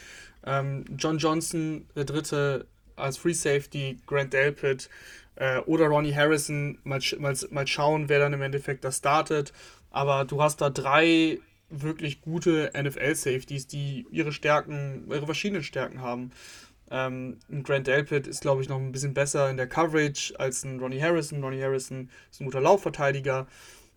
Ähm, 0.46 0.86
John 0.98 1.18
Johnson, 1.18 1.88
der 1.96 2.06
dritte 2.06 2.68
als 2.96 3.18
Free 3.18 3.34
Safety, 3.34 4.00
Grant 4.06 4.34
Delpit 4.34 4.90
äh, 5.36 5.58
oder 5.60 5.88
Ronnie 5.88 6.14
Harrison. 6.14 6.78
Mal, 6.84 7.02
mal, 7.18 7.36
mal 7.50 7.68
schauen, 7.68 8.08
wer 8.08 8.20
dann 8.20 8.34
im 8.34 8.42
Endeffekt 8.42 8.86
das 8.86 8.98
startet. 8.98 9.52
Aber 9.90 10.26
du 10.26 10.42
hast 10.42 10.62
da 10.62 10.70
drei 10.70 11.40
wirklich 11.70 12.22
gute 12.22 12.72
NFL-Safeties, 12.80 13.66
die 13.66 14.06
ihre 14.12 14.32
Stärken, 14.32 15.08
ihre 15.10 15.26
verschiedenen 15.26 15.64
Stärken 15.64 16.02
haben. 16.02 16.32
Ähm, 16.92 17.40
Grant 17.64 17.88
Delpit 17.88 18.28
ist, 18.28 18.42
glaube 18.42 18.62
ich, 18.62 18.70
noch 18.70 18.78
ein 18.78 18.92
bisschen 18.92 19.16
besser 19.16 19.50
in 19.50 19.58
der 19.58 19.68
Coverage 19.68 20.36
als 20.38 20.64
ein 20.64 20.80
Ronnie 20.80 21.02
Harrison. 21.02 21.44
Ronnie 21.44 21.64
Harrison 21.64 22.10
ist 22.32 22.42
ein 22.42 22.46
guter 22.46 22.62
Laufverteidiger. 22.62 23.48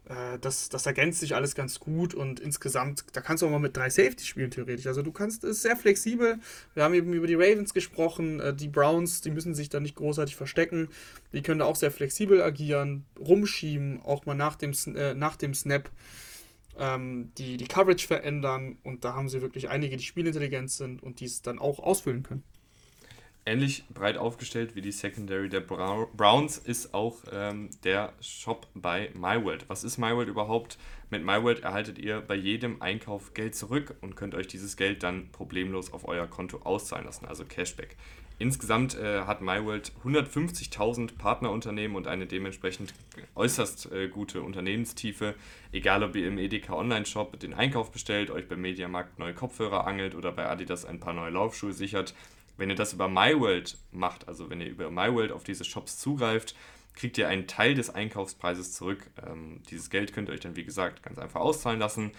Äh, 0.08 0.38
das, 0.40 0.68
das 0.68 0.86
ergänzt 0.86 1.20
sich 1.20 1.34
alles 1.34 1.54
ganz 1.54 1.80
gut 1.80 2.14
und 2.14 2.40
insgesamt, 2.40 3.04
da 3.12 3.20
kannst 3.20 3.42
du 3.42 3.46
auch 3.46 3.50
mal 3.50 3.58
mit 3.58 3.76
drei 3.76 3.90
Safety 3.90 4.24
spielen, 4.24 4.50
theoretisch. 4.50 4.86
Also 4.86 5.02
du 5.02 5.12
kannst, 5.12 5.44
es 5.44 5.58
ist 5.58 5.62
sehr 5.62 5.76
flexibel. 5.76 6.38
Wir 6.74 6.84
haben 6.84 6.94
eben 6.94 7.12
über 7.12 7.26
die 7.26 7.34
Ravens 7.34 7.74
gesprochen, 7.74 8.40
äh, 8.40 8.54
die 8.54 8.68
Browns, 8.68 9.20
die 9.20 9.30
müssen 9.30 9.54
sich 9.54 9.68
da 9.68 9.80
nicht 9.80 9.96
großartig 9.96 10.36
verstecken. 10.36 10.88
Die 11.32 11.42
können 11.42 11.60
da 11.60 11.66
auch 11.66 11.76
sehr 11.76 11.90
flexibel 11.90 12.42
agieren, 12.42 13.04
rumschieben, 13.18 14.00
auch 14.02 14.26
mal 14.26 14.34
nach 14.34 14.56
dem, 14.56 14.72
äh, 14.94 15.14
nach 15.14 15.36
dem 15.36 15.54
Snap 15.54 15.90
ähm, 16.78 17.32
die, 17.36 17.56
die 17.56 17.66
Coverage 17.66 18.06
verändern 18.06 18.78
und 18.84 19.04
da 19.04 19.14
haben 19.14 19.28
sie 19.28 19.42
wirklich 19.42 19.68
einige, 19.68 19.96
die 19.96 20.04
spielintelligent 20.04 20.70
sind 20.70 21.02
und 21.02 21.20
die 21.20 21.24
es 21.26 21.42
dann 21.42 21.58
auch 21.58 21.80
ausfüllen 21.80 22.22
können. 22.22 22.44
Ähnlich 23.48 23.84
breit 23.88 24.18
aufgestellt 24.18 24.76
wie 24.76 24.82
die 24.82 24.92
Secondary 24.92 25.48
der 25.48 25.60
Browns 25.60 26.58
ist 26.58 26.92
auch 26.92 27.16
ähm, 27.32 27.70
der 27.82 28.12
Shop 28.20 28.66
bei 28.74 29.10
MyWorld. 29.14 29.70
Was 29.70 29.84
ist 29.84 29.96
MyWorld 29.96 30.28
überhaupt? 30.28 30.76
Mit 31.08 31.24
MyWorld 31.24 31.60
erhaltet 31.60 31.98
ihr 31.98 32.20
bei 32.20 32.34
jedem 32.34 32.82
Einkauf 32.82 33.32
Geld 33.32 33.54
zurück 33.54 33.94
und 34.02 34.16
könnt 34.16 34.34
euch 34.34 34.48
dieses 34.48 34.76
Geld 34.76 35.02
dann 35.02 35.30
problemlos 35.32 35.94
auf 35.94 36.06
euer 36.06 36.26
Konto 36.26 36.58
auszahlen 36.58 37.06
lassen, 37.06 37.24
also 37.24 37.46
Cashback. 37.46 37.96
Insgesamt 38.38 38.98
äh, 38.98 39.22
hat 39.22 39.40
MyWorld 39.40 39.92
150.000 40.04 41.16
Partnerunternehmen 41.16 41.96
und 41.96 42.06
eine 42.06 42.26
dementsprechend 42.26 42.92
äußerst 43.34 43.90
äh, 43.92 44.08
gute 44.08 44.42
Unternehmenstiefe. 44.42 45.34
Egal 45.72 46.02
ob 46.02 46.14
ihr 46.16 46.28
im 46.28 46.36
Edeka 46.36 46.74
Online-Shop 46.74 47.40
den 47.40 47.54
Einkauf 47.54 47.92
bestellt, 47.92 48.30
euch 48.30 48.46
beim 48.46 48.60
Mediamarkt 48.60 49.18
neue 49.18 49.32
Kopfhörer 49.32 49.86
angelt 49.86 50.14
oder 50.14 50.32
bei 50.32 50.46
Adidas 50.46 50.84
ein 50.84 51.00
paar 51.00 51.14
neue 51.14 51.30
Laufschuhe 51.30 51.72
sichert. 51.72 52.14
Wenn 52.58 52.68
ihr 52.68 52.76
das 52.76 52.92
über 52.92 53.08
MyWorld 53.08 53.78
macht, 53.92 54.28
also 54.28 54.50
wenn 54.50 54.60
ihr 54.60 54.68
über 54.68 54.90
MyWorld 54.90 55.32
auf 55.32 55.44
diese 55.44 55.64
Shops 55.64 55.98
zugreift, 55.98 56.54
kriegt 56.94 57.16
ihr 57.16 57.28
einen 57.28 57.46
Teil 57.46 57.74
des 57.74 57.88
Einkaufspreises 57.88 58.74
zurück. 58.74 59.08
Ähm, 59.24 59.62
dieses 59.70 59.88
Geld 59.88 60.12
könnt 60.12 60.28
ihr 60.28 60.32
euch 60.32 60.40
dann, 60.40 60.56
wie 60.56 60.64
gesagt, 60.64 61.02
ganz 61.02 61.18
einfach 61.18 61.40
auszahlen 61.40 61.78
lassen. 61.78 62.10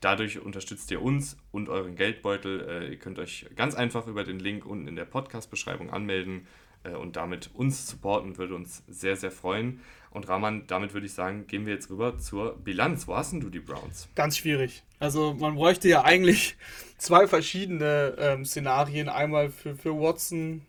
Dadurch 0.00 0.40
unterstützt 0.40 0.90
ihr 0.90 1.00
uns 1.00 1.38
und 1.52 1.68
euren 1.68 1.94
Geldbeutel. 1.94 2.60
Äh, 2.68 2.90
ihr 2.90 2.98
könnt 2.98 3.18
euch 3.18 3.46
ganz 3.56 3.74
einfach 3.74 4.06
über 4.08 4.24
den 4.24 4.40
Link 4.40 4.66
unten 4.66 4.88
in 4.88 4.96
der 4.96 5.04
Podcast-Beschreibung 5.04 5.90
anmelden 5.90 6.46
und 6.90 7.16
damit 7.16 7.50
uns 7.54 7.88
supporten, 7.88 8.36
würde 8.38 8.54
uns 8.54 8.82
sehr, 8.88 9.16
sehr 9.16 9.30
freuen. 9.30 9.80
Und 10.10 10.28
Rahman, 10.28 10.66
damit 10.68 10.94
würde 10.94 11.06
ich 11.06 11.12
sagen, 11.12 11.46
gehen 11.48 11.66
wir 11.66 11.74
jetzt 11.74 11.90
rüber 11.90 12.18
zur 12.18 12.56
Bilanz. 12.56 13.08
Wo 13.08 13.16
hast 13.16 13.32
denn 13.32 13.40
du 13.40 13.50
die 13.50 13.58
Browns? 13.58 14.08
Ganz 14.14 14.36
schwierig. 14.36 14.84
Also 15.00 15.34
man 15.34 15.56
bräuchte 15.56 15.88
ja 15.88 16.04
eigentlich 16.04 16.56
zwei 16.98 17.26
verschiedene 17.26 18.14
ähm, 18.18 18.44
Szenarien. 18.44 19.08
Einmal 19.08 19.50
für, 19.50 19.74
für 19.74 19.98
Watson 19.98 20.62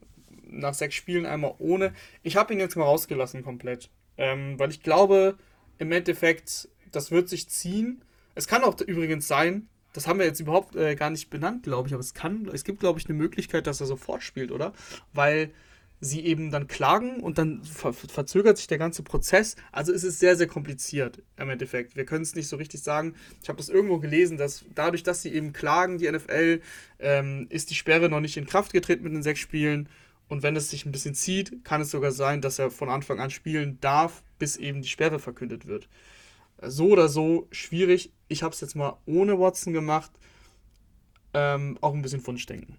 nach 0.47 0.73
sechs 0.73 0.95
Spielen, 0.95 1.25
einmal 1.25 1.53
ohne. 1.59 1.93
Ich 2.23 2.37
habe 2.37 2.53
ihn 2.53 2.59
jetzt 2.59 2.75
mal 2.75 2.85
rausgelassen 2.85 3.43
komplett. 3.43 3.89
Ähm, 4.17 4.57
weil 4.57 4.71
ich 4.71 4.81
glaube, 4.81 5.37
im 5.77 5.91
Endeffekt, 5.91 6.69
das 6.91 7.11
wird 7.11 7.29
sich 7.29 7.47
ziehen. 7.49 8.01
Es 8.33 8.47
kann 8.47 8.63
auch 8.63 8.79
übrigens 8.81 9.27
sein, 9.27 9.67
das 9.93 10.07
haben 10.07 10.19
wir 10.19 10.25
jetzt 10.25 10.39
überhaupt 10.39 10.75
äh, 10.75 10.95
gar 10.95 11.09
nicht 11.09 11.29
benannt, 11.29 11.63
glaube 11.63 11.87
ich, 11.87 11.93
aber 11.93 12.01
es 12.01 12.13
kann, 12.13 12.49
es 12.51 12.63
gibt, 12.63 12.79
glaube 12.79 12.99
ich, 12.99 13.07
eine 13.07 13.17
Möglichkeit, 13.17 13.67
dass 13.67 13.79
er 13.79 13.87
sofort 13.87 14.23
spielt, 14.23 14.51
oder? 14.51 14.73
Weil 15.13 15.51
sie 16.05 16.25
eben 16.25 16.51
dann 16.51 16.67
klagen 16.67 17.19
und 17.19 17.37
dann 17.37 17.63
ver 17.63 17.93
verzögert 17.93 18.57
sich 18.57 18.67
der 18.67 18.77
ganze 18.77 19.03
Prozess. 19.03 19.55
Also 19.71 19.91
es 19.91 20.03
ist 20.03 20.19
sehr, 20.19 20.37
sehr 20.37 20.47
kompliziert 20.47 21.21
im 21.37 21.49
Endeffekt. 21.49 21.95
Wir 21.95 22.05
können 22.05 22.23
es 22.23 22.35
nicht 22.35 22.47
so 22.47 22.55
richtig 22.55 22.81
sagen. 22.81 23.15
Ich 23.43 23.49
habe 23.49 23.57
das 23.57 23.69
irgendwo 23.69 23.99
gelesen, 23.99 24.37
dass 24.37 24.65
dadurch, 24.73 25.03
dass 25.03 25.21
sie 25.21 25.33
eben 25.33 25.51
klagen, 25.51 25.97
die 25.97 26.09
NFL, 26.09 26.61
ähm, 26.99 27.47
ist 27.49 27.69
die 27.69 27.75
Sperre 27.75 28.09
noch 28.09 28.21
nicht 28.21 28.37
in 28.37 28.45
Kraft 28.45 28.71
getreten 28.71 29.03
mit 29.03 29.13
den 29.13 29.23
sechs 29.23 29.39
Spielen. 29.39 29.89
Und 30.27 30.41
wenn 30.41 30.55
es 30.55 30.69
sich 30.69 30.85
ein 30.85 30.91
bisschen 30.91 31.13
zieht, 31.13 31.63
kann 31.65 31.81
es 31.81 31.91
sogar 31.91 32.11
sein, 32.11 32.41
dass 32.41 32.57
er 32.57 32.71
von 32.71 32.89
Anfang 32.89 33.19
an 33.19 33.29
spielen 33.29 33.77
darf, 33.81 34.23
bis 34.39 34.57
eben 34.57 34.81
die 34.81 34.87
Sperre 34.87 35.19
verkündet 35.19 35.67
wird 35.67 35.87
so 36.61 36.87
oder 36.87 37.09
so 37.09 37.47
schwierig. 37.51 38.11
Ich 38.27 38.43
habe 38.43 38.53
es 38.53 38.61
jetzt 38.61 38.75
mal 38.75 38.97
ohne 39.05 39.39
Watson 39.39 39.73
gemacht. 39.73 40.11
Ähm, 41.33 41.77
auch 41.81 41.93
ein 41.93 42.01
bisschen 42.01 42.25
Wunschdenken. 42.25 42.77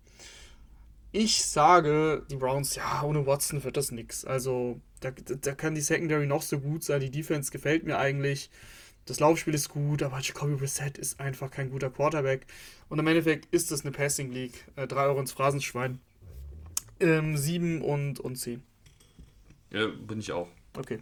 Ich 1.18 1.46
sage, 1.46 2.26
die 2.30 2.36
Browns, 2.36 2.74
ja, 2.74 3.02
ohne 3.02 3.26
Watson 3.26 3.64
wird 3.64 3.78
das 3.78 3.90
nichts. 3.90 4.26
Also, 4.26 4.82
da, 5.00 5.12
da 5.12 5.54
kann 5.54 5.74
die 5.74 5.80
Secondary 5.80 6.26
noch 6.26 6.42
so 6.42 6.60
gut 6.60 6.84
sein. 6.84 7.00
Die 7.00 7.10
Defense 7.10 7.50
gefällt 7.50 7.84
mir 7.84 7.96
eigentlich. 7.96 8.50
Das 9.06 9.18
Laufspiel 9.18 9.54
ist 9.54 9.70
gut, 9.70 10.02
aber 10.02 10.20
Jacoby 10.20 10.56
Brissett 10.56 10.98
ist 10.98 11.18
einfach 11.18 11.50
kein 11.50 11.70
guter 11.70 11.88
Quarterback. 11.88 12.46
Und 12.90 12.98
im 12.98 13.06
Endeffekt 13.06 13.46
ist 13.46 13.72
es 13.72 13.82
eine 13.82 13.92
Passing 13.92 14.30
League. 14.30 14.66
Äh, 14.76 14.86
3 14.86 15.06
Euro 15.06 15.20
ins 15.20 15.32
Phrasenschwein. 15.32 16.00
Ähm, 17.00 17.38
7 17.38 17.80
und, 17.80 18.20
und 18.20 18.36
10. 18.36 18.62
Ja, 19.70 19.86
bin 19.86 20.18
ich 20.18 20.32
auch. 20.32 20.48
Okay. 20.76 20.98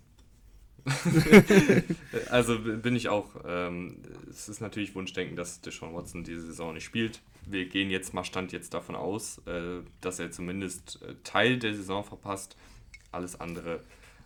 also 2.30 2.58
bin 2.58 2.94
ich 2.94 3.08
auch. 3.08 3.30
Ähm, 3.46 3.96
es 4.28 4.48
ist 4.48 4.60
natürlich 4.60 4.94
Wunschdenken, 4.94 5.36
dass 5.36 5.60
Deshaun 5.60 5.94
Watson 5.94 6.24
diese 6.24 6.42
Saison 6.42 6.74
nicht 6.74 6.84
spielt. 6.84 7.20
Wir 7.46 7.66
gehen 7.66 7.90
jetzt 7.90 8.14
mal 8.14 8.24
Stand 8.24 8.52
jetzt 8.52 8.74
davon 8.74 8.94
aus, 8.94 9.38
äh, 9.46 9.80
dass 10.00 10.18
er 10.18 10.30
zumindest 10.30 11.00
äh, 11.02 11.14
Teil 11.24 11.58
der 11.58 11.74
Saison 11.74 12.04
verpasst. 12.04 12.56
Alles 13.12 13.40
andere 13.40 13.80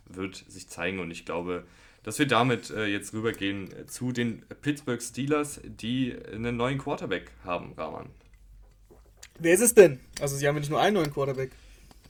wird 0.07 0.45
sich 0.49 0.69
zeigen 0.69 0.99
und 1.01 1.11
ich 1.11 1.25
glaube, 1.25 1.65
dass 2.03 2.19
wir 2.19 2.27
damit 2.27 2.71
äh, 2.71 2.87
jetzt 2.87 3.13
rübergehen 3.13 3.69
zu 3.87 4.13
den 4.13 4.43
Pittsburgh 4.63 5.03
Steelers, 5.03 5.61
die 5.65 6.17
einen 6.33 6.57
neuen 6.57 6.79
Quarterback 6.79 7.31
haben, 7.45 7.75
Rahman. 7.77 8.07
Wer 9.39 9.55
ist 9.55 9.61
es 9.61 9.75
denn? 9.75 10.01
Also 10.21 10.37
sie 10.37 10.49
haben 10.49 10.57
ja 10.57 10.61
nicht 10.61 10.71
nur 10.71 10.81
einen 10.81 10.95
neuen 10.95 11.13
Quarterback. 11.13 11.51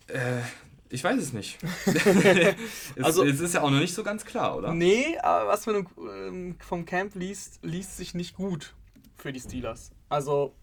Äh, 0.07 0.41
ich 0.91 1.05
weiß 1.05 1.21
es 1.21 1.33
nicht. 1.33 1.59
es, 1.87 3.05
also, 3.05 3.25
es 3.25 3.41
ist 3.41 3.55
ja 3.55 3.63
auch 3.63 3.71
noch 3.71 3.81
nicht 3.81 3.95
so 3.95 4.03
ganz 4.03 4.25
klar, 4.25 4.57
oder? 4.57 4.73
Nee, 4.73 5.19
aber 5.19 5.49
was 5.49 5.67
man 5.67 5.87
ähm, 5.99 6.57
vom 6.61 6.85
Camp 6.85 7.15
liest, 7.15 7.61
liest 7.63 7.97
sich 7.97 8.15
nicht 8.15 8.35
gut 8.35 8.75
für 9.17 9.33
die 9.33 9.41
Steelers. 9.41 9.91
Also, 10.09 10.55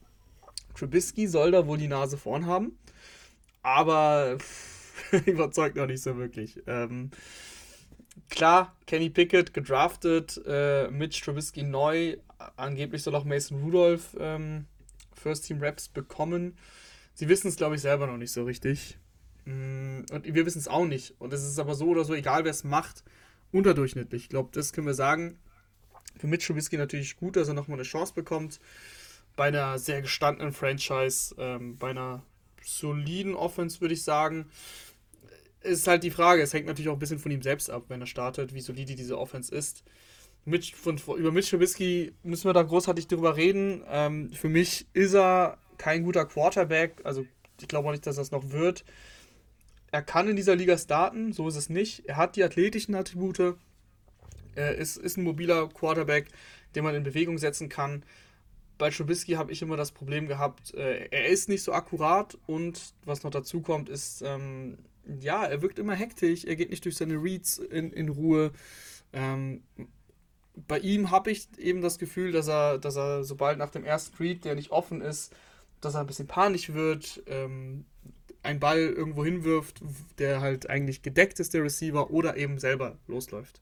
Trubisky 0.76 1.28
soll 1.28 1.52
da 1.52 1.68
wohl 1.68 1.78
die 1.78 1.88
Nase 1.88 2.18
vorn 2.18 2.46
haben, 2.46 2.78
aber 3.62 4.38
überzeugt 5.26 5.76
noch 5.76 5.88
nicht 5.88 6.02
so 6.02 6.18
wirklich. 6.18 6.62
Ähm, 6.68 7.12
klar, 8.30 8.76
Kenny 8.88 9.10
Pickett 9.10 9.54
gedraftet, 9.54 10.42
äh, 10.46 10.90
Mitch 10.90 11.24
Trubisky 11.24 11.64
neu, 11.64 12.18
angeblich 12.56 13.04
soll 13.04 13.16
auch 13.16 13.26
Mason 13.26 13.62
Rudolph 13.62 14.16
ähm, 14.20 14.66
First 15.14 15.46
Team 15.46 15.62
Raps 15.62 15.88
bekommen. 15.88 16.58
Sie 17.14 17.30
wissen 17.30 17.48
es, 17.48 17.56
glaube 17.56 17.76
ich, 17.76 17.82
selber 17.82 18.08
noch 18.08 18.18
nicht 18.18 18.32
so 18.32 18.44
richtig. 18.44 18.98
Mm, 19.46 20.02
und 20.12 20.26
wir 20.26 20.46
wissen 20.46 20.60
es 20.60 20.68
auch 20.68 20.86
nicht. 20.86 21.16
Und 21.20 21.32
es 21.34 21.44
ist 21.44 21.60
aber 21.60 21.76
so 21.76 21.88
oder 21.88 22.04
so, 22.04 22.14
egal 22.14 22.44
wer 22.44 22.52
es 22.52 22.64
macht, 22.64 23.04
unterdurchschnittlich. 23.52 24.24
Ich 24.24 24.30
glaube, 24.30 24.50
das 24.52 24.74
können 24.74 24.88
wir 24.88 24.94
sagen. 24.94 25.40
Für 26.18 26.28
Mitch 26.28 26.48
Trubisky 26.48 26.78
natürlich 26.78 27.18
gut, 27.18 27.36
dass 27.36 27.48
er 27.48 27.54
nochmal 27.54 27.78
eine 27.78 27.84
Chance 27.84 28.14
bekommt. 28.14 28.60
Bei 29.36 29.46
einer 29.46 29.78
sehr 29.78 30.02
gestandenen 30.02 30.54
Franchise, 30.54 31.36
ähm, 31.38 31.78
bei 31.78 31.90
einer 31.90 32.24
soliden 32.64 33.36
Offense, 33.36 33.82
würde 33.82 33.94
ich 33.94 34.04
sagen. 34.04 34.50
Ist 35.62 35.88
halt 35.88 36.04
die 36.04 36.12
Frage, 36.12 36.42
es 36.42 36.54
hängt 36.54 36.68
natürlich 36.68 36.90
auch 36.90 36.94
ein 36.94 37.00
bisschen 37.00 37.20
von 37.20 37.32
ihm 37.32 37.42
selbst 37.42 37.70
ab, 37.70 37.86
wenn 37.90 38.02
er 38.02 38.08
startet, 38.08 38.54
wie 38.54 38.62
solide 38.62 38.96
diese 38.96 39.18
Offense 39.18 39.54
ist. 39.54 39.84
Mitch, 40.46 40.76
von, 40.76 40.98
über 41.18 41.32
Mitch 41.32 41.50
Trubisky 41.50 42.14
müssen 42.24 42.48
wir 42.48 42.54
da 42.54 42.62
großartig 42.62 43.08
drüber 43.08 43.36
reden. 43.36 43.84
Ähm, 43.90 44.32
für 44.32 44.50
mich 44.50 44.88
ist 44.94 45.16
er 45.16 45.58
kein 45.78 46.04
guter 46.04 46.26
Quarterback, 46.26 47.02
also 47.04 47.26
ich 47.60 47.68
glaube 47.68 47.88
auch 47.88 47.92
nicht, 47.92 48.06
dass 48.06 48.16
das 48.16 48.32
noch 48.32 48.52
wird 48.52 48.86
er 49.96 50.02
kann 50.02 50.28
in 50.28 50.36
dieser 50.36 50.58
Liga 50.58 50.78
starten, 50.78 51.32
so 51.32 51.48
ist 51.48 51.56
es 51.56 51.70
nicht. 51.70 52.04
Er 52.06 52.18
hat 52.18 52.36
die 52.36 52.44
athletischen 52.44 52.96
Attribute. 52.96 53.56
Er 54.54 54.76
ist, 54.76 54.98
ist 54.98 55.16
ein 55.16 55.24
mobiler 55.24 55.70
Quarterback, 55.70 56.28
den 56.76 56.84
man 56.84 56.96
in 56.96 57.04
Bewegung 57.04 57.38
setzen 57.38 57.70
kann. 57.70 58.04
Bei 58.78 58.90
Trubisky 58.90 59.36
habe 59.36 59.54
ich 59.54 59.62
immer 59.62 59.78
das 59.78 59.94
Problem 59.94 60.28
gehabt, 60.28 60.74
äh, 60.74 61.08
er 61.12 61.28
ist 61.28 61.48
nicht 61.48 61.64
so 61.64 61.72
akkurat 61.72 62.38
und 62.46 62.94
was 63.06 63.24
noch 63.24 63.32
dazu 63.32 63.62
kommt, 63.62 63.88
ist, 63.88 64.22
ähm, 64.22 64.80
ja, 65.22 65.46
er 65.46 65.62
wirkt 65.62 65.80
immer 65.80 65.96
hektisch, 65.96 66.44
er 66.44 66.58
geht 66.58 66.72
nicht 66.72 66.84
durch 66.84 66.98
seine 66.98 67.16
Reads 67.16 67.60
in, 67.60 67.94
in 67.94 68.10
Ruhe. 68.10 68.52
Ähm, 69.14 69.64
bei 70.68 70.80
ihm 70.80 71.10
habe 71.10 71.32
ich 71.32 71.48
eben 71.58 71.80
das 71.80 72.00
Gefühl, 72.00 72.34
dass 72.34 72.50
er, 72.50 72.80
dass 72.80 72.98
er 72.98 73.24
sobald 73.24 73.58
nach 73.58 73.70
dem 73.70 73.86
ersten 73.86 74.18
Read, 74.18 74.44
der 74.44 74.56
nicht 74.56 74.72
offen 74.72 75.00
ist, 75.00 75.34
dass 75.86 75.96
er 75.96 76.02
ein 76.02 76.08
bisschen 76.08 76.28
panisch 76.28 76.74
wird, 76.74 77.24
ähm, 77.28 77.86
einen 78.44 78.60
Ball 78.60 78.80
irgendwo 78.80 79.26
hinwirft, 79.26 79.82
der 80.20 80.42
halt 80.42 80.70
eigentlich 80.70 81.02
gedeckt 81.02 81.40
ist, 81.40 81.54
der 81.54 81.64
Receiver, 81.64 82.12
oder 82.12 82.38
eben 82.38 82.60
selber 82.60 82.98
losläuft. 83.08 83.62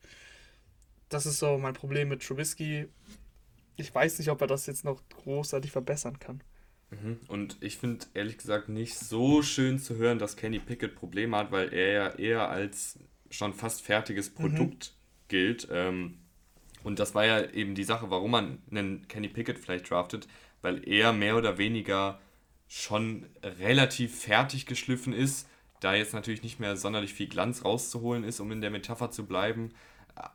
Das 1.09 1.25
ist 1.25 1.39
so 1.39 1.57
mein 1.57 1.73
Problem 1.73 2.09
mit 2.09 2.25
Trubisky. 2.25 2.87
Ich 3.75 3.93
weiß 3.93 4.19
nicht, 4.19 4.29
ob 4.29 4.41
er 4.41 4.47
das 4.47 4.65
jetzt 4.65 4.83
noch 4.83 5.01
großartig 5.09 5.71
verbessern 5.71 6.19
kann. 6.19 6.41
Mhm. 6.89 7.19
Und 7.27 7.57
ich 7.61 7.77
finde 7.77 8.05
ehrlich 8.13 8.37
gesagt 8.37 8.69
nicht 8.69 8.97
so 8.97 9.41
schön 9.41 9.79
zu 9.79 9.95
hören, 9.95 10.19
dass 10.19 10.35
Kenny 10.35 10.59
Pickett 10.59 10.95
Probleme 10.95 11.37
hat, 11.37 11.51
weil 11.51 11.73
er 11.73 11.91
ja 11.91 12.09
eher 12.15 12.49
als 12.49 12.99
schon 13.29 13.53
fast 13.53 13.81
fertiges 13.81 14.31
mhm. 14.31 14.35
Produkt 14.35 14.93
mhm. 14.93 15.27
gilt. 15.27 15.67
Ähm, 15.71 16.19
und 16.83 16.99
das 16.99 17.15
war 17.15 17.25
ja 17.25 17.49
eben 17.51 17.75
die 17.75 17.83
Sache, 17.83 18.09
warum 18.09 18.31
man 18.31 18.61
einen 18.69 19.07
Kenny 19.07 19.29
Pickett 19.29 19.57
vielleicht 19.57 19.89
draftet, 19.89 20.27
weil 20.63 20.87
er 20.87 21.13
mehr 21.13 21.37
oder 21.37 21.59
weniger 21.59 22.19
schon 22.67 23.27
relativ 23.43 24.19
fertig 24.19 24.65
geschliffen 24.65 25.13
ist, 25.13 25.47
da 25.79 25.93
jetzt 25.93 26.13
natürlich 26.13 26.41
nicht 26.41 26.59
mehr 26.59 26.75
sonderlich 26.75 27.13
viel 27.13 27.27
Glanz 27.27 27.63
rauszuholen 27.63 28.23
ist, 28.23 28.39
um 28.39 28.51
in 28.51 28.61
der 28.61 28.71
Metapher 28.71 29.11
zu 29.11 29.27
bleiben. 29.27 29.69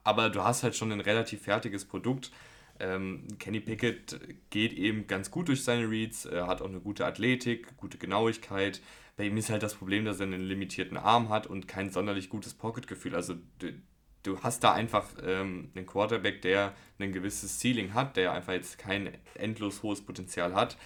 aber 0.05 0.29
du 0.29 0.43
hast 0.43 0.65
halt 0.65 0.77
schon 0.77 0.93
ein 0.93 1.01
relativ 1.01 1.43
fertiges 1.43 1.85
Produkt. 1.85 2.33
Ähm, 2.81 3.27
Kenny 3.39 3.61
Pickett 3.61 4.21
geht 4.51 4.73
eben 4.73 5.07
ganz 5.07 5.31
gut 5.31 5.49
durch 5.49 5.65
seine 5.65 5.89
Reads, 5.89 6.27
er 6.27 6.47
hat 6.47 6.63
auch 6.63 6.69
eine 6.69 6.81
gute 6.81 7.07
Athletik, 7.07 7.77
gute 7.77 7.97
Genauigkeit. 7.99 8.81
Bei 9.17 9.25
ihm 9.25 9.37
ist 9.37 9.51
halt 9.51 9.63
das 9.63 9.75
Problem, 9.75 10.05
dass 10.05 10.21
er 10.21 10.27
einen 10.27 10.43
limitierten 10.43 10.97
Arm 10.97 11.29
hat 11.29 11.47
und 11.47 11.67
kein 11.67 11.91
sonderlich 11.91 12.29
gutes 12.29 12.55
Pocket-Gefühl. 12.55 13.15
Also 13.15 13.35
du, 14.23 14.41
hast 14.41 14.65
da 14.65 14.73
einfach 14.73 15.07
ähm, 15.25 15.71
einen 15.75 15.87
Quarterback, 15.87 16.43
der 16.43 16.75
ein 16.99 17.13
gewisses 17.13 17.59
Ceiling 17.59 17.95
hat, 17.95 18.17
der 18.17 18.33
einfach 18.33 18.53
jetzt 18.53 18.79
kein 18.79 19.11
endlos 19.35 19.83
hohes 19.83 20.01
Potenzial 20.01 20.55
hat. 20.55 20.77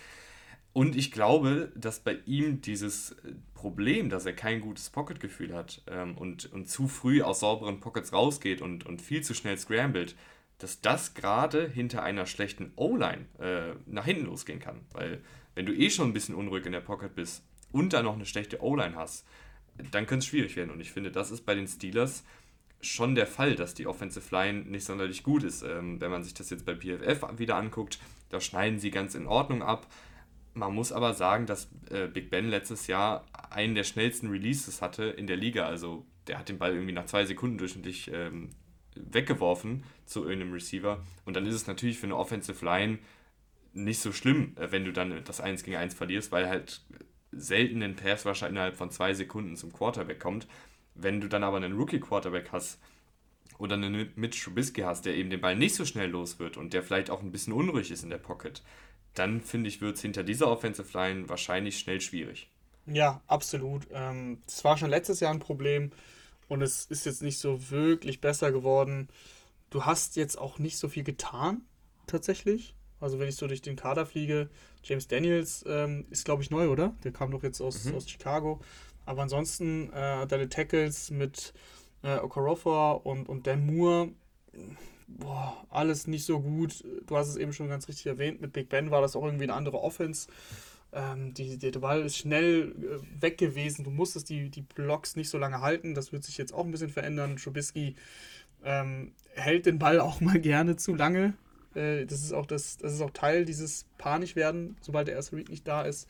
Und 0.72 0.96
ich 0.96 1.12
glaube, 1.12 1.70
dass 1.74 2.00
bei 2.00 2.18
ihm 2.24 2.62
dieses 2.62 3.16
Problem, 3.54 4.08
dass 4.08 4.24
er 4.24 4.32
kein 4.32 4.60
gutes 4.60 4.88
Pocket-Gefühl 4.90 5.54
hat 5.54 5.82
ähm, 5.86 6.16
und, 6.16 6.50
und 6.52 6.68
zu 6.68 6.88
früh 6.88 7.22
aus 7.22 7.40
sauberen 7.40 7.80
Pockets 7.80 8.12
rausgeht 8.12 8.62
und, 8.62 8.86
und 8.86 9.02
viel 9.02 9.22
zu 9.22 9.34
schnell 9.34 9.58
scrambled, 9.58 10.16
dass 10.58 10.80
das 10.80 11.14
gerade 11.14 11.68
hinter 11.68 12.02
einer 12.02 12.24
schlechten 12.24 12.72
O-Line 12.76 13.26
äh, 13.38 13.74
nach 13.86 14.06
hinten 14.06 14.26
losgehen 14.26 14.60
kann. 14.60 14.80
Weil 14.92 15.20
wenn 15.54 15.66
du 15.66 15.74
eh 15.74 15.90
schon 15.90 16.08
ein 16.08 16.12
bisschen 16.12 16.34
unruhig 16.34 16.64
in 16.64 16.72
der 16.72 16.80
Pocket 16.80 17.14
bist 17.14 17.44
und 17.70 17.92
dann 17.92 18.04
noch 18.04 18.14
eine 18.14 18.26
schlechte 18.26 18.62
O-Line 18.62 18.96
hast, 18.96 19.26
dann 19.90 20.06
könnte 20.06 20.24
es 20.24 20.26
schwierig 20.26 20.56
werden. 20.56 20.70
Und 20.70 20.80
ich 20.80 20.92
finde, 20.92 21.10
das 21.10 21.30
ist 21.30 21.44
bei 21.44 21.54
den 21.54 21.66
Steelers 21.66 22.24
schon 22.82 23.14
der 23.14 23.26
Fall, 23.26 23.54
dass 23.54 23.74
die 23.74 23.86
Offensive 23.86 24.34
Line 24.34 24.62
nicht 24.62 24.84
sonderlich 24.84 25.22
gut 25.22 25.44
ist. 25.44 25.62
Ähm, 25.62 26.00
wenn 26.00 26.10
man 26.10 26.24
sich 26.24 26.34
das 26.34 26.50
jetzt 26.50 26.66
bei 26.66 26.74
PFF 26.74 27.38
wieder 27.38 27.56
anguckt, 27.56 27.98
da 28.28 28.40
schneiden 28.40 28.78
sie 28.78 28.90
ganz 28.90 29.14
in 29.14 29.26
Ordnung 29.26 29.62
ab. 29.62 29.86
Man 30.54 30.74
muss 30.74 30.92
aber 30.92 31.14
sagen, 31.14 31.46
dass 31.46 31.70
äh, 31.90 32.08
Big 32.08 32.28
Ben 32.28 32.48
letztes 32.48 32.86
Jahr 32.86 33.24
einen 33.50 33.74
der 33.74 33.84
schnellsten 33.84 34.28
Releases 34.28 34.82
hatte 34.82 35.04
in 35.04 35.26
der 35.26 35.36
Liga. 35.36 35.66
Also 35.66 36.04
der 36.26 36.38
hat 36.38 36.48
den 36.48 36.58
Ball 36.58 36.74
irgendwie 36.74 36.92
nach 36.92 37.06
zwei 37.06 37.24
Sekunden 37.24 37.56
durchschnittlich 37.56 38.10
ähm, 38.12 38.50
weggeworfen 38.94 39.84
zu 40.04 40.24
irgendeinem 40.24 40.52
Receiver. 40.52 41.02
Und 41.24 41.36
dann 41.36 41.46
ist 41.46 41.54
es 41.54 41.66
natürlich 41.66 41.98
für 41.98 42.06
eine 42.06 42.16
Offensive 42.16 42.64
Line 42.64 42.98
nicht 43.72 44.00
so 44.00 44.12
schlimm, 44.12 44.56
äh, 44.56 44.72
wenn 44.72 44.84
du 44.84 44.92
dann 44.92 45.22
das 45.24 45.40
1 45.40 45.62
gegen 45.62 45.76
1 45.76 45.94
verlierst, 45.94 46.32
weil 46.32 46.48
halt 46.48 46.82
selten 47.30 47.82
ein 47.82 47.96
Pass 47.96 48.24
wahrscheinlich 48.24 48.56
innerhalb 48.56 48.76
von 48.76 48.90
zwei 48.90 49.14
Sekunden 49.14 49.56
zum 49.56 49.72
Quarterback 49.72 50.20
kommt. 50.20 50.46
Wenn 50.94 51.20
du 51.20 51.28
dann 51.28 51.44
aber 51.44 51.56
einen 51.56 51.76
Rookie-Quarterback 51.76 52.52
hast 52.52 52.78
oder 53.58 53.74
einen 53.74 54.12
Mitch 54.16 54.44
Trubisky 54.44 54.82
hast, 54.82 55.04
der 55.04 55.14
eben 55.14 55.30
den 55.30 55.40
Ball 55.40 55.56
nicht 55.56 55.74
so 55.74 55.84
schnell 55.84 56.10
los 56.10 56.38
wird 56.38 56.56
und 56.56 56.72
der 56.72 56.82
vielleicht 56.82 57.10
auch 57.10 57.22
ein 57.22 57.32
bisschen 57.32 57.52
unruhig 57.52 57.90
ist 57.90 58.02
in 58.02 58.10
der 58.10 58.18
Pocket, 58.18 58.62
dann 59.14 59.40
finde 59.40 59.68
ich, 59.68 59.80
wird 59.80 59.96
es 59.96 60.02
hinter 60.02 60.22
dieser 60.22 60.48
Offensive 60.48 60.96
Line 60.96 61.28
wahrscheinlich 61.28 61.78
schnell 61.78 62.00
schwierig. 62.00 62.50
Ja, 62.86 63.20
absolut. 63.26 63.86
Ähm, 63.92 64.42
das 64.46 64.64
war 64.64 64.76
schon 64.76 64.90
letztes 64.90 65.20
Jahr 65.20 65.32
ein 65.32 65.38
Problem 65.38 65.92
und 66.48 66.62
es 66.62 66.86
ist 66.86 67.06
jetzt 67.06 67.22
nicht 67.22 67.38
so 67.38 67.70
wirklich 67.70 68.20
besser 68.20 68.52
geworden. 68.52 69.08
Du 69.70 69.84
hast 69.84 70.16
jetzt 70.16 70.38
auch 70.38 70.58
nicht 70.58 70.76
so 70.78 70.88
viel 70.88 71.04
getan, 71.04 71.62
tatsächlich. 72.06 72.74
Also 73.00 73.18
wenn 73.18 73.28
ich 73.28 73.36
so 73.36 73.46
durch 73.46 73.62
den 73.62 73.76
Kader 73.76 74.06
fliege, 74.06 74.48
James 74.84 75.08
Daniels 75.08 75.64
ähm, 75.66 76.06
ist, 76.10 76.24
glaube 76.24 76.42
ich, 76.42 76.50
neu, 76.50 76.68
oder? 76.68 76.94
Der 77.04 77.12
kam 77.12 77.30
doch 77.30 77.42
jetzt 77.42 77.60
aus, 77.60 77.84
mhm. 77.84 77.96
aus 77.96 78.08
Chicago. 78.08 78.60
Aber 79.04 79.22
ansonsten 79.22 79.92
äh, 79.92 80.26
deine 80.26 80.48
Tackles 80.48 81.10
mit 81.10 81.52
äh, 82.02 82.18
Okorofa 82.18 82.92
und, 82.92 83.28
und 83.28 83.46
Dan 83.46 83.66
Moore, 83.66 84.10
boah, 85.06 85.64
alles 85.70 86.06
nicht 86.06 86.24
so 86.24 86.40
gut. 86.40 86.84
Du 87.06 87.16
hast 87.16 87.28
es 87.28 87.36
eben 87.36 87.52
schon 87.52 87.68
ganz 87.68 87.88
richtig 87.88 88.06
erwähnt, 88.06 88.40
mit 88.40 88.52
Big 88.52 88.68
Ben 88.68 88.90
war 88.90 89.00
das 89.00 89.16
auch 89.16 89.24
irgendwie 89.24 89.44
eine 89.44 89.54
andere 89.54 89.80
Offense. 89.80 90.28
Ähm, 90.92 91.32
die, 91.32 91.58
der 91.58 91.78
Ball 91.78 92.02
ist 92.02 92.18
schnell 92.18 92.74
äh, 92.78 93.22
weg 93.22 93.38
gewesen. 93.38 93.84
Du 93.84 93.90
musstest 93.90 94.28
die, 94.28 94.50
die 94.50 94.62
Blocks 94.62 95.16
nicht 95.16 95.30
so 95.30 95.38
lange 95.38 95.60
halten. 95.60 95.94
Das 95.94 96.12
wird 96.12 96.22
sich 96.22 96.36
jetzt 96.36 96.52
auch 96.52 96.64
ein 96.64 96.70
bisschen 96.70 96.90
verändern. 96.90 97.36
Trubisky 97.36 97.96
ähm, 98.62 99.12
hält 99.34 99.66
den 99.66 99.78
Ball 99.78 100.00
auch 100.00 100.20
mal 100.20 100.38
gerne 100.38 100.76
zu 100.76 100.94
lange. 100.94 101.34
Äh, 101.74 102.04
das, 102.04 102.22
ist 102.22 102.32
auch 102.32 102.46
das, 102.46 102.76
das 102.76 102.92
ist 102.92 103.00
auch 103.00 103.10
Teil 103.10 103.46
dieses 103.46 103.86
Panischwerden, 103.96 104.76
sobald 104.82 105.08
der 105.08 105.14
erste 105.14 105.36
Read 105.36 105.48
nicht 105.48 105.66
da 105.66 105.82
ist. 105.82 106.08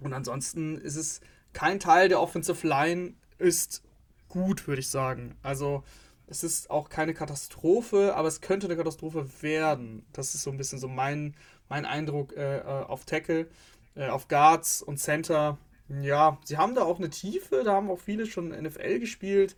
Und 0.00 0.14
ansonsten 0.14 0.76
ist 0.76 0.96
es 0.96 1.20
kein 1.52 1.80
Teil 1.80 2.08
der 2.08 2.20
Offensive 2.20 2.66
Line 2.66 3.14
ist 3.38 3.82
gut, 4.28 4.66
würde 4.66 4.80
ich 4.80 4.88
sagen. 4.88 5.36
Also 5.42 5.82
es 6.26 6.44
ist 6.44 6.70
auch 6.70 6.88
keine 6.88 7.12
Katastrophe, 7.12 8.14
aber 8.14 8.28
es 8.28 8.40
könnte 8.40 8.66
eine 8.66 8.76
Katastrophe 8.76 9.26
werden. 9.42 10.06
Das 10.12 10.34
ist 10.34 10.42
so 10.42 10.50
ein 10.50 10.56
bisschen 10.56 10.78
so 10.78 10.88
mein, 10.88 11.34
mein 11.68 11.84
Eindruck 11.84 12.36
äh, 12.36 12.58
äh, 12.58 12.62
auf 12.62 13.04
Tackle, 13.04 13.48
äh, 13.96 14.08
auf 14.08 14.28
Guards 14.28 14.80
und 14.80 14.98
Center. 14.98 15.58
Ja, 15.88 16.38
sie 16.44 16.56
haben 16.56 16.76
da 16.76 16.82
auch 16.82 16.98
eine 16.98 17.10
Tiefe, 17.10 17.64
da 17.64 17.72
haben 17.72 17.90
auch 17.90 17.98
viele 17.98 18.26
schon 18.26 18.50
NFL 18.50 19.00
gespielt. 19.00 19.56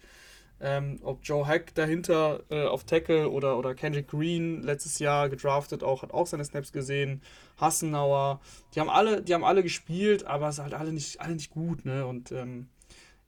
Ähm, 0.65 1.01
ob 1.03 1.19
Joe 1.25 1.45
Hack 1.45 1.75
dahinter 1.75 2.45
äh, 2.49 2.65
auf 2.67 2.85
Tackle 2.85 3.29
oder, 3.29 3.59
oder 3.59 3.75
Kendrick 3.75 4.07
Green 4.07 4.63
letztes 4.63 5.01
Jahr 5.01 5.29
gedraftet 5.29 5.83
auch, 5.83 6.03
hat 6.03 6.15
auch 6.15 6.29
seine 6.29 6.45
Snaps 6.45 6.71
gesehen. 6.71 7.21
Hassenauer, 7.57 8.41
die 8.75 8.81
haben 8.81 8.89
alle, 8.89 9.23
die 9.23 9.35
haben 9.35 9.45
alle 9.45 9.65
gespielt, 9.65 10.25
aber 10.25 10.49
es 10.49 10.57
sind 10.57 10.65
halt 10.65 10.75
alle 10.75 10.93
nicht, 10.93 11.21
alle 11.21 11.35
nicht 11.35 11.51
gut, 11.51 11.85
ne? 11.85 12.07
Und 12.07 12.31
ähm, 12.31 12.69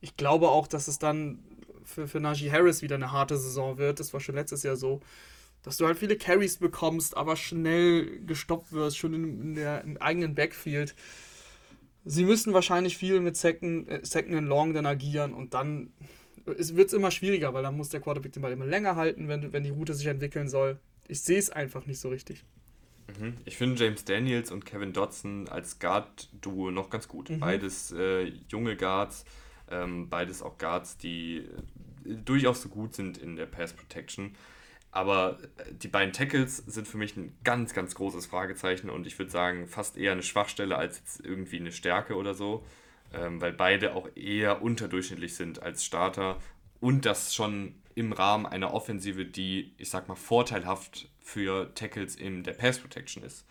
ich 0.01 0.17
glaube 0.17 0.49
auch, 0.49 0.69
dass 0.69 0.87
es 0.87 1.01
dann 1.01 1.43
für, 1.83 2.07
für 2.07 2.21
Najee 2.21 2.53
Harris 2.53 2.83
wieder 2.83 2.95
eine 2.95 3.11
harte 3.11 3.37
Saison 3.37 3.79
wird. 3.79 3.99
Das 3.99 4.13
war 4.13 4.21
schon 4.21 4.37
letztes 4.37 4.63
Jahr 4.63 4.77
so 4.77 5.01
dass 5.65 5.79
du 5.79 5.87
halt 5.87 5.99
viele 5.99 6.17
Carries 6.17 6.59
bekommst, 6.59 7.17
aber 7.17 7.37
schnell 7.37 8.21
gestoppt 8.27 8.73
wirst, 8.73 8.99
schon 8.99 9.15
in, 9.15 9.41
in 9.41 9.55
der 9.55 9.83
im 9.83 9.97
eigenen 9.97 10.35
Backfield. 10.35 10.95
Sie 12.05 12.25
müssen 12.25 12.53
wahrscheinlich 12.53 12.99
viel 12.99 13.19
mit 13.21 13.37
Second, 13.37 13.89
äh, 13.89 14.01
Second 14.03 14.37
and 14.37 14.49
Long 14.49 14.75
dann 14.75 14.85
agieren 14.85 15.33
und 15.33 15.55
dann 15.55 15.95
wird 16.45 16.89
es 16.89 16.93
immer 16.93 17.11
schwieriger, 17.11 17.55
weil 17.55 17.63
dann 17.63 17.77
muss 17.77 17.89
der 17.89 18.01
Quarterback 18.01 18.33
den 18.33 18.43
Ball 18.43 18.53
immer 18.53 18.67
länger 18.67 18.97
halten, 18.97 19.29
wenn, 19.29 19.53
wenn 19.53 19.63
die 19.63 19.71
Route 19.71 19.95
sich 19.95 20.07
entwickeln 20.07 20.49
soll. 20.49 20.79
Ich 21.09 21.21
sehe 21.21 21.39
es 21.39 21.51
einfach 21.51 21.87
nicht 21.87 21.99
so 22.01 22.09
richtig. 22.09 22.45
Mhm. 23.19 23.37
Ich 23.45 23.57
finde 23.57 23.83
James 23.83 24.05
Daniels 24.05 24.51
und 24.51 24.65
Kevin 24.65 24.93
Dodson 24.93 25.49
als 25.49 25.79
Guard-Duo 25.79 26.71
noch 26.71 26.91
ganz 26.91 27.09
gut. 27.09 27.31
Mhm. 27.31 27.41
Beides 27.41 27.93
äh, 27.93 28.33
junge 28.49 28.77
Guards, 28.77 29.25
ähm, 29.71 30.09
beides 30.09 30.43
auch 30.43 30.59
Guards, 30.59 30.97
die 30.97 31.39
äh, 31.39 32.15
durchaus 32.25 32.63
so 32.63 32.69
gut 32.69 32.95
sind 32.95 33.19
in 33.19 33.37
der 33.37 33.47
Pass 33.47 33.73
Protection. 33.73 34.35
Aber 34.91 35.39
äh, 35.59 35.73
die 35.75 35.89
beiden 35.89 36.13
Tackles 36.13 36.59
sind 36.59 36.87
für 36.87 36.99
mich 36.99 37.17
ein 37.17 37.37
ganz, 37.45 37.75
ganz 37.75 37.95
großes 37.95 38.27
Fragezeichen 38.27 38.91
und 38.91 39.07
ich 39.07 39.19
würde 39.19 39.31
sagen, 39.31 39.67
fast 39.67 39.97
eher 39.97 40.13
eine 40.13 40.23
Schwachstelle 40.23 40.77
als 40.77 40.99
jetzt 40.99 41.21
irgendwie 41.25 41.59
eine 41.59 41.73
Stärke 41.73 42.15
oder 42.15 42.35
so, 42.35 42.65
ähm, 43.19 43.41
weil 43.41 43.53
beide 43.53 43.95
auch 43.95 44.09
eher 44.15 44.63
unterdurchschnittlich 44.63 45.35
sind 45.35 45.63
als 45.63 45.85
Starter 45.85 46.39
und 46.81 47.07
das 47.07 47.35
schon 47.35 47.75
im 47.95 48.13
Rahmen 48.13 48.47
einer 48.47 48.75
Offensive, 48.75 49.25
die, 49.25 49.75
ich 49.79 49.91
sag 49.91 50.09
mal, 50.09 50.17
vorteilhaft 50.17 51.09
für 51.21 51.73
Tackles 51.75 52.17
in 52.17 52.43
der 52.43 52.53
Pass 52.53 52.79
Protection 52.79 53.23
ist. 53.23 53.47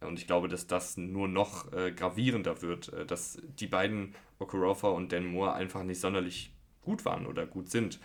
Und 0.00 0.18
ich 0.18 0.26
glaube, 0.26 0.48
dass 0.48 0.66
das 0.66 0.96
nur 0.96 1.28
noch 1.28 1.72
äh, 1.72 1.92
gravierender 1.92 2.62
wird, 2.62 2.92
äh, 2.92 3.06
dass 3.06 3.38
die 3.58 3.66
beiden 3.66 4.14
Okorofa 4.38 4.88
und 4.88 5.12
Dan 5.12 5.26
Moore 5.26 5.52
einfach 5.52 5.84
nicht 5.84 6.00
sonderlich 6.00 6.52
gut 6.82 7.04
waren 7.04 7.26
oder 7.26 7.46
gut 7.46 7.70
sind. 7.70 8.00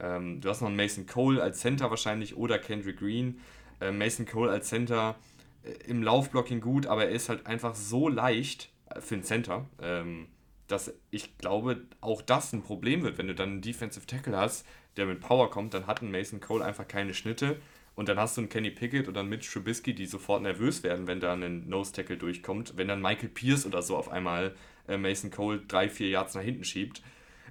Ähm, 0.00 0.40
du 0.40 0.48
hast 0.48 0.60
noch 0.60 0.68
einen 0.68 0.76
Mason 0.76 1.06
Cole 1.06 1.42
als 1.42 1.60
Center 1.60 1.90
wahrscheinlich 1.90 2.36
oder 2.36 2.58
Kendrick 2.58 2.98
Green. 2.98 3.40
Äh, 3.80 3.92
Mason 3.92 4.26
Cole 4.26 4.50
als 4.50 4.68
Center 4.68 5.16
äh, 5.62 5.70
im 5.88 6.02
Laufblocking 6.02 6.60
gut, 6.60 6.86
aber 6.86 7.04
er 7.04 7.10
ist 7.10 7.28
halt 7.28 7.46
einfach 7.46 7.74
so 7.74 8.08
leicht 8.08 8.70
äh, 8.90 9.00
für 9.00 9.14
einen 9.14 9.24
Center, 9.24 9.66
ähm, 9.80 10.28
dass 10.68 10.92
ich 11.10 11.38
glaube, 11.38 11.82
auch 12.00 12.22
das 12.22 12.52
ein 12.52 12.62
Problem 12.62 13.02
wird. 13.02 13.18
Wenn 13.18 13.28
du 13.28 13.34
dann 13.34 13.50
einen 13.50 13.62
Defensive 13.62 14.06
Tackle 14.06 14.36
hast, 14.36 14.66
der 14.96 15.06
mit 15.06 15.20
Power 15.20 15.50
kommt, 15.50 15.74
dann 15.74 15.86
hat 15.86 16.02
ein 16.02 16.10
Mason 16.10 16.40
Cole 16.40 16.64
einfach 16.64 16.88
keine 16.88 17.14
Schnitte. 17.14 17.60
Und 17.94 18.08
dann 18.08 18.18
hast 18.18 18.36
du 18.36 18.42
einen 18.42 18.50
Kenny 18.50 18.70
Pickett 18.70 19.08
oder 19.08 19.20
einen 19.20 19.30
Mitch 19.30 19.50
Trubisky, 19.50 19.94
die 19.94 20.06
sofort 20.06 20.42
nervös 20.42 20.82
werden, 20.82 21.06
wenn 21.06 21.20
da 21.20 21.32
ein 21.32 21.68
Nose-Tackle 21.68 22.18
durchkommt. 22.18 22.74
Wenn 22.76 22.88
dann 22.88 23.00
Michael 23.00 23.30
Pierce 23.30 23.64
oder 23.64 23.80
so 23.80 23.96
auf 23.96 24.10
einmal 24.10 24.54
äh, 24.86 24.98
Mason 24.98 25.30
Cole 25.30 25.62
drei, 25.66 25.88
vier 25.88 26.10
Yards 26.10 26.34
nach 26.34 26.42
hinten 26.42 26.64
schiebt 26.64 27.02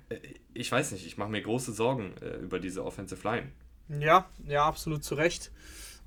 äh, 0.10 0.18
ich 0.54 0.72
weiß 0.72 0.92
nicht, 0.92 1.06
ich 1.06 1.18
mache 1.18 1.30
mir 1.30 1.42
große 1.42 1.74
Sorgen 1.74 2.14
äh, 2.22 2.38
über 2.38 2.60
diese 2.60 2.84
Offensive 2.84 3.28
Line. 3.28 3.52
Ja, 4.00 4.30
ja, 4.48 4.66
absolut 4.66 5.04
zu 5.04 5.16
Recht. 5.16 5.52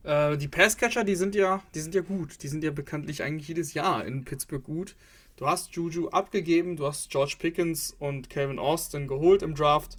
Äh, 0.02 0.36
die 0.36 0.48
Passcatcher, 0.48 1.05
die 1.05 1.16
sind 1.16 1.35
ja, 1.35 1.62
die 1.74 1.80
sind 1.80 1.94
ja 1.94 2.01
gut. 2.01 2.43
Die 2.43 2.48
sind 2.48 2.64
ja 2.64 2.70
bekanntlich 2.70 3.22
eigentlich 3.22 3.48
jedes 3.48 3.74
Jahr 3.74 4.05
in 4.05 4.24
Pittsburgh 4.24 4.64
gut. 4.64 4.97
Du 5.39 5.47
hast 5.47 5.73
Juju 5.77 6.09
abgegeben, 6.09 6.74
du 6.74 6.85
hast 6.85 7.10
George 7.10 7.36
Pickens 7.39 7.94
und 8.01 8.28
Calvin 8.28 8.59
Austin 8.59 9.06
geholt 9.06 9.43
im 9.43 9.55
Draft. 9.55 9.97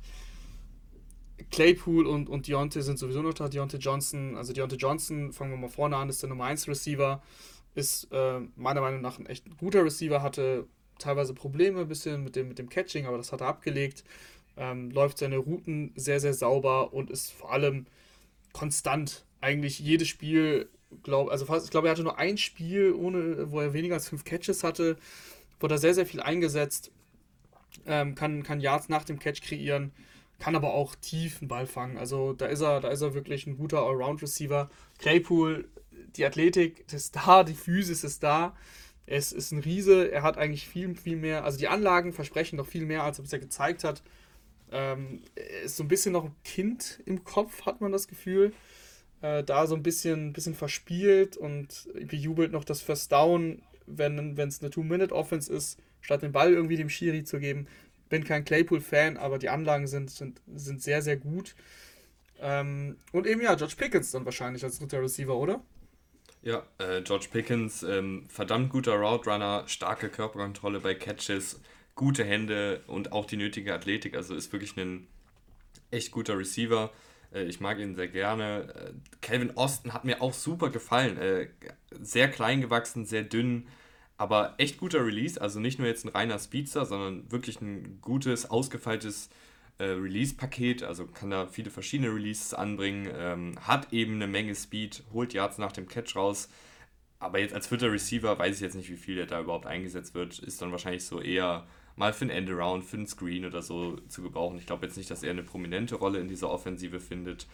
Claypool 1.49 2.06
und, 2.07 2.28
und 2.28 2.49
Deontay 2.49 2.82
sind 2.82 2.99
sowieso 2.99 3.22
noch 3.22 3.34
da. 3.34 3.48
Deontay 3.48 3.78
Johnson, 3.78 4.36
also 4.36 4.52
Deontay 4.52 4.76
Johnson, 4.76 5.32
fangen 5.32 5.52
wir 5.52 5.57
mal 5.57 5.70
vorne 5.70 5.95
an, 5.95 6.10
ist 6.10 6.22
der 6.22 6.28
Nummer 6.28 6.44
1 6.44 6.68
Receiver. 6.68 7.24
Ist 7.74 8.11
äh, 8.11 8.41
meiner 8.57 8.82
Meinung 8.82 8.99
nach 8.99 9.18
ein 9.18 9.28
echt 9.28 9.45
guter 9.57 9.86
Receiver, 9.86 10.22
hatte 10.22 10.68
teilweise 10.98 11.34
Probleme 11.34 11.80
ein 11.80 11.88
bisschen 11.88 12.22
mit 12.22 12.36
dem, 12.36 12.49
mit 12.49 12.60
dem 12.60 12.68
Catching, 12.68 13.06
aber 13.06 13.16
das 13.16 13.32
hat 13.32 13.40
er 13.40 13.48
abgelegt. 13.48 14.03
Ähm, 14.57 14.91
läuft 14.91 15.20
seine 15.20 15.38
Routen 15.38 15.94
sehr, 15.95 16.20
sehr 16.20 16.34
sauber 16.34 16.91
und 16.91 17.10
ist 17.10 17.32
vor 17.32 17.53
allem 17.53 17.86
konstant. 18.52 19.24
Eigentlich 19.40 19.80
jedes 19.80 20.10
Spiel, 20.10 20.70
glaub, 21.03 21.30
also 21.30 21.45
fast, 21.45 21.66
ich 21.66 21.72
glaube, 21.72 21.88
er 21.88 21.91
hatte 21.91 22.03
nur 22.03 22.18
ein 22.18 22.38
Spiel, 22.38 22.94
ohne, 22.94 23.52
wo 23.52 23.60
er 23.60 23.74
weniger 23.74 23.95
als 23.95 24.10
fünf 24.10 24.24
Catches 24.24 24.64
hatte, 24.64 24.98
wurde 25.60 25.78
sehr, 25.78 25.94
sehr 25.94 26.06
viel 26.06 26.22
eingesetzt, 26.22 26.91
ähm, 27.86 28.16
kann, 28.16 28.44
kann 28.44 28.60
Yards 28.60 28.90
nach 28.90 29.03
dem 29.03 29.20
Catch 29.20 29.41
kreieren, 29.41 29.91
kann 30.40 30.56
aber 30.56 30.74
auch 30.74 30.95
tief 30.95 31.41
einen 31.41 31.48
Ball 31.49 31.68
fangen. 31.68 31.98
Also 31.98 32.34
da 32.34 32.45
ist 32.48 32.61
er, 32.61 32.80
da 32.80 32.90
ist 32.90 33.02
er 33.02 33.14
wirklich 33.14 33.45
ein 33.45 33.57
guter 33.57 33.80
Allround-Receiver. 33.80 34.70
Claypool, 34.98 35.68
die 36.16 36.26
Athletik 36.26 36.91
ist 36.91 37.16
da, 37.16 37.44
die 37.44 37.53
Physis 37.53 38.03
ist 38.03 38.24
da. 38.24 38.56
Es 39.06 39.32
ist 39.32 39.52
ein 39.52 39.60
Riese, 39.60 40.11
er 40.11 40.22
hat 40.22 40.38
eigentlich 40.38 40.68
viel, 40.68 40.95
viel 40.95 41.18
mehr, 41.18 41.44
also 41.44 41.57
die 41.57 41.68
Anlagen 41.68 42.14
versprechen 42.14 42.57
noch 42.57 42.68
viel 42.68 42.86
mehr, 42.86 43.03
als 43.03 43.20
er 43.20 43.24
bisher 43.24 43.40
gezeigt 43.40 43.84
hat. 43.84 44.03
Ähm, 44.72 45.24
er 45.36 45.61
ist 45.61 45.78
so 45.78 45.84
ein 45.84 45.88
bisschen 45.88 46.14
noch 46.14 46.26
ein 46.26 46.36
Kind 46.44 47.02
im 47.06 47.24
Kopf, 47.24 47.66
hat 47.66 47.82
man 47.82 47.91
das 47.91 48.07
Gefühl. 48.07 48.53
Äh, 49.22 49.44
da 49.44 49.68
so 49.68 49.76
ein 49.76 49.84
bisschen, 49.84 50.34
bisschen 50.34 50.56
verspielt 50.56 51.36
und 51.36 51.90
bejubelt 51.94 52.52
noch 52.52 52.64
das 52.64 52.82
First 52.82 53.12
Down, 53.12 53.62
wenn 53.86 54.38
es 54.38 54.62
eine 54.62 54.70
Two-Minute-Offense 54.70 55.52
ist, 55.52 55.80
statt 56.02 56.22
den 56.22 56.32
Ball 56.32 56.54
irgendwie 56.54 56.78
dem 56.78 56.90
Schiri 56.90 57.24
zu 57.24 57.40
geben. 57.40 57.68
Bin 58.10 58.24
kein 58.24 58.46
Claypool-Fan, 58.46 59.18
aber 59.18 59.38
die 59.38 59.50
Anlagen 59.50 59.88
sind, 59.88 60.10
sind, 60.10 60.41
sind 60.56 60.82
sehr, 60.82 61.02
sehr 61.02 61.18
gut. 61.18 61.56
Ähm, 62.40 62.98
und 63.12 63.28
eben 63.28 63.41
ja, 63.41 63.56
George 63.56 63.76
Pickens 63.78 64.12
dann 64.12 64.26
wahrscheinlich 64.26 64.64
als 64.64 64.80
dritter 64.80 65.02
Receiver, 65.02 65.36
oder? 65.36 65.62
Ja, 66.41 66.64
äh, 66.78 67.02
George 67.02 67.28
Pickens, 67.32 67.84
ähm, 67.84 68.26
verdammt 68.30 68.70
guter 68.70 68.94
Route 68.94 69.30
Runner, 69.30 69.64
starke 69.68 70.10
Körperkontrolle 70.10 70.80
bei 70.80 70.96
Catches, 70.96 71.60
gute 71.96 72.24
Hände 72.24 72.82
und 72.88 73.12
auch 73.12 73.26
die 73.26 73.36
nötige 73.36 73.74
Athletik. 73.74 74.16
Also 74.16 74.36
ist 74.36 74.54
wirklich 74.54 74.78
ein 74.78 75.08
echt 75.91 76.12
guter 76.12 76.38
Receiver. 76.38 76.91
Äh, 77.34 77.44
ich 77.44 77.60
mag 77.60 77.80
ihn 77.80 77.96
sehr 77.96 78.08
gerne. 78.08 78.74
Äh, 78.74 78.94
Calvin 79.22 79.58
Austin 79.58 79.94
hat 79.94 80.06
mir 80.06 80.22
auch 80.22 80.34
super 80.34 80.70
gefallen. 80.70 81.18
Äh, 81.18 81.50
sehr 82.00 82.30
klein 82.30 82.62
gewachsen, 82.62 83.06
sehr 83.06 83.24
dünn, 83.24 83.68
aber 84.18 84.56
echt 84.58 84.78
guter 84.78 85.06
Release. 85.06 85.40
Also 85.40 85.60
nicht 85.60 85.80
nur 85.80 85.88
jetzt 85.88 86.06
ein 86.06 86.10
reiner 86.10 86.40
Speedster, 86.40 86.86
sondern 86.86 87.32
wirklich 87.32 87.62
ein 87.62 88.00
gutes, 88.02 88.50
ausgefeiltes 88.50 89.30
Release-Paket, 89.82 90.84
also 90.84 91.08
kann 91.08 91.30
da 91.30 91.48
viele 91.48 91.70
verschiedene 91.70 92.14
Releases 92.14 92.54
anbringen, 92.54 93.10
ähm, 93.16 93.56
hat 93.62 93.94
eben 93.94 94.16
eine 94.16 94.28
Menge 94.28 94.54
Speed, 94.54 95.04
holt 95.14 95.34
Yards 95.34 95.58
nach 95.58 95.72
dem 95.72 95.88
Catch 95.88 96.18
raus. 96.18 96.50
Aber 97.20 97.40
jetzt 97.40 97.54
als 97.54 97.68
vierter 97.68 97.90
Receiver 97.90 98.38
weiß 98.38 98.56
ich 98.56 98.62
jetzt 98.62 98.76
nicht, 98.76 98.90
wie 98.90 98.98
viel 98.98 99.16
der 99.16 99.26
da 99.26 99.40
überhaupt 99.40 99.66
eingesetzt 99.66 100.16
wird. 100.16 100.40
Ist 100.40 100.62
dann 100.62 100.72
wahrscheinlich 100.72 101.06
so 101.06 101.22
eher 101.22 101.66
mal 102.00 102.14
für 102.14 102.26
ein 102.26 102.30
Endaround, 102.30 102.86
für 102.86 102.98
einen 102.98 103.08
Screen 103.08 103.46
oder 103.46 103.62
so 103.62 103.98
zu 104.08 104.24
gebrauchen. 104.24 104.58
Ich 104.58 104.66
glaube 104.66 104.86
jetzt 104.86 104.98
nicht, 104.98 105.12
dass 105.12 105.22
er 105.22 105.32
eine 105.32 105.44
prominente 105.44 105.96
Rolle 105.96 106.20
in 106.20 106.28
dieser 106.28 106.50
Offensive 106.50 107.00
findet. 107.00 107.46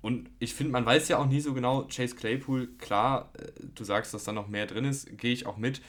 Und 0.00 0.30
ich 0.38 0.54
finde, 0.54 0.72
man 0.72 0.86
weiß 0.86 1.08
ja 1.08 1.18
auch 1.18 1.26
nie 1.26 1.40
so 1.40 1.54
genau, 1.54 1.84
Chase 1.84 2.14
Claypool, 2.14 2.68
klar, 2.78 3.32
äh, 3.36 3.46
du 3.74 3.82
sagst, 3.82 4.14
dass 4.14 4.24
da 4.24 4.32
noch 4.32 4.46
mehr 4.46 4.66
drin 4.66 4.84
ist, 4.84 5.18
gehe 5.18 5.32
ich 5.32 5.46
auch 5.46 5.56
mit. 5.56 5.80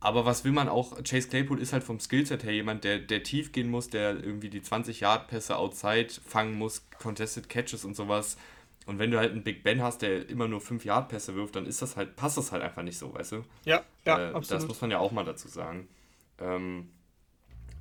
Aber 0.00 0.24
was 0.24 0.44
will 0.44 0.52
man 0.52 0.68
auch? 0.68 1.02
Chase 1.04 1.28
Claypool 1.28 1.60
ist 1.60 1.72
halt 1.72 1.84
vom 1.84 2.00
Skillset 2.00 2.44
her 2.44 2.52
jemand, 2.52 2.84
der, 2.84 2.98
der 2.98 3.22
tief 3.22 3.52
gehen 3.52 3.70
muss, 3.70 3.88
der 3.88 4.22
irgendwie 4.22 4.50
die 4.50 4.60
20-Yard-Pässe 4.60 5.56
outside 5.56 6.08
fangen 6.24 6.54
muss, 6.54 6.86
Contested 6.98 7.48
Catches 7.48 7.84
und 7.84 7.94
sowas. 7.94 8.36
Und 8.86 8.98
wenn 8.98 9.10
du 9.10 9.18
halt 9.18 9.32
einen 9.32 9.42
Big 9.42 9.64
Ben 9.64 9.82
hast, 9.82 10.02
der 10.02 10.28
immer 10.28 10.48
nur 10.48 10.60
5-Yard-Pässe 10.60 11.34
wirft, 11.34 11.56
dann 11.56 11.66
ist 11.66 11.82
das 11.82 11.96
halt, 11.96 12.16
passt 12.16 12.38
das 12.38 12.52
halt 12.52 12.62
einfach 12.62 12.82
nicht 12.82 12.98
so, 12.98 13.12
weißt 13.12 13.32
du? 13.32 13.44
Ja, 13.64 13.84
ja, 14.04 14.18
äh, 14.18 14.32
absolut. 14.32 14.50
Das 14.62 14.68
muss 14.68 14.80
man 14.80 14.90
ja 14.90 14.98
auch 14.98 15.12
mal 15.12 15.24
dazu 15.24 15.48
sagen. 15.48 15.88
Ähm, 16.40 16.90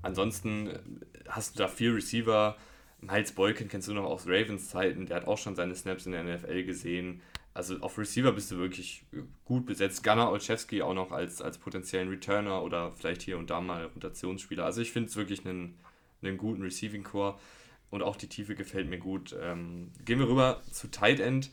ansonsten 0.02 1.02
hast 1.28 1.56
du 1.56 1.64
da 1.64 1.68
vier 1.68 1.96
Receiver. 1.96 2.58
Miles 3.02 3.34
Boykin 3.34 3.68
kennst 3.68 3.88
du 3.88 3.94
noch 3.94 4.06
aus 4.06 4.26
Ravens 4.26 4.70
Zeiten, 4.70 5.06
der 5.06 5.18
hat 5.18 5.28
auch 5.28 5.38
schon 5.38 5.56
seine 5.56 5.76
Snaps 5.76 6.06
in 6.06 6.14
der 6.14 6.24
NFL 6.24 6.64
gesehen 6.64 7.22
also 7.56 7.78
auf 7.80 7.98
Receiver 7.98 8.34
bist 8.34 8.52
du 8.52 8.58
wirklich 8.58 9.06
gut 9.46 9.66
besetzt. 9.66 10.04
Gunnar 10.04 10.30
Olszewski 10.30 10.82
auch 10.82 10.94
noch 10.94 11.14
als, 11.14 11.42
als 11.42 11.58
potenziellen 11.58 12.10
Returner 12.10 12.62
oder 12.62 12.92
vielleicht 12.92 13.22
hier 13.22 13.38
und 13.38 13.50
da 13.50 13.62
mal 13.62 13.86
Rotationsspieler. 13.96 14.66
Also 14.66 14.82
ich 14.82 14.92
finde 14.92 15.10
es 15.10 15.16
wirklich 15.16 15.46
einen, 15.46 15.80
einen 16.22 16.38
guten 16.38 16.62
Receiving 16.62 17.04
Core 17.04 17.40
und 17.92 18.04
auch 18.04 18.18
die 18.18 18.28
Tiefe 18.28 18.56
gefällt 18.56 18.90
mir 18.90 18.98
gut. 19.00 19.34
Ähm, 19.42 19.92
gehen 20.04 20.20
wir 20.20 20.28
rüber 20.28 20.64
zu 20.70 20.92
Tight 20.92 21.22
End. 21.22 21.50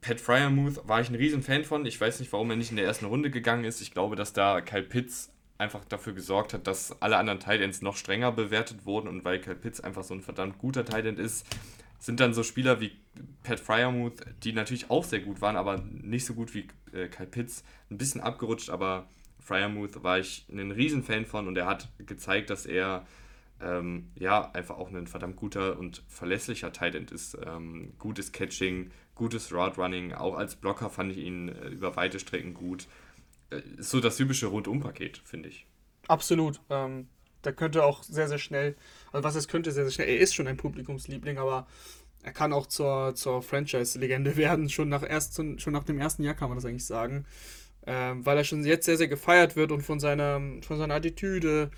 Pat 0.00 0.20
Fryermuth 0.20 0.86
war 0.88 1.00
ich 1.00 1.08
ein 1.08 1.14
riesen 1.14 1.42
Fan 1.42 1.62
von. 1.62 1.86
Ich 1.86 1.98
weiß 2.00 2.18
nicht, 2.18 2.32
warum 2.32 2.50
er 2.50 2.56
nicht 2.56 2.70
in 2.70 2.76
der 2.76 2.84
ersten 2.84 3.04
Runde 3.04 3.30
gegangen 3.30 3.64
ist. 3.64 3.80
Ich 3.80 3.92
glaube, 3.92 4.16
dass 4.16 4.32
da 4.32 4.60
Kyle 4.60 4.82
Pitts 4.82 5.32
einfach 5.60 5.84
dafür 5.84 6.12
gesorgt 6.12 6.54
hat, 6.54 6.66
dass 6.66 7.00
alle 7.02 7.16
anderen 7.16 7.38
Tight 7.38 7.60
Ends 7.60 7.82
noch 7.82 7.96
strenger 7.96 8.32
bewertet 8.32 8.86
wurden 8.86 9.08
und 9.08 9.24
weil 9.24 9.40
Kyle 9.40 9.54
Pitts 9.54 9.80
einfach 9.80 10.02
so 10.02 10.14
ein 10.14 10.22
verdammt 10.22 10.58
guter 10.58 10.84
Tight 10.84 11.06
End 11.06 11.18
ist, 11.18 11.46
sind 12.00 12.18
dann 12.18 12.34
so 12.34 12.42
Spieler 12.42 12.80
wie 12.80 12.92
Pat 13.42 13.60
Fryermuth, 13.60 14.24
die 14.42 14.52
natürlich 14.52 14.90
auch 14.90 15.04
sehr 15.04 15.20
gut 15.20 15.40
waren, 15.40 15.56
aber 15.56 15.78
nicht 15.78 16.24
so 16.24 16.34
gut 16.34 16.54
wie 16.54 16.66
äh, 16.92 17.08
Kyle 17.08 17.26
Pitts, 17.26 17.62
ein 17.90 17.98
bisschen 17.98 18.20
abgerutscht, 18.20 18.70
aber 18.70 19.06
Fryermuth 19.38 20.02
war 20.02 20.18
ich 20.18 20.46
ein 20.50 20.70
Riesenfan 20.70 21.26
von 21.26 21.46
und 21.46 21.56
er 21.56 21.66
hat 21.66 21.88
gezeigt, 21.98 22.50
dass 22.50 22.66
er 22.66 23.06
ähm, 23.60 24.10
ja 24.14 24.50
einfach 24.52 24.78
auch 24.78 24.90
ein 24.90 25.06
verdammt 25.06 25.36
guter 25.36 25.78
und 25.78 26.02
verlässlicher 26.08 26.72
Tight 26.72 26.94
End 26.94 27.10
ist. 27.10 27.36
Ähm, 27.46 27.92
gutes 27.98 28.32
Catching, 28.32 28.90
gutes 29.14 29.52
Route 29.52 29.76
Running, 29.80 30.14
auch 30.14 30.36
als 30.36 30.56
Blocker 30.56 30.88
fand 30.88 31.12
ich 31.12 31.18
ihn 31.18 31.48
äh, 31.50 31.68
über 31.68 31.96
weite 31.96 32.18
Strecken 32.18 32.54
gut. 32.54 32.86
Äh, 33.50 33.60
so 33.78 34.00
das 34.00 34.16
typische 34.16 34.46
Rundum-Paket, 34.46 35.18
finde 35.24 35.48
ich. 35.48 35.66
Absolut. 36.08 36.60
Ähm, 36.70 37.08
der 37.44 37.52
könnte 37.52 37.84
auch 37.84 38.02
sehr, 38.02 38.28
sehr 38.28 38.38
schnell, 38.38 38.76
also 39.12 39.24
was 39.24 39.34
es 39.34 39.48
könnte, 39.48 39.72
sehr, 39.72 39.84
sehr 39.84 39.92
schnell, 39.92 40.08
er 40.08 40.18
ist 40.18 40.34
schon 40.34 40.46
ein 40.46 40.56
Publikumsliebling, 40.56 41.38
aber 41.38 41.66
er 42.22 42.32
kann 42.32 42.52
auch 42.52 42.66
zur, 42.66 43.14
zur 43.14 43.42
Franchise-Legende 43.42 44.36
werden. 44.36 44.68
Schon 44.68 44.88
nach, 44.88 45.08
erst, 45.08 45.36
schon 45.36 45.72
nach 45.72 45.84
dem 45.84 45.98
ersten 45.98 46.22
Jahr 46.22 46.34
kann 46.34 46.48
man 46.48 46.58
das 46.58 46.64
eigentlich 46.64 46.86
sagen. 46.86 47.24
Ähm, 47.86 48.26
weil 48.26 48.36
er 48.36 48.44
schon 48.44 48.64
jetzt 48.64 48.84
sehr, 48.84 48.98
sehr 48.98 49.08
gefeiert 49.08 49.56
wird 49.56 49.72
und 49.72 49.80
von 49.80 50.00
seiner, 50.00 50.38
von 50.60 50.76
seiner 50.76 50.94
Attitüde 50.94 51.70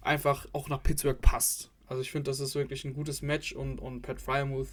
einfach 0.00 0.46
auch 0.52 0.70
nach 0.70 0.82
Pittsburgh 0.82 1.20
passt. 1.20 1.70
Also 1.86 2.00
ich 2.00 2.10
finde, 2.10 2.30
das 2.30 2.40
ist 2.40 2.54
wirklich 2.54 2.84
ein 2.84 2.94
gutes 2.94 3.20
Match 3.20 3.52
und, 3.52 3.78
und 3.78 4.00
Pat 4.00 4.22
Fryermuth 4.22 4.70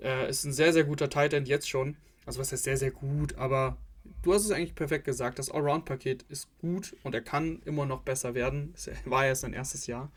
äh, 0.00 0.28
ist 0.28 0.44
ein 0.44 0.52
sehr, 0.52 0.72
sehr 0.72 0.84
guter 0.84 1.10
Tight 1.10 1.32
End 1.32 1.48
jetzt 1.48 1.68
schon. 1.68 1.96
Also 2.24 2.38
was 2.38 2.52
heißt 2.52 2.62
sehr, 2.62 2.76
sehr 2.76 2.92
gut, 2.92 3.36
aber 3.36 3.76
du 4.22 4.32
hast 4.32 4.44
es 4.44 4.50
eigentlich 4.50 4.74
perfekt 4.74 5.04
gesagt. 5.04 5.38
Das 5.38 5.50
Allround-Paket 5.50 6.24
ist 6.28 6.48
gut 6.60 6.96
und 7.02 7.14
er 7.14 7.20
kann 7.20 7.60
immer 7.64 7.86
noch 7.86 8.02
besser 8.02 8.34
werden. 8.34 8.72
Es 8.76 8.90
war 9.04 9.26
ja 9.26 9.34
sein 9.34 9.52
erstes 9.52 9.86
Jahr. 9.86 10.10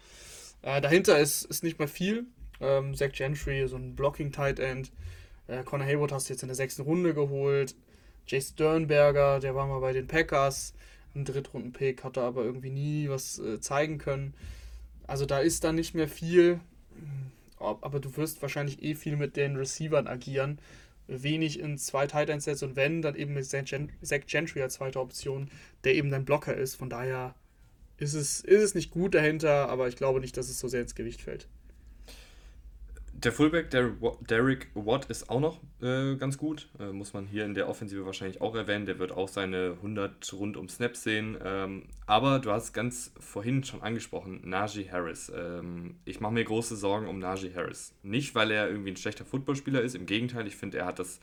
Äh, 0.62 0.82
dahinter 0.82 1.20
ist, 1.20 1.44
ist 1.46 1.64
nicht 1.64 1.80
mehr 1.80 1.88
viel. 1.88 2.26
Ähm, 2.60 2.96
Zach 2.96 3.12
Gentry, 3.12 3.68
so 3.68 3.76
ein 3.76 3.96
Blocking-Tight 3.96 4.60
End. 4.60 4.92
Äh, 5.48 5.64
Connor 5.64 5.88
Hayward 5.88 6.12
hast 6.12 6.30
du 6.30 6.34
jetzt 6.34 6.42
in 6.42 6.48
der 6.48 6.56
sechsten 6.56 6.84
Runde 6.84 7.14
geholt. 7.14 7.76
Jay 8.28 8.42
Sternberger, 8.42 9.40
der 9.40 9.54
war 9.56 9.68
mal 9.68 9.80
bei 9.80 9.94
den 9.94 10.08
Packers. 10.08 10.74
Ein 11.14 11.26
Drittrunden-Pick, 11.26 12.04
hat 12.04 12.18
er 12.18 12.24
aber 12.24 12.44
irgendwie 12.44 12.72
nie 12.72 13.10
was 13.10 13.40
äh, 13.40 13.60
zeigen 13.60 13.98
können. 13.98 14.34
Also 15.08 15.26
da 15.26 15.40
ist 15.40 15.64
dann 15.64 15.76
nicht 15.76 15.94
mehr 15.94 16.08
viel. 16.08 16.60
Aber 17.60 18.00
du 18.00 18.18
wirst 18.18 18.42
wahrscheinlich 18.42 18.84
eh 18.84 18.96
viel 18.96 19.16
mit 19.16 19.38
den 19.38 19.56
Receivern 19.56 20.08
agieren 20.08 20.60
wenig 21.08 21.60
in 21.60 21.78
zwei 21.78 22.08
Tight 22.08 22.30
End 22.30 22.42
Sets 22.42 22.64
und 22.64 22.76
wenn, 22.76 23.02
dann 23.02 23.16
eben 23.16 23.34
mit 23.34 23.46
Zach 23.46 24.22
Gentry 24.28 24.62
als 24.62 24.76
zweite 24.76 25.00
Option, 25.00 25.50
der 25.84 25.96
eben 25.96 26.10
dein 26.10 26.26
Blocker 26.26 26.56
ist. 26.56 26.76
Von 26.76 26.90
daher 26.90 27.36
ist 27.98 28.14
es, 28.14 28.42
ist 28.42 28.62
es 28.62 28.76
nicht 28.76 28.92
gut 28.92 29.16
dahinter, 29.16 29.70
aber 29.70 29.88
ich 29.88 29.96
glaube 29.96 30.20
nicht, 30.20 30.38
dass 30.38 30.50
es 30.50 30.60
so 30.60 30.68
sehr 30.68 30.82
ins 30.82 30.96
Gewicht 30.96 31.22
fällt. 31.22 31.48
Der 33.18 33.32
Fullback, 33.32 33.70
der 33.70 33.94
Derek 34.30 34.68
Watt, 34.74 35.06
ist 35.06 35.30
auch 35.30 35.40
noch 35.40 35.62
äh, 35.82 36.16
ganz 36.16 36.38
gut. 36.38 36.68
Äh, 36.80 36.92
muss 36.92 37.14
man 37.14 37.26
hier 37.26 37.46
in 37.46 37.54
der 37.54 37.70
Offensive 37.70 38.06
wahrscheinlich 38.06 38.42
auch 38.42 38.56
erwähnen. 38.56 38.86
Der 38.86 39.00
wird 39.00 39.14
auch 39.14 39.30
seine 39.30 39.72
100 39.78 40.34
rund 40.34 40.58
um 40.58 40.68
Snaps 40.68 41.04
sehen. 41.04 41.38
Ähm, 41.42 41.84
aber 42.06 42.40
du 42.40 42.52
hast 42.52 42.74
ganz 42.74 43.14
vorhin 43.18 43.64
schon 43.64 43.82
angesprochen, 43.82 44.42
Najee 44.44 44.90
Harris. 44.92 45.32
Ähm, 45.34 45.96
ich 46.04 46.20
mache 46.20 46.34
mir 46.34 46.44
große 46.44 46.76
Sorgen 46.76 47.08
um 47.08 47.20
Najee 47.20 47.54
Harris. 47.56 47.96
Nicht, 48.04 48.36
weil 48.36 48.52
er 48.52 48.68
irgendwie 48.70 48.92
ein 48.92 48.98
schlechter 48.98 49.24
Footballspieler 49.24 49.82
ist. 49.82 49.96
Im 49.96 50.06
Gegenteil, 50.06 50.46
ich 50.46 50.58
finde, 50.58 50.80
er 50.80 50.86
hat 50.86 51.00
das 51.00 51.22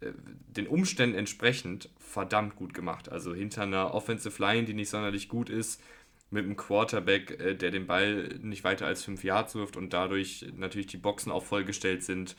äh, 0.00 0.12
den 0.56 0.68
Umständen 0.68 1.16
entsprechend 1.16 1.90
verdammt 1.98 2.54
gut 2.54 2.72
gemacht. 2.72 3.10
Also 3.10 3.34
hinter 3.34 3.62
einer 3.62 3.94
Offensive 3.94 4.40
Line, 4.40 4.64
die 4.64 4.74
nicht 4.74 4.90
sonderlich 4.90 5.28
gut 5.28 5.50
ist, 5.50 5.82
mit 6.32 6.44
einem 6.44 6.56
Quarterback, 6.56 7.38
äh, 7.40 7.54
der 7.54 7.70
den 7.70 7.86
Ball 7.86 8.38
nicht 8.40 8.64
weiter 8.64 8.86
als 8.86 9.04
5 9.04 9.22
Yards 9.24 9.54
wirft 9.54 9.76
und 9.76 9.92
dadurch 9.92 10.46
natürlich 10.56 10.86
die 10.86 10.96
Boxen 10.96 11.30
auch 11.30 11.44
vollgestellt 11.44 12.02
sind, 12.02 12.36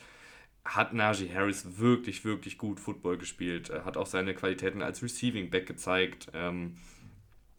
hat 0.64 0.94
Najee 0.94 1.32
Harris 1.32 1.78
wirklich, 1.78 2.24
wirklich 2.24 2.58
gut 2.58 2.80
Football 2.80 3.18
gespielt. 3.18 3.68
Er 3.70 3.84
hat 3.84 3.96
auch 3.96 4.06
seine 4.06 4.34
Qualitäten 4.34 4.82
als 4.82 5.02
Receiving 5.02 5.50
Back 5.50 5.66
gezeigt, 5.66 6.28
ähm, 6.32 6.76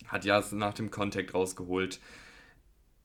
hat 0.08 0.26
ja 0.26 0.44
nach 0.52 0.74
dem 0.74 0.92
Contact 0.92 1.34
rausgeholt. 1.34 2.00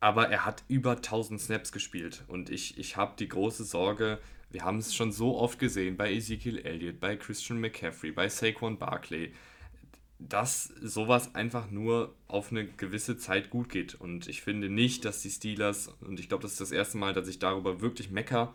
Aber 0.01 0.29
er 0.31 0.47
hat 0.47 0.65
über 0.69 0.97
1000 0.97 1.41
Snaps 1.41 1.73
gespielt 1.73 2.25
und 2.27 2.49
ich, 2.49 2.79
ich 2.79 2.97
habe 2.97 3.15
die 3.19 3.29
große 3.29 3.65
Sorge, 3.65 4.19
wir 4.51 4.65
haben 4.65 4.79
es 4.79 4.95
schon 4.95 5.13
so 5.13 5.39
oft 5.39 5.59
gesehen 5.59 5.97
bei 5.99 6.13
Ezekiel 6.13 6.59
Elliott, 6.59 6.99
bei 6.99 7.17
Christian 7.17 7.61
McCaffrey, 7.61 8.11
bei 8.11 8.29
Saquon 8.29 8.79
Barkley 8.79 9.35
dass 10.21 10.65
sowas 10.65 11.35
einfach 11.35 11.71
nur 11.71 12.15
auf 12.29 12.51
eine 12.51 12.67
gewisse 12.67 13.17
Zeit 13.17 13.51
gut 13.51 13.71
geht. 13.71 13.95
Und 13.95 14.29
ich 14.29 14.43
finde 14.43 14.69
nicht, 14.69 15.05
dass 15.05 15.23
die 15.23 15.31
Steelers, 15.31 15.89
und 16.01 16.21
ich 16.21 16.29
glaube, 16.29 16.43
das 16.43 16.53
ist 16.53 16.61
das 16.61 16.73
erste 16.73 16.99
Mal, 16.99 17.15
dass 17.15 17.27
ich 17.29 17.39
darüber 17.39 17.81
wirklich 17.81 18.11
mecker, 18.11 18.55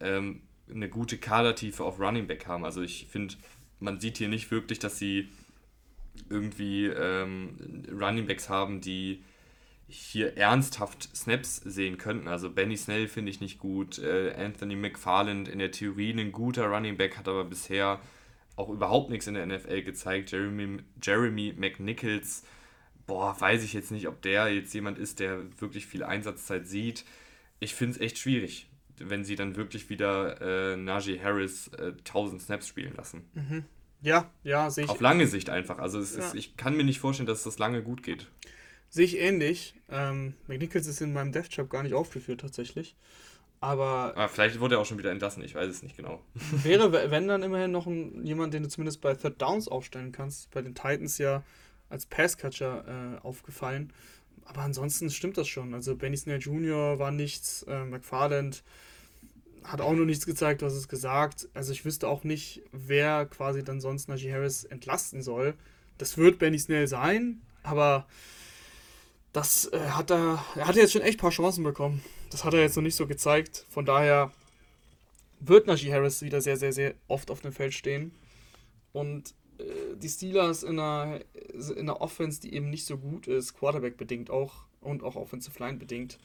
ähm, 0.00 0.42
eine 0.70 0.88
gute 0.88 1.18
Kadertiefe 1.18 1.84
auf 1.84 1.98
Running 1.98 2.26
Back 2.26 2.46
haben. 2.46 2.64
Also 2.64 2.82
ich 2.82 3.08
finde, 3.10 3.34
man 3.80 4.00
sieht 4.00 4.18
hier 4.18 4.28
nicht 4.28 4.50
wirklich, 4.50 4.78
dass 4.78 4.98
sie 4.98 5.28
irgendwie 6.30 6.86
ähm, 6.86 7.84
Running 7.90 8.26
Backs 8.26 8.48
haben, 8.48 8.80
die 8.80 9.22
hier 9.88 10.36
ernsthaft 10.38 11.14
Snaps 11.14 11.56
sehen 11.56 11.98
könnten. 11.98 12.28
Also 12.28 12.50
Benny 12.50 12.76
Snell 12.76 13.08
finde 13.08 13.30
ich 13.30 13.40
nicht 13.40 13.58
gut, 13.58 13.98
äh, 13.98 14.32
Anthony 14.34 14.76
McFarland 14.76 15.48
in 15.48 15.58
der 15.58 15.70
Theorie 15.70 16.12
ein 16.12 16.32
guter 16.32 16.66
Running 16.66 16.96
Back, 16.96 17.18
hat 17.18 17.28
aber 17.28 17.44
bisher 17.44 18.00
auch 18.56 18.68
überhaupt 18.68 19.10
nichts 19.10 19.26
in 19.26 19.34
der 19.34 19.46
NFL 19.46 19.82
gezeigt. 19.82 20.32
Jeremy, 20.32 20.78
Jeremy 21.02 21.54
McNichols, 21.56 22.44
boah, 23.06 23.38
weiß 23.38 23.64
ich 23.64 23.72
jetzt 23.72 23.90
nicht, 23.90 24.08
ob 24.08 24.22
der 24.22 24.52
jetzt 24.52 24.74
jemand 24.74 24.98
ist, 24.98 25.20
der 25.20 25.42
wirklich 25.60 25.86
viel 25.86 26.02
Einsatzzeit 26.02 26.66
sieht. 26.66 27.04
Ich 27.60 27.74
finde 27.74 27.94
es 27.96 28.00
echt 28.00 28.18
schwierig, 28.18 28.68
wenn 28.98 29.24
sie 29.24 29.36
dann 29.36 29.56
wirklich 29.56 29.88
wieder 29.88 30.40
äh, 30.72 30.76
Najee 30.76 31.20
Harris 31.20 31.68
äh, 31.68 31.92
1000 31.98 32.42
Snaps 32.42 32.68
spielen 32.68 32.94
lassen. 32.94 33.24
Mhm. 33.34 33.64
Ja, 34.02 34.30
ja, 34.42 34.68
sehe 34.68 34.84
ich. 34.84 34.90
Auf 34.90 35.00
lange 35.00 35.26
Sicht 35.26 35.48
einfach. 35.48 35.78
Also 35.78 35.98
ja. 35.98 36.04
ist, 36.04 36.34
ich 36.34 36.56
kann 36.56 36.76
mir 36.76 36.84
nicht 36.84 36.98
vorstellen, 36.98 37.28
dass 37.28 37.44
das 37.44 37.58
lange 37.58 37.82
gut 37.82 38.02
geht. 38.02 38.26
Sehe 38.88 39.04
ich 39.04 39.18
ähnlich. 39.18 39.74
Ähm, 39.88 40.34
McNichols 40.48 40.86
ist 40.86 41.00
in 41.00 41.12
meinem 41.12 41.32
Chart 41.32 41.70
gar 41.70 41.82
nicht 41.82 41.94
aufgeführt 41.94 42.40
tatsächlich. 42.40 42.96
Aber, 43.62 44.12
Aber 44.16 44.28
vielleicht 44.28 44.58
wurde 44.58 44.74
er 44.74 44.80
auch 44.80 44.86
schon 44.86 44.98
wieder 44.98 45.12
entlassen, 45.12 45.44
ich 45.44 45.54
weiß 45.54 45.68
es 45.68 45.84
nicht 45.84 45.96
genau. 45.96 46.20
Wäre, 46.64 47.12
wenn 47.12 47.28
dann 47.28 47.44
immerhin 47.44 47.70
noch 47.70 47.86
ein, 47.86 48.26
jemand, 48.26 48.52
den 48.52 48.64
du 48.64 48.68
zumindest 48.68 49.00
bei 49.00 49.14
Third 49.14 49.40
Downs 49.40 49.68
aufstellen 49.68 50.10
kannst. 50.10 50.50
Bei 50.50 50.62
den 50.62 50.74
Titans 50.74 51.18
ja 51.18 51.44
als 51.88 52.04
Passcatcher 52.06 52.84
äh, 52.88 53.24
aufgefallen. 53.24 53.92
Aber 54.46 54.62
ansonsten 54.62 55.10
stimmt 55.10 55.38
das 55.38 55.46
schon. 55.46 55.74
Also 55.74 55.94
Benny 55.94 56.16
Snell 56.16 56.40
Jr. 56.40 56.98
war 56.98 57.12
nichts, 57.12 57.62
äh, 57.68 57.84
McFarland 57.84 58.64
hat 59.62 59.80
auch 59.80 59.92
noch 59.92 60.06
nichts 60.06 60.26
gezeigt, 60.26 60.62
was 60.62 60.72
es 60.72 60.88
gesagt. 60.88 61.48
Also 61.54 61.70
ich 61.70 61.84
wüsste 61.84 62.08
auch 62.08 62.24
nicht, 62.24 62.62
wer 62.72 63.26
quasi 63.26 63.62
dann 63.62 63.80
sonst 63.80 64.08
Najee 64.08 64.32
Harris 64.32 64.64
entlasten 64.64 65.22
soll. 65.22 65.54
Das 65.98 66.18
wird 66.18 66.40
Benny 66.40 66.58
Snell 66.58 66.88
sein, 66.88 67.40
aber 67.62 68.08
das 69.32 69.72
äh, 69.72 69.78
hat 69.78 70.10
er, 70.10 70.44
er 70.56 70.66
hat 70.66 70.74
jetzt 70.74 70.94
schon 70.94 71.02
echt 71.02 71.18
ein 71.18 71.22
paar 71.22 71.30
Chancen 71.30 71.62
bekommen. 71.62 72.02
Das 72.32 72.44
hat 72.44 72.54
er 72.54 72.62
jetzt 72.62 72.76
noch 72.76 72.82
nicht 72.82 72.96
so 72.96 73.06
gezeigt. 73.06 73.66
Von 73.68 73.84
daher 73.84 74.32
wird 75.40 75.66
Najee 75.66 75.92
Harris 75.92 76.22
wieder 76.22 76.40
sehr, 76.40 76.56
sehr, 76.56 76.72
sehr 76.72 76.94
oft 77.06 77.30
auf 77.30 77.42
dem 77.42 77.52
Feld 77.52 77.74
stehen. 77.74 78.12
Und 78.92 79.34
äh, 79.58 79.64
die 79.96 80.08
Steelers 80.08 80.62
in 80.62 80.78
einer, 80.78 81.20
in 81.52 81.80
einer 81.80 82.00
Offense, 82.00 82.40
die 82.40 82.54
eben 82.54 82.70
nicht 82.70 82.86
so 82.86 82.96
gut 82.96 83.26
ist, 83.26 83.54
Quarterback 83.54 83.98
bedingt 83.98 84.30
auch 84.30 84.64
und 84.80 85.02
auch 85.02 85.16
Offensive 85.16 85.58
Line 85.58 85.76
bedingt, 85.76 86.18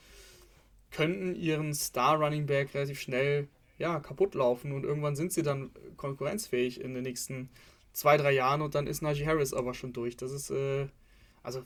könnten 0.92 1.36
ihren 1.36 1.74
Star 1.74 2.18
Running 2.18 2.46
Back 2.46 2.74
relativ 2.74 3.02
schnell 3.02 3.50
ja, 3.78 4.00
kaputt 4.00 4.34
laufen 4.34 4.72
und 4.72 4.86
irgendwann 4.86 5.18
sind 5.18 5.34
sie 5.34 5.44
dann 5.44 5.72
konkurrenzfähig 5.98 6.80
in 6.80 6.94
den 6.94 7.04
nächsten 7.04 7.50
zwei, 7.92 8.16
drei 8.16 8.32
Jahren 8.32 8.62
und 8.62 8.76
dann 8.76 8.88
ist 8.88 9.02
Najee 9.02 9.26
Harris 9.26 9.54
aber 9.54 9.74
schon 9.74 9.92
durch. 9.92 10.16
Das 10.16 10.32
ist, 10.32 10.52
äh, 10.52 10.88
also 11.44 11.64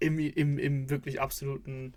im, 0.00 0.18
im, 0.18 0.58
im 0.58 0.88
wirklich 0.88 1.20
absoluten 1.20 1.92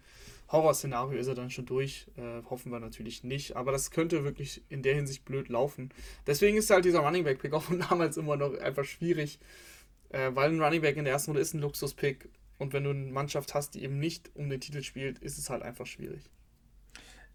Horrorszenario 0.51 1.19
ist 1.19 1.27
er 1.27 1.35
dann 1.35 1.49
schon 1.49 1.65
durch. 1.65 2.07
Äh, 2.15 2.43
hoffen 2.49 2.71
wir 2.71 2.79
natürlich 2.79 3.23
nicht. 3.23 3.55
Aber 3.55 3.71
das 3.71 3.91
könnte 3.91 4.23
wirklich 4.23 4.61
in 4.69 4.83
der 4.83 4.95
Hinsicht 4.95 5.25
blöd 5.25 5.49
laufen. 5.49 5.89
Deswegen 6.27 6.57
ist 6.57 6.69
halt 6.69 6.85
dieser 6.85 6.99
Running 6.99 7.23
Back 7.23 7.39
Pick 7.39 7.53
auch 7.53 7.63
von 7.63 7.79
damals 7.89 8.17
immer 8.17 8.35
noch 8.35 8.53
einfach 8.59 8.85
schwierig. 8.85 9.39
Äh, 10.09 10.31
weil 10.33 10.51
ein 10.51 10.61
Running 10.61 10.81
Back 10.81 10.97
in 10.97 11.05
der 11.05 11.13
ersten 11.13 11.31
Runde 11.31 11.41
ist 11.41 11.53
ein 11.53 11.61
Luxus-Pick. 11.61 12.29
Und 12.59 12.71
wenn 12.73 12.83
du 12.83 12.91
eine 12.91 13.11
Mannschaft 13.11 13.53
hast, 13.53 13.75
die 13.75 13.83
eben 13.83 13.99
nicht 13.99 14.31
um 14.35 14.49
den 14.49 14.61
Titel 14.61 14.83
spielt, 14.83 15.19
ist 15.19 15.37
es 15.37 15.49
halt 15.49 15.63
einfach 15.63 15.87
schwierig. 15.87 16.29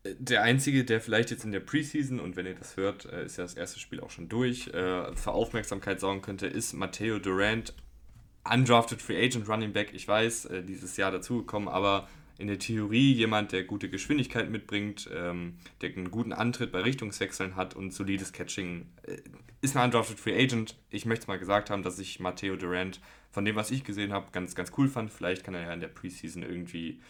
Der 0.05 0.43
einzige, 0.43 0.85
der 0.85 1.01
vielleicht 1.01 1.31
jetzt 1.31 1.45
in 1.45 1.51
der 1.51 1.61
Preseason, 1.61 2.21
und 2.21 2.37
wenn 2.37 2.47
ihr 2.47 2.55
das 2.55 2.77
hört, 2.77 3.05
äh, 3.07 3.25
ist 3.25 3.37
ja 3.37 3.45
das 3.45 3.55
erste 3.55 3.81
Spiel 3.81 4.01
auch 4.01 4.11
schon 4.11 4.29
durch, 4.29 4.69
äh, 4.69 5.15
für 5.17 5.33
Aufmerksamkeit 5.33 5.99
sorgen 5.99 6.23
könnte, 6.23 6.47
ist 6.47 6.73
Matteo 6.73 7.19
Durant, 7.19 7.75
undrafted 8.49 9.03
Free 9.03 9.23
Agent 9.23 9.49
Running 9.49 9.73
Back. 9.73 9.91
Ich 9.93 10.07
weiß, 10.07 10.47
äh, 10.47 10.63
dieses 10.63 10.97
Jahr 10.97 11.11
dazugekommen, 11.11 11.69
aber 11.69 12.09
in 12.39 12.47
der 12.47 12.59
Theorie 12.59 13.13
jemand, 13.13 13.51
der 13.53 13.65
gute 13.65 13.91
Geschwindigkeit 13.91 14.49
mitbringt, 14.49 15.11
ähm, 15.13 15.59
der 15.81 15.91
einen 15.91 16.11
guten 16.11 16.33
Antritt 16.33 16.71
bei 16.71 16.81
Richtungswechseln 16.81 17.57
hat 17.57 17.75
und 17.75 17.93
solides 17.93 18.33
Catching. 18.33 18.87
ist 19.61 19.77
ein 19.77 19.85
undrafted 19.85 20.21
Free 20.21 20.41
Agent. 20.41 20.77
Ich 20.89 21.05
möchte 21.05 21.23
es 21.23 21.29
mal 21.29 21.39
gesagt 21.39 21.69
haben, 21.69 21.83
dass 21.83 21.99
ich 21.99 22.21
Matteo 22.21 22.55
Durant 22.55 23.01
von 23.31 23.45
dem, 23.45 23.57
was 23.57 23.73
ich 23.73 23.83
gesehen 23.83 24.13
habe, 24.13 24.29
ganz, 24.31 24.55
ganz 24.55 24.73
cool 24.79 24.89
fand. 24.89 25.13
Vielleicht 25.13 25.43
kann 25.43 25.55
er 25.55 25.63
ja 25.63 25.73
in 25.73 25.81
der 25.81 25.89
Preseason 25.89 26.45
irgendwie 26.45 27.01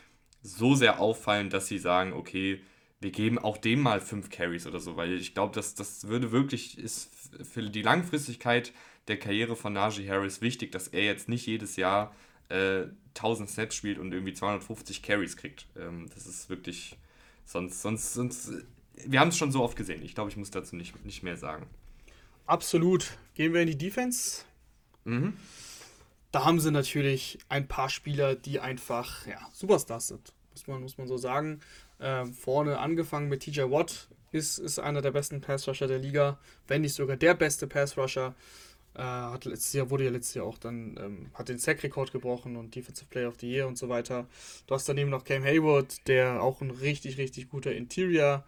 so 0.42 0.74
sehr 0.74 0.98
auffallen, 0.98 1.50
dass 1.50 1.66
sie 1.66 1.78
sagen, 1.78 2.14
okay, 2.14 2.62
wir 3.00 3.10
geben 3.10 3.38
auch 3.38 3.58
dem 3.58 3.80
mal 3.80 4.00
fünf 4.00 4.30
Carries 4.30 4.66
oder 4.66 4.80
so, 4.80 4.96
weil 4.96 5.12
ich 5.12 5.34
glaube, 5.34 5.54
dass 5.54 5.74
das 5.74 6.08
würde 6.08 6.32
wirklich, 6.32 6.78
ist 6.78 7.10
für 7.42 7.62
die 7.62 7.82
Langfristigkeit 7.82 8.72
der 9.08 9.18
Karriere 9.18 9.56
von 9.56 9.72
Najee 9.74 10.08
Harris 10.08 10.40
wichtig, 10.40 10.72
dass 10.72 10.88
er 10.88 11.04
jetzt 11.04 11.28
nicht 11.28 11.46
jedes 11.46 11.76
Jahr 11.76 12.14
äh, 12.48 12.86
1000 13.14 13.50
Snaps 13.50 13.74
spielt 13.74 13.98
und 13.98 14.12
irgendwie 14.12 14.32
250 14.32 15.02
Carries 15.02 15.36
kriegt. 15.36 15.66
Ähm, 15.76 16.08
das 16.14 16.26
ist 16.26 16.48
wirklich, 16.48 16.96
sonst, 17.44 17.82
sonst, 17.82 18.14
sonst, 18.14 18.52
wir 18.94 19.20
haben 19.20 19.28
es 19.28 19.36
schon 19.36 19.52
so 19.52 19.62
oft 19.62 19.76
gesehen. 19.76 20.02
Ich 20.02 20.14
glaube, 20.14 20.30
ich 20.30 20.36
muss 20.36 20.50
dazu 20.50 20.76
nicht, 20.76 21.04
nicht 21.04 21.22
mehr 21.22 21.36
sagen. 21.36 21.66
Absolut. 22.46 23.18
Gehen 23.34 23.52
wir 23.52 23.60
in 23.60 23.66
die 23.66 23.78
Defense. 23.78 24.44
Mhm. 25.04 25.36
Da 26.32 26.44
haben 26.44 26.60
sie 26.60 26.70
natürlich 26.70 27.38
ein 27.48 27.68
paar 27.68 27.88
Spieler, 27.88 28.34
die 28.34 28.60
einfach 28.60 29.26
ja, 29.26 29.38
Superstars 29.52 30.08
sind, 30.08 30.32
muss 30.52 30.66
man, 30.66 30.82
muss 30.82 30.98
man 30.98 31.08
so 31.08 31.16
sagen. 31.16 31.60
Äh, 31.98 32.26
vorne 32.26 32.78
angefangen 32.78 33.28
mit 33.28 33.42
TJ 33.42 33.62
Watt 33.62 34.08
ist, 34.30 34.58
ist 34.58 34.78
einer 34.78 35.02
der 35.02 35.10
besten 35.10 35.40
Pass-Rusher 35.40 35.86
der 35.86 35.98
Liga, 35.98 36.38
wenn 36.66 36.82
nicht 36.82 36.94
sogar 36.94 37.16
der 37.16 37.34
beste 37.34 37.66
Pass-Rusher. 37.66 38.34
Äh, 38.98 39.02
hat 39.02 39.44
letztes 39.44 39.72
Jahr, 39.74 39.90
wurde 39.90 40.04
ja 40.04 40.10
letztes 40.10 40.34
Jahr 40.34 40.44
auch 40.44 40.58
dann, 40.58 40.98
ähm, 41.00 41.30
hat 41.32 41.48
den 41.48 41.58
Sack-Rekord 41.58 42.10
gebrochen 42.10 42.56
und 42.56 42.74
Defensive 42.74 43.06
Player 43.08 43.28
of 43.28 43.36
the 43.38 43.48
Year 43.48 43.68
und 43.68 43.78
so 43.78 43.88
weiter. 43.88 44.26
Du 44.66 44.74
hast 44.74 44.88
daneben 44.88 45.08
noch 45.08 45.22
Cam 45.22 45.44
Hayward, 45.44 46.08
der 46.08 46.42
auch 46.42 46.60
ein 46.62 46.72
richtig, 46.72 47.16
richtig 47.16 47.48
guter 47.48 47.72
Interior, 47.72 48.44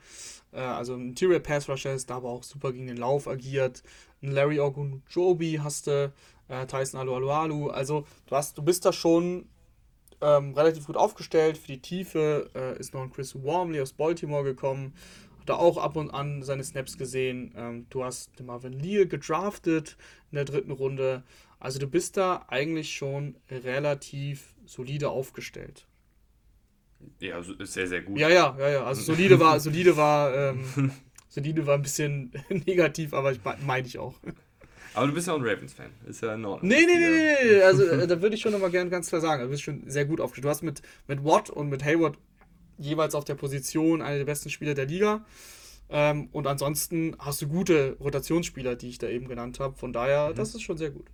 äh, 0.52 0.58
also 0.58 0.94
ein 0.94 1.10
Interior 1.10 1.38
Pass 1.38 1.68
Rusher 1.68 1.94
ist, 1.94 2.10
da 2.10 2.16
aber 2.16 2.30
auch 2.30 2.42
super 2.42 2.72
gegen 2.72 2.88
den 2.88 2.96
Lauf 2.96 3.28
agiert. 3.28 3.84
Ein 4.22 4.32
Larry 4.32 4.58
Ogunjobi 4.58 5.60
hast 5.62 5.86
du, 5.86 6.12
äh, 6.48 6.66
Tyson 6.66 6.98
Alualualu. 6.98 7.68
Also 7.68 8.04
du 8.26 8.34
hast, 8.34 8.58
du 8.58 8.62
bist 8.62 8.84
da 8.84 8.92
schon 8.92 9.46
ähm, 10.20 10.54
relativ 10.54 10.86
gut 10.86 10.96
aufgestellt. 10.96 11.58
Für 11.58 11.68
die 11.68 11.80
Tiefe 11.80 12.50
äh, 12.56 12.76
ist 12.78 12.92
noch 12.92 13.02
ein 13.02 13.12
Chris 13.12 13.40
Wormley 13.40 13.80
aus 13.80 13.92
Baltimore 13.92 14.42
gekommen. 14.42 14.94
Da 15.50 15.56
auch 15.56 15.78
ab 15.78 15.96
und 15.96 16.10
an 16.10 16.44
seine 16.44 16.62
Snaps 16.62 16.96
gesehen. 16.96 17.52
Ähm, 17.56 17.86
du 17.90 18.04
hast 18.04 18.40
Marvin 18.40 18.72
Leal 18.72 19.08
gedraftet 19.08 19.96
in 20.30 20.36
der 20.36 20.44
dritten 20.44 20.70
Runde. 20.70 21.24
Also 21.58 21.80
du 21.80 21.88
bist 21.88 22.16
da 22.16 22.44
eigentlich 22.46 22.92
schon 22.94 23.34
relativ 23.50 24.54
solide 24.64 25.10
aufgestellt. 25.10 25.88
Ja, 27.18 27.42
sehr, 27.42 27.88
sehr 27.88 28.02
gut. 28.02 28.16
Ja, 28.16 28.28
ja, 28.28 28.56
ja, 28.60 28.68
ja. 28.68 28.84
Also 28.84 29.02
solide 29.02 29.40
war, 29.40 29.58
solide 29.60 29.96
war, 29.96 30.32
ähm, 30.36 30.92
solide 31.28 31.66
war 31.66 31.74
ein 31.74 31.82
bisschen 31.82 32.30
negativ, 32.48 33.12
aber 33.12 33.32
ich, 33.32 33.40
meine 33.66 33.88
ich 33.88 33.98
auch. 33.98 34.14
Aber 34.94 35.08
du 35.08 35.14
bist 35.14 35.26
ja 35.26 35.32
auch 35.32 35.38
ein 35.40 35.44
Ravens-Fan. 35.44 35.90
Ist 36.06 36.22
ja 36.22 36.34
in 36.34 36.44
Ordnung. 36.44 36.68
Nee, 36.68 36.86
nee, 36.86 36.94
nee, 36.94 37.10
nee, 37.10 37.54
nee. 37.54 37.62
Also 37.62 37.86
äh, 37.86 38.06
da 38.06 38.22
würde 38.22 38.36
ich 38.36 38.40
schon 38.40 38.52
nochmal 38.52 38.70
gerne 38.70 38.88
ganz 38.88 39.08
klar 39.08 39.20
sagen. 39.20 39.42
Du 39.42 39.48
bist 39.48 39.62
schon 39.62 39.82
sehr 39.90 40.04
gut 40.04 40.20
aufgestellt. 40.20 40.44
Du 40.44 40.48
hast 40.50 40.62
mit, 40.62 40.80
mit 41.08 41.24
Watt 41.24 41.50
und 41.50 41.70
mit 41.70 41.84
Hayward 41.84 42.18
jeweils 42.80 43.14
auf 43.14 43.24
der 43.24 43.34
Position 43.34 44.02
einer 44.02 44.18
der 44.18 44.24
besten 44.24 44.50
Spieler 44.50 44.74
der 44.74 44.86
Liga. 44.86 45.24
Ähm, 45.88 46.28
und 46.32 46.46
ansonsten 46.46 47.16
hast 47.18 47.42
du 47.42 47.48
gute 47.48 47.96
Rotationsspieler, 48.00 48.76
die 48.76 48.88
ich 48.88 48.98
da 48.98 49.08
eben 49.08 49.28
genannt 49.28 49.60
habe. 49.60 49.76
Von 49.76 49.92
daher, 49.92 50.30
mhm. 50.30 50.34
das 50.36 50.54
ist 50.54 50.62
schon 50.62 50.78
sehr 50.78 50.90
gut. 50.90 51.06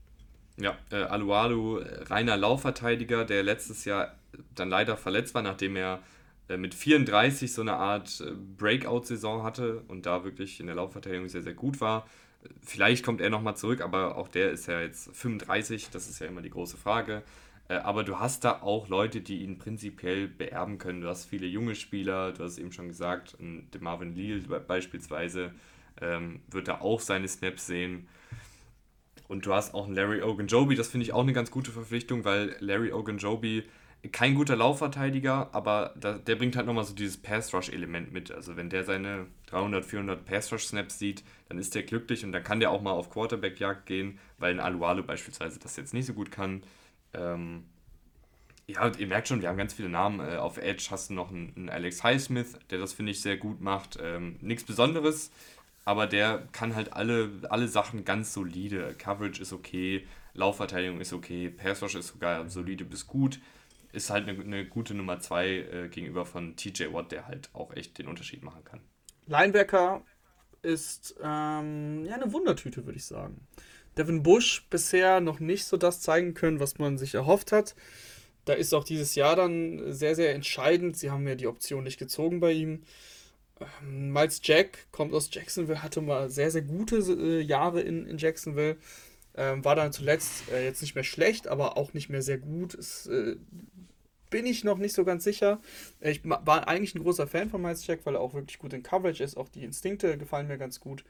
Ja, 0.58 0.76
äh, 0.90 0.96
Alualu, 0.96 1.80
reiner 2.08 2.36
Laufverteidiger, 2.36 3.24
der 3.24 3.42
letztes 3.42 3.84
Jahr 3.84 4.14
dann 4.54 4.70
leider 4.70 4.96
verletzt 4.96 5.34
war, 5.34 5.42
nachdem 5.42 5.76
er 5.76 6.00
äh, 6.48 6.56
mit 6.56 6.74
34 6.74 7.52
so 7.52 7.62
eine 7.62 7.74
Art 7.74 8.20
äh, 8.20 8.32
Breakout-Saison 8.56 9.42
hatte 9.42 9.82
und 9.88 10.06
da 10.06 10.24
wirklich 10.24 10.60
in 10.60 10.66
der 10.66 10.76
Laufverteidigung 10.76 11.28
sehr, 11.28 11.42
sehr 11.42 11.54
gut 11.54 11.80
war. 11.80 12.06
Vielleicht 12.62 13.04
kommt 13.04 13.20
er 13.20 13.30
nochmal 13.30 13.56
zurück, 13.56 13.80
aber 13.80 14.16
auch 14.16 14.28
der 14.28 14.52
ist 14.52 14.66
ja 14.66 14.80
jetzt 14.80 15.14
35, 15.16 15.90
das 15.90 16.08
ist 16.08 16.20
ja 16.20 16.26
immer 16.26 16.42
die 16.42 16.50
große 16.50 16.76
Frage. 16.76 17.22
Äh, 17.68 17.74
aber 17.74 18.04
du 18.04 18.18
hast 18.18 18.44
da 18.44 18.62
auch 18.62 18.88
Leute, 18.88 19.20
die 19.20 19.42
ihn 19.42 19.58
prinzipiell 19.58 20.28
beerben 20.28 20.78
können. 20.78 21.00
Du 21.00 21.08
hast 21.08 21.26
viele 21.26 21.46
junge 21.46 21.74
Spieler, 21.74 22.32
du 22.32 22.44
hast 22.44 22.58
eben 22.58 22.72
schon 22.72 22.88
gesagt, 22.88 23.36
der 23.40 23.80
Marvin 23.80 24.14
Leal 24.14 24.40
beispielsweise 24.40 25.52
ähm, 26.00 26.40
wird 26.48 26.68
da 26.68 26.80
auch 26.80 27.00
seine 27.00 27.28
Snaps 27.28 27.66
sehen. 27.66 28.08
Und 29.28 29.44
du 29.44 29.52
hast 29.52 29.74
auch 29.74 29.86
einen 29.86 29.94
Larry 29.94 30.22
Ogunjobi, 30.22 30.76
das 30.76 30.88
finde 30.88 31.04
ich 31.04 31.12
auch 31.12 31.22
eine 31.22 31.32
ganz 31.32 31.50
gute 31.50 31.72
Verpflichtung, 31.72 32.24
weil 32.24 32.56
Larry 32.60 32.92
Ogunjobi 32.92 33.64
kein 34.12 34.34
guter 34.34 34.56
Laufverteidiger, 34.56 35.48
aber 35.52 35.92
da, 35.98 36.18
der 36.18 36.36
bringt 36.36 36.56
halt 36.56 36.66
nochmal 36.66 36.84
so 36.84 36.94
dieses 36.94 37.16
Pass-Rush-Element 37.16 38.12
mit. 38.12 38.30
Also 38.30 38.56
wenn 38.56 38.70
der 38.70 38.84
seine 38.84 39.26
300, 39.46 39.84
400 39.84 40.24
Pass-Rush-Snaps 40.24 40.98
sieht, 40.98 41.24
dann 41.48 41.58
ist 41.58 41.74
der 41.74 41.82
glücklich 41.82 42.24
und 42.24 42.32
dann 42.32 42.44
kann 42.44 42.60
der 42.60 42.70
auch 42.70 42.82
mal 42.82 42.92
auf 42.92 43.10
Quarterback-Jagd 43.10 43.86
gehen, 43.86 44.18
weil 44.38 44.52
ein 44.52 44.60
Alualo 44.60 45.02
beispielsweise 45.02 45.58
das 45.58 45.76
jetzt 45.76 45.94
nicht 45.94 46.06
so 46.06 46.14
gut 46.14 46.30
kann. 46.30 46.62
Ähm, 47.16 47.64
ja, 48.66 48.90
ihr 48.98 49.06
merkt 49.06 49.28
schon, 49.28 49.40
wir 49.40 49.48
haben 49.48 49.56
ganz 49.56 49.74
viele 49.74 49.88
Namen. 49.88 50.20
Äh, 50.20 50.36
auf 50.36 50.58
Edge 50.58 50.88
hast 50.90 51.10
du 51.10 51.14
noch 51.14 51.30
einen, 51.30 51.52
einen 51.56 51.68
Alex 51.68 52.02
Highsmith, 52.02 52.58
der 52.70 52.78
das, 52.78 52.92
finde 52.92 53.12
ich, 53.12 53.20
sehr 53.20 53.36
gut 53.36 53.60
macht. 53.60 53.98
Ähm, 54.02 54.36
Nichts 54.40 54.64
Besonderes, 54.64 55.30
aber 55.84 56.06
der 56.06 56.48
kann 56.52 56.74
halt 56.74 56.92
alle, 56.92 57.30
alle 57.48 57.68
Sachen 57.68 58.04
ganz 58.04 58.32
solide. 58.32 58.94
Coverage 58.98 59.40
ist 59.40 59.52
okay, 59.52 60.06
Laufverteidigung 60.34 61.00
ist 61.00 61.12
okay, 61.12 61.48
Pass 61.48 61.82
ist 61.82 62.08
sogar 62.08 62.48
solide 62.48 62.84
bis 62.84 63.06
gut 63.06 63.40
ist 63.96 64.10
halt 64.10 64.28
eine, 64.28 64.38
eine 64.38 64.66
gute 64.66 64.94
Nummer 64.94 65.20
2 65.20 65.48
äh, 65.48 65.88
gegenüber 65.88 66.26
von 66.26 66.54
TJ 66.54 66.92
Watt, 66.92 67.12
der 67.12 67.26
halt 67.26 67.48
auch 67.54 67.72
echt 67.74 67.98
den 67.98 68.08
Unterschied 68.08 68.42
machen 68.42 68.62
kann. 68.62 68.80
Linebacker 69.26 70.02
ist 70.62 71.16
ähm, 71.22 72.04
ja 72.04 72.14
eine 72.14 72.32
Wundertüte, 72.32 72.84
würde 72.84 72.98
ich 72.98 73.06
sagen. 73.06 73.46
Devin 73.96 74.22
Bush 74.22 74.66
bisher 74.70 75.20
noch 75.20 75.40
nicht 75.40 75.64
so 75.64 75.76
das 75.76 76.00
zeigen 76.00 76.34
können, 76.34 76.60
was 76.60 76.78
man 76.78 76.98
sich 76.98 77.14
erhofft 77.14 77.52
hat. 77.52 77.74
Da 78.44 78.52
ist 78.52 78.74
auch 78.74 78.84
dieses 78.84 79.14
Jahr 79.14 79.36
dann 79.36 79.92
sehr, 79.92 80.14
sehr 80.14 80.34
entscheidend. 80.34 80.96
Sie 80.96 81.10
haben 81.10 81.26
ja 81.26 81.34
die 81.34 81.46
Option 81.48 81.84
nicht 81.84 81.98
gezogen 81.98 82.40
bei 82.40 82.52
ihm. 82.52 82.82
Ähm, 83.60 84.12
Miles 84.12 84.40
Jack 84.42 84.86
kommt 84.92 85.12
aus 85.14 85.30
Jacksonville, 85.32 85.82
hatte 85.82 86.00
mal 86.00 86.30
sehr, 86.30 86.50
sehr 86.50 86.62
gute 86.62 86.96
äh, 86.98 87.40
Jahre 87.40 87.80
in, 87.80 88.06
in 88.06 88.18
Jacksonville. 88.18 88.76
Ähm, 89.34 89.64
war 89.64 89.74
dann 89.74 89.92
zuletzt 89.92 90.50
äh, 90.50 90.64
jetzt 90.64 90.80
nicht 90.80 90.94
mehr 90.94 91.04
schlecht, 91.04 91.48
aber 91.48 91.76
auch 91.76 91.92
nicht 91.92 92.08
mehr 92.08 92.22
sehr 92.22 92.38
gut. 92.38 92.74
Es, 92.74 93.06
äh, 93.06 93.36
bin 94.30 94.46
ich 94.46 94.64
noch 94.64 94.78
nicht 94.78 94.94
so 94.94 95.04
ganz 95.04 95.24
sicher. 95.24 95.60
Ich 96.00 96.20
war 96.24 96.68
eigentlich 96.68 96.94
ein 96.94 97.02
großer 97.02 97.26
Fan 97.26 97.48
von 97.50 97.62
Miles 97.62 97.86
Jack, 97.86 98.00
weil 98.04 98.14
er 98.14 98.20
auch 98.20 98.34
wirklich 98.34 98.58
gut 98.58 98.72
in 98.72 98.82
Coverage 98.82 99.22
ist. 99.22 99.36
Auch 99.36 99.48
die 99.48 99.64
Instinkte 99.64 100.18
gefallen 100.18 100.48
mir 100.48 100.58
ganz 100.58 100.80
gut. 100.80 101.04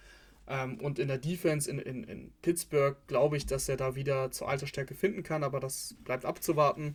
Ähm, 0.48 0.78
und 0.80 0.98
in 0.98 1.08
der 1.08 1.18
Defense 1.18 1.70
in, 1.70 1.78
in, 1.78 2.04
in 2.04 2.32
Pittsburgh 2.42 2.96
glaube 3.06 3.36
ich, 3.36 3.46
dass 3.46 3.68
er 3.68 3.76
da 3.76 3.94
wieder 3.96 4.30
zur 4.30 4.48
Altersstärke 4.48 4.94
finden 4.94 5.22
kann, 5.22 5.42
aber 5.42 5.60
das 5.60 5.96
bleibt 6.04 6.24
abzuwarten. 6.24 6.94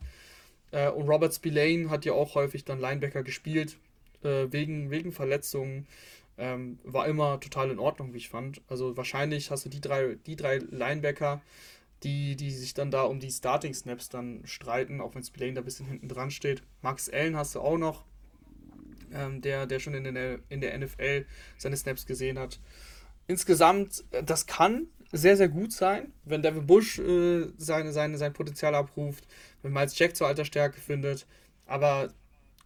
Äh, 0.72 0.90
und 0.90 1.08
Robert 1.08 1.34
Spillane 1.34 1.90
hat 1.90 2.06
ja 2.06 2.14
auch 2.14 2.36
häufig 2.36 2.64
dann 2.64 2.80
Linebacker 2.80 3.24
gespielt, 3.24 3.78
äh, 4.24 4.48
wegen, 4.52 4.90
wegen 4.90 5.12
Verletzungen. 5.12 5.88
Ähm, 6.38 6.80
war 6.84 7.08
immer 7.08 7.40
total 7.40 7.72
in 7.72 7.80
Ordnung, 7.80 8.14
wie 8.14 8.18
ich 8.18 8.30
fand. 8.30 8.62
Also 8.68 8.96
wahrscheinlich 8.96 9.52
hast 9.52 9.66
du 9.66 9.70
die 9.70 9.82
drei, 9.82 10.16
die 10.26 10.38
drei 10.38 10.58
Linebacker, 10.58 11.42
die, 12.04 12.36
die 12.36 12.52
sich 12.52 12.74
dann 12.74 12.90
da 12.90 13.04
um 13.04 13.20
die 13.20 13.30
Starting 13.30 13.74
Snaps 13.74 14.10
dann 14.10 14.42
streiten, 14.46 15.02
auch 15.02 15.14
wenn 15.14 15.24
Spillane 15.24 15.54
da 15.54 15.62
ein 15.62 15.66
bisschen 15.66 15.88
hinten 15.88 16.08
dran 16.08 16.32
steht. 16.32 16.64
Max 16.82 17.10
Allen 17.10 17.36
hast 17.36 17.56
du 17.56 17.60
auch 17.60 17.78
noch, 17.78 18.06
ähm, 19.14 19.42
der, 19.42 19.68
der 19.68 19.80
schon 19.80 19.94
in 19.94 20.06
der, 20.06 20.40
in 20.48 20.62
der 20.62 20.78
NFL 20.80 21.26
seine 21.58 21.76
Snaps 21.76 22.06
gesehen 22.06 22.40
hat 22.40 22.60
insgesamt, 23.32 24.04
äh, 24.12 24.24
das 24.24 24.46
kann 24.46 24.88
sehr, 25.12 25.36
sehr 25.36 25.50
gut 25.50 25.74
sein, 25.74 26.14
wenn 26.24 26.42
Devin 26.42 26.68
Bush 26.68 27.00
äh, 27.00 27.48
seine, 27.58 27.92
seine, 27.92 28.18
sein 28.18 28.34
Potenzial 28.34 28.76
abruft, 28.76 29.28
wenn 29.62 29.74
Miles 29.74 29.98
Jack 29.98 30.16
zur 30.16 30.28
alter 30.28 30.46
Stärke 30.46 30.80
findet. 30.80 31.26
Aber 31.66 32.14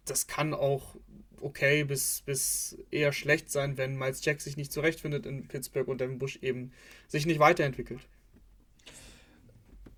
das 0.04 0.26
kann 0.26 0.54
auch 0.54 0.96
okay 1.40 1.84
bis, 1.84 2.22
bis 2.22 2.78
eher 2.90 3.12
schlecht 3.12 3.50
sein, 3.50 3.76
wenn 3.76 3.96
Miles 3.96 4.24
Jack 4.24 4.40
sich 4.40 4.56
nicht 4.56 4.72
zurechtfindet 4.72 5.26
in 5.26 5.48
Pittsburgh 5.48 5.88
und 5.88 6.00
Devin 6.00 6.18
Bush 6.18 6.38
eben 6.42 6.72
sich 7.08 7.26
nicht 7.26 7.40
weiterentwickelt. 7.40 8.00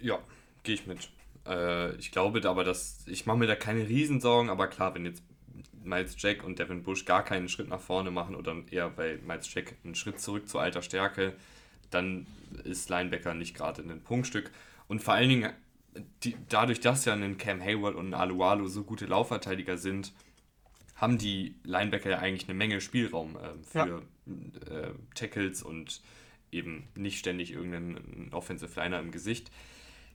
Ja, 0.01 0.19
gehe 0.62 0.74
ich 0.74 0.86
mit. 0.86 1.11
Äh, 1.47 1.95
ich 1.97 2.12
glaube 2.12 2.47
aber, 2.49 2.65
dass 2.65 3.07
ich 3.07 3.27
mache 3.27 3.39
mir 3.39 3.47
da 3.47 3.57
keine 3.57 3.89
Riesensorgen, 3.89 4.51
aber 4.51 4.69
klar, 4.69 4.95
wenn 4.95 5.05
jetzt 5.05 5.23
Miles 5.84 6.16
Jack 6.18 6.44
und 6.44 6.59
Devin 6.59 6.82
Bush 6.82 7.05
gar 7.05 7.24
keinen 7.24 7.48
Schritt 7.48 7.68
nach 7.68 7.80
vorne 7.80 8.10
machen 8.10 8.34
oder 8.34 8.56
eher 8.70 8.90
bei 8.90 9.18
Miles 9.26 9.52
Jack 9.52 9.74
einen 9.84 9.94
Schritt 9.94 10.20
zurück 10.20 10.48
zu 10.48 10.59
alter 10.59 10.82
Stärke, 10.82 11.34
dann 11.90 12.26
ist 12.64 12.88
Linebacker 12.90 13.34
nicht 13.34 13.55
gerade 13.55 13.82
ein 13.82 14.02
Punktstück. 14.02 14.50
Und 14.86 15.02
vor 15.02 15.14
allen 15.14 15.28
Dingen, 15.28 15.52
die, 16.22 16.36
dadurch, 16.48 16.80
dass 16.80 17.05
ja 17.05 17.14
ein 17.14 17.38
Cam 17.38 17.60
Hayward 17.60 17.94
und 17.94 18.09
ein 18.09 18.14
Alualu 18.14 18.68
so 18.68 18.84
gute 18.84 19.06
Laufverteidiger 19.06 19.78
sind, 19.78 20.12
haben 20.96 21.18
die 21.18 21.55
Linebacker 21.64 22.10
ja 22.10 22.18
eigentlich 22.18 22.48
eine 22.48 22.59
Menge 22.59 22.80
Spielraum 22.80 23.36
äh, 23.36 23.50
für 23.62 24.02
ja. 24.26 24.72
äh, 24.72 24.92
Tackles 25.14 25.62
und 25.62 26.02
eben 26.50 26.88
nicht 26.96 27.18
ständig 27.18 27.52
irgendeinen 27.52 28.30
Offensive 28.32 28.78
Liner 28.80 28.98
im 28.98 29.10
Gesicht. 29.10 29.50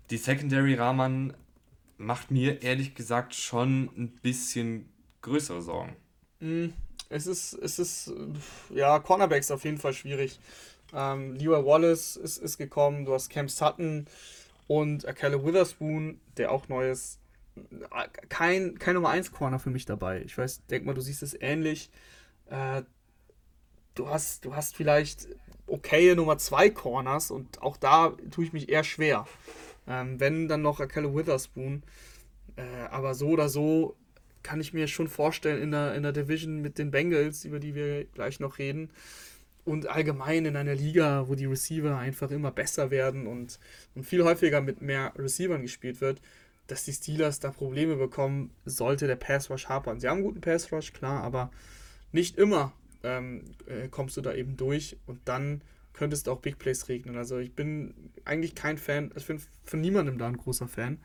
Die 0.10 0.18
Secondary 0.18 0.76
Rahman 0.76 1.34
macht 1.98 2.32
mir 2.32 2.62
ehrlich 2.64 2.96
gesagt 2.96 3.36
schon 3.36 3.90
ein 3.98 4.10
bisschen 4.22 4.90
größere 5.24 5.62
Sorgen. 5.62 5.96
Mm, 6.40 6.68
es 7.10 7.26
ist, 7.26 7.54
es 7.54 7.80
ist, 7.80 8.14
ja, 8.70 9.00
Cornerbacks 9.00 9.50
auf 9.50 9.64
jeden 9.64 9.80
Fall 9.80 9.94
schwierig. 9.94 10.40
Ähm, 10.94 11.34
Leroy 11.36 11.66
Wallace 11.66 12.16
ist, 12.18 12.38
ist 12.38 12.58
gekommen, 12.60 13.06
du 13.06 13.14
hast 13.14 13.30
Cam 13.30 13.50
Sutton 13.50 14.06
und 14.68 15.08
Akelle 15.08 15.44
Witherspoon, 15.44 16.20
der 16.38 16.52
auch 16.52 16.70
neu 16.70 16.92
ist. 16.92 17.20
Kein, 18.30 18.80
kein 18.80 18.96
Nummer 18.96 19.10
1 19.10 19.32
Corner 19.32 19.60
für 19.60 19.70
mich 19.70 19.86
dabei. 19.86 20.22
Ich 20.22 20.38
weiß, 20.38 20.66
denk 20.68 20.86
mal, 20.86 20.94
du 20.94 21.02
siehst 21.02 21.24
es 21.24 21.40
ähnlich. 21.40 21.90
Äh, 22.48 22.84
du 23.96 24.10
hast, 24.10 24.46
du 24.46 24.56
hast 24.56 24.76
vielleicht 24.76 25.28
okaye 25.68 26.16
Nummer 26.16 26.38
2 26.38 26.70
Corners 26.72 27.32
und 27.32 27.62
auch 27.62 27.78
da 27.78 28.16
tue 28.32 28.46
ich 28.46 28.54
mich 28.54 28.70
eher 28.70 28.84
schwer. 28.84 29.28
Ähm, 29.88 30.20
wenn 30.20 30.48
dann 30.48 30.62
noch 30.62 30.80
Akelle 30.80 31.14
Witherspoon. 31.14 31.84
Äh, 32.56 32.88
aber 32.90 33.16
so 33.16 33.30
oder 33.30 33.50
so 33.50 33.96
kann 34.44 34.62
ich 34.62 34.74
mir 34.74 34.88
schon 34.88 35.08
vorstellen 35.08 35.62
in 35.62 35.72
der, 35.72 35.96
in 35.96 36.04
der 36.04 36.12
Division 36.12 36.62
mit 36.62 36.78
den 36.78 36.92
Bengals, 36.92 37.46
über 37.46 37.60
die 37.60 37.76
wir 37.76 38.06
gleich 38.06 38.40
noch 38.40 38.60
reden. 38.60 38.90
Und 39.66 39.88
allgemein 39.88 40.46
in 40.46 40.58
einer 40.58 40.76
Liga, 40.76 41.28
wo 41.30 41.36
die 41.36 41.46
Receiver 41.46 41.98
einfach 41.98 42.30
immer 42.32 42.52
besser 42.52 42.92
werden 42.92 43.28
und, 43.28 43.60
und 43.96 44.04
viel 44.04 44.24
häufiger 44.24 44.60
mit 44.60 44.82
mehr 44.82 45.14
Receivern 45.18 45.62
gespielt 45.62 46.02
wird, 46.02 46.22
dass 46.68 46.84
die 46.84 46.94
Steelers 46.94 47.40
da 47.40 47.52
Probleme 47.52 47.96
bekommen, 47.96 48.52
sollte 48.66 49.08
der 49.08 49.16
Pass 49.16 49.50
Rush 49.50 49.70
hapern. 49.70 50.00
Sie 50.00 50.08
haben 50.08 50.18
einen 50.18 50.26
guten 50.26 50.42
Pass 50.42 50.72
Rush, 50.72 50.92
klar, 50.92 51.24
aber 51.24 51.50
nicht 52.12 52.38
immer 52.38 52.74
ähm, 53.04 53.44
äh, 53.68 53.88
kommst 53.90 54.18
du 54.18 54.22
da 54.22 54.34
eben 54.34 54.58
durch 54.58 54.98
und 55.06 55.20
dann 55.26 55.62
könntest 55.94 56.28
du 56.28 56.32
auch 56.32 56.40
Big 56.40 56.58
Plays 56.58 56.90
regnen. 56.90 57.18
Also 57.18 57.38
ich 57.38 57.54
bin 57.54 57.94
eigentlich 58.26 58.56
kein 58.56 58.78
Fan, 58.78 59.12
ich 59.16 59.28
bin 59.28 59.42
von 59.64 59.80
niemandem 59.82 60.18
da 60.18 60.28
ein 60.28 60.38
großer 60.38 60.68
Fan. 60.68 61.00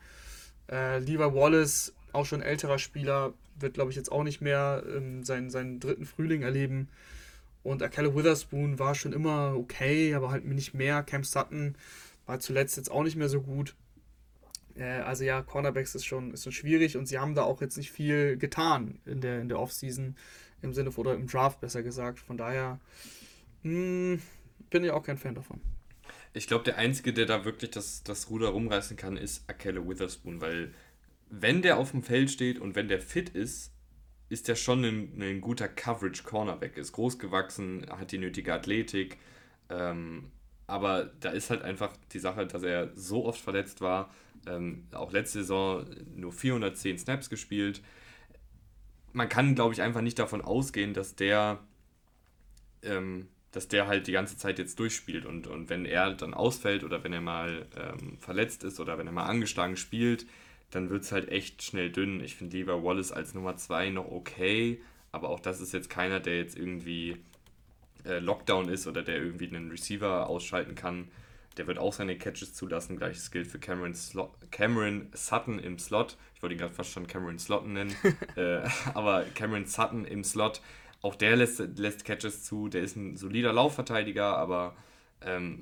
Äh, 0.69 0.99
lieber 0.99 1.33
Wallace 1.33 1.93
auch 2.13 2.25
schon 2.25 2.41
älterer 2.41 2.79
Spieler, 2.79 3.33
wird 3.59 3.73
glaube 3.73 3.91
ich 3.91 3.97
jetzt 3.97 4.11
auch 4.11 4.23
nicht 4.23 4.41
mehr 4.41 4.83
ähm, 4.87 5.23
seinen, 5.23 5.49
seinen 5.49 5.79
dritten 5.79 6.05
Frühling 6.05 6.41
erleben. 6.41 6.89
Und 7.63 7.83
Akelle 7.83 8.15
Witherspoon 8.15 8.79
war 8.79 8.95
schon 8.95 9.13
immer 9.13 9.53
okay, 9.55 10.13
aber 10.13 10.31
halt 10.31 10.45
nicht 10.45 10.73
mehr. 10.73 11.03
Cam 11.03 11.23
Sutton 11.23 11.75
war 12.25 12.39
zuletzt 12.39 12.77
jetzt 12.77 12.91
auch 12.91 13.03
nicht 13.03 13.15
mehr 13.15 13.29
so 13.29 13.41
gut. 13.41 13.75
Äh, 14.75 15.01
also 15.01 15.23
ja, 15.23 15.41
Cornerbacks 15.41 15.95
ist 15.95 16.05
schon, 16.05 16.33
ist 16.33 16.43
schon 16.43 16.53
schwierig 16.53 16.97
und 16.97 17.05
sie 17.07 17.19
haben 17.19 17.35
da 17.35 17.43
auch 17.43 17.61
jetzt 17.61 17.77
nicht 17.77 17.91
viel 17.91 18.37
getan 18.37 18.99
in 19.05 19.21
der, 19.21 19.41
in 19.41 19.49
der 19.49 19.59
Offseason, 19.59 20.15
im 20.61 20.73
Sinne 20.73 20.91
von, 20.91 21.05
oder 21.05 21.15
im 21.15 21.27
Draft 21.27 21.59
besser 21.59 21.83
gesagt. 21.83 22.19
Von 22.19 22.37
daher 22.37 22.79
mh, 23.63 23.71
hm, 23.71 24.21
bin 24.69 24.83
ich 24.83 24.91
auch 24.91 25.03
kein 25.03 25.17
Fan 25.17 25.35
davon. 25.35 25.59
Ich 26.33 26.47
glaube, 26.47 26.63
der 26.63 26.77
Einzige, 26.77 27.11
der 27.11 27.25
da 27.25 27.43
wirklich 27.43 27.71
das, 27.71 28.03
das 28.03 28.29
Ruder 28.29 28.49
rumreißen 28.49 28.95
kann, 28.95 29.17
ist 29.17 29.49
Akelle 29.49 29.87
Witherspoon, 29.87 30.41
weil 30.41 30.73
wenn 31.29 31.61
der 31.61 31.77
auf 31.77 31.91
dem 31.91 32.03
Feld 32.03 32.31
steht 32.31 32.59
und 32.59 32.75
wenn 32.75 32.87
der 32.87 32.99
fit 32.99 33.29
ist, 33.29 33.73
ist 34.29 34.47
der 34.47 34.55
schon 34.55 34.83
ein, 34.83 35.21
ein 35.21 35.41
guter 35.41 35.67
Coverage-Cornerback. 35.67 36.77
Ist 36.77 36.93
groß 36.93 37.17
gewachsen, 37.17 37.85
hat 37.89 38.11
die 38.11 38.19
nötige 38.19 38.53
Athletik. 38.53 39.17
Ähm, 39.69 40.31
aber 40.67 41.11
da 41.19 41.29
ist 41.29 41.49
halt 41.49 41.63
einfach 41.63 41.91
die 42.13 42.19
Sache, 42.19 42.45
dass 42.45 42.61
er 42.61 42.91
so 42.95 43.25
oft 43.25 43.41
verletzt 43.41 43.81
war. 43.81 44.13
Ähm, 44.47 44.87
auch 44.91 45.11
letzte 45.11 45.39
Saison 45.39 45.85
nur 46.15 46.31
410 46.31 46.99
Snaps 46.99 47.29
gespielt. 47.29 47.81
Man 49.13 49.29
kann, 49.29 49.55
glaube 49.55 49.73
ich, 49.73 49.81
einfach 49.81 50.01
nicht 50.01 50.19
davon 50.19 50.41
ausgehen, 50.41 50.93
dass 50.93 51.15
der, 51.15 51.59
ähm, 52.83 53.27
dass 53.51 53.67
der 53.67 53.87
halt 53.87 54.05
die 54.05 54.11
ganze 54.11 54.37
Zeit 54.37 54.59
jetzt 54.59 54.79
durchspielt. 54.79 55.25
Und, 55.25 55.47
und 55.47 55.69
wenn 55.69 55.85
er 55.85 56.13
dann 56.13 56.35
ausfällt 56.35 56.83
oder 56.83 57.03
wenn 57.03 57.13
er 57.13 57.21
mal 57.21 57.65
ähm, 57.75 58.19
verletzt 58.19 58.63
ist 58.63 58.79
oder 58.79 58.99
wenn 58.99 59.07
er 59.07 59.13
mal 59.13 59.25
angeschlagen 59.25 59.75
spielt, 59.75 60.27
dann 60.71 60.89
wird 60.89 61.03
es 61.03 61.11
halt 61.11 61.29
echt 61.29 61.63
schnell 61.63 61.91
dünn. 61.91 62.21
Ich 62.21 62.35
finde 62.35 62.57
Lever 62.57 62.83
Wallace 62.83 63.11
als 63.11 63.33
Nummer 63.33 63.57
2 63.57 63.89
noch 63.89 64.11
okay, 64.11 64.81
aber 65.11 65.29
auch 65.29 65.39
das 65.39 65.61
ist 65.61 65.73
jetzt 65.73 65.89
keiner, 65.89 66.19
der 66.19 66.37
jetzt 66.37 66.57
irgendwie 66.57 67.17
äh, 68.05 68.19
Lockdown 68.19 68.69
ist 68.69 68.87
oder 68.87 69.01
der 69.01 69.17
irgendwie 69.17 69.47
einen 69.47 69.71
Receiver 69.71 70.27
ausschalten 70.27 70.75
kann. 70.75 71.09
Der 71.57 71.67
wird 71.67 71.79
auch 71.79 71.91
seine 71.93 72.17
Catches 72.17 72.53
zulassen. 72.53 72.97
Gleiches 72.97 73.31
gilt 73.31 73.47
für 73.47 73.59
Cameron, 73.59 73.93
Slot, 73.93 74.31
Cameron 74.51 75.09
Sutton 75.13 75.59
im 75.59 75.79
Slot. 75.79 76.15
Ich 76.35 76.41
wollte 76.41 76.55
ihn 76.55 76.59
gerade 76.59 76.73
fast 76.73 76.91
schon 76.91 77.07
Cameron 77.07 77.39
Slotten 77.39 77.73
nennen. 77.73 77.95
äh, 78.35 78.61
aber 78.93 79.25
Cameron 79.35 79.65
Sutton 79.65 80.05
im 80.05 80.23
Slot, 80.23 80.61
auch 81.01 81.15
der 81.15 81.35
lässt, 81.35 81.59
lässt 81.77 82.05
Catches 82.05 82.43
zu. 82.43 82.69
Der 82.69 82.81
ist 82.81 82.95
ein 82.95 83.17
solider 83.17 83.51
Laufverteidiger, 83.51 84.37
aber 84.37 84.75
ähm, 85.21 85.61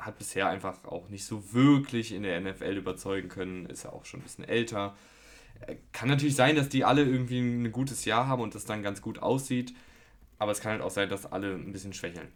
hat 0.00 0.18
bisher 0.18 0.48
einfach 0.48 0.84
auch 0.84 1.08
nicht 1.08 1.24
so 1.24 1.52
wirklich 1.52 2.12
in 2.12 2.22
der 2.22 2.40
NFL 2.40 2.76
überzeugen 2.76 3.28
können, 3.28 3.66
ist 3.66 3.84
ja 3.84 3.92
auch 3.92 4.04
schon 4.04 4.20
ein 4.20 4.24
bisschen 4.24 4.44
älter. 4.44 4.96
Äh, 5.66 5.76
kann 5.92 6.08
natürlich 6.08 6.36
sein, 6.36 6.56
dass 6.56 6.68
die 6.68 6.84
alle 6.84 7.02
irgendwie 7.02 7.40
ein 7.40 7.72
gutes 7.72 8.04
Jahr 8.04 8.26
haben 8.26 8.42
und 8.42 8.54
das 8.54 8.64
dann 8.64 8.82
ganz 8.82 9.02
gut 9.02 9.20
aussieht, 9.20 9.74
aber 10.38 10.52
es 10.52 10.60
kann 10.60 10.72
halt 10.72 10.82
auch 10.82 10.90
sein, 10.90 11.08
dass 11.08 11.26
alle 11.26 11.54
ein 11.54 11.72
bisschen 11.72 11.92
schwächeln. 11.92 12.28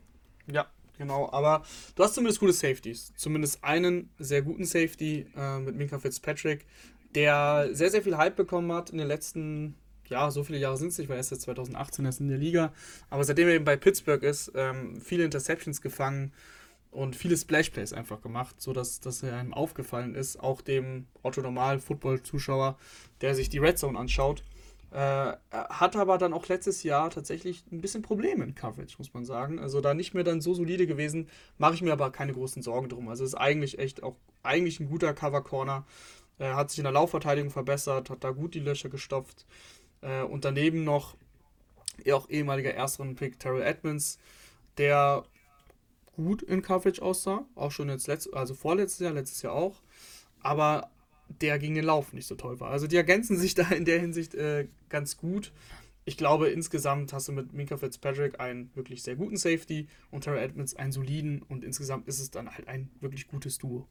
Ja, 0.51 0.67
genau, 0.99 1.31
aber 1.33 1.63
du 1.95 2.03
hast 2.03 2.15
zumindest 2.15 2.41
gute 2.41 2.53
Safeties. 2.53 3.13
Zumindest 3.17 3.63
einen 3.63 4.11
sehr 4.19 4.43
guten 4.43 4.65
Safety 4.65 5.27
äh, 5.37 5.59
mit 5.61 5.77
Minka 5.77 5.99
Fitzpatrick, 5.99 6.67
der 7.15 7.69
sehr, 7.73 7.91
sehr 7.91 8.03
viel 8.03 8.17
Hype 8.17 8.37
bekommen 8.37 8.73
hat 8.73 8.91
in 8.91 8.99
den 8.99 9.07
letzten 9.07 9.77
ja, 10.13 10.31
so 10.31 10.45
viele 10.45 10.59
Jahre 10.59 10.77
sind 10.77 10.89
es 10.89 10.99
nicht, 10.99 11.09
weil 11.09 11.17
er 11.17 11.21
ist 11.21 11.31
jetzt 11.31 11.43
2018 11.43 12.05
erst 12.05 12.21
in 12.21 12.29
der 12.29 12.39
Liga. 12.39 12.73
Aber 13.11 13.25
seitdem 13.25 13.49
er 13.49 13.55
eben 13.55 13.65
bei 13.65 13.77
Pittsburgh 13.77 14.23
ist, 14.23 14.53
ähm, 14.55 15.01
viele 15.01 15.25
Interceptions 15.25 15.81
gefangen, 15.81 16.33
und 16.93 17.17
viele 17.17 17.37
Splashplays 17.37 17.93
einfach 17.93 18.21
gemacht, 18.21 18.61
sodass 18.61 19.01
dass 19.01 19.23
er 19.23 19.37
einem 19.37 19.55
aufgefallen 19.55 20.15
ist, 20.15 20.39
auch 20.39 20.61
dem 20.61 21.07
Otto-Normal-Football-Zuschauer, 21.23 22.79
der 23.23 23.35
sich 23.35 23.49
die 23.49 23.59
Red 23.59 23.79
Zone 23.79 23.99
anschaut. 23.99 24.45
Äh, 24.93 25.33
hat 25.51 25.97
aber 25.97 26.19
dann 26.19 26.35
auch 26.35 26.47
letztes 26.49 26.83
Jahr 26.83 27.09
tatsächlich 27.09 27.65
ein 27.73 27.81
bisschen 27.81 28.03
Probleme 28.03 28.45
in 28.45 28.55
Coverage, 28.55 28.97
muss 28.99 29.15
man 29.15 29.25
sagen. 29.25 29.59
Also 29.59 29.81
da 29.81 29.95
nicht 29.95 30.13
mehr 30.13 30.23
dann 30.23 30.43
so 30.43 30.53
solide 30.53 30.87
gewesen, 30.87 31.29
mache 31.57 31.75
ich 31.75 31.83
mir 31.83 31.95
aber 31.95 32.11
keine 32.11 32.35
großen 32.35 32.63
Sorgen 32.63 32.91
drum. 32.91 33.09
Also 33.09 33.25
ist 33.25 33.35
eigentlich 33.35 33.79
echt 33.79 34.03
auch 34.03 34.17
eigentlich 34.43 34.79
ein 34.79 34.91
guter 34.91 35.15
Cover-Corner. 35.15 35.87
Er 36.39 36.57
hat 36.57 36.69
sich 36.69 36.79
in 36.79 36.85
der 36.85 36.93
Laufverteidigung 36.93 37.51
verbessert, 37.51 38.11
hat 38.11 38.23
da 38.23 38.33
gut 38.33 38.55
die 38.55 38.61
Löcher 38.61 38.91
gestopft. 38.91 39.47
Äh, 40.03 40.25
und 40.25 40.45
daneben 40.45 40.85
noch 40.85 41.17
auch 42.11 42.29
ehemaliger 42.29 42.75
Erstrunden-Pick 42.75 43.41
Terrell 43.41 43.63
Edmonds, 43.63 44.19
der 44.77 45.25
gut 46.13 46.43
in 46.43 46.63
Coverage 46.63 47.03
aussah, 47.03 47.47
auch 47.55 47.71
schon 47.71 47.89
jetzt 47.89 48.07
letzt, 48.07 48.33
also 48.35 48.55
vorletztes 48.55 49.01
Jahr, 49.01 49.13
letztes 49.13 49.43
Jahr 49.43 49.55
auch, 49.55 49.83
aber 50.41 50.91
der 51.41 51.59
gegen 51.59 51.75
den 51.75 51.85
Lauf 51.85 52.13
nicht 52.13 52.27
so 52.27 52.35
toll 52.35 52.61
war. 52.61 52.71
Also 52.71 52.87
die 52.87 52.97
ergänzen 52.97 53.37
sich 53.37 53.55
da 53.57 53.69
in 53.71 53.85
der 53.85 53.99
Hinsicht 53.99 54.35
äh, 54.35 54.69
ganz 54.89 55.17
gut. 55.17 55.53
Ich 56.05 56.17
glaube, 56.17 56.49
insgesamt 56.49 57.13
hast 57.13 57.29
du 57.29 57.33
mit 57.33 57.53
Minka 57.53 57.77
Fitzpatrick 57.77 58.41
einen 58.41 58.71
wirklich 58.75 59.03
sehr 59.03 59.15
guten 59.15 59.37
Safety 59.37 59.87
und 60.11 60.25
Terry 60.25 60.41
Edmonds 60.41 60.75
einen 60.75 60.91
soliden 60.91 61.43
und 61.43 61.63
insgesamt 61.63 62.09
ist 62.09 62.19
es 62.19 62.31
dann 62.31 62.51
halt 62.51 62.67
ein 62.67 62.91
wirklich 63.01 63.29
gutes 63.29 63.59
Duo. 63.59 63.87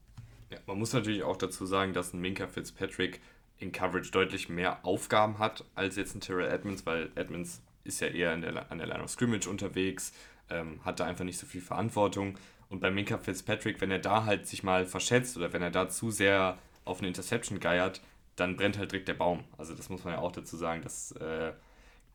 Ja, 0.50 0.58
man 0.66 0.78
muss 0.78 0.92
natürlich 0.92 1.22
auch 1.22 1.38
dazu 1.38 1.64
sagen, 1.64 1.94
dass 1.94 2.12
ein 2.12 2.20
Minka 2.20 2.46
Fitzpatrick 2.46 3.20
in 3.58 3.72
Coverage 3.72 4.10
deutlich 4.10 4.50
mehr 4.50 4.84
Aufgaben 4.84 5.38
hat 5.38 5.64
als 5.74 5.96
jetzt 5.96 6.14
ein 6.14 6.20
Terrell 6.20 6.50
Edmonds, 6.50 6.84
weil 6.84 7.10
Edmonds 7.14 7.62
ist 7.84 8.00
ja 8.00 8.08
eher 8.08 8.36
der, 8.36 8.70
an 8.70 8.78
der 8.78 8.86
Line 8.86 9.02
of 9.02 9.10
Scrimmage 9.10 9.48
unterwegs, 9.48 10.12
ähm, 10.52 10.80
hat 10.84 11.00
da 11.00 11.06
einfach 11.06 11.24
nicht 11.24 11.38
so 11.38 11.46
viel 11.46 11.60
Verantwortung. 11.60 12.38
Und 12.68 12.80
bei 12.80 12.90
Minka 12.90 13.18
Fitzpatrick, 13.18 13.80
wenn 13.80 13.90
er 13.90 13.98
da 13.98 14.24
halt 14.24 14.46
sich 14.46 14.62
mal 14.62 14.86
verschätzt 14.86 15.36
oder 15.36 15.52
wenn 15.52 15.62
er 15.62 15.70
da 15.70 15.88
zu 15.88 16.10
sehr 16.10 16.58
auf 16.84 16.98
eine 16.98 17.08
Interception 17.08 17.60
geiert, 17.60 18.00
dann 18.36 18.56
brennt 18.56 18.78
halt 18.78 18.92
direkt 18.92 19.08
der 19.08 19.14
Baum. 19.14 19.44
Also 19.58 19.74
das 19.74 19.88
muss 19.88 20.04
man 20.04 20.14
ja 20.14 20.20
auch 20.20 20.32
dazu 20.32 20.56
sagen, 20.56 20.82
dass 20.82 21.12
äh, 21.12 21.52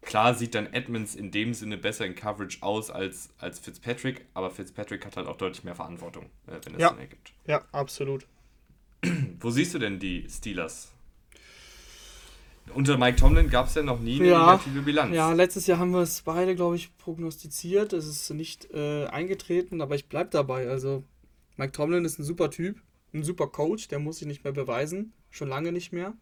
klar 0.01 0.33
sieht 0.33 0.55
dann 0.55 0.73
Edmonds 0.73 1.15
in 1.15 1.31
dem 1.31 1.53
Sinne 1.53 1.77
besser 1.77 2.05
in 2.05 2.15
Coverage 2.15 2.57
aus 2.61 2.89
als, 2.89 3.29
als 3.37 3.59
Fitzpatrick, 3.59 4.25
aber 4.33 4.49
Fitzpatrick 4.49 5.05
hat 5.05 5.15
halt 5.17 5.27
auch 5.27 5.37
deutlich 5.37 5.63
mehr 5.63 5.75
Verantwortung, 5.75 6.25
äh, 6.47 6.59
wenn 6.63 6.75
es 6.75 6.81
ja. 6.81 6.89
Sinn 6.89 6.99
ergibt. 6.99 7.33
Ja, 7.45 7.63
absolut. 7.71 8.27
Wo 9.39 9.51
siehst 9.51 9.73
du 9.75 9.79
denn 9.79 9.99
die 9.99 10.27
Steelers 10.27 10.93
unter 12.73 12.97
Mike 12.97 13.17
Tomlin 13.17 13.49
gab 13.49 13.67
es 13.67 13.75
ja 13.75 13.83
noch 13.83 13.99
nie 13.99 14.19
eine 14.19 14.29
ja, 14.29 14.51
negative 14.51 14.81
Bilanz. 14.81 15.15
Ja, 15.15 15.31
letztes 15.33 15.67
Jahr 15.67 15.79
haben 15.79 15.91
wir 15.91 16.01
es 16.01 16.21
beide, 16.21 16.55
glaube 16.55 16.75
ich, 16.75 16.95
prognostiziert. 16.97 17.93
Es 17.93 18.05
ist 18.07 18.29
nicht 18.31 18.71
äh, 18.71 19.05
eingetreten, 19.05 19.81
aber 19.81 19.95
ich 19.95 20.09
bleibe 20.09 20.29
dabei. 20.29 20.67
Also, 20.67 21.03
Mike 21.55 21.71
Tomlin 21.71 22.05
ist 22.05 22.19
ein 22.19 22.23
super 22.23 22.51
Typ, 22.51 22.81
ein 23.13 23.23
super 23.23 23.47
Coach, 23.47 23.87
der 23.87 23.99
muss 23.99 24.17
sich 24.19 24.27
nicht 24.27 24.43
mehr 24.43 24.53
beweisen. 24.53 25.13
Schon 25.29 25.49
lange 25.49 25.71
nicht 25.71 25.91
mehr. 25.91 26.13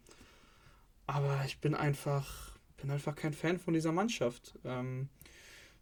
Aber 1.06 1.42
ich 1.46 1.60
bin 1.60 1.74
einfach, 1.74 2.56
bin 2.78 2.90
einfach 2.90 3.14
kein 3.14 3.32
Fan 3.32 3.58
von 3.58 3.74
dieser 3.74 3.92
Mannschaft. 3.92 4.54
Ähm, 4.64 5.08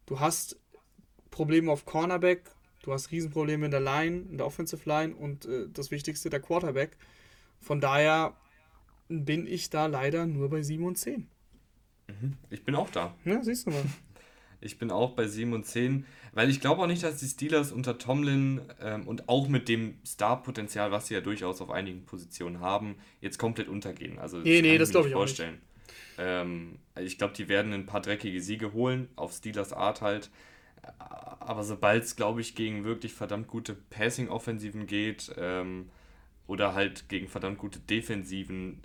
du 0.07 0.21
hast 0.21 0.59
Probleme 1.31 1.73
auf 1.73 1.87
Cornerback, 1.87 2.51
du 2.83 2.93
hast 2.93 3.11
Riesenprobleme 3.11 3.67
in 3.67 3.71
der 3.71 3.81
Line, 3.81 4.25
in 4.31 4.37
der 4.37 4.47
Offensive 4.47 4.89
Line 4.89 5.15
und 5.15 5.47
äh, 5.47 5.69
das 5.73 5.91
Wichtigste, 5.91 6.31
der 6.31 6.41
Quarterback. 6.41 6.97
Von 7.61 7.81
daher 7.81 8.37
bin 9.09 9.47
ich 9.47 9.71
da 9.71 9.87
leider 9.87 10.27
nur 10.27 10.51
bei 10.51 10.63
7 10.63 10.85
und 10.85 10.97
10. 10.97 11.29
Mhm. 12.09 12.37
Ich 12.51 12.65
bin 12.65 12.75
auch 12.75 12.91
da. 12.91 13.15
Ja, 13.25 13.43
siehst 13.43 13.67
du 13.67 13.71
mal. 13.71 13.83
Ich 14.61 14.79
bin 14.79 14.91
auch 14.91 15.11
bei 15.11 15.27
7 15.27 15.53
und 15.53 15.67
10, 15.67 16.07
weil 16.33 16.49
ich 16.49 16.59
glaube 16.59 16.81
auch 16.81 16.87
nicht, 16.87 17.03
dass 17.03 17.19
die 17.19 17.27
Steelers 17.27 17.71
unter 17.71 17.99
Tomlin 17.99 18.63
ähm, 18.81 19.07
und 19.07 19.29
auch 19.29 19.47
mit 19.47 19.69
dem 19.69 19.99
Star-Potenzial, 20.07 20.91
was 20.91 21.09
sie 21.09 21.15
ja 21.15 21.21
durchaus 21.21 21.61
auf 21.61 21.71
einigen 21.71 22.07
Positionen 22.07 22.61
haben, 22.61 22.97
jetzt 23.21 23.39
komplett 23.39 23.69
untergehen. 23.69 24.19
Also 24.19 24.39
nee, 24.39 24.63
nee, 24.63 24.79
das 24.79 24.89
glaube 24.89 25.09
ich 25.09 25.13
vorstellen. 25.13 25.57
auch 25.57 25.59
nicht. 25.59 26.19
Ähm, 26.19 26.79
ich 26.99 27.19
glaube, 27.19 27.35
die 27.35 27.49
werden 27.49 27.75
ein 27.75 27.85
paar 27.85 28.01
dreckige 28.01 28.41
Siege 28.41 28.73
holen, 28.73 29.09
auf 29.17 29.35
Steelers 29.35 29.75
Art 29.75 30.01
halt. 30.01 30.31
Aber 30.99 31.63
sobald 31.63 32.05
es, 32.05 32.17
glaube 32.17 32.41
ich, 32.41 32.55
gegen 32.55 32.85
wirklich 32.85 33.13
verdammt 33.13 33.49
gute 33.49 33.75
Passing-Offensiven 33.75 34.87
geht 34.87 35.31
ähm, 35.37 35.91
oder 36.47 36.75
halt 36.75 37.09
gegen 37.09 37.29
verdammt 37.29 37.59
gute 37.59 37.81
Defensiven, 37.81 38.81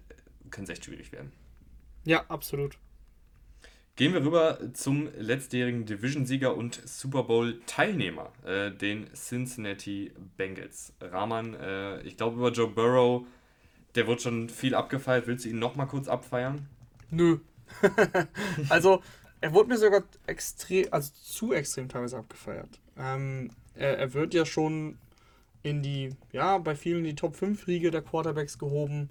kann 0.52 0.64
es 0.64 0.70
echt 0.70 0.86
schwierig 0.86 1.12
werden. 1.12 1.32
Ja, 2.06 2.26
absolut. 2.28 2.78
Gehen 3.96 4.14
wir 4.14 4.24
rüber 4.24 4.60
zum 4.74 5.10
letztjährigen 5.18 5.86
Division-Sieger 5.86 6.56
und 6.56 6.82
Super 6.88 7.24
Bowl-Teilnehmer, 7.24 8.32
äh, 8.46 8.72
den 8.72 9.14
Cincinnati 9.14 10.14
Bengals. 10.38 10.94
Rahman, 11.02 11.54
äh, 11.56 12.02
ich 12.04 12.16
glaube 12.16 12.38
über 12.38 12.52
Joe 12.52 12.70
Burrow, 12.70 13.26
der 13.96 14.08
wird 14.08 14.22
schon 14.22 14.48
viel 14.48 14.74
abgefeiert. 14.74 15.28
Willst 15.28 15.44
du 15.44 15.50
ihn 15.50 15.60
nochmal 15.60 15.88
kurz 15.88 16.08
abfeiern? 16.08 16.66
Nö. 17.12 17.40
also, 18.70 19.02
er 19.42 19.54
wurde 19.54 19.68
mir 19.68 19.78
sogar 19.78 20.04
extrem, 20.28 20.88
also 20.92 21.12
zu 21.22 21.52
extrem 21.54 21.90
teilweise 21.90 22.18
abgefeiert. 22.18 22.80
Ähm, 22.98 23.52
er, 23.76 23.98
er, 23.98 24.14
wird 24.14 24.34
ja 24.34 24.46
schon 24.46 24.98
in 25.62 25.82
die, 25.82 26.16
ja, 26.32 26.58
bei 26.58 26.76
vielen 26.76 27.04
die 27.04 27.16
Top 27.16 27.36
5 27.36 27.68
Riege 27.68 27.92
der 27.92 28.02
Quarterbacks 28.02 28.58
gehoben. 28.58 29.10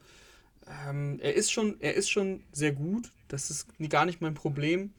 Ähm, 0.69 1.19
er, 1.21 1.35
ist 1.35 1.51
schon, 1.51 1.77
er 1.81 1.95
ist 1.95 2.11
schon 2.11 2.43
sehr 2.53 2.73
gut, 2.73 3.11
das 3.29 3.51
ist 3.51 3.69
gar 3.89 4.05
nicht 4.05 4.21
mein 4.21 4.35
Problem, 4.35 4.93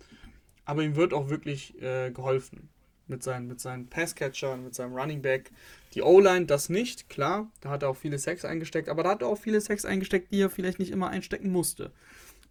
aber 0.65 0.83
ihm 0.83 0.95
wird 0.95 1.13
auch 1.13 1.29
wirklich 1.29 1.79
äh, 1.81 2.11
geholfen 2.11 2.69
mit 3.07 3.23
seinen, 3.23 3.47
mit 3.47 3.59
seinen 3.59 3.87
Passcatchern, 3.87 4.63
mit 4.63 4.75
seinem 4.75 4.95
Running 4.95 5.21
Back. 5.21 5.51
Die 5.93 6.01
O-Line, 6.01 6.45
das 6.45 6.69
nicht, 6.69 7.09
klar, 7.09 7.51
da 7.61 7.69
hat 7.69 7.83
er 7.83 7.89
auch 7.89 7.97
viele 7.97 8.19
Sex 8.19 8.45
eingesteckt, 8.45 8.87
aber 8.87 9.03
da 9.03 9.09
hat 9.11 9.21
er 9.21 9.27
auch 9.27 9.37
viele 9.37 9.61
Sex 9.61 9.85
eingesteckt, 9.85 10.31
die 10.31 10.41
er 10.41 10.49
vielleicht 10.49 10.79
nicht 10.79 10.91
immer 10.91 11.09
einstecken 11.09 11.51
musste. 11.51 11.91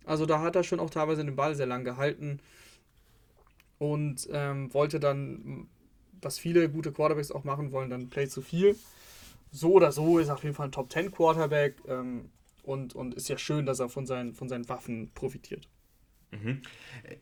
Also 0.04 0.26
da 0.26 0.40
hat 0.40 0.56
er 0.56 0.64
schon 0.64 0.80
auch 0.80 0.90
teilweise 0.90 1.24
den 1.24 1.36
Ball 1.36 1.54
sehr 1.54 1.66
lang 1.66 1.84
gehalten 1.84 2.40
und 3.78 4.28
ähm, 4.32 4.72
wollte 4.74 4.98
dann, 4.98 5.68
was 6.20 6.38
viele 6.38 6.68
gute 6.68 6.92
Quarterbacks 6.92 7.30
auch 7.30 7.44
machen 7.44 7.72
wollen, 7.72 7.90
dann 7.90 8.10
Play 8.10 8.28
zu 8.28 8.42
viel. 8.42 8.76
So 9.52 9.72
oder 9.74 9.92
so 9.92 10.18
ist 10.18 10.28
er 10.28 10.34
auf 10.34 10.42
jeden 10.42 10.54
Fall 10.54 10.68
ein 10.68 10.72
Top 10.72 10.92
10 10.92 11.12
Quarterback. 11.12 11.76
Ähm, 11.86 12.30
und, 12.68 12.94
und 12.94 13.14
ist 13.14 13.28
ja 13.28 13.38
schön, 13.38 13.66
dass 13.66 13.80
er 13.80 13.88
von 13.88 14.06
seinen, 14.06 14.34
von 14.34 14.48
seinen 14.48 14.68
Waffen 14.68 15.10
profitiert. 15.14 15.68
Mhm. 16.30 16.62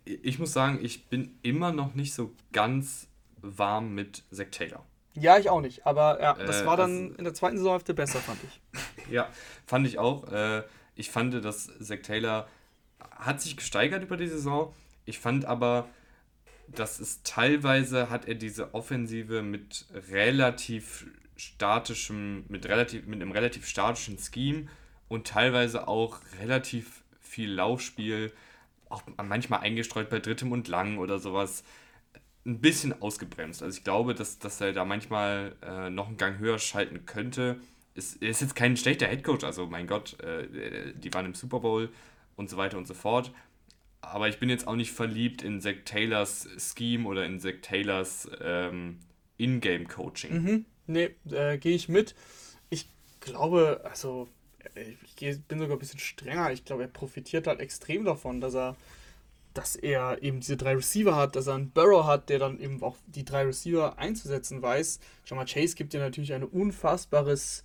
Ich 0.05 0.39
muss 0.39 0.53
sagen, 0.53 0.81
ich 0.83 1.07
bin 1.07 1.39
immer 1.43 1.73
noch 1.73 1.95
nicht 1.95 2.13
so 2.13 2.35
ganz 2.53 3.09
warm 3.41 3.95
mit 3.95 4.25
Zack 4.33 4.51
Taylor. 4.53 4.85
Ja, 5.15 5.39
ich 5.39 5.49
auch 5.49 5.61
nicht. 5.61 5.87
Aber 5.87 6.21
ja, 6.21 6.35
das 6.35 6.63
äh, 6.63 6.67
war 6.67 6.77
dann 6.77 7.05
also, 7.05 7.15
in 7.15 7.25
der 7.25 7.35
zweiten 7.35 7.57
Saisonhälfte 7.57 7.95
besser, 7.95 8.19
fand 8.19 8.39
ich. 8.43 8.61
ja, 9.11 9.29
fand 9.67 9.87
ich 9.87 9.99
auch. 9.99 10.31
Äh, 10.31 10.65
ich 10.97 11.11
fand, 11.11 11.33
dass 11.45 11.71
Zack 11.79 12.03
Taylor 12.03 12.49
hat 12.99 13.41
sich 13.41 13.57
gesteigert 13.57 14.03
über 14.03 14.17
die 14.17 14.27
Saison. 14.27 14.75
Ich 15.05 15.21
fand 15.21 15.45
aber, 15.45 15.89
dass 16.67 16.99
es 16.99 17.23
teilweise 17.23 18.11
hat 18.11 18.27
er 18.27 18.35
diese 18.35 18.75
Offensive 18.75 19.43
mit 19.43 19.87
relativ 20.11 21.07
statischem, 21.37 22.45
mit 22.49 22.67
relativ, 22.67 23.07
mit 23.07 23.23
einem 23.23 23.31
relativ 23.31 23.67
statischen 23.69 24.19
Scheme 24.19 24.69
und 25.09 25.27
teilweise 25.27 25.89
auch 25.89 26.19
relativ 26.41 27.05
viel 27.21 27.53
Laufspiel, 27.53 28.33
auch 28.89 29.03
manchmal 29.23 29.61
eingestreut 29.61 30.11
bei 30.11 30.21
drittem 30.21 30.53
und 30.53 30.69
lang 30.69 30.99
oder 30.99 31.19
sowas, 31.19 31.65
ein 32.45 32.61
bisschen 32.61 33.01
ausgebremst. 33.03 33.63
Also 33.63 33.77
ich 33.79 33.85
glaube, 33.85 34.15
dass, 34.15 34.39
dass 34.39 34.61
er 34.61 34.73
da 34.73 34.85
manchmal 34.85 35.57
äh, 35.63 35.91
noch 35.91 36.07
einen 36.07 36.17
Gang 36.17 36.39
höher 36.39 36.59
schalten 36.59 37.05
könnte. 37.05 37.61
Ist, 37.95 38.23
ist 38.23 38.41
jetzt 38.41 38.55
kein 38.55 38.77
schlechter 38.77 39.07
Headcoach, 39.07 39.43
also 39.43 39.67
mein 39.67 39.87
Gott, 39.87 40.21
äh, 40.21 40.93
die 40.95 41.13
waren 41.13 41.27
im 41.27 41.35
Super 41.35 41.61
Bowl 41.61 41.91
und 42.37 42.49
so 42.49 42.57
weiter 42.57 42.79
und 42.79 42.87
so 42.87 42.95
fort. 42.95 43.33
Aber 44.01 44.29
ich 44.29 44.39
bin 44.39 44.49
jetzt 44.49 44.69
auch 44.69 44.77
nicht 44.77 44.93
verliebt 44.93 45.43
in 45.43 45.61
Zach 45.61 45.75
Taylors 45.85 46.49
Scheme 46.59 47.07
oder 47.09 47.27
in 47.27 47.41
Zach 47.41 47.55
Taylors 47.63 48.31
ähm, 48.41 49.01
Ingame-Coaching. 49.39 50.43
Mhm. 50.43 50.65
Nee, 50.87 51.17
äh, 51.31 51.59
gehe 51.59 51.75
ich 51.75 51.89
mit. 51.89 52.15
Ich 52.71 52.89
glaube, 53.21 53.81
also 53.85 54.29
ich 54.75 55.41
bin 55.43 55.59
sogar 55.59 55.77
ein 55.77 55.79
bisschen 55.79 55.99
strenger. 55.99 56.53
Ich 56.53 56.65
glaube, 56.65 56.83
er 56.83 56.89
profitiert 56.89 57.47
halt 57.47 57.61
extrem 57.61 58.05
davon, 58.05 58.41
dass 58.41 58.55
er, 58.55 58.77
dass 59.55 59.77
er 59.77 60.23
eben 60.23 60.41
diese 60.41 60.57
drei 60.57 60.75
Receiver 60.75 61.17
hat, 61.17 61.37
dass 61.37 61.47
er 61.47 61.55
einen 61.55 61.71
Burrow 61.71 62.05
hat, 62.07 62.29
der 62.29 62.39
dann 62.39 62.61
eben 62.61 62.83
auch 62.83 62.97
die 63.07 63.25
drei 63.25 63.45
Receiver 63.45 63.99
einzusetzen 63.99 64.63
weiß. 64.63 65.01
Schau 65.25 65.37
mal, 65.37 65.47
Chase 65.47 65.77
gibt 65.77 65.93
dir 65.93 66.01
natürlich 66.01 66.33
eine 66.33 66.47
unfassbares, 66.47 67.65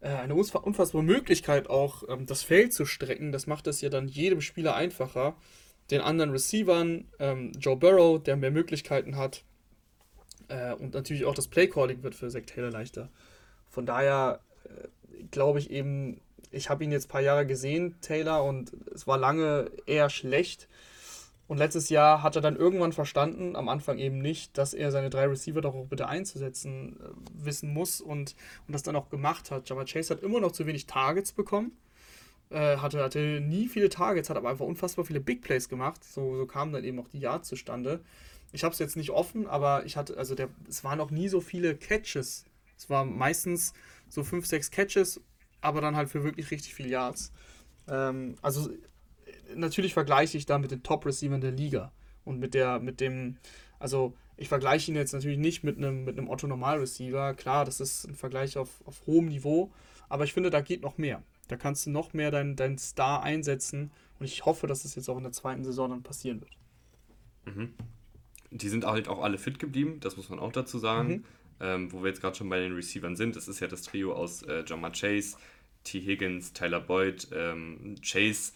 äh, 0.00 0.08
eine 0.08 0.34
unfassbare 0.34 1.04
Möglichkeit 1.04 1.68
auch, 1.68 2.04
ähm, 2.08 2.26
das 2.26 2.42
Feld 2.42 2.72
zu 2.72 2.84
strecken. 2.84 3.32
Das 3.32 3.46
macht 3.46 3.66
es 3.66 3.80
ja 3.80 3.88
dann 3.88 4.08
jedem 4.08 4.40
Spieler 4.40 4.74
einfacher. 4.74 5.36
Den 5.90 6.00
anderen 6.00 6.30
Receivern, 6.30 7.08
ähm, 7.18 7.52
Joe 7.58 7.76
Burrow, 7.76 8.22
der 8.22 8.36
mehr 8.36 8.50
Möglichkeiten 8.50 9.16
hat. 9.16 9.44
Äh, 10.48 10.74
und 10.74 10.94
natürlich 10.94 11.24
auch 11.24 11.34
das 11.34 11.48
Playcalling 11.48 12.02
wird 12.02 12.14
für 12.14 12.28
Zach 12.28 12.42
Taylor 12.46 12.70
leichter. 12.70 13.08
Von 13.68 13.86
daher 13.86 14.40
äh, 14.64 14.88
glaube 15.30 15.58
ich 15.58 15.70
eben, 15.70 16.20
ich 16.50 16.70
habe 16.70 16.84
ihn 16.84 16.92
jetzt 16.92 17.06
ein 17.06 17.10
paar 17.10 17.20
Jahre 17.20 17.46
gesehen, 17.46 17.96
Taylor, 18.00 18.44
und 18.44 18.72
es 18.94 19.06
war 19.06 19.18
lange 19.18 19.70
eher 19.86 20.10
schlecht. 20.10 20.68
Und 21.50 21.58
letztes 21.58 21.88
Jahr 21.88 22.22
hat 22.22 22.36
er 22.36 22.42
dann 22.42 22.54
irgendwann 22.54 22.92
verstanden, 22.92 23.56
am 23.56 23.68
Anfang 23.68 23.98
eben 23.98 24.18
nicht, 24.18 24.56
dass 24.56 24.72
er 24.72 24.92
seine 24.92 25.10
drei 25.10 25.26
Receiver 25.26 25.60
doch 25.60 25.74
auch 25.74 25.86
bitte 25.86 26.06
einzusetzen 26.06 27.00
äh, 27.00 27.44
wissen 27.44 27.72
muss 27.72 28.00
und, 28.00 28.36
und 28.68 28.72
das 28.72 28.84
dann 28.84 28.94
auch 28.94 29.10
gemacht 29.10 29.50
hat. 29.50 29.68
Java 29.68 29.84
Chase 29.84 30.14
hat 30.14 30.22
immer 30.22 30.38
noch 30.38 30.52
zu 30.52 30.66
wenig 30.66 30.86
Targets 30.86 31.32
bekommen. 31.32 31.72
Äh, 32.50 32.76
hatte, 32.76 33.02
hatte 33.02 33.40
nie 33.40 33.66
viele 33.66 33.88
Targets, 33.88 34.30
hat 34.30 34.36
aber 34.36 34.50
einfach 34.50 34.64
unfassbar 34.64 35.04
viele 35.04 35.20
Big 35.20 35.42
Plays 35.42 35.68
gemacht. 35.68 36.04
So, 36.04 36.36
so 36.36 36.46
kamen 36.46 36.72
dann 36.72 36.84
eben 36.84 37.00
auch 37.00 37.08
die 37.08 37.18
Yards 37.18 37.48
zustande. 37.48 38.00
Ich 38.52 38.62
habe 38.62 38.72
es 38.72 38.78
jetzt 38.78 38.96
nicht 38.96 39.10
offen, 39.10 39.48
aber 39.48 39.84
ich 39.86 39.96
hatte, 39.96 40.16
also 40.18 40.36
der, 40.36 40.50
es 40.68 40.84
waren 40.84 41.00
auch 41.00 41.10
nie 41.10 41.26
so 41.26 41.40
viele 41.40 41.74
Catches. 41.74 42.44
Es 42.76 42.88
war 42.88 43.04
meistens 43.04 43.72
so 44.10 44.22
5, 44.22 44.44
6 44.44 44.70
Catches, 44.70 45.20
aber 45.60 45.80
dann 45.80 45.96
halt 45.96 46.10
für 46.10 46.24
wirklich 46.24 46.50
richtig 46.50 46.74
viele 46.74 46.90
Yards. 46.90 47.32
Ähm, 47.88 48.36
also 48.42 48.70
natürlich 49.54 49.94
vergleiche 49.94 50.36
ich 50.36 50.46
da 50.46 50.58
mit 50.58 50.70
den 50.70 50.82
Top-Receivern 50.82 51.40
der 51.40 51.52
Liga 51.52 51.92
und 52.24 52.38
mit 52.38 52.54
der, 52.54 52.80
mit 52.80 53.00
dem, 53.00 53.38
also 53.78 54.14
ich 54.36 54.48
vergleiche 54.48 54.90
ihn 54.90 54.96
jetzt 54.96 55.12
natürlich 55.12 55.38
nicht 55.38 55.64
mit 55.64 55.76
einem, 55.76 56.04
mit 56.04 56.18
einem 56.18 56.28
Otto-Normal-Receiver. 56.28 57.34
Klar, 57.34 57.64
das 57.64 57.80
ist 57.80 58.06
ein 58.06 58.14
Vergleich 58.14 58.56
auf, 58.56 58.82
auf 58.86 59.06
hohem 59.06 59.26
Niveau, 59.26 59.70
aber 60.08 60.24
ich 60.24 60.32
finde, 60.32 60.50
da 60.50 60.60
geht 60.60 60.82
noch 60.82 60.98
mehr. 60.98 61.22
Da 61.48 61.56
kannst 61.56 61.86
du 61.86 61.90
noch 61.90 62.12
mehr 62.12 62.30
deinen 62.30 62.56
dein 62.56 62.78
Star 62.78 63.22
einsetzen 63.22 63.90
und 64.18 64.26
ich 64.26 64.44
hoffe, 64.46 64.66
dass 64.66 64.82
das 64.82 64.94
jetzt 64.94 65.08
auch 65.08 65.16
in 65.16 65.24
der 65.24 65.32
zweiten 65.32 65.64
Saison 65.64 65.90
dann 65.90 66.02
passieren 66.02 66.40
wird. 66.40 66.52
Mhm. 67.44 67.74
Die 68.52 68.68
sind 68.68 68.84
halt 68.84 69.08
auch 69.08 69.22
alle 69.22 69.38
fit 69.38 69.58
geblieben, 69.58 69.98
das 70.00 70.16
muss 70.16 70.28
man 70.28 70.38
auch 70.38 70.52
dazu 70.52 70.78
sagen. 70.78 71.08
Mhm. 71.08 71.24
Ähm, 71.60 71.92
wo 71.92 72.02
wir 72.02 72.08
jetzt 72.08 72.20
gerade 72.20 72.36
schon 72.36 72.48
bei 72.48 72.58
den 72.58 72.74
Receivern 72.74 73.16
sind, 73.16 73.36
das 73.36 73.48
ist 73.48 73.60
ja 73.60 73.66
das 73.66 73.82
Trio 73.82 74.14
aus 74.14 74.42
äh, 74.42 74.64
Jamar 74.66 74.92
Chase, 74.92 75.36
T. 75.84 76.00
Higgins, 76.00 76.52
Tyler 76.52 76.80
Boyd, 76.80 77.28
ähm, 77.32 77.96
Chase 78.02 78.52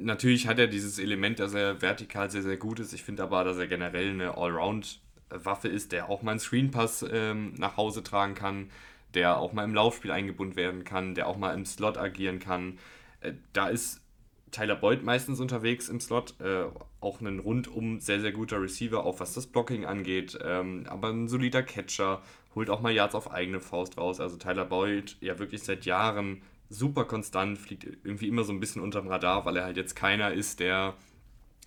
Natürlich 0.00 0.46
hat 0.46 0.58
er 0.58 0.66
dieses 0.66 0.98
Element, 0.98 1.38
dass 1.38 1.54
er 1.54 1.80
vertikal 1.80 2.30
sehr, 2.30 2.42
sehr 2.42 2.56
gut 2.56 2.80
ist. 2.80 2.92
Ich 2.92 3.02
finde 3.02 3.22
aber, 3.22 3.44
dass 3.44 3.56
er 3.56 3.66
generell 3.66 4.10
eine 4.10 4.36
Allround-Waffe 4.36 5.68
ist, 5.68 5.92
der 5.92 6.08
auch 6.08 6.22
mal 6.22 6.32
einen 6.32 6.40
Screenpass 6.40 7.04
ähm, 7.10 7.54
nach 7.56 7.76
Hause 7.76 8.02
tragen 8.02 8.34
kann, 8.34 8.70
der 9.14 9.38
auch 9.38 9.52
mal 9.52 9.64
im 9.64 9.74
Laufspiel 9.74 10.10
eingebunden 10.10 10.56
werden 10.56 10.84
kann, 10.84 11.14
der 11.14 11.28
auch 11.28 11.36
mal 11.36 11.54
im 11.54 11.64
Slot 11.64 11.96
agieren 11.96 12.40
kann. 12.40 12.78
Äh, 13.20 13.34
da 13.52 13.68
ist 13.68 14.02
Tyler 14.50 14.76
Boyd 14.76 15.02
meistens 15.02 15.40
unterwegs 15.40 15.88
im 15.88 16.00
Slot, 16.00 16.34
äh, 16.40 16.64
auch 17.00 17.20
ein 17.20 17.38
rundum 17.38 18.00
sehr, 18.00 18.20
sehr 18.20 18.32
guter 18.32 18.60
Receiver, 18.60 19.04
auch 19.04 19.20
was 19.20 19.34
das 19.34 19.46
Blocking 19.46 19.84
angeht, 19.84 20.38
ähm, 20.42 20.84
aber 20.88 21.08
ein 21.08 21.28
solider 21.28 21.62
Catcher, 21.62 22.22
holt 22.54 22.70
auch 22.70 22.80
mal 22.80 22.92
Yards 22.92 23.14
auf 23.14 23.30
eigene 23.30 23.60
Faust 23.60 23.98
raus. 23.98 24.18
Also 24.18 24.36
Tyler 24.36 24.64
Boyd 24.64 25.16
ja 25.20 25.38
wirklich 25.38 25.62
seit 25.62 25.84
Jahren 25.84 26.42
super 26.70 27.04
konstant, 27.04 27.58
fliegt 27.58 27.84
irgendwie 28.02 28.28
immer 28.28 28.44
so 28.44 28.52
ein 28.52 28.60
bisschen 28.60 28.82
unterm 28.82 29.08
Radar, 29.08 29.44
weil 29.44 29.56
er 29.56 29.64
halt 29.64 29.76
jetzt 29.76 29.94
keiner 29.94 30.32
ist, 30.32 30.60
der 30.60 30.94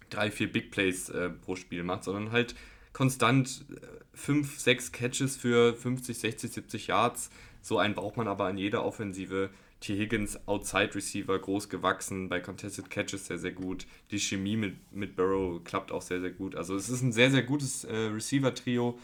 drei, 0.10 0.32
vier 0.32 0.52
Big 0.52 0.72
Plays 0.72 1.10
äh, 1.10 1.30
pro 1.30 1.56
Spiel 1.56 1.84
macht, 1.84 2.04
sondern 2.04 2.32
halt 2.32 2.56
konstant 2.92 3.66
äh, 3.72 3.86
fünf, 4.14 4.60
sechs 4.60 4.92
Catches 4.92 5.38
für 5.38 5.76
50, 5.76 6.18
60, 6.18 6.52
70 6.52 6.88
Yards. 6.88 7.30
So 7.62 7.78
einen 7.78 7.94
braucht 7.94 8.18
man 8.18 8.28
aber 8.28 8.50
in 8.50 8.58
jeder 8.58 8.84
Offensive. 8.84 9.50
T. 9.80 9.98
Higgins, 9.98 10.40
Outside 10.48 10.94
Receiver, 10.94 11.40
groß 11.40 11.70
gewachsen, 11.70 12.28
bei 12.28 12.40
Contested 12.40 12.90
Catches 12.90 13.28
sehr, 13.28 13.38
sehr 13.38 13.52
gut. 13.52 13.86
Die 14.12 14.20
Chemie 14.20 14.58
mit, 14.58 14.92
mit 14.92 15.16
Burrow 15.16 15.64
klappt 15.64 15.92
auch 15.92 16.02
sehr, 16.02 16.20
sehr 16.20 16.32
gut. 16.32 16.56
Also 16.56 16.76
es 16.76 16.90
ist 16.90 17.02
ein 17.02 17.14
sehr, 17.14 17.32
sehr 17.32 17.44
gutes 17.44 17.86
äh, 17.86 17.96
Receiver-Trio. 17.96 19.00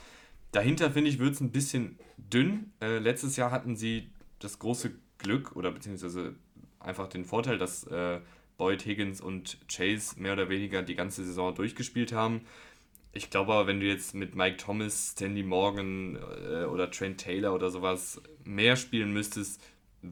Dahinter, 0.51 0.91
finde 0.91 1.09
ich, 1.09 1.19
wird 1.19 1.33
es 1.33 1.41
ein 1.41 1.51
bisschen 1.51 1.97
dünn. 2.17 2.71
Äh, 2.81 2.99
letztes 2.99 3.37
Jahr 3.37 3.51
hatten 3.51 3.75
sie 3.75 4.09
das 4.39 4.59
große 4.59 4.91
Glück 5.17 5.55
oder 5.55 5.71
beziehungsweise 5.71 6.35
einfach 6.79 7.07
den 7.07 7.25
Vorteil, 7.25 7.57
dass 7.57 7.85
äh, 7.87 8.19
Boyd, 8.57 8.85
Higgins 8.85 9.21
und 9.21 9.57
Chase 9.67 10.19
mehr 10.19 10.33
oder 10.33 10.49
weniger 10.49 10.81
die 10.81 10.95
ganze 10.95 11.23
Saison 11.23 11.55
durchgespielt 11.55 12.13
haben. 12.13 12.41
Ich 13.13 13.29
glaube 13.29 13.53
aber, 13.53 13.67
wenn 13.67 13.79
du 13.79 13.85
jetzt 13.85 14.13
mit 14.13 14.35
Mike 14.35 14.57
Thomas, 14.57 15.11
Stanley 15.11 15.43
Morgan 15.43 16.17
äh, 16.17 16.65
oder 16.65 16.91
Trent 16.91 17.19
Taylor 17.19 17.53
oder 17.53 17.69
sowas 17.69 18.21
mehr 18.43 18.75
spielen 18.75 19.13
müsstest, 19.13 19.61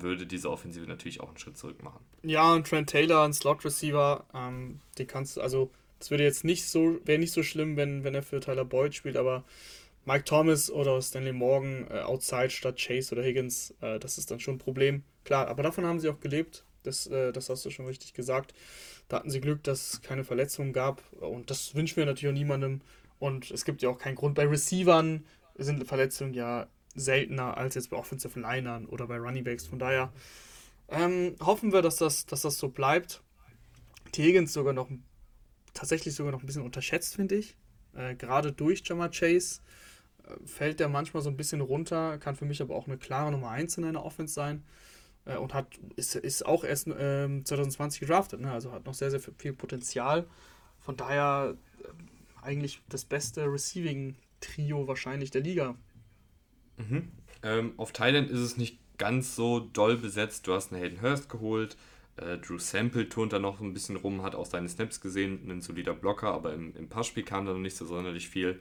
würde 0.01 0.25
diese 0.25 0.49
Offensive 0.49 0.87
natürlich 0.87 1.21
auch 1.21 1.29
einen 1.29 1.37
Schritt 1.37 1.57
zurück 1.57 1.83
machen. 1.83 2.03
Ja, 2.23 2.53
und 2.53 2.67
Trent 2.67 2.89
Taylor, 2.89 3.23
ein 3.23 3.33
Slot 3.33 3.63
Receiver, 3.65 4.25
ähm, 4.33 4.79
die 4.97 5.05
kannst 5.05 5.37
du, 5.37 5.41
also 5.41 5.71
das 5.99 6.11
würde 6.11 6.23
jetzt 6.23 6.43
nicht 6.43 6.65
so, 6.65 6.99
wäre 7.05 7.19
nicht 7.19 7.31
so 7.31 7.43
schlimm, 7.43 7.77
wenn, 7.77 8.03
wenn 8.03 8.15
er 8.15 8.23
für 8.23 8.39
Tyler 8.39 8.65
Boyd 8.65 8.93
spielt, 8.93 9.17
aber 9.17 9.43
Mike 10.05 10.25
Thomas 10.25 10.69
oder 10.69 11.01
Stanley 11.01 11.31
Morgan 11.31 11.87
äh, 11.89 11.99
outside 11.99 12.49
statt 12.49 12.77
Chase 12.77 13.15
oder 13.15 13.23
Higgins, 13.23 13.73
äh, 13.81 13.99
das 13.99 14.17
ist 14.17 14.29
dann 14.29 14.39
schon 14.39 14.55
ein 14.55 14.59
Problem. 14.59 15.03
Klar, 15.23 15.47
aber 15.47 15.63
davon 15.63 15.85
haben 15.85 15.99
sie 15.99 16.09
auch 16.09 16.19
gelebt. 16.19 16.65
Das, 16.83 17.07
äh, 17.07 17.31
das 17.31 17.49
hast 17.49 17.65
du 17.65 17.69
schon 17.69 17.85
richtig 17.85 18.13
gesagt. 18.13 18.53
Da 19.07 19.17
hatten 19.17 19.29
sie 19.29 19.39
Glück, 19.39 19.63
dass 19.63 19.93
es 19.93 20.01
keine 20.01 20.25
Verletzungen 20.25 20.73
gab. 20.73 21.01
Und 21.21 21.49
das 21.49 21.75
wünschen 21.75 21.97
wir 21.97 22.05
natürlich 22.05 22.33
auch 22.33 22.37
niemandem. 22.37 22.81
Und 23.19 23.51
es 23.51 23.63
gibt 23.63 23.81
ja 23.81 23.89
auch 23.89 23.97
keinen 23.97 24.15
Grund. 24.15 24.35
Bei 24.35 24.45
Receivern 24.45 25.23
sind 25.55 25.87
Verletzungen 25.87 26.33
ja 26.33 26.67
seltener 26.95 27.57
als 27.57 27.75
jetzt 27.75 27.89
bei 27.89 27.97
Offensive 27.97 28.39
Linern 28.39 28.85
oder 28.85 29.07
bei 29.07 29.17
Running 29.17 29.43
Backs. 29.43 29.65
Von 29.65 29.79
daher 29.79 30.11
ähm, 30.89 31.35
hoffen 31.39 31.73
wir, 31.73 31.81
dass 31.81 31.97
das, 31.97 32.25
dass 32.25 32.41
das 32.41 32.57
so 32.57 32.69
bleibt. 32.69 33.21
T. 34.11 34.23
Higgins 34.23 34.53
sogar 34.53 34.73
noch 34.73 34.89
tatsächlich 35.73 36.13
sogar 36.13 36.31
noch 36.31 36.43
ein 36.43 36.45
bisschen 36.45 36.61
unterschätzt, 36.61 37.15
finde 37.15 37.35
ich. 37.35 37.55
Äh, 37.95 38.15
Gerade 38.15 38.51
durch 38.51 38.83
Jamar 38.85 39.09
Chase 39.09 39.61
fällt 40.45 40.79
der 40.79 40.89
manchmal 40.89 41.23
so 41.23 41.29
ein 41.29 41.37
bisschen 41.37 41.61
runter, 41.61 42.17
kann 42.17 42.35
für 42.35 42.45
mich 42.45 42.61
aber 42.61 42.75
auch 42.75 42.87
eine 42.87 42.97
klare 42.97 43.31
Nummer 43.31 43.49
1 43.49 43.77
in 43.77 43.85
einer 43.85 44.05
Offense 44.05 44.33
sein. 44.33 44.63
Äh, 45.25 45.37
und 45.37 45.53
hat, 45.53 45.67
ist, 45.95 46.15
ist 46.15 46.45
auch 46.45 46.63
erst 46.63 46.87
ähm, 46.97 47.45
2020 47.45 48.01
gedraftet, 48.01 48.41
ne? 48.41 48.51
also 48.51 48.71
hat 48.71 48.85
noch 48.85 48.93
sehr, 48.93 49.11
sehr 49.11 49.19
viel 49.19 49.53
Potenzial. 49.53 50.27
Von 50.79 50.97
daher 50.97 51.55
äh, 51.81 52.45
eigentlich 52.45 52.81
das 52.89 53.05
beste 53.05 53.45
Receiving-Trio 53.45 54.87
wahrscheinlich 54.87 55.31
der 55.31 55.41
Liga. 55.41 55.75
Mhm. 56.77 57.11
Ähm, 57.43 57.73
auf 57.77 57.91
Thailand 57.91 58.29
ist 58.29 58.39
es 58.39 58.57
nicht 58.57 58.79
ganz 58.97 59.35
so 59.35 59.59
doll 59.59 59.97
besetzt. 59.97 60.47
Du 60.47 60.53
hast 60.53 60.71
einen 60.71 60.81
Hayden 60.81 61.01
Hurst 61.01 61.29
geholt. 61.29 61.77
Äh, 62.17 62.37
Drew 62.37 62.59
Sample 62.59 63.09
turnt 63.09 63.33
da 63.33 63.39
noch 63.39 63.59
ein 63.59 63.73
bisschen 63.73 63.95
rum, 63.95 64.21
hat 64.21 64.35
auch 64.35 64.45
seine 64.45 64.69
Snaps 64.69 65.01
gesehen, 65.01 65.49
ein 65.49 65.61
solider 65.61 65.93
Blocker, 65.93 66.31
aber 66.31 66.53
im, 66.53 66.75
im 66.75 66.87
Passspiel 66.87 67.23
kam 67.23 67.45
da 67.45 67.53
noch 67.53 67.59
nicht 67.59 67.75
so 67.75 67.85
sonderlich 67.85 68.29
viel. 68.29 68.59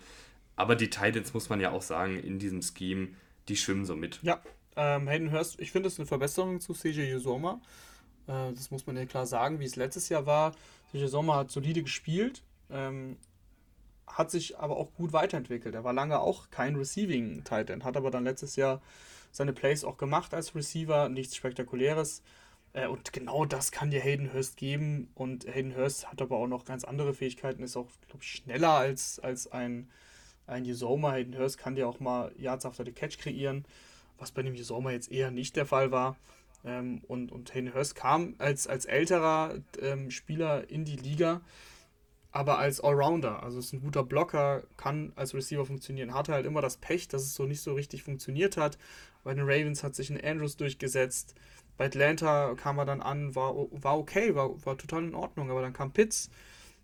Aber 0.56 0.74
die 0.74 0.90
Titans, 0.90 1.34
muss 1.34 1.48
man 1.48 1.60
ja 1.60 1.70
auch 1.70 1.82
sagen, 1.82 2.18
in 2.18 2.38
diesem 2.38 2.62
Scheme, 2.62 3.08
die 3.48 3.56
schwimmen 3.56 3.84
so 3.84 3.94
mit. 3.94 4.20
Ja, 4.22 4.40
ähm, 4.76 5.08
Hayden 5.08 5.32
Hurst, 5.32 5.60
ich 5.60 5.70
finde 5.70 5.88
das 5.88 5.98
eine 5.98 6.06
Verbesserung 6.06 6.60
zu 6.60 6.72
CJ 6.72 7.14
Usoma. 7.14 7.60
Äh, 8.26 8.52
das 8.52 8.70
muss 8.70 8.86
man 8.86 8.96
ja 8.96 9.04
klar 9.04 9.26
sagen, 9.26 9.60
wie 9.60 9.64
es 9.64 9.76
letztes 9.76 10.08
Jahr 10.08 10.24
war. 10.24 10.54
CJ 10.90 11.04
Usoma 11.04 11.36
hat 11.36 11.50
solide 11.50 11.82
gespielt, 11.82 12.42
ähm, 12.70 13.16
hat 14.12 14.30
sich 14.30 14.58
aber 14.58 14.76
auch 14.76 14.94
gut 14.94 15.12
weiterentwickelt. 15.12 15.74
Er 15.74 15.84
war 15.84 15.92
lange 15.92 16.20
auch 16.20 16.50
kein 16.50 16.76
Receiving 16.76 17.44
Titan, 17.44 17.84
hat 17.84 17.96
aber 17.96 18.10
dann 18.10 18.24
letztes 18.24 18.56
Jahr 18.56 18.80
seine 19.30 19.52
Plays 19.52 19.84
auch 19.84 19.96
gemacht 19.96 20.34
als 20.34 20.54
Receiver, 20.54 21.08
nichts 21.08 21.36
Spektakuläres. 21.36 22.22
Äh, 22.72 22.86
und 22.86 23.12
genau 23.12 23.44
das 23.44 23.72
kann 23.72 23.90
dir 23.90 24.00
Hayden 24.00 24.32
Hurst 24.32 24.56
geben. 24.56 25.10
Und 25.14 25.46
Hayden 25.46 25.76
Hurst 25.76 26.10
hat 26.10 26.22
aber 26.22 26.36
auch 26.36 26.46
noch 26.46 26.64
ganz 26.64 26.84
andere 26.84 27.14
Fähigkeiten, 27.14 27.62
ist 27.62 27.76
auch, 27.76 27.88
glaube 28.08 28.22
ich, 28.22 28.30
schneller 28.30 28.72
als, 28.72 29.18
als 29.18 29.50
ein 29.50 29.88
ein 30.46 30.64
Yusoma 30.64 31.12
Hayden 31.12 31.36
Hurst 31.38 31.58
kann 31.58 31.74
dir 31.74 31.88
auch 31.88 32.00
mal 32.00 32.32
Yards 32.36 32.66
after 32.66 32.84
the 32.84 32.92
Catch 32.92 33.18
kreieren, 33.18 33.64
was 34.18 34.32
bei 34.32 34.42
dem 34.42 34.54
Yusoma 34.54 34.90
jetzt 34.90 35.10
eher 35.10 35.30
nicht 35.30 35.56
der 35.56 35.66
Fall 35.66 35.90
war. 35.90 36.16
Ähm, 36.64 37.02
und, 37.08 37.32
und 37.32 37.54
Hayden 37.54 37.74
Hurst 37.74 37.94
kam 37.94 38.34
als, 38.38 38.66
als 38.66 38.84
älterer 38.84 39.54
ähm, 39.80 40.10
Spieler 40.10 40.68
in 40.70 40.84
die 40.84 40.96
Liga, 40.96 41.40
aber 42.32 42.58
als 42.58 42.80
Allrounder. 42.80 43.42
Also 43.42 43.58
ist 43.58 43.72
ein 43.72 43.82
guter 43.82 44.02
Blocker, 44.02 44.64
kann 44.76 45.12
als 45.16 45.34
Receiver 45.34 45.64
funktionieren. 45.64 46.14
Hatte 46.14 46.32
halt 46.32 46.46
immer 46.46 46.60
das 46.60 46.78
Pech, 46.78 47.08
dass 47.08 47.22
es 47.22 47.34
so 47.34 47.44
nicht 47.44 47.60
so 47.60 47.74
richtig 47.74 48.02
funktioniert 48.02 48.56
hat. 48.56 48.78
Bei 49.22 49.34
den 49.34 49.44
Ravens 49.44 49.84
hat 49.84 49.94
sich 49.94 50.10
ein 50.10 50.22
Andrews 50.22 50.56
durchgesetzt. 50.56 51.34
Bei 51.76 51.86
Atlanta 51.86 52.54
kam 52.54 52.78
er 52.78 52.84
dann 52.84 53.00
an, 53.00 53.34
war, 53.34 53.54
war 53.70 53.98
okay, 53.98 54.34
war, 54.34 54.64
war 54.66 54.76
total 54.76 55.04
in 55.04 55.14
Ordnung, 55.14 55.50
aber 55.50 55.62
dann 55.62 55.72
kam 55.72 55.92
Pitts 55.92 56.30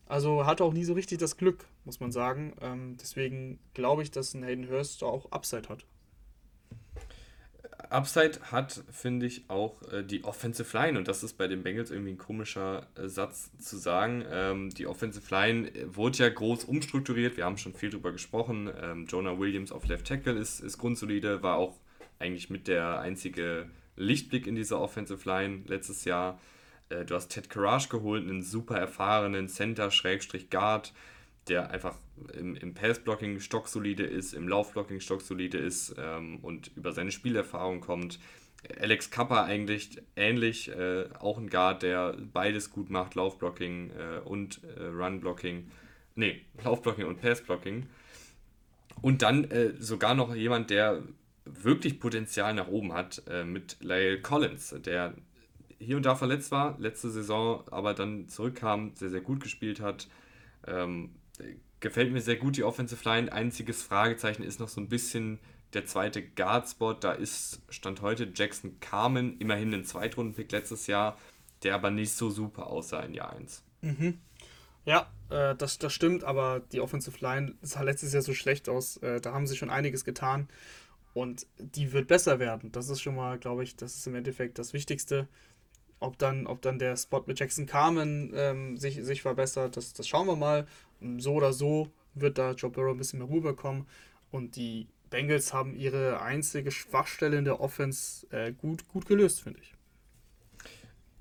also 0.08 0.46
hatte 0.46 0.64
auch 0.64 0.72
nie 0.72 0.84
so 0.84 0.94
richtig 0.94 1.18
das 1.18 1.36
Glück, 1.36 1.66
muss 1.84 2.00
man 2.00 2.10
sagen. 2.12 2.54
Ähm, 2.62 2.96
deswegen 3.00 3.58
glaube 3.74 4.02
ich, 4.02 4.10
dass 4.10 4.34
ein 4.34 4.42
Hayden 4.42 4.68
Hurst 4.68 5.04
auch 5.04 5.30
Upside 5.30 5.68
hat. 5.68 5.84
Upside 7.90 8.40
hat, 8.50 8.82
finde 8.90 9.26
ich, 9.26 9.48
auch 9.48 9.80
äh, 9.92 10.02
die 10.02 10.24
Offensive 10.24 10.76
Line. 10.76 10.98
Und 10.98 11.08
das 11.08 11.22
ist 11.22 11.34
bei 11.34 11.46
den 11.46 11.62
Bengals 11.62 11.90
irgendwie 11.90 12.12
ein 12.12 12.18
komischer 12.18 12.86
äh, 12.96 13.08
Satz 13.08 13.50
zu 13.58 13.76
sagen. 13.76 14.24
Ähm, 14.30 14.70
die 14.70 14.86
Offensive 14.86 15.34
Line 15.34 15.68
äh, 15.68 15.96
wurde 15.96 16.18
ja 16.18 16.28
groß 16.28 16.64
umstrukturiert. 16.64 17.36
Wir 17.36 17.44
haben 17.44 17.56
schon 17.56 17.74
viel 17.74 17.90
drüber 17.90 18.12
gesprochen. 18.12 18.70
Ähm, 18.82 19.06
Jonah 19.06 19.38
Williams 19.38 19.72
auf 19.72 19.86
Left 19.86 20.06
Tackle 20.06 20.38
ist, 20.38 20.60
ist 20.60 20.78
grundsolide, 20.78 21.42
war 21.42 21.56
auch 21.56 21.76
eigentlich 22.18 22.50
mit 22.50 22.68
der 22.68 23.00
einzige 23.00 23.70
Lichtblick 23.96 24.46
in 24.46 24.54
dieser 24.54 24.80
Offensive 24.80 25.28
Line 25.28 25.62
letztes 25.66 26.04
Jahr. 26.04 26.40
Äh, 26.88 27.04
du 27.04 27.14
hast 27.14 27.28
Ted 27.28 27.48
Courage 27.50 27.88
geholt, 27.88 28.22
einen 28.28 28.42
super 28.42 28.76
erfahrenen 28.76 29.48
Center-Guard, 29.48 30.92
der 31.48 31.70
einfach 31.70 31.96
im, 32.32 32.54
im 32.56 32.74
Pass-Blocking 32.74 33.40
stocksolide 33.40 34.04
ist, 34.04 34.34
im 34.34 34.48
Laufblocking 34.48 35.00
stocksolide 35.00 35.58
ist 35.58 35.94
ähm, 35.98 36.38
und 36.42 36.70
über 36.76 36.92
seine 36.92 37.12
Spielerfahrung 37.12 37.80
kommt. 37.80 38.18
Alex 38.80 39.10
Kappa 39.10 39.44
eigentlich 39.44 40.02
ähnlich, 40.16 40.68
äh, 40.68 41.04
auch 41.20 41.38
ein 41.38 41.48
Guard, 41.48 41.82
der 41.82 42.16
beides 42.32 42.70
gut 42.70 42.90
macht, 42.90 43.14
Laufblocking 43.14 43.90
äh, 43.90 44.18
und 44.20 44.60
äh, 44.76 44.84
Runblocking. 44.84 45.70
nee, 46.16 46.42
Laufblocking 46.64 47.06
und 47.06 47.20
Passblocking. 47.20 47.86
Und 49.00 49.22
dann 49.22 49.44
äh, 49.44 49.74
sogar 49.78 50.14
noch 50.14 50.34
jemand, 50.34 50.70
der 50.70 51.02
wirklich 51.44 52.00
Potenzial 52.00 52.52
nach 52.54 52.68
oben 52.68 52.92
hat, 52.92 53.22
äh, 53.28 53.44
mit 53.44 53.76
Lyle 53.80 54.20
Collins, 54.20 54.74
der 54.84 55.14
hier 55.78 55.96
und 55.96 56.04
da 56.04 56.16
verletzt 56.16 56.50
war, 56.50 56.76
letzte 56.78 57.10
Saison 57.10 57.62
aber 57.70 57.94
dann 57.94 58.28
zurückkam, 58.28 58.92
sehr, 58.94 59.10
sehr 59.10 59.20
gut 59.20 59.40
gespielt 59.40 59.80
hat. 59.80 60.08
Ähm, 60.66 61.10
gefällt 61.80 62.12
mir 62.12 62.20
sehr 62.20 62.36
gut 62.36 62.56
die 62.56 62.64
Offensive 62.64 63.08
Line. 63.08 63.32
Einziges 63.32 63.82
Fragezeichen 63.82 64.42
ist 64.42 64.60
noch 64.60 64.68
so 64.68 64.80
ein 64.80 64.88
bisschen 64.88 65.38
der 65.74 65.86
zweite 65.86 66.22
Guard-Spot. 66.22 66.94
Da 66.94 67.12
ist 67.12 67.60
Stand 67.68 68.02
heute 68.02 68.30
Jackson 68.34 68.80
Carmen, 68.80 69.38
immerhin 69.38 69.72
ein 69.74 69.84
Zweitrunden-Pick 69.84 70.50
letztes 70.52 70.86
Jahr, 70.86 71.18
der 71.62 71.74
aber 71.74 71.90
nicht 71.90 72.12
so 72.12 72.30
super 72.30 72.68
aussah 72.68 73.00
in 73.00 73.14
Jahr 73.14 73.32
1. 73.34 73.62
Mhm. 73.82 74.18
Ja, 74.84 75.10
äh, 75.30 75.54
das, 75.54 75.78
das 75.78 75.92
stimmt, 75.92 76.24
aber 76.24 76.60
die 76.72 76.80
Offensive 76.80 77.18
Line 77.20 77.54
sah 77.60 77.82
letztes 77.82 78.12
Jahr 78.12 78.22
so 78.22 78.34
schlecht 78.34 78.68
aus. 78.68 78.96
Äh, 78.98 79.20
da 79.20 79.32
haben 79.32 79.46
sie 79.46 79.56
schon 79.56 79.70
einiges 79.70 80.04
getan 80.04 80.48
und 81.14 81.46
die 81.58 81.92
wird 81.92 82.08
besser 82.08 82.38
werden. 82.38 82.72
Das 82.72 82.88
ist 82.88 83.00
schon 83.00 83.16
mal, 83.16 83.38
glaube 83.38 83.64
ich, 83.64 83.76
das 83.76 83.96
ist 83.96 84.06
im 84.06 84.14
Endeffekt 84.14 84.58
das 84.58 84.72
Wichtigste. 84.72 85.28
Ob 86.00 86.16
dann, 86.16 86.46
ob 86.46 86.62
dann 86.62 86.78
der 86.78 86.96
Spot 86.96 87.24
mit 87.26 87.40
Jackson 87.40 87.66
Carmen 87.66 88.32
ähm, 88.34 88.76
sich, 88.76 89.04
sich 89.04 89.22
verbessert, 89.22 89.76
das, 89.76 89.92
das 89.92 90.06
schauen 90.06 90.28
wir 90.28 90.36
mal. 90.36 90.66
So 91.18 91.34
oder 91.34 91.52
so 91.52 91.92
wird 92.14 92.38
da 92.38 92.52
Joe 92.52 92.70
Burrow 92.70 92.92
ein 92.92 92.98
bisschen 92.98 93.18
mehr 93.18 93.28
Ruhe 93.28 93.40
bekommen. 93.40 93.86
Und 94.30 94.56
die 94.56 94.88
Bengals 95.10 95.52
haben 95.54 95.74
ihre 95.74 96.20
einzige 96.20 96.70
Schwachstelle 96.70 97.38
in 97.38 97.44
der 97.44 97.60
Offense 97.60 98.26
äh, 98.30 98.52
gut, 98.52 98.88
gut 98.88 99.06
gelöst, 99.06 99.42
finde 99.42 99.60
ich. 99.60 99.74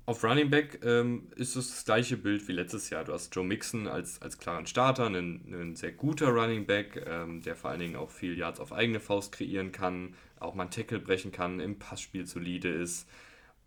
Auf 0.08 0.24
Running 0.24 0.48
Back 0.48 0.80
ähm, 0.84 1.28
ist 1.36 1.54
es 1.54 1.68
das 1.68 1.84
gleiche 1.84 2.16
Bild 2.16 2.48
wie 2.48 2.52
letztes 2.52 2.88
Jahr. 2.88 3.04
Du 3.04 3.12
hast 3.12 3.34
Joe 3.34 3.44
Mixon 3.44 3.86
als, 3.86 4.22
als 4.22 4.38
klaren 4.38 4.66
Starter, 4.66 5.04
einen 5.04 5.76
sehr 5.76 5.92
guter 5.92 6.28
Running 6.28 6.64
Back, 6.64 7.04
ähm, 7.06 7.42
der 7.42 7.54
vor 7.56 7.68
allen 7.68 7.80
Dingen 7.80 7.96
auch 7.96 8.10
viel 8.10 8.36
Yards 8.38 8.58
auf 8.58 8.72
eigene 8.72 9.00
Faust 9.00 9.32
kreieren 9.32 9.70
kann, 9.70 10.14
auch 10.40 10.54
mal 10.54 10.62
einen 10.62 10.70
Tackle 10.70 10.98
brechen 10.98 11.30
kann, 11.30 11.60
im 11.60 11.78
Passspiel 11.78 12.26
solide 12.26 12.70
ist. 12.70 13.06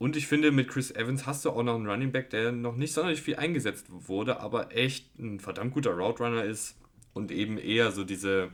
Und 0.02 0.18
ich 0.18 0.26
finde, 0.26 0.52
mit 0.52 0.68
Chris 0.68 0.90
Evans 0.90 1.28
hast 1.28 1.46
du 1.46 1.52
auch 1.52 1.62
noch 1.62 1.76
einen 1.76 1.88
Running 1.88 2.12
Back, 2.12 2.32
der 2.32 2.52
noch 2.52 2.76
nicht 2.76 2.92
sonderlich 2.92 3.22
viel 3.22 3.36
eingesetzt 3.36 3.86
wurde, 3.88 4.40
aber 4.40 4.76
echt 4.76 5.20
ein 5.20 5.40
verdammt 5.40 5.76
guter 5.76 5.92
Route 5.92 6.24
Runner 6.24 6.44
ist 6.44 6.76
und 7.14 7.30
eben 7.30 7.60
eher 7.60 7.92
so 7.92 8.04
diese 8.04 8.50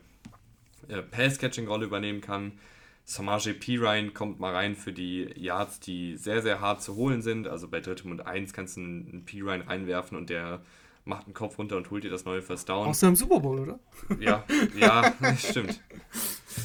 äh, 0.90 1.02
Pass-Catching-Rolle 1.02 1.86
übernehmen 1.86 2.20
kann. 2.20 2.60
Samaje 3.06 3.54
Pirine 3.54 4.10
kommt 4.12 4.42
mal 4.42 4.54
rein 4.54 4.76
für 4.76 4.92
die 4.92 5.30
Yards, 5.38 5.80
die 5.80 6.18
sehr, 6.18 6.42
sehr 6.42 6.60
hart 6.60 6.82
zu 6.82 6.98
holen 6.98 7.22
sind. 7.22 7.48
Also 7.48 7.70
bei 7.70 7.80
drittem 7.80 8.12
und 8.12 8.28
eins 8.28 8.52
kannst 8.52 8.76
du 8.76 8.82
einen 8.82 9.24
Pirine 9.24 9.66
reinwerfen 9.66 10.18
und 10.18 10.30
der 10.30 10.60
macht 11.06 11.28
einen 11.28 11.34
Kopf 11.34 11.58
runter 11.58 11.78
und 11.78 11.90
holt 11.92 12.04
dir 12.04 12.12
das 12.12 12.26
neue 12.26 12.42
First 12.42 12.68
Down. 12.68 12.88
Aus 12.88 13.00
dem 13.00 13.16
Super 13.16 13.40
Bowl, 13.40 13.58
oder? 13.62 13.80
Ja, 14.20 14.44
ja, 14.78 15.14
das 15.22 15.48
stimmt. 15.48 15.80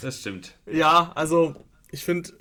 Das 0.01 0.19
stimmt. 0.19 0.57
Ja, 0.67 1.13
also 1.15 1.55
ich 1.93 2.05
finde, 2.05 2.33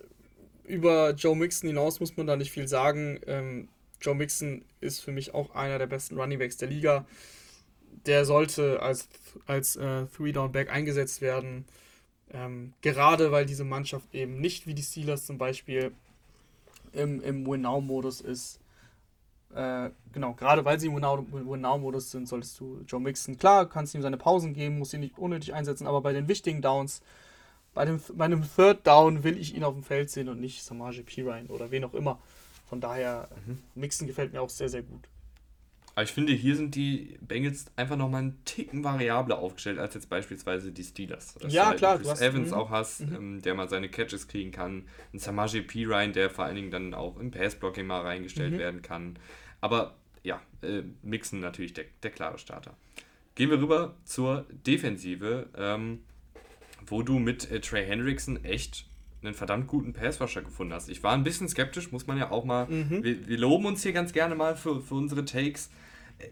über 0.64 1.12
Joe 1.12 1.36
Mixon 1.36 1.68
hinaus 1.68 2.00
muss 2.00 2.16
man 2.18 2.28
da 2.28 2.36
nicht 2.36 2.52
viel 2.52 2.68
sagen. 2.68 3.20
Ähm, 3.28 3.68
Joe 4.02 4.16
Mixon 4.16 4.64
ist 4.80 5.02
für 5.02 5.12
mich 5.12 5.34
auch 5.34 5.56
einer 5.56 5.78
der 5.78 5.88
besten 5.88 6.18
Runningbacks 6.20 6.58
der 6.58 6.70
Liga. 6.70 7.06
Der 8.06 8.26
sollte 8.26 8.82
als, 8.82 9.10
als 9.46 9.76
äh, 9.76 10.06
Three-Down-Back 10.08 10.72
eingesetzt 10.72 11.22
werden. 11.22 11.66
Ähm, 12.34 12.74
gerade 12.82 13.32
weil 13.32 13.46
diese 13.46 13.64
Mannschaft 13.64 14.14
eben 14.14 14.40
nicht 14.40 14.66
wie 14.66 14.74
die 14.74 14.82
Steelers 14.84 15.26
zum 15.26 15.38
Beispiel 15.38 15.92
im, 16.94 17.22
im 17.22 17.46
Win-Now-Modus 17.46 18.22
ist. 18.22 18.60
Äh, 19.54 19.90
genau, 20.14 20.34
gerade 20.34 20.64
weil 20.64 20.80
sie 20.80 20.88
im 20.88 20.96
Win-Now-Modus 20.96 22.12
sind, 22.12 22.28
solltest 22.28 22.60
du 22.60 22.82
Joe 22.88 23.02
Mixon, 23.02 23.38
klar, 23.38 23.68
kannst 23.68 23.94
ihm 23.94 24.02
seine 24.02 24.18
Pausen 24.18 24.54
geben, 24.54 24.80
musst 24.80 24.94
ihn 24.94 25.02
nicht 25.02 25.18
unnötig 25.18 25.54
einsetzen, 25.54 25.88
aber 25.88 26.02
bei 26.02 26.14
den 26.14 26.30
wichtigen 26.30 26.62
Downs 26.62 27.02
bei, 27.73 27.85
dem, 27.85 28.02
bei 28.14 28.26
einem 28.26 28.43
Third 28.56 28.85
Down 28.85 29.23
will 29.23 29.38
ich 29.38 29.56
ihn 29.56 29.64
auf 29.64 29.73
dem 29.73 29.84
Feld 29.84 30.10
sehen 30.10 30.30
und 30.30 30.39
nicht 30.39 30.64
Samaje 30.64 31.03
Pirine 31.03 31.48
oder 31.48 31.72
wen 31.72 31.84
auch 31.84 31.93
immer. 31.93 32.19
Von 32.68 32.81
daher, 32.81 33.30
mhm. 33.45 33.60
Mixen 33.76 34.07
gefällt 34.07 34.34
mir 34.34 34.41
auch 34.41 34.49
sehr, 34.49 34.69
sehr 34.69 34.84
gut. 34.84 35.07
Aber 35.93 36.03
ich 36.03 36.11
finde, 36.11 36.31
hier 36.31 36.56
sind 36.56 36.76
die 36.76 37.18
Bengals 37.22 37.65
einfach 37.76 37.98
nochmal 37.98 38.22
einen 38.22 38.45
Ticken 38.45 38.84
variabler 38.84 39.39
aufgestellt 39.39 39.77
als 39.77 39.93
jetzt 39.93 40.10
beispielsweise 40.10 40.72
die 40.72 40.84
Steelers. 40.84 41.34
Dass 41.35 41.52
ja, 41.52 41.64
du 41.64 41.69
halt 41.69 41.77
klar. 41.80 41.98
Chris 41.98 42.10
hast, 42.10 42.22
Evans 42.22 42.52
mh. 42.52 42.57
auch 42.57 42.69
hast, 42.69 43.02
mhm. 43.02 43.15
ähm, 43.15 43.41
der 43.41 43.56
mal 43.56 43.68
seine 43.68 43.89
Catches 43.89 44.27
kriegen 44.27 44.52
kann. 44.52 44.85
Ein 45.14 45.19
Samaje 45.19 45.61
Pirine, 45.61 46.14
der 46.14 46.30
vor 46.30 46.45
allen 46.45 46.56
Dingen 46.56 46.72
dann 46.72 46.93
auch 46.93 47.18
im 47.18 47.31
Passblocking 47.31 47.85
mal 47.85 48.02
reingestellt 48.02 48.53
mhm. 48.53 48.60
werden 48.60 48.81
kann. 48.81 49.19
Aber 49.60 49.95
ja, 50.23 50.41
äh, 50.61 50.84
Mixen 51.02 51.41
natürlich 51.41 51.73
der, 51.73 51.85
der 52.03 52.11
klare 52.11 52.38
Starter. 52.38 52.76
Gehen 53.35 53.49
wir 53.49 53.60
rüber 53.60 53.95
zur 54.06 54.45
Defensive. 54.65 55.49
Ähm, 55.57 56.03
wo 56.88 57.03
du 57.03 57.20
mit 57.20 57.49
äh, 57.52 57.60
Trey 57.60 57.86
Hendrickson 57.86 58.44
echt 58.44 58.86
einen 59.24 59.34
verdammt 59.34 59.68
guten 59.68 59.94
Passwasher 59.94 60.41
gefunden 60.41 60.74
hast. 60.74 60.90
Ich 60.90 61.03
war 61.03 61.14
ein 61.14 61.24
bisschen 61.24 61.48
skeptisch, 61.48 61.91
muss 61.91 62.08
man 62.08 62.18
ja 62.18 62.32
auch 62.32 62.44
mal. 62.44 62.66
Mhm. 62.68 63.03
Wir, 63.03 63.28
wir, 63.28 63.38
loben 63.38 63.66
uns 63.66 63.84
hier 63.84 63.94
ganz 63.94 64.14
gerne 64.14 64.36
mal 64.36 64.56
für, 64.56 64.82
für 64.82 64.95
unsere 64.95 65.26
Takes. 65.26 65.70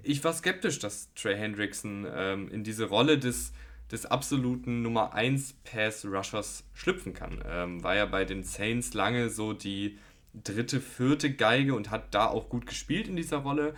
Ich 0.04 0.24
war 0.24 0.34
skeptisch, 0.34 0.80
dass 0.80 1.14
Trey 1.14 1.36
Hendrickson 1.36 2.08
ähm, 2.12 2.50
in 2.50 2.64
diese 2.64 2.86
Rolle 2.86 3.18
des, 3.18 3.54
des 3.92 4.06
absoluten 4.06 4.82
Nummer 4.82 5.14
1 5.14 5.54
Pass-Rushers 5.64 6.64
schlüpfen 6.74 7.14
kann. 7.14 7.44
Ähm, 7.48 7.84
war 7.84 7.96
ja 7.96 8.06
bei 8.06 8.26
den 8.26 8.44
Saints 8.44 8.94
lange 8.94 9.30
so 9.30 9.54
die 9.54 9.98
dritte, 10.34 10.80
vierte 10.80 11.34
Geige 11.34 11.76
und 11.76 11.92
hat 11.92 12.14
da 12.14 12.28
auch 12.28 12.50
gut 12.50 12.66
gespielt 12.66 13.08
in 13.08 13.16
dieser 13.16 13.38
Rolle. 13.38 13.74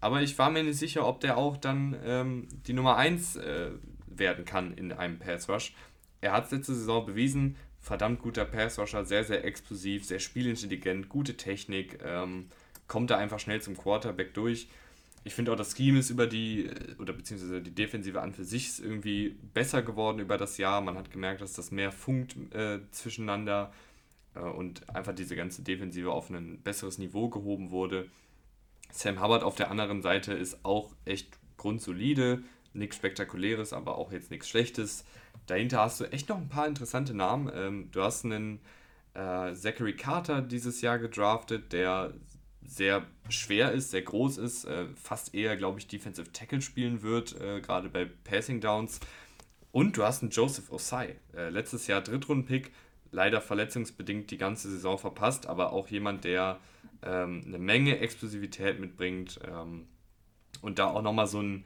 Aber 0.00 0.22
ich 0.22 0.38
war 0.38 0.50
mir 0.50 0.62
nicht 0.62 0.78
sicher, 0.78 1.06
ob 1.06 1.20
der 1.20 1.36
auch 1.36 1.56
dann 1.56 1.96
ähm, 2.04 2.48
die 2.66 2.72
Nummer 2.72 2.96
1 2.96 3.36
äh, 3.36 3.70
werden 4.06 4.44
kann 4.44 4.72
in 4.74 4.92
einem 4.92 5.18
Pass-Rush. 5.18 5.72
Er 6.26 6.32
hat 6.32 6.46
es 6.46 6.50
letzte 6.50 6.74
Saison 6.74 7.06
bewiesen, 7.06 7.54
verdammt 7.80 8.20
guter 8.20 8.44
Passrusher, 8.44 9.04
sehr, 9.04 9.22
sehr 9.22 9.44
explosiv, 9.44 10.04
sehr 10.04 10.18
spielintelligent, 10.18 11.08
gute 11.08 11.36
Technik, 11.36 12.00
ähm, 12.04 12.48
kommt 12.88 13.10
da 13.10 13.16
einfach 13.16 13.38
schnell 13.38 13.62
zum 13.62 13.76
Quarterback 13.76 14.34
durch. 14.34 14.66
Ich 15.22 15.34
finde 15.34 15.52
auch, 15.52 15.56
das 15.56 15.76
Scheme 15.76 16.00
ist 16.00 16.10
über 16.10 16.26
die, 16.26 16.68
oder 16.98 17.12
beziehungsweise 17.12 17.62
die 17.62 17.70
Defensive 17.70 18.20
an 18.20 18.34
für 18.34 18.42
sich 18.42 18.66
ist 18.66 18.80
irgendwie 18.80 19.36
besser 19.54 19.82
geworden 19.82 20.18
über 20.18 20.36
das 20.36 20.58
Jahr. 20.58 20.80
Man 20.80 20.98
hat 20.98 21.12
gemerkt, 21.12 21.42
dass 21.42 21.52
das 21.52 21.70
mehr 21.70 21.92
funkt 21.92 22.34
äh, 22.52 22.80
zwischeneinander 22.90 23.72
äh, 24.34 24.40
und 24.40 24.92
einfach 24.92 25.14
diese 25.14 25.36
ganze 25.36 25.62
Defensive 25.62 26.10
auf 26.10 26.28
ein 26.28 26.60
besseres 26.60 26.98
Niveau 26.98 27.28
gehoben 27.28 27.70
wurde. 27.70 28.08
Sam 28.90 29.22
Hubbard 29.22 29.44
auf 29.44 29.54
der 29.54 29.70
anderen 29.70 30.02
Seite 30.02 30.32
ist 30.32 30.64
auch 30.64 30.90
echt 31.04 31.38
grundsolide, 31.56 32.42
nichts 32.72 32.96
Spektakuläres, 32.96 33.72
aber 33.72 33.96
auch 33.96 34.10
jetzt 34.10 34.32
nichts 34.32 34.48
Schlechtes 34.48 35.04
dahinter 35.46 35.80
hast 35.80 36.00
du 36.00 36.04
echt 36.04 36.28
noch 36.28 36.38
ein 36.38 36.48
paar 36.48 36.66
interessante 36.66 37.14
Namen. 37.14 37.50
Ähm, 37.54 37.88
du 37.92 38.02
hast 38.02 38.24
einen 38.24 38.60
äh, 39.14 39.54
Zachary 39.54 39.96
Carter 39.96 40.42
dieses 40.42 40.80
Jahr 40.80 40.98
gedraftet, 40.98 41.72
der 41.72 42.12
sehr 42.64 43.06
schwer 43.28 43.72
ist, 43.72 43.90
sehr 43.90 44.02
groß 44.02 44.38
ist, 44.38 44.64
äh, 44.64 44.86
fast 44.96 45.34
eher, 45.34 45.56
glaube 45.56 45.78
ich, 45.78 45.86
Defensive 45.86 46.32
Tackle 46.32 46.60
spielen 46.60 47.02
wird, 47.02 47.40
äh, 47.40 47.60
gerade 47.60 47.88
bei 47.88 48.04
Passing 48.24 48.60
Downs. 48.60 49.00
Und 49.72 49.96
du 49.96 50.04
hast 50.04 50.22
einen 50.22 50.30
Joseph 50.30 50.72
Osai, 50.72 51.16
äh, 51.36 51.50
letztes 51.50 51.86
Jahr 51.86 52.00
Drittrunden-Pick, 52.00 52.72
leider 53.12 53.40
verletzungsbedingt 53.40 54.30
die 54.30 54.38
ganze 54.38 54.70
Saison 54.70 54.98
verpasst, 54.98 55.46
aber 55.46 55.72
auch 55.72 55.88
jemand, 55.88 56.24
der 56.24 56.58
ähm, 57.02 57.42
eine 57.46 57.58
Menge 57.58 57.98
Explosivität 57.98 58.80
mitbringt 58.80 59.38
ähm, 59.46 59.86
und 60.62 60.78
da 60.78 60.86
auch 60.86 61.02
nochmal 61.02 61.26
so 61.26 61.40
ein 61.40 61.64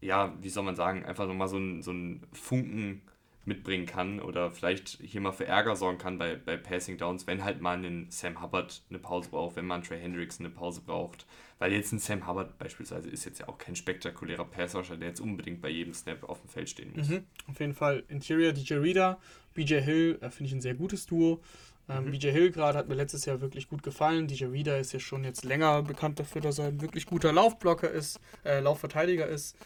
ja, 0.00 0.34
wie 0.40 0.48
soll 0.48 0.64
man 0.64 0.76
sagen, 0.76 1.04
einfach 1.04 1.26
nochmal 1.26 1.48
so 1.48 1.56
einen 1.56 1.82
so 1.82 1.92
Funken 2.32 3.02
mitbringen 3.48 3.86
kann 3.86 4.20
oder 4.20 4.50
vielleicht 4.50 4.98
hier 5.02 5.20
mal 5.20 5.32
für 5.32 5.46
Ärger 5.46 5.74
sorgen 5.74 5.98
kann 5.98 6.18
bei, 6.18 6.36
bei 6.36 6.56
Passing 6.56 6.98
Downs, 6.98 7.26
wenn 7.26 7.42
halt 7.42 7.60
mal 7.60 7.82
ein 7.82 8.06
Sam 8.10 8.40
Hubbard 8.40 8.82
eine 8.90 8.98
Pause 9.00 9.30
braucht, 9.30 9.56
wenn 9.56 9.66
man 9.66 9.82
Trey 9.82 10.00
Hendricks 10.00 10.38
eine 10.38 10.50
Pause 10.50 10.82
braucht. 10.84 11.26
Weil 11.58 11.72
jetzt 11.72 11.90
ein 11.92 11.98
Sam 11.98 12.28
Hubbard 12.28 12.56
beispielsweise 12.58 13.08
ist 13.08 13.24
jetzt 13.24 13.40
ja 13.40 13.48
auch 13.48 13.58
kein 13.58 13.74
spektakulärer 13.74 14.44
Passrusher, 14.44 14.96
der 14.96 15.08
jetzt 15.08 15.20
unbedingt 15.20 15.60
bei 15.60 15.70
jedem 15.70 15.94
Snap 15.94 16.28
auf 16.28 16.40
dem 16.40 16.48
Feld 16.48 16.68
stehen 16.68 16.92
muss. 16.94 17.08
Mhm, 17.08 17.24
auf 17.48 17.58
jeden 17.58 17.74
Fall. 17.74 18.04
Interior 18.08 18.52
DJ 18.52 18.74
Reader, 18.74 19.18
BJ 19.54 19.80
Hill, 19.80 20.18
äh, 20.20 20.30
finde 20.30 20.48
ich 20.48 20.52
ein 20.52 20.60
sehr 20.60 20.74
gutes 20.74 21.06
Duo. 21.06 21.40
Ähm, 21.88 22.04
mhm. 22.04 22.10
BJ 22.12 22.28
Hill 22.28 22.50
gerade 22.52 22.78
hat 22.78 22.88
mir 22.88 22.94
letztes 22.94 23.24
Jahr 23.24 23.40
wirklich 23.40 23.68
gut 23.68 23.82
gefallen. 23.82 24.28
DJ 24.28 24.44
Reader 24.44 24.78
ist 24.78 24.92
ja 24.92 25.00
schon 25.00 25.24
jetzt 25.24 25.44
länger 25.44 25.82
bekannt 25.82 26.20
dafür, 26.20 26.42
dass 26.42 26.58
er 26.58 26.66
ein 26.66 26.80
wirklich 26.80 27.06
guter 27.06 27.32
Laufblocker 27.32 27.90
ist, 27.90 28.20
äh, 28.44 28.60
Laufverteidiger 28.60 29.26
ist 29.26 29.56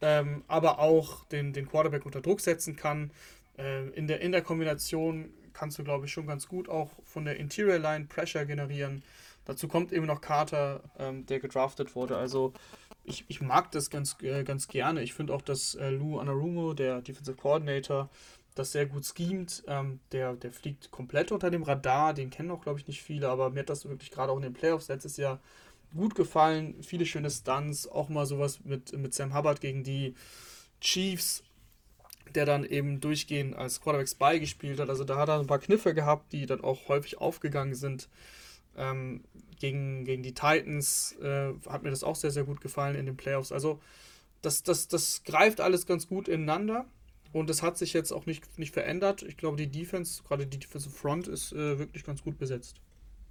ähm, 0.00 0.44
aber 0.48 0.78
auch 0.78 1.24
den, 1.26 1.52
den 1.52 1.68
Quarterback 1.68 2.06
unter 2.06 2.20
Druck 2.20 2.40
setzen 2.40 2.76
kann. 2.76 3.10
Äh, 3.58 3.88
in, 3.90 4.06
der, 4.06 4.20
in 4.20 4.32
der 4.32 4.42
Kombination 4.42 5.30
kannst 5.52 5.78
du, 5.78 5.84
glaube 5.84 6.06
ich, 6.06 6.12
schon 6.12 6.26
ganz 6.26 6.48
gut 6.48 6.68
auch 6.68 6.90
von 7.04 7.24
der 7.24 7.36
Interior 7.36 7.78
Line 7.78 8.06
Pressure 8.06 8.46
generieren. 8.46 9.02
Dazu 9.44 9.68
kommt 9.68 9.92
eben 9.92 10.06
noch 10.06 10.20
Carter, 10.20 10.82
ähm, 10.98 11.26
der 11.26 11.40
gedraftet 11.40 11.94
wurde. 11.94 12.16
Also 12.16 12.52
ich, 13.04 13.24
ich 13.28 13.40
mag 13.40 13.70
das 13.72 13.90
ganz, 13.90 14.16
äh, 14.22 14.44
ganz 14.44 14.68
gerne. 14.68 15.02
Ich 15.02 15.14
finde 15.14 15.34
auch, 15.34 15.42
dass 15.42 15.74
äh, 15.74 15.90
Lou 15.90 16.18
Anarumo, 16.18 16.74
der 16.74 17.00
Defensive 17.00 17.36
Coordinator, 17.36 18.08
das 18.54 18.72
sehr 18.72 18.86
gut 18.86 19.06
schemt. 19.06 19.64
Ähm, 19.66 20.00
der, 20.12 20.34
der 20.34 20.52
fliegt 20.52 20.90
komplett 20.90 21.32
unter 21.32 21.50
dem 21.50 21.62
Radar. 21.62 22.14
Den 22.14 22.30
kennen 22.30 22.50
auch, 22.50 22.62
glaube 22.62 22.78
ich, 22.78 22.86
nicht 22.86 23.02
viele, 23.02 23.28
aber 23.28 23.50
mir 23.50 23.60
hat 23.60 23.70
das 23.70 23.88
wirklich 23.88 24.10
gerade 24.10 24.32
auch 24.32 24.36
in 24.36 24.42
den 24.42 24.52
Playoffs 24.52 24.88
letztes 24.88 25.16
Jahr 25.16 25.40
gut 25.94 26.14
gefallen. 26.14 26.82
Viele 26.82 27.06
schöne 27.06 27.30
Stunts, 27.30 27.86
auch 27.86 28.08
mal 28.08 28.26
sowas 28.26 28.60
mit, 28.64 28.96
mit 28.96 29.14
Sam 29.14 29.34
Hubbard 29.34 29.60
gegen 29.60 29.84
die, 29.84 30.14
Chiefs, 30.80 31.42
der 32.34 32.46
dann 32.46 32.64
eben 32.64 33.00
durchgehend 33.00 33.54
als 33.54 33.80
Quarterback 33.80 34.08
Spy 34.08 34.40
gespielt 34.40 34.80
hat. 34.80 34.88
Also 34.88 35.04
da 35.04 35.16
hat 35.16 35.28
er 35.28 35.38
ein 35.38 35.46
paar 35.46 35.58
Kniffe 35.58 35.94
gehabt, 35.94 36.32
die 36.32 36.46
dann 36.46 36.62
auch 36.62 36.88
häufig 36.88 37.18
aufgegangen 37.18 37.74
sind. 37.74 38.08
Ähm, 38.76 39.24
gegen, 39.58 40.04
gegen 40.04 40.22
die 40.22 40.32
Titans 40.32 41.16
äh, 41.20 41.52
hat 41.68 41.82
mir 41.82 41.90
das 41.90 42.04
auch 42.04 42.16
sehr, 42.16 42.30
sehr 42.30 42.44
gut 42.44 42.60
gefallen 42.60 42.96
in 42.96 43.06
den 43.06 43.16
Playoffs. 43.16 43.52
Also 43.52 43.80
das, 44.42 44.62
das, 44.62 44.88
das 44.88 45.22
greift 45.24 45.60
alles 45.60 45.86
ganz 45.86 46.08
gut 46.08 46.28
ineinander. 46.28 46.86
Und 47.32 47.48
es 47.50 47.62
hat 47.62 47.78
sich 47.78 47.92
jetzt 47.92 48.12
auch 48.12 48.26
nicht, 48.26 48.58
nicht 48.58 48.72
verändert. 48.72 49.22
Ich 49.22 49.36
glaube, 49.36 49.56
die 49.56 49.70
Defense, 49.70 50.22
gerade 50.22 50.46
die 50.46 50.58
Defensive 50.58 50.94
Front, 50.94 51.28
ist 51.28 51.52
äh, 51.52 51.78
wirklich 51.78 52.04
ganz 52.04 52.22
gut 52.22 52.38
besetzt. 52.38 52.80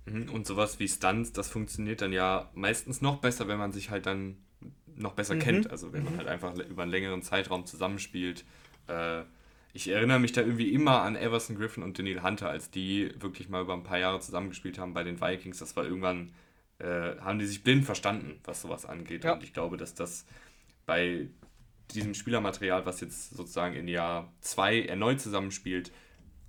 Mhm, 0.06 0.30
und 0.30 0.48
sowas 0.48 0.80
wie 0.80 0.88
Stunts, 0.88 1.32
das 1.32 1.50
funktioniert 1.50 2.02
dann 2.02 2.14
ja 2.14 2.50
meistens 2.54 3.02
noch 3.02 3.18
besser, 3.18 3.48
wenn 3.48 3.58
man 3.58 3.72
sich 3.72 3.90
halt 3.90 4.06
dann 4.06 4.38
noch 4.96 5.14
besser 5.14 5.36
mhm. 5.36 5.40
kennt. 5.40 5.72
Also 5.72 5.94
wenn 5.94 6.04
man 6.04 6.14
mhm. 6.14 6.18
halt 6.18 6.28
einfach 6.28 6.56
über 6.56 6.84
einen 6.84 6.92
längeren 6.92 7.22
Zeitraum 7.22 7.66
zusammenspielt. 7.66 8.46
Äh, 8.88 9.24
ich 9.72 9.88
erinnere 9.88 10.20
mich 10.20 10.32
da 10.32 10.42
irgendwie 10.42 10.74
immer 10.74 11.02
an 11.04 11.16
Everson 11.16 11.56
Griffin 11.56 11.84
und 11.84 11.98
Daniel 12.00 12.24
Hunter, 12.24 12.50
als 12.50 12.72
die 12.72 13.12
wirklich 13.20 13.50
mal 13.50 13.62
über 13.62 13.74
ein 13.74 13.84
paar 13.84 14.00
Jahre 14.00 14.20
zusammengespielt 14.20 14.80
haben 14.80 14.94
bei 14.94 15.04
den 15.04 15.22
Vikings. 15.22 15.60
Das 15.60 15.76
war 15.76 15.86
irgendwann, 15.86 16.32
äh, 16.80 17.16
haben 17.20 17.40
die 17.40 17.46
sich 17.46 17.64
blind 17.64 17.86
verstanden, 17.86 18.40
was 18.44 18.62
sowas 18.62 18.86
angeht. 18.86 19.24
Ja. 19.24 19.34
Und 19.34 19.44
ich 19.44 19.54
glaube, 19.54 19.78
dass 19.78 19.94
das 19.94 20.26
bei 20.86 21.28
diesem 21.94 22.14
Spielermaterial, 22.14 22.86
was 22.86 23.00
jetzt 23.02 23.32
sozusagen 23.32 23.76
in 23.76 23.88
Jahr 23.88 24.32
2 24.42 24.84
erneut 24.84 25.22
zusammenspielt, 25.22 25.92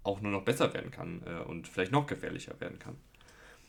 auch 0.03 0.21
nur 0.21 0.33
noch 0.33 0.45
besser 0.45 0.73
werden 0.73 0.91
kann 0.91 1.23
äh, 1.27 1.43
und 1.43 1.69
vielleicht 1.69 1.93
noch 1.93 2.07
gefährlicher 2.07 2.59
werden 2.61 2.79
kann. 2.79 2.97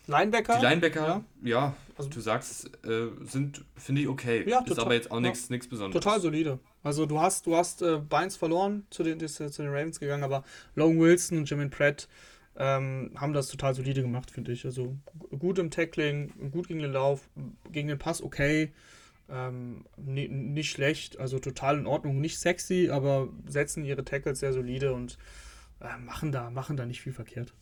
Linebacker? 0.07 0.57
Die 0.57 0.65
Linebacker, 0.65 1.23
ja, 1.41 1.49
ja 1.49 1.75
also, 1.97 2.09
du 2.09 2.19
sagst, 2.19 2.71
äh, 2.85 3.07
sind, 3.21 3.63
finde 3.75 4.01
ich, 4.01 4.07
okay. 4.07 4.43
Ja, 4.47 4.59
total, 4.61 4.71
ist 4.71 4.79
aber 4.79 4.93
jetzt 4.95 5.11
auch 5.11 5.19
nichts 5.19 5.49
ja, 5.49 5.57
Besonderes. 5.57 6.03
Total 6.03 6.19
solide. 6.19 6.59
Also 6.83 7.05
du 7.05 7.19
hast, 7.19 7.45
du 7.45 7.55
hast 7.55 7.81
äh, 7.81 7.97
Bynes 7.97 8.35
verloren, 8.35 8.87
zu 8.89 9.03
den, 9.03 9.19
zu 9.27 9.47
den 9.47 9.67
Ravens 9.67 9.99
gegangen, 9.99 10.23
aber 10.23 10.43
Logan 10.75 10.99
Wilson 10.99 11.37
und 11.37 11.49
Jimin 11.49 11.69
Pratt 11.69 12.07
ähm, 12.57 13.11
haben 13.15 13.33
das 13.33 13.47
total 13.47 13.75
solide 13.75 14.01
gemacht, 14.01 14.31
finde 14.31 14.51
ich. 14.51 14.65
Also 14.65 14.97
gut 15.37 15.59
im 15.59 15.69
Tackling, 15.69 16.51
gut 16.51 16.67
gegen 16.67 16.81
den 16.81 16.91
Lauf, 16.91 17.29
gegen 17.71 17.87
den 17.87 17.99
Pass 17.99 18.21
okay. 18.21 18.73
Ähm, 19.29 19.85
nicht 19.95 20.71
schlecht, 20.71 21.17
also 21.17 21.39
total 21.39 21.77
in 21.77 21.87
Ordnung, 21.87 22.19
nicht 22.19 22.37
sexy, 22.37 22.89
aber 22.91 23.29
setzen 23.47 23.85
ihre 23.85 24.03
Tackles 24.03 24.39
sehr 24.39 24.51
solide 24.51 24.93
und 24.93 25.17
äh, 25.79 25.97
machen, 25.99 26.33
da, 26.33 26.49
machen 26.49 26.75
da 26.75 26.85
nicht 26.85 27.01
viel 27.01 27.13
verkehrt. 27.13 27.53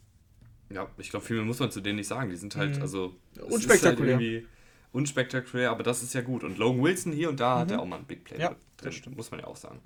Ja, 0.69 0.87
ich 0.97 1.09
glaube, 1.09 1.25
viel 1.25 1.37
mehr 1.37 1.45
muss 1.45 1.59
man 1.59 1.71
zu 1.71 1.81
denen 1.81 1.97
nicht 1.97 2.07
sagen. 2.07 2.29
Die 2.29 2.35
sind 2.35 2.55
halt, 2.55 2.77
mhm. 2.77 2.81
also. 2.81 3.15
Unspektakulär. 3.49 4.17
Halt 4.17 4.45
unspektakulär, 4.91 5.69
aber 5.69 5.83
das 5.83 6.01
ist 6.01 6.13
ja 6.13 6.21
gut. 6.21 6.43
Und 6.43 6.57
Logan 6.57 6.81
Wilson 6.81 7.11
hier 7.11 7.29
und 7.29 7.39
da 7.39 7.55
mhm. 7.55 7.59
hat 7.59 7.71
er 7.71 7.81
auch 7.81 7.85
mal 7.85 7.97
ein 7.97 8.05
Big 8.05 8.23
Play 8.23 8.39
ja, 8.39 8.55
drin, 8.77 8.91
stimmt. 8.91 9.17
muss 9.17 9.31
man 9.31 9.39
ja 9.39 9.47
auch 9.47 9.55
sagen. 9.55 9.79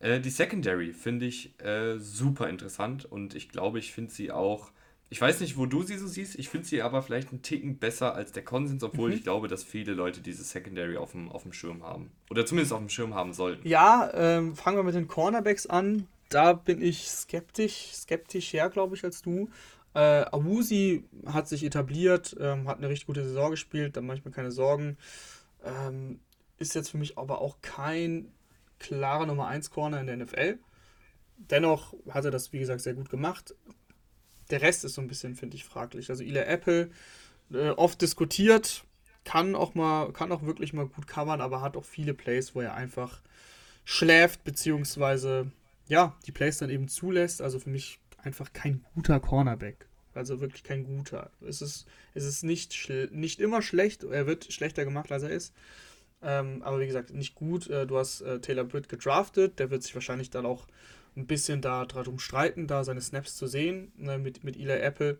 Äh, 0.00 0.20
die 0.20 0.30
Secondary 0.30 0.92
finde 0.92 1.26
ich 1.26 1.58
äh, 1.60 1.98
super 1.98 2.48
interessant 2.48 3.04
und 3.06 3.34
ich 3.34 3.48
glaube, 3.48 3.78
ich 3.78 3.92
finde 3.92 4.12
sie 4.12 4.30
auch 4.30 4.70
ich 5.10 5.20
weiß 5.20 5.40
nicht, 5.40 5.56
wo 5.56 5.66
du 5.66 5.82
sie 5.82 5.96
so 5.96 6.08
siehst. 6.08 6.36
Ich 6.40 6.48
finde 6.48 6.66
sie 6.66 6.82
aber 6.82 7.00
vielleicht 7.00 7.30
einen 7.30 7.40
Ticken 7.40 7.78
besser 7.78 8.16
als 8.16 8.32
der 8.32 8.42
Konsens, 8.42 8.82
obwohl 8.82 9.10
mhm. 9.10 9.16
ich 9.16 9.22
glaube, 9.22 9.46
dass 9.46 9.62
viele 9.62 9.92
Leute 9.92 10.20
diese 10.20 10.42
Secondary 10.42 10.96
auf 10.96 11.12
dem, 11.12 11.30
auf 11.30 11.42
dem 11.42 11.52
Schirm 11.52 11.84
haben. 11.84 12.10
Oder 12.30 12.44
zumindest 12.46 12.72
auf 12.72 12.80
dem 12.80 12.88
Schirm 12.88 13.14
haben 13.14 13.32
sollten. 13.32 13.68
Ja, 13.68 14.10
ähm, 14.12 14.56
fangen 14.56 14.76
wir 14.76 14.82
mit 14.82 14.96
den 14.96 15.06
Cornerbacks 15.06 15.66
an. 15.66 16.08
Da 16.30 16.52
bin 16.52 16.82
ich 16.82 17.08
skeptisch, 17.10 17.92
skeptisch 17.92 18.52
her, 18.54 18.70
glaube 18.70 18.96
ich, 18.96 19.04
als 19.04 19.22
du. 19.22 19.50
Äh, 19.94 20.24
Awusi 20.32 21.04
hat 21.26 21.48
sich 21.48 21.64
etabliert, 21.64 22.36
ähm, 22.40 22.68
hat 22.68 22.78
eine 22.78 22.88
richtig 22.88 23.06
gute 23.06 23.24
Saison 23.24 23.50
gespielt, 23.50 23.96
da 23.96 24.00
mache 24.00 24.18
ich 24.18 24.24
mir 24.24 24.32
keine 24.32 24.50
Sorgen. 24.50 24.96
Ähm, 25.64 26.20
ist 26.58 26.74
jetzt 26.74 26.90
für 26.90 26.98
mich 26.98 27.18
aber 27.18 27.40
auch 27.40 27.58
kein 27.62 28.32
klarer 28.78 29.26
Nummer 29.26 29.46
1 29.46 29.70
Corner 29.70 30.00
in 30.00 30.06
der 30.06 30.16
NFL. 30.16 30.58
Dennoch 31.36 31.94
hat 32.10 32.24
er 32.24 32.30
das, 32.30 32.52
wie 32.52 32.58
gesagt, 32.58 32.80
sehr 32.80 32.94
gut 32.94 33.10
gemacht 33.10 33.54
der 34.50 34.62
Rest 34.62 34.84
ist 34.84 34.94
so 34.94 35.00
ein 35.00 35.08
bisschen, 35.08 35.34
finde 35.34 35.56
ich, 35.56 35.64
fraglich. 35.64 36.10
Also 36.10 36.22
Ila 36.22 36.42
Apple, 36.42 36.90
äh, 37.52 37.70
oft 37.70 38.00
diskutiert, 38.00 38.84
kann 39.24 39.54
auch 39.54 39.74
mal, 39.74 40.12
kann 40.12 40.32
auch 40.32 40.42
wirklich 40.42 40.72
mal 40.72 40.86
gut 40.86 41.06
covern, 41.06 41.40
aber 41.40 41.60
hat 41.60 41.76
auch 41.76 41.84
viele 41.84 42.14
Plays, 42.14 42.54
wo 42.54 42.60
er 42.60 42.74
einfach 42.74 43.22
schläft, 43.84 44.44
beziehungsweise 44.44 45.50
ja, 45.86 46.16
die 46.26 46.32
Plays 46.32 46.58
dann 46.58 46.70
eben 46.70 46.88
zulässt. 46.88 47.42
Also 47.42 47.58
für 47.58 47.70
mich 47.70 48.00
einfach 48.24 48.52
kein 48.52 48.84
guter 48.94 49.20
Cornerback. 49.20 49.86
Also 50.14 50.40
wirklich 50.40 50.62
kein 50.62 50.84
guter. 50.84 51.30
Es 51.40 51.60
ist, 51.60 51.86
es 52.14 52.24
ist 52.24 52.44
nicht, 52.44 52.90
nicht 53.10 53.40
immer 53.40 53.62
schlecht, 53.62 54.04
er 54.04 54.26
wird 54.26 54.52
schlechter 54.52 54.84
gemacht, 54.84 55.10
als 55.10 55.24
er 55.24 55.30
ist. 55.30 55.54
Ähm, 56.22 56.62
aber 56.62 56.80
wie 56.80 56.86
gesagt, 56.86 57.12
nicht 57.12 57.34
gut. 57.34 57.68
Äh, 57.68 57.86
du 57.86 57.98
hast 57.98 58.22
äh, 58.22 58.40
Taylor 58.40 58.64
Britt 58.64 58.88
gedraftet, 58.88 59.58
der 59.58 59.70
wird 59.70 59.82
sich 59.82 59.94
wahrscheinlich 59.94 60.30
dann 60.30 60.46
auch 60.46 60.66
ein 61.16 61.26
bisschen 61.26 61.60
da 61.60 61.84
darum 61.84 62.18
streiten, 62.18 62.66
da 62.66 62.82
seine 62.84 63.00
Snaps 63.00 63.36
zu 63.36 63.46
sehen 63.46 63.92
ne, 63.96 64.18
mit, 64.18 64.42
mit 64.42 64.56
Eli 64.56 64.72
Apple. 64.72 65.18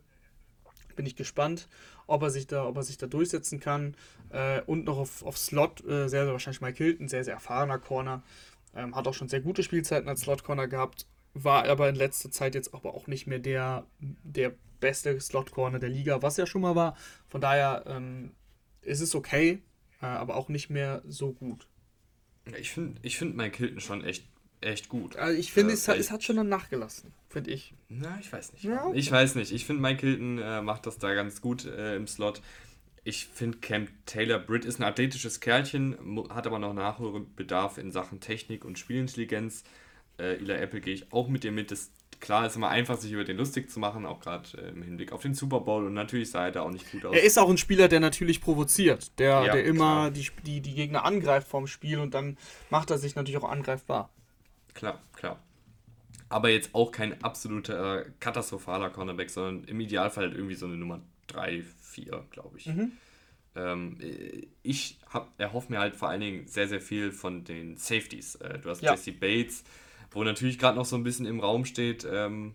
Bin 0.96 1.06
ich 1.06 1.16
gespannt, 1.16 1.68
ob 2.06 2.22
er 2.22 2.30
sich 2.30 2.46
da, 2.46 2.64
ob 2.66 2.76
er 2.76 2.84
sich 2.84 2.96
da 2.96 3.06
durchsetzen 3.06 3.60
kann. 3.60 3.96
Äh, 4.30 4.62
und 4.62 4.84
noch 4.84 4.98
auf, 4.98 5.24
auf 5.24 5.36
Slot, 5.36 5.84
äh, 5.84 6.08
sehr, 6.08 6.24
sehr 6.24 6.32
wahrscheinlich 6.32 6.60
Mike 6.60 6.82
Hilton, 6.82 7.08
sehr, 7.08 7.24
sehr 7.24 7.34
erfahrener 7.34 7.78
Corner. 7.78 8.22
Ähm, 8.74 8.94
hat 8.96 9.06
auch 9.06 9.14
schon 9.14 9.28
sehr 9.28 9.40
gute 9.40 9.62
Spielzeiten 9.62 10.08
als 10.08 10.22
Slot-Corner 10.22 10.66
gehabt, 10.66 11.06
war 11.34 11.66
aber 11.66 11.88
in 11.88 11.96
letzter 11.96 12.30
Zeit 12.30 12.54
jetzt 12.54 12.72
aber 12.74 12.94
auch 12.94 13.06
nicht 13.06 13.26
mehr 13.26 13.38
der, 13.40 13.86
der 14.00 14.54
beste 14.80 15.20
Slot-Corner 15.20 15.78
der 15.78 15.88
Liga, 15.88 16.22
was 16.22 16.36
ja 16.36 16.46
schon 16.46 16.62
mal 16.62 16.74
war. 16.74 16.96
Von 17.28 17.40
daher 17.40 17.84
ähm, 17.86 18.32
ist 18.82 19.00
es 19.00 19.14
okay, 19.14 19.62
äh, 20.00 20.06
aber 20.06 20.36
auch 20.36 20.48
nicht 20.48 20.70
mehr 20.70 21.02
so 21.06 21.32
gut. 21.32 21.66
Ich 22.58 22.70
finde 22.72 23.00
ich 23.02 23.18
find 23.18 23.36
Mike 23.36 23.56
Hilton 23.56 23.80
schon 23.80 24.04
echt 24.04 24.24
echt 24.60 24.88
gut. 24.88 25.16
Also 25.16 25.38
ich 25.38 25.52
finde, 25.52 25.72
äh, 25.72 25.74
es, 25.74 25.88
hat, 25.88 25.98
es 25.98 26.10
hat 26.10 26.22
schon 26.22 26.36
dann 26.36 26.48
nachgelassen, 26.48 27.12
finde 27.28 27.50
ich. 27.50 27.74
Na, 27.88 28.18
ich 28.20 28.32
weiß 28.32 28.52
nicht. 28.52 28.64
Ja, 28.64 28.86
okay. 28.86 28.98
Ich 28.98 29.10
weiß 29.10 29.34
nicht. 29.34 29.52
Ich 29.52 29.66
finde, 29.66 29.82
Mike 29.82 30.06
Hilton 30.06 30.38
äh, 30.38 30.62
macht 30.62 30.86
das 30.86 30.98
da 30.98 31.14
ganz 31.14 31.40
gut 31.40 31.66
äh, 31.66 31.96
im 31.96 32.06
Slot. 32.06 32.40
Ich 33.04 33.26
finde, 33.26 33.58
Cam 33.58 33.88
Taylor 34.06 34.38
Britt 34.38 34.64
ist 34.64 34.80
ein 34.80 34.84
athletisches 34.84 35.40
Kerlchen, 35.40 36.24
hat 36.30 36.46
aber 36.46 36.58
noch 36.58 36.72
Nachholbedarf 36.72 37.76
in 37.76 37.92
Sachen 37.92 38.20
Technik 38.20 38.64
und 38.64 38.78
Spielintelligenz. 38.78 39.64
Äh, 40.18 40.36
Ila 40.42 40.54
Apple 40.54 40.80
gehe 40.80 40.94
ich 40.94 41.12
auch 41.12 41.28
mit 41.28 41.44
dir 41.44 41.52
mit. 41.52 41.70
Das, 41.70 41.90
klar 42.20 42.46
ist 42.46 42.56
immer 42.56 42.68
einfach, 42.68 42.96
sich 42.96 43.12
über 43.12 43.24
den 43.24 43.36
lustig 43.36 43.70
zu 43.70 43.78
machen, 43.80 44.06
auch 44.06 44.20
gerade 44.20 44.48
äh, 44.56 44.68
im 44.68 44.82
Hinblick 44.82 45.12
auf 45.12 45.22
den 45.22 45.34
Super 45.34 45.60
Bowl. 45.60 45.84
Und 45.84 45.94
natürlich 45.94 46.30
sah 46.30 46.46
er 46.46 46.52
da 46.52 46.62
auch 46.62 46.70
nicht 46.70 46.90
gut 46.90 47.04
aus. 47.04 47.14
Er 47.14 47.22
ist 47.22 47.38
auch 47.38 47.50
ein 47.50 47.58
Spieler, 47.58 47.88
der 47.88 48.00
natürlich 48.00 48.40
provoziert, 48.40 49.18
der, 49.18 49.44
ja, 49.44 49.52
der 49.52 49.64
immer 49.64 50.10
die, 50.10 50.28
die, 50.44 50.60
die 50.60 50.74
Gegner 50.74 51.04
angreift 51.04 51.48
vorm 51.48 51.66
Spiel 51.66 51.98
und 51.98 52.14
dann 52.14 52.36
macht 52.70 52.90
er 52.90 52.98
sich 52.98 53.14
natürlich 53.14 53.38
auch 53.38 53.48
angreifbar. 53.48 54.10
Klar, 54.74 55.02
klar. 55.14 55.42
Aber 56.28 56.48
jetzt 56.48 56.74
auch 56.74 56.90
kein 56.90 57.22
absoluter 57.22 58.00
äh, 58.00 58.10
katastrophaler 58.18 58.90
Cornerback, 58.90 59.30
sondern 59.30 59.64
im 59.64 59.78
Idealfall 59.80 60.24
halt 60.24 60.34
irgendwie 60.34 60.56
so 60.56 60.66
eine 60.66 60.76
Nummer 60.76 61.00
3, 61.28 61.62
4, 61.80 62.24
glaube 62.30 62.58
ich. 62.58 62.66
Mhm. 62.66 62.92
Ähm, 63.56 63.98
ich 64.62 64.98
hab, 65.12 65.32
erhoffe 65.38 65.72
mir 65.72 65.78
halt 65.78 65.94
vor 65.94 66.08
allen 66.08 66.20
Dingen 66.20 66.46
sehr, 66.48 66.66
sehr 66.66 66.80
viel 66.80 67.12
von 67.12 67.44
den 67.44 67.76
Safeties. 67.76 68.36
Äh, 68.36 68.58
du 68.58 68.70
hast 68.70 68.82
ja. 68.82 68.92
Jesse 68.92 69.12
Bates, 69.12 69.64
wo 70.14 70.24
natürlich 70.24 70.58
gerade 70.58 70.76
noch 70.76 70.86
so 70.86 70.96
ein 70.96 71.04
bisschen 71.04 71.26
im 71.26 71.40
Raum 71.40 71.64
steht, 71.64 72.06
ähm, 72.10 72.54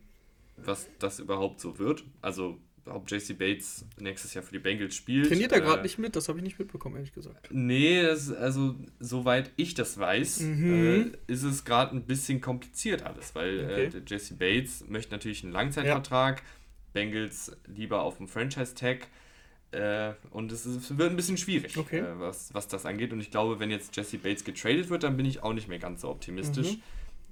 was 0.58 0.88
das 1.00 1.20
überhaupt 1.20 1.60
so 1.60 1.78
wird. 1.78 2.04
Also 2.22 2.58
ob 2.86 3.10
JC 3.10 3.38
Bates 3.38 3.86
nächstes 4.00 4.34
Jahr 4.34 4.44
für 4.44 4.52
die 4.52 4.60
Bengals 4.60 4.96
spielt. 4.96 5.28
Trainiert 5.28 5.52
er 5.52 5.62
gerade 5.62 5.82
äh, 5.82 5.84
nicht 5.84 6.00
mit? 6.00 6.16
Das 6.16 6.28
habe 6.28 6.40
ich 6.40 6.44
nicht 6.44 6.60
mitbekommen, 6.60 6.96
ehrlich 6.96 7.14
gesagt. 7.14 7.50
Nee, 7.52 8.02
das, 8.02 8.32
also 8.32 8.76
soweit 9.00 9.52
ich 9.58 9.74
das 9.74 9.98
weiß, 9.98 10.40
mhm. 10.42 11.14
äh, 11.28 11.32
ist 11.32 11.44
es 11.44 11.66
gerade 11.66 11.96
ein 11.96 12.04
bisschen 12.04 12.42
kompliziert 12.42 13.04
alles, 13.04 13.36
weil 13.36 13.60
äh, 13.60 13.64
okay. 13.64 13.98
äh, 13.98 14.02
Jesse 14.08 14.36
Bates 14.36 14.86
möchte 14.88 15.12
natürlich 15.12 15.44
einen 15.44 15.54
Langzeitvertrag, 15.54 16.40
ja. 16.40 16.44
Bengals 16.94 17.56
lieber 17.68 18.02
auf 18.02 18.18
dem 18.18 18.28
Franchise-Tag. 18.28 19.08
Äh, 19.72 20.14
und 20.32 20.52
es, 20.52 20.66
ist, 20.66 20.98
wird 20.98 21.12
ein 21.12 21.16
bisschen 21.16 21.38
schwierig, 21.38 21.78
okay. 21.78 22.00
Äh, 22.00 22.20
was, 22.20 22.52
was 22.56 22.68
das 22.68 22.88
angeht. 22.88 23.14
Und 23.14 23.20
ich 23.20 23.30
glaube, 23.30 23.60
wenn 23.60 23.70
jetzt 23.70 23.96
Jesse 23.96 24.18
Bates 24.18 24.44
getradet 24.44 24.90
wird, 24.90 25.04
dann 25.04 25.16
bin 25.16 25.28
ich 25.28 25.44
auch 25.44 25.54
nicht 25.54 25.68
mehr 25.68 25.78
ganz 25.78 26.02
so 26.02 26.10
optimistisch. 26.10 26.78
Mhm 26.78 26.82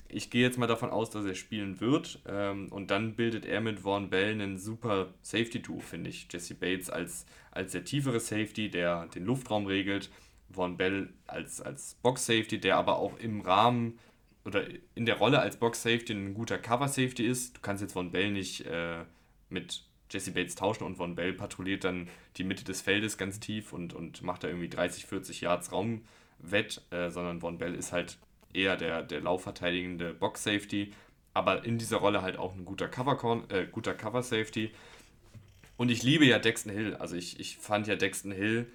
ich 0.09 0.29
gehe 0.29 0.41
jetzt 0.41 0.57
mal 0.57 0.67
davon 0.67 0.89
aus, 0.89 1.09
dass 1.09 1.25
er 1.25 1.35
spielen 1.35 1.79
wird. 1.79 2.19
Ähm, 2.27 2.71
und 2.71 2.91
dann 2.91 3.15
bildet 3.15 3.45
er 3.45 3.61
mit 3.61 3.81
Vaughn 3.81 4.09
Bell 4.09 4.31
einen 4.31 4.57
super 4.57 5.13
Safety-Duo, 5.21 5.79
finde 5.79 6.09
ich. 6.09 6.27
Jesse 6.31 6.55
Bates 6.55 6.89
als, 6.89 7.25
als 7.51 7.71
der 7.73 7.83
tiefere 7.83 8.19
Safety, 8.19 8.69
der 8.69 9.07
den 9.07 9.25
Luftraum 9.25 9.65
regelt. 9.65 10.09
Vaughn 10.49 10.77
Bell 10.77 11.09
als, 11.27 11.61
als 11.61 11.95
Box-Safety, 12.01 12.59
der 12.59 12.77
aber 12.77 12.97
auch 12.97 13.17
im 13.19 13.41
Rahmen 13.41 13.99
oder 14.45 14.65
in 14.95 15.05
der 15.05 15.17
Rolle 15.17 15.39
als 15.39 15.57
Box-Safety 15.57 16.13
ein 16.13 16.33
guter 16.33 16.57
Cover-Safety 16.57 17.25
ist. 17.25 17.57
Du 17.57 17.61
kannst 17.61 17.81
jetzt 17.81 17.93
Vaughn 17.93 18.11
Bell 18.11 18.31
nicht 18.31 18.65
äh, 18.65 19.03
mit 19.49 19.83
Jesse 20.09 20.31
Bates 20.31 20.55
tauschen 20.55 20.85
und 20.85 20.95
Von 20.95 21.15
Bell 21.15 21.33
patrouilliert 21.33 21.83
dann 21.83 22.07
die 22.37 22.43
Mitte 22.43 22.63
des 22.63 22.81
Feldes 22.81 23.17
ganz 23.17 23.39
tief 23.39 23.73
und, 23.73 23.93
und 23.93 24.21
macht 24.21 24.43
da 24.43 24.47
irgendwie 24.47 24.69
30, 24.69 25.05
40 25.05 25.41
Yards 25.41 25.71
Raumwett, 25.71 26.81
äh, 26.91 27.09
sondern 27.09 27.41
Von 27.41 27.57
Bell 27.57 27.75
ist 27.75 27.91
halt 27.91 28.17
eher 28.53 28.77
der, 28.77 29.03
der 29.03 29.21
laufverteidigende 29.21 30.13
Box-Safety, 30.13 30.93
aber 31.33 31.65
in 31.65 31.77
dieser 31.77 31.97
Rolle 31.97 32.21
halt 32.21 32.37
auch 32.37 32.55
ein 32.55 32.65
guter 32.65 32.87
Cover, 32.87 33.43
äh, 33.49 33.65
guter 33.67 33.93
Cover-Safety. 33.93 34.71
Und 35.77 35.89
ich 35.89 36.01
liebe 36.03 36.25
ja 36.25 36.39
Dexton 36.39 36.71
Hill. 36.71 36.95
Also 36.95 37.15
ich, 37.15 37.39
ich 37.39 37.57
fand 37.57 37.87
ja 37.87 37.95
Dexton 37.95 38.31
Hill 38.31 38.67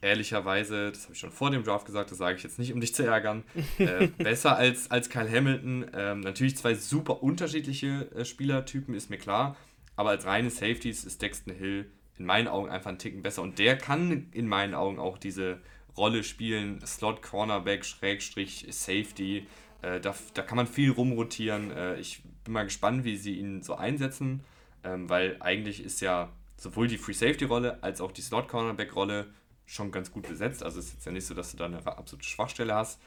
ehrlicherweise, 0.00 0.92
das 0.92 1.04
habe 1.04 1.14
ich 1.14 1.18
schon 1.18 1.32
vor 1.32 1.50
dem 1.50 1.64
Draft 1.64 1.86
gesagt, 1.86 2.10
das 2.10 2.18
sage 2.18 2.36
ich 2.36 2.42
jetzt 2.42 2.58
nicht, 2.58 2.72
um 2.72 2.80
dich 2.80 2.94
zu 2.94 3.04
ärgern, 3.04 3.44
äh, 3.78 4.06
besser 4.06 4.56
als, 4.56 4.90
als 4.90 5.10
Kyle 5.10 5.30
Hamilton. 5.30 5.86
Ähm, 5.94 6.20
natürlich 6.20 6.56
zwei 6.56 6.74
super 6.74 7.22
unterschiedliche 7.22 8.10
äh, 8.14 8.24
Spielertypen, 8.24 8.94
ist 8.94 9.10
mir 9.10 9.18
klar, 9.18 9.56
aber 9.96 10.10
als 10.10 10.26
reine 10.26 10.50
Safeties 10.50 11.04
ist 11.04 11.22
Dexton 11.22 11.54
Hill 11.54 11.90
in 12.18 12.24
meinen 12.24 12.48
Augen 12.48 12.70
einfach 12.70 12.88
einen 12.88 12.98
Ticken 12.98 13.22
besser 13.22 13.42
und 13.42 13.58
der 13.58 13.76
kann 13.76 14.28
in 14.32 14.48
meinen 14.48 14.74
Augen 14.74 14.98
auch 14.98 15.18
diese 15.18 15.60
Rolle 15.96 16.24
spielen, 16.24 16.84
Slot 16.86 17.22
Cornerback, 17.22 17.84
Schrägstrich, 17.84 18.66
Safety. 18.70 19.46
Äh, 19.82 20.00
da, 20.00 20.14
da 20.34 20.42
kann 20.42 20.56
man 20.56 20.66
viel 20.66 20.90
rumrotieren. 20.90 21.70
Äh, 21.70 21.98
ich 21.98 22.22
bin 22.44 22.54
mal 22.54 22.64
gespannt, 22.64 23.04
wie 23.04 23.16
sie 23.16 23.38
ihn 23.38 23.62
so 23.62 23.74
einsetzen, 23.74 24.44
ähm, 24.84 25.08
weil 25.08 25.36
eigentlich 25.40 25.82
ist 25.82 26.00
ja 26.00 26.30
sowohl 26.56 26.88
die 26.88 26.98
Free 26.98 27.12
Safety 27.12 27.44
Rolle 27.44 27.82
als 27.82 28.00
auch 28.00 28.12
die 28.12 28.22
Slot 28.22 28.48
Cornerback 28.48 28.94
Rolle 28.94 29.26
schon 29.66 29.90
ganz 29.90 30.10
gut 30.12 30.28
besetzt. 30.28 30.62
Also 30.62 30.78
es 30.78 30.86
ist 30.86 30.94
jetzt 30.94 31.06
ja 31.06 31.12
nicht 31.12 31.26
so, 31.26 31.34
dass 31.34 31.50
du 31.50 31.56
da 31.56 31.66
eine 31.66 31.84
absolute 31.86 32.24
Schwachstelle 32.24 32.74
hast. 32.74 33.00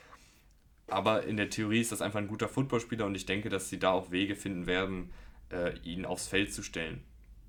Aber 0.88 1.24
in 1.24 1.38
der 1.38 1.50
Theorie 1.50 1.82
ist 1.82 1.92
das 1.92 2.02
einfach 2.02 2.20
ein 2.20 2.28
guter 2.28 2.50
Footballspieler 2.50 3.06
und 3.06 3.16
ich 3.16 3.26
denke, 3.26 3.50
dass 3.50 3.70
sie 3.70 3.80
da 3.80 3.92
auch 3.92 4.12
Wege 4.12 4.36
finden 4.36 4.66
werden, 4.66 5.12
äh, 5.52 5.78
ihn 5.84 6.06
aufs 6.06 6.28
Feld 6.28 6.54
zu 6.54 6.64
stellen. 6.64 7.04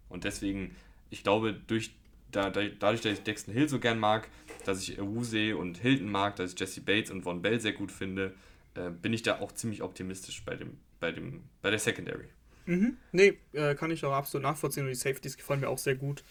Und 0.09 0.25
deswegen, 0.25 0.77
ich 1.09 1.23
glaube, 1.23 1.55
durch, 1.55 1.95
da, 2.31 2.51
da, 2.51 2.63
dadurch, 2.79 3.01
dass 3.01 3.15
ich 3.15 3.23
Dexton 3.23 3.55
Hill 3.55 3.69
so 3.69 3.79
gern 3.79 3.99
mag, 3.99 4.29
dass 4.65 4.83
ich 4.83 4.99
Ewuse 4.99 5.57
und 5.57 5.79
Hilton 5.79 6.11
mag, 6.11 6.37
dass 6.37 6.53
ich 6.53 6.61
Jesse 6.61 6.81
Bates 6.81 7.11
und 7.11 7.23
Von 7.23 7.43
Bell 7.43 7.61
sehr 7.61 7.73
gut 7.73 7.93
finde, 7.93 8.35
äh, 8.75 8.91
bin 8.91 9.13
ich 9.13 9.23
da 9.23 9.41
auch 9.41 9.53
ziemlich 9.53 9.83
optimistisch 9.83 10.45
bei, 10.45 10.57
dem, 10.57 10.79
bei, 11.01 11.13
dem, 11.13 11.45
bei 11.63 11.71
der 11.71 11.79
Secondary. 11.79 12.27
Mhm. 12.67 12.97
Nee, 13.13 13.39
äh, 13.53 13.75
kann 13.75 13.91
ich 13.91 14.05
auch 14.05 14.13
absolut 14.13 14.45
nachvollziehen 14.45 14.85
und 14.85 14.91
die 14.91 14.95
Safeties 14.95 15.37
gefallen 15.37 15.61
mir 15.61 15.69
auch 15.69 15.79
sehr 15.79 15.97
gut. 15.97 16.23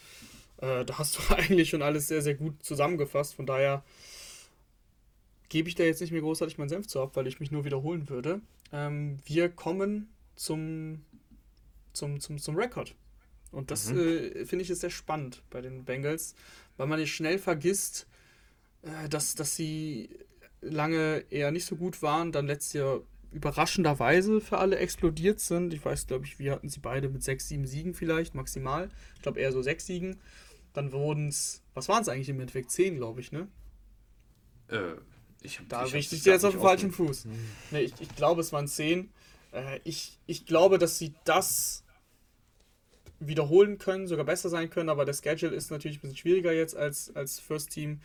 Äh, 0.57 0.85
da 0.85 0.97
hast 0.97 1.17
du 1.17 1.33
eigentlich 1.35 1.69
schon 1.69 1.81
alles 1.81 2.07
sehr, 2.07 2.21
sehr 2.21 2.35
gut 2.35 2.63
zusammengefasst. 2.63 3.35
Von 3.35 3.45
daher 3.45 3.83
gebe 5.49 5.67
ich 5.67 5.75
da 5.75 5.83
jetzt 5.83 6.01
nicht 6.01 6.11
mehr 6.11 6.21
großartig 6.21 6.57
meinen 6.57 6.69
Senf 6.69 6.87
zu 6.87 7.01
ab, 7.01 7.15
weil 7.15 7.27
ich 7.27 7.39
mich 7.39 7.51
nur 7.51 7.65
wiederholen 7.65 8.07
würde. 8.09 8.41
Ähm, 8.71 9.17
wir 9.25 9.49
kommen 9.49 10.07
zum, 10.35 11.03
zum, 11.93 12.19
zum, 12.19 12.37
zum 12.37 12.55
Rekord. 12.55 12.95
Und 13.51 13.71
das 13.71 13.91
mhm. 13.91 13.99
äh, 13.99 14.45
finde 14.45 14.63
ich 14.63 14.69
ist 14.69 14.81
sehr 14.81 14.89
spannend 14.89 15.41
bei 15.49 15.61
den 15.61 15.85
Bengals, 15.85 16.35
weil 16.77 16.87
man 16.87 16.99
nicht 16.99 17.13
schnell 17.13 17.39
vergisst, 17.39 18.07
äh, 18.83 19.09
dass, 19.09 19.35
dass 19.35 19.55
sie 19.55 20.09
lange 20.61 21.25
eher 21.29 21.51
nicht 21.51 21.65
so 21.65 21.75
gut 21.75 22.01
waren, 22.01 22.31
dann 22.31 22.47
letztes 22.47 22.73
Jahr 22.73 23.01
überraschenderweise 23.31 24.41
für 24.41 24.57
alle 24.57 24.77
explodiert 24.77 25.39
sind. 25.39 25.73
Ich 25.73 25.83
weiß, 25.83 26.07
glaube 26.07 26.25
ich, 26.25 26.39
wir 26.39 26.51
hatten 26.51 26.69
sie 26.69 26.79
beide 26.79 27.09
mit 27.09 27.23
sechs, 27.23 27.47
sieben 27.47 27.65
Siegen 27.65 27.93
vielleicht 27.93 28.35
maximal. 28.35 28.89
Ich 29.15 29.21
glaube 29.21 29.39
eher 29.39 29.51
so 29.51 29.61
sechs 29.61 29.85
Siegen. 29.85 30.19
Dann 30.73 30.91
wurden 30.91 31.29
es, 31.29 31.63
was 31.73 31.89
waren 31.89 32.01
es 32.01 32.09
eigentlich 32.09 32.29
im 32.29 32.39
Endeffekt? 32.39 32.71
Zehn, 32.71 32.95
glaube 32.95 33.21
ich, 33.21 33.31
ne? 33.31 33.47
Äh, 34.67 34.93
ich 35.41 35.59
hab, 35.59 35.69
da 35.69 35.85
ich 35.85 36.09
dir 36.09 36.33
jetzt 36.33 36.43
auf 36.43 36.53
den 36.53 36.61
falschen 36.61 36.91
Fuß. 36.91 37.25
Mhm. 37.25 37.31
Ne, 37.71 37.81
ich, 37.81 37.93
ich 37.99 38.15
glaube, 38.15 38.41
es 38.41 38.51
waren 38.51 38.67
zehn. 38.67 39.11
Äh, 39.51 39.79
ich, 39.83 40.19
ich 40.25 40.45
glaube, 40.45 40.77
dass 40.77 40.97
sie 40.97 41.13
das 41.23 41.83
wiederholen 43.19 43.77
können, 43.77 44.07
sogar 44.07 44.25
besser 44.25 44.49
sein 44.49 44.69
können, 44.69 44.89
aber 44.89 45.05
der 45.05 45.13
Schedule 45.13 45.55
ist 45.55 45.71
natürlich 45.71 45.97
ein 45.97 46.01
bisschen 46.01 46.17
schwieriger 46.17 46.53
jetzt 46.53 46.75
als, 46.75 47.15
als 47.15 47.39
First 47.39 47.71
Team, 47.71 47.99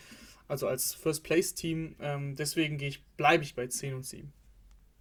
also 0.49 0.67
als 0.67 0.95
First 0.95 1.25
Place 1.25 1.55
Team. 1.55 1.95
Ähm, 2.01 2.35
deswegen 2.37 2.79
ich, 2.81 3.05
bleibe 3.17 3.45
ich 3.45 3.55
bei 3.55 3.67
10 3.67 3.95
und 3.95 4.05
7. 4.05 4.33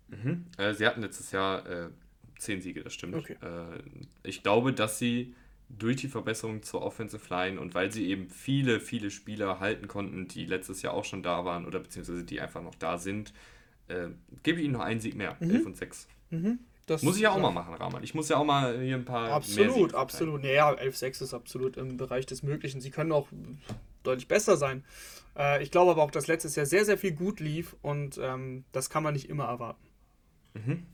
Mhm. 0.09 0.45
Äh, 0.57 0.73
sie 0.73 0.85
hatten 0.85 1.01
letztes 1.01 1.31
Jahr 1.31 1.67
äh, 1.67 1.89
10 2.37 2.61
Siege, 2.61 2.83
das 2.83 2.93
stimmt. 2.93 3.15
Okay. 3.15 3.37
Äh, 3.41 3.79
ich 4.23 4.43
glaube, 4.43 4.73
dass 4.73 4.99
sie 4.99 5.33
durch 5.69 5.97
die 5.97 6.07
Verbesserung 6.07 6.61
zur 6.61 6.83
Offensive 6.83 7.27
Line 7.29 7.59
und 7.59 7.73
weil 7.73 7.91
sie 7.91 8.07
eben 8.07 8.29
viele, 8.29 8.79
viele 8.79 9.09
Spieler 9.09 9.59
halten 9.59 9.87
konnten, 9.87 10.27
die 10.27 10.45
letztes 10.45 10.81
Jahr 10.81 10.93
auch 10.93 11.05
schon 11.05 11.23
da 11.23 11.45
waren 11.45 11.65
oder 11.65 11.79
beziehungsweise 11.79 12.23
die 12.23 12.39
einfach 12.41 12.61
noch 12.61 12.75
da 12.75 12.97
sind, 12.97 13.33
äh, 13.87 14.09
gebe 14.43 14.59
ich 14.59 14.65
ihnen 14.65 14.73
noch 14.73 14.81
einen 14.81 14.99
Sieg 14.99 15.15
mehr, 15.15 15.35
mhm. 15.39 15.49
11 15.49 15.65
und 15.65 15.77
6. 15.77 16.07
Mhm. 16.29 16.59
Das 16.85 17.01
muss 17.01 17.15
ich 17.15 17.21
ja 17.21 17.31
auch 17.31 17.39
mal 17.39 17.51
machen, 17.51 17.73
Rahman. 17.75 18.03
Ich 18.03 18.13
muss 18.13 18.27
ja 18.27 18.37
auch 18.37 18.43
mal 18.43 18.79
hier 18.81 18.95
ein 18.95 19.05
paar. 19.05 19.31
Absolut, 19.31 19.93
absolut. 19.93 20.43
Naja, 20.43 20.69
11-6 20.69 21.23
ist 21.23 21.33
absolut 21.33 21.77
im 21.77 21.95
Bereich 21.95 22.25
des 22.25 22.43
Möglichen. 22.43 22.81
Sie 22.81 22.91
können 22.91 23.11
auch 23.11 23.27
deutlich 24.03 24.27
besser 24.27 24.57
sein. 24.57 24.83
Äh, 25.37 25.63
ich 25.63 25.71
glaube 25.71 25.91
aber 25.91 26.03
auch, 26.03 26.11
dass 26.11 26.27
letztes 26.27 26.55
Jahr 26.55 26.65
sehr, 26.65 26.85
sehr 26.85 26.97
viel 26.97 27.13
gut 27.13 27.39
lief 27.39 27.75
und 27.81 28.19
ähm, 28.21 28.65
das 28.71 28.89
kann 28.89 29.03
man 29.03 29.13
nicht 29.13 29.29
immer 29.29 29.45
erwarten. 29.45 29.87
Mhm. 30.53 30.85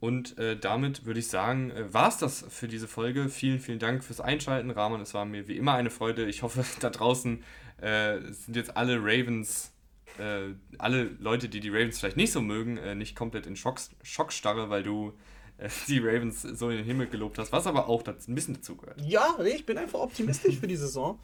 Und 0.00 0.36
äh, 0.36 0.58
damit 0.58 1.06
würde 1.06 1.20
ich 1.20 1.28
sagen, 1.28 1.70
äh, 1.70 1.94
war 1.94 2.08
es 2.08 2.18
das 2.18 2.44
für 2.48 2.66
diese 2.66 2.88
Folge. 2.88 3.28
Vielen, 3.28 3.60
vielen 3.60 3.78
Dank 3.78 4.02
fürs 4.02 4.20
Einschalten, 4.20 4.70
Rahman. 4.70 5.00
Es 5.00 5.14
war 5.14 5.24
mir 5.24 5.46
wie 5.46 5.56
immer 5.56 5.74
eine 5.74 5.90
Freude. 5.90 6.26
Ich 6.26 6.42
hoffe, 6.42 6.64
da 6.80 6.90
draußen 6.90 7.44
äh, 7.80 8.18
sind 8.32 8.56
jetzt 8.56 8.76
alle 8.76 8.98
Ravens, 8.98 9.71
äh, 10.18 10.54
alle 10.78 11.04
Leute, 11.18 11.48
die 11.48 11.60
die 11.60 11.70
Ravens 11.70 11.98
vielleicht 11.98 12.16
nicht 12.16 12.32
so 12.32 12.40
mögen, 12.40 12.76
äh, 12.76 12.94
nicht 12.94 13.16
komplett 13.16 13.46
in 13.46 13.56
Schock, 13.56 13.78
Schockstarre, 14.02 14.70
weil 14.70 14.82
du 14.82 15.12
äh, 15.58 15.68
die 15.88 15.98
Ravens 15.98 16.42
so 16.42 16.70
in 16.70 16.78
den 16.78 16.86
Himmel 16.86 17.08
gelobt 17.08 17.38
hast, 17.38 17.52
was 17.52 17.66
aber 17.66 17.88
auch 17.88 18.04
ein 18.06 18.34
bisschen 18.34 18.54
dazugehört. 18.54 19.00
Ja, 19.00 19.38
ich 19.44 19.66
bin 19.66 19.78
einfach 19.78 20.00
optimistisch 20.00 20.58
für 20.58 20.66
die 20.66 20.76
Saison. 20.76 21.18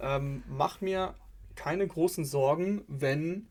Ähm, 0.00 0.42
mach 0.48 0.80
mir 0.80 1.14
keine 1.54 1.86
großen 1.86 2.24
Sorgen, 2.24 2.82
wenn 2.88 3.46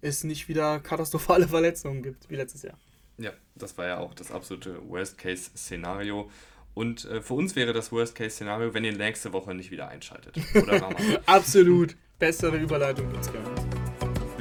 es 0.00 0.24
nicht 0.24 0.48
wieder 0.48 0.80
katastrophale 0.80 1.48
Verletzungen 1.48 2.02
gibt, 2.02 2.28
wie 2.28 2.36
letztes 2.36 2.62
Jahr. 2.62 2.78
Ja, 3.18 3.32
das 3.54 3.78
war 3.78 3.86
ja 3.86 3.98
auch 3.98 4.14
das 4.14 4.32
absolute 4.32 4.88
Worst-Case-Szenario. 4.88 6.30
Und 6.74 7.04
äh, 7.04 7.20
für 7.20 7.34
uns 7.34 7.54
wäre 7.54 7.72
das 7.72 7.92
Worst-Case-Szenario, 7.92 8.74
wenn 8.74 8.84
ihr 8.84 8.96
nächste 8.96 9.32
Woche 9.32 9.54
nicht 9.54 9.70
wieder 9.70 9.88
einschaltet. 9.88 10.38
Absolut. 11.26 11.96
Bessere 12.18 12.56
Überleitung 12.56 13.10
gibt's 13.10 13.32
gar 13.32 13.42
nicht. 13.42 13.71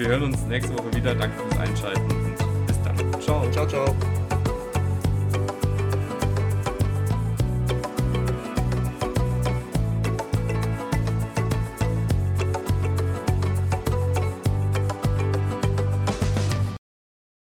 Wir 0.02 0.08
hören 0.08 0.24
uns 0.24 0.42
nächste 0.48 0.76
Woche 0.76 0.92
wieder. 0.96 1.14
Danke 1.14 1.38
fürs 1.38 1.60
Einschalten 1.60 2.12
und 2.12 2.66
bis 2.66 2.82
dann. 2.82 3.22
Ciao. 3.22 3.48
Ciao, 3.52 3.68
ciao. 3.68 3.96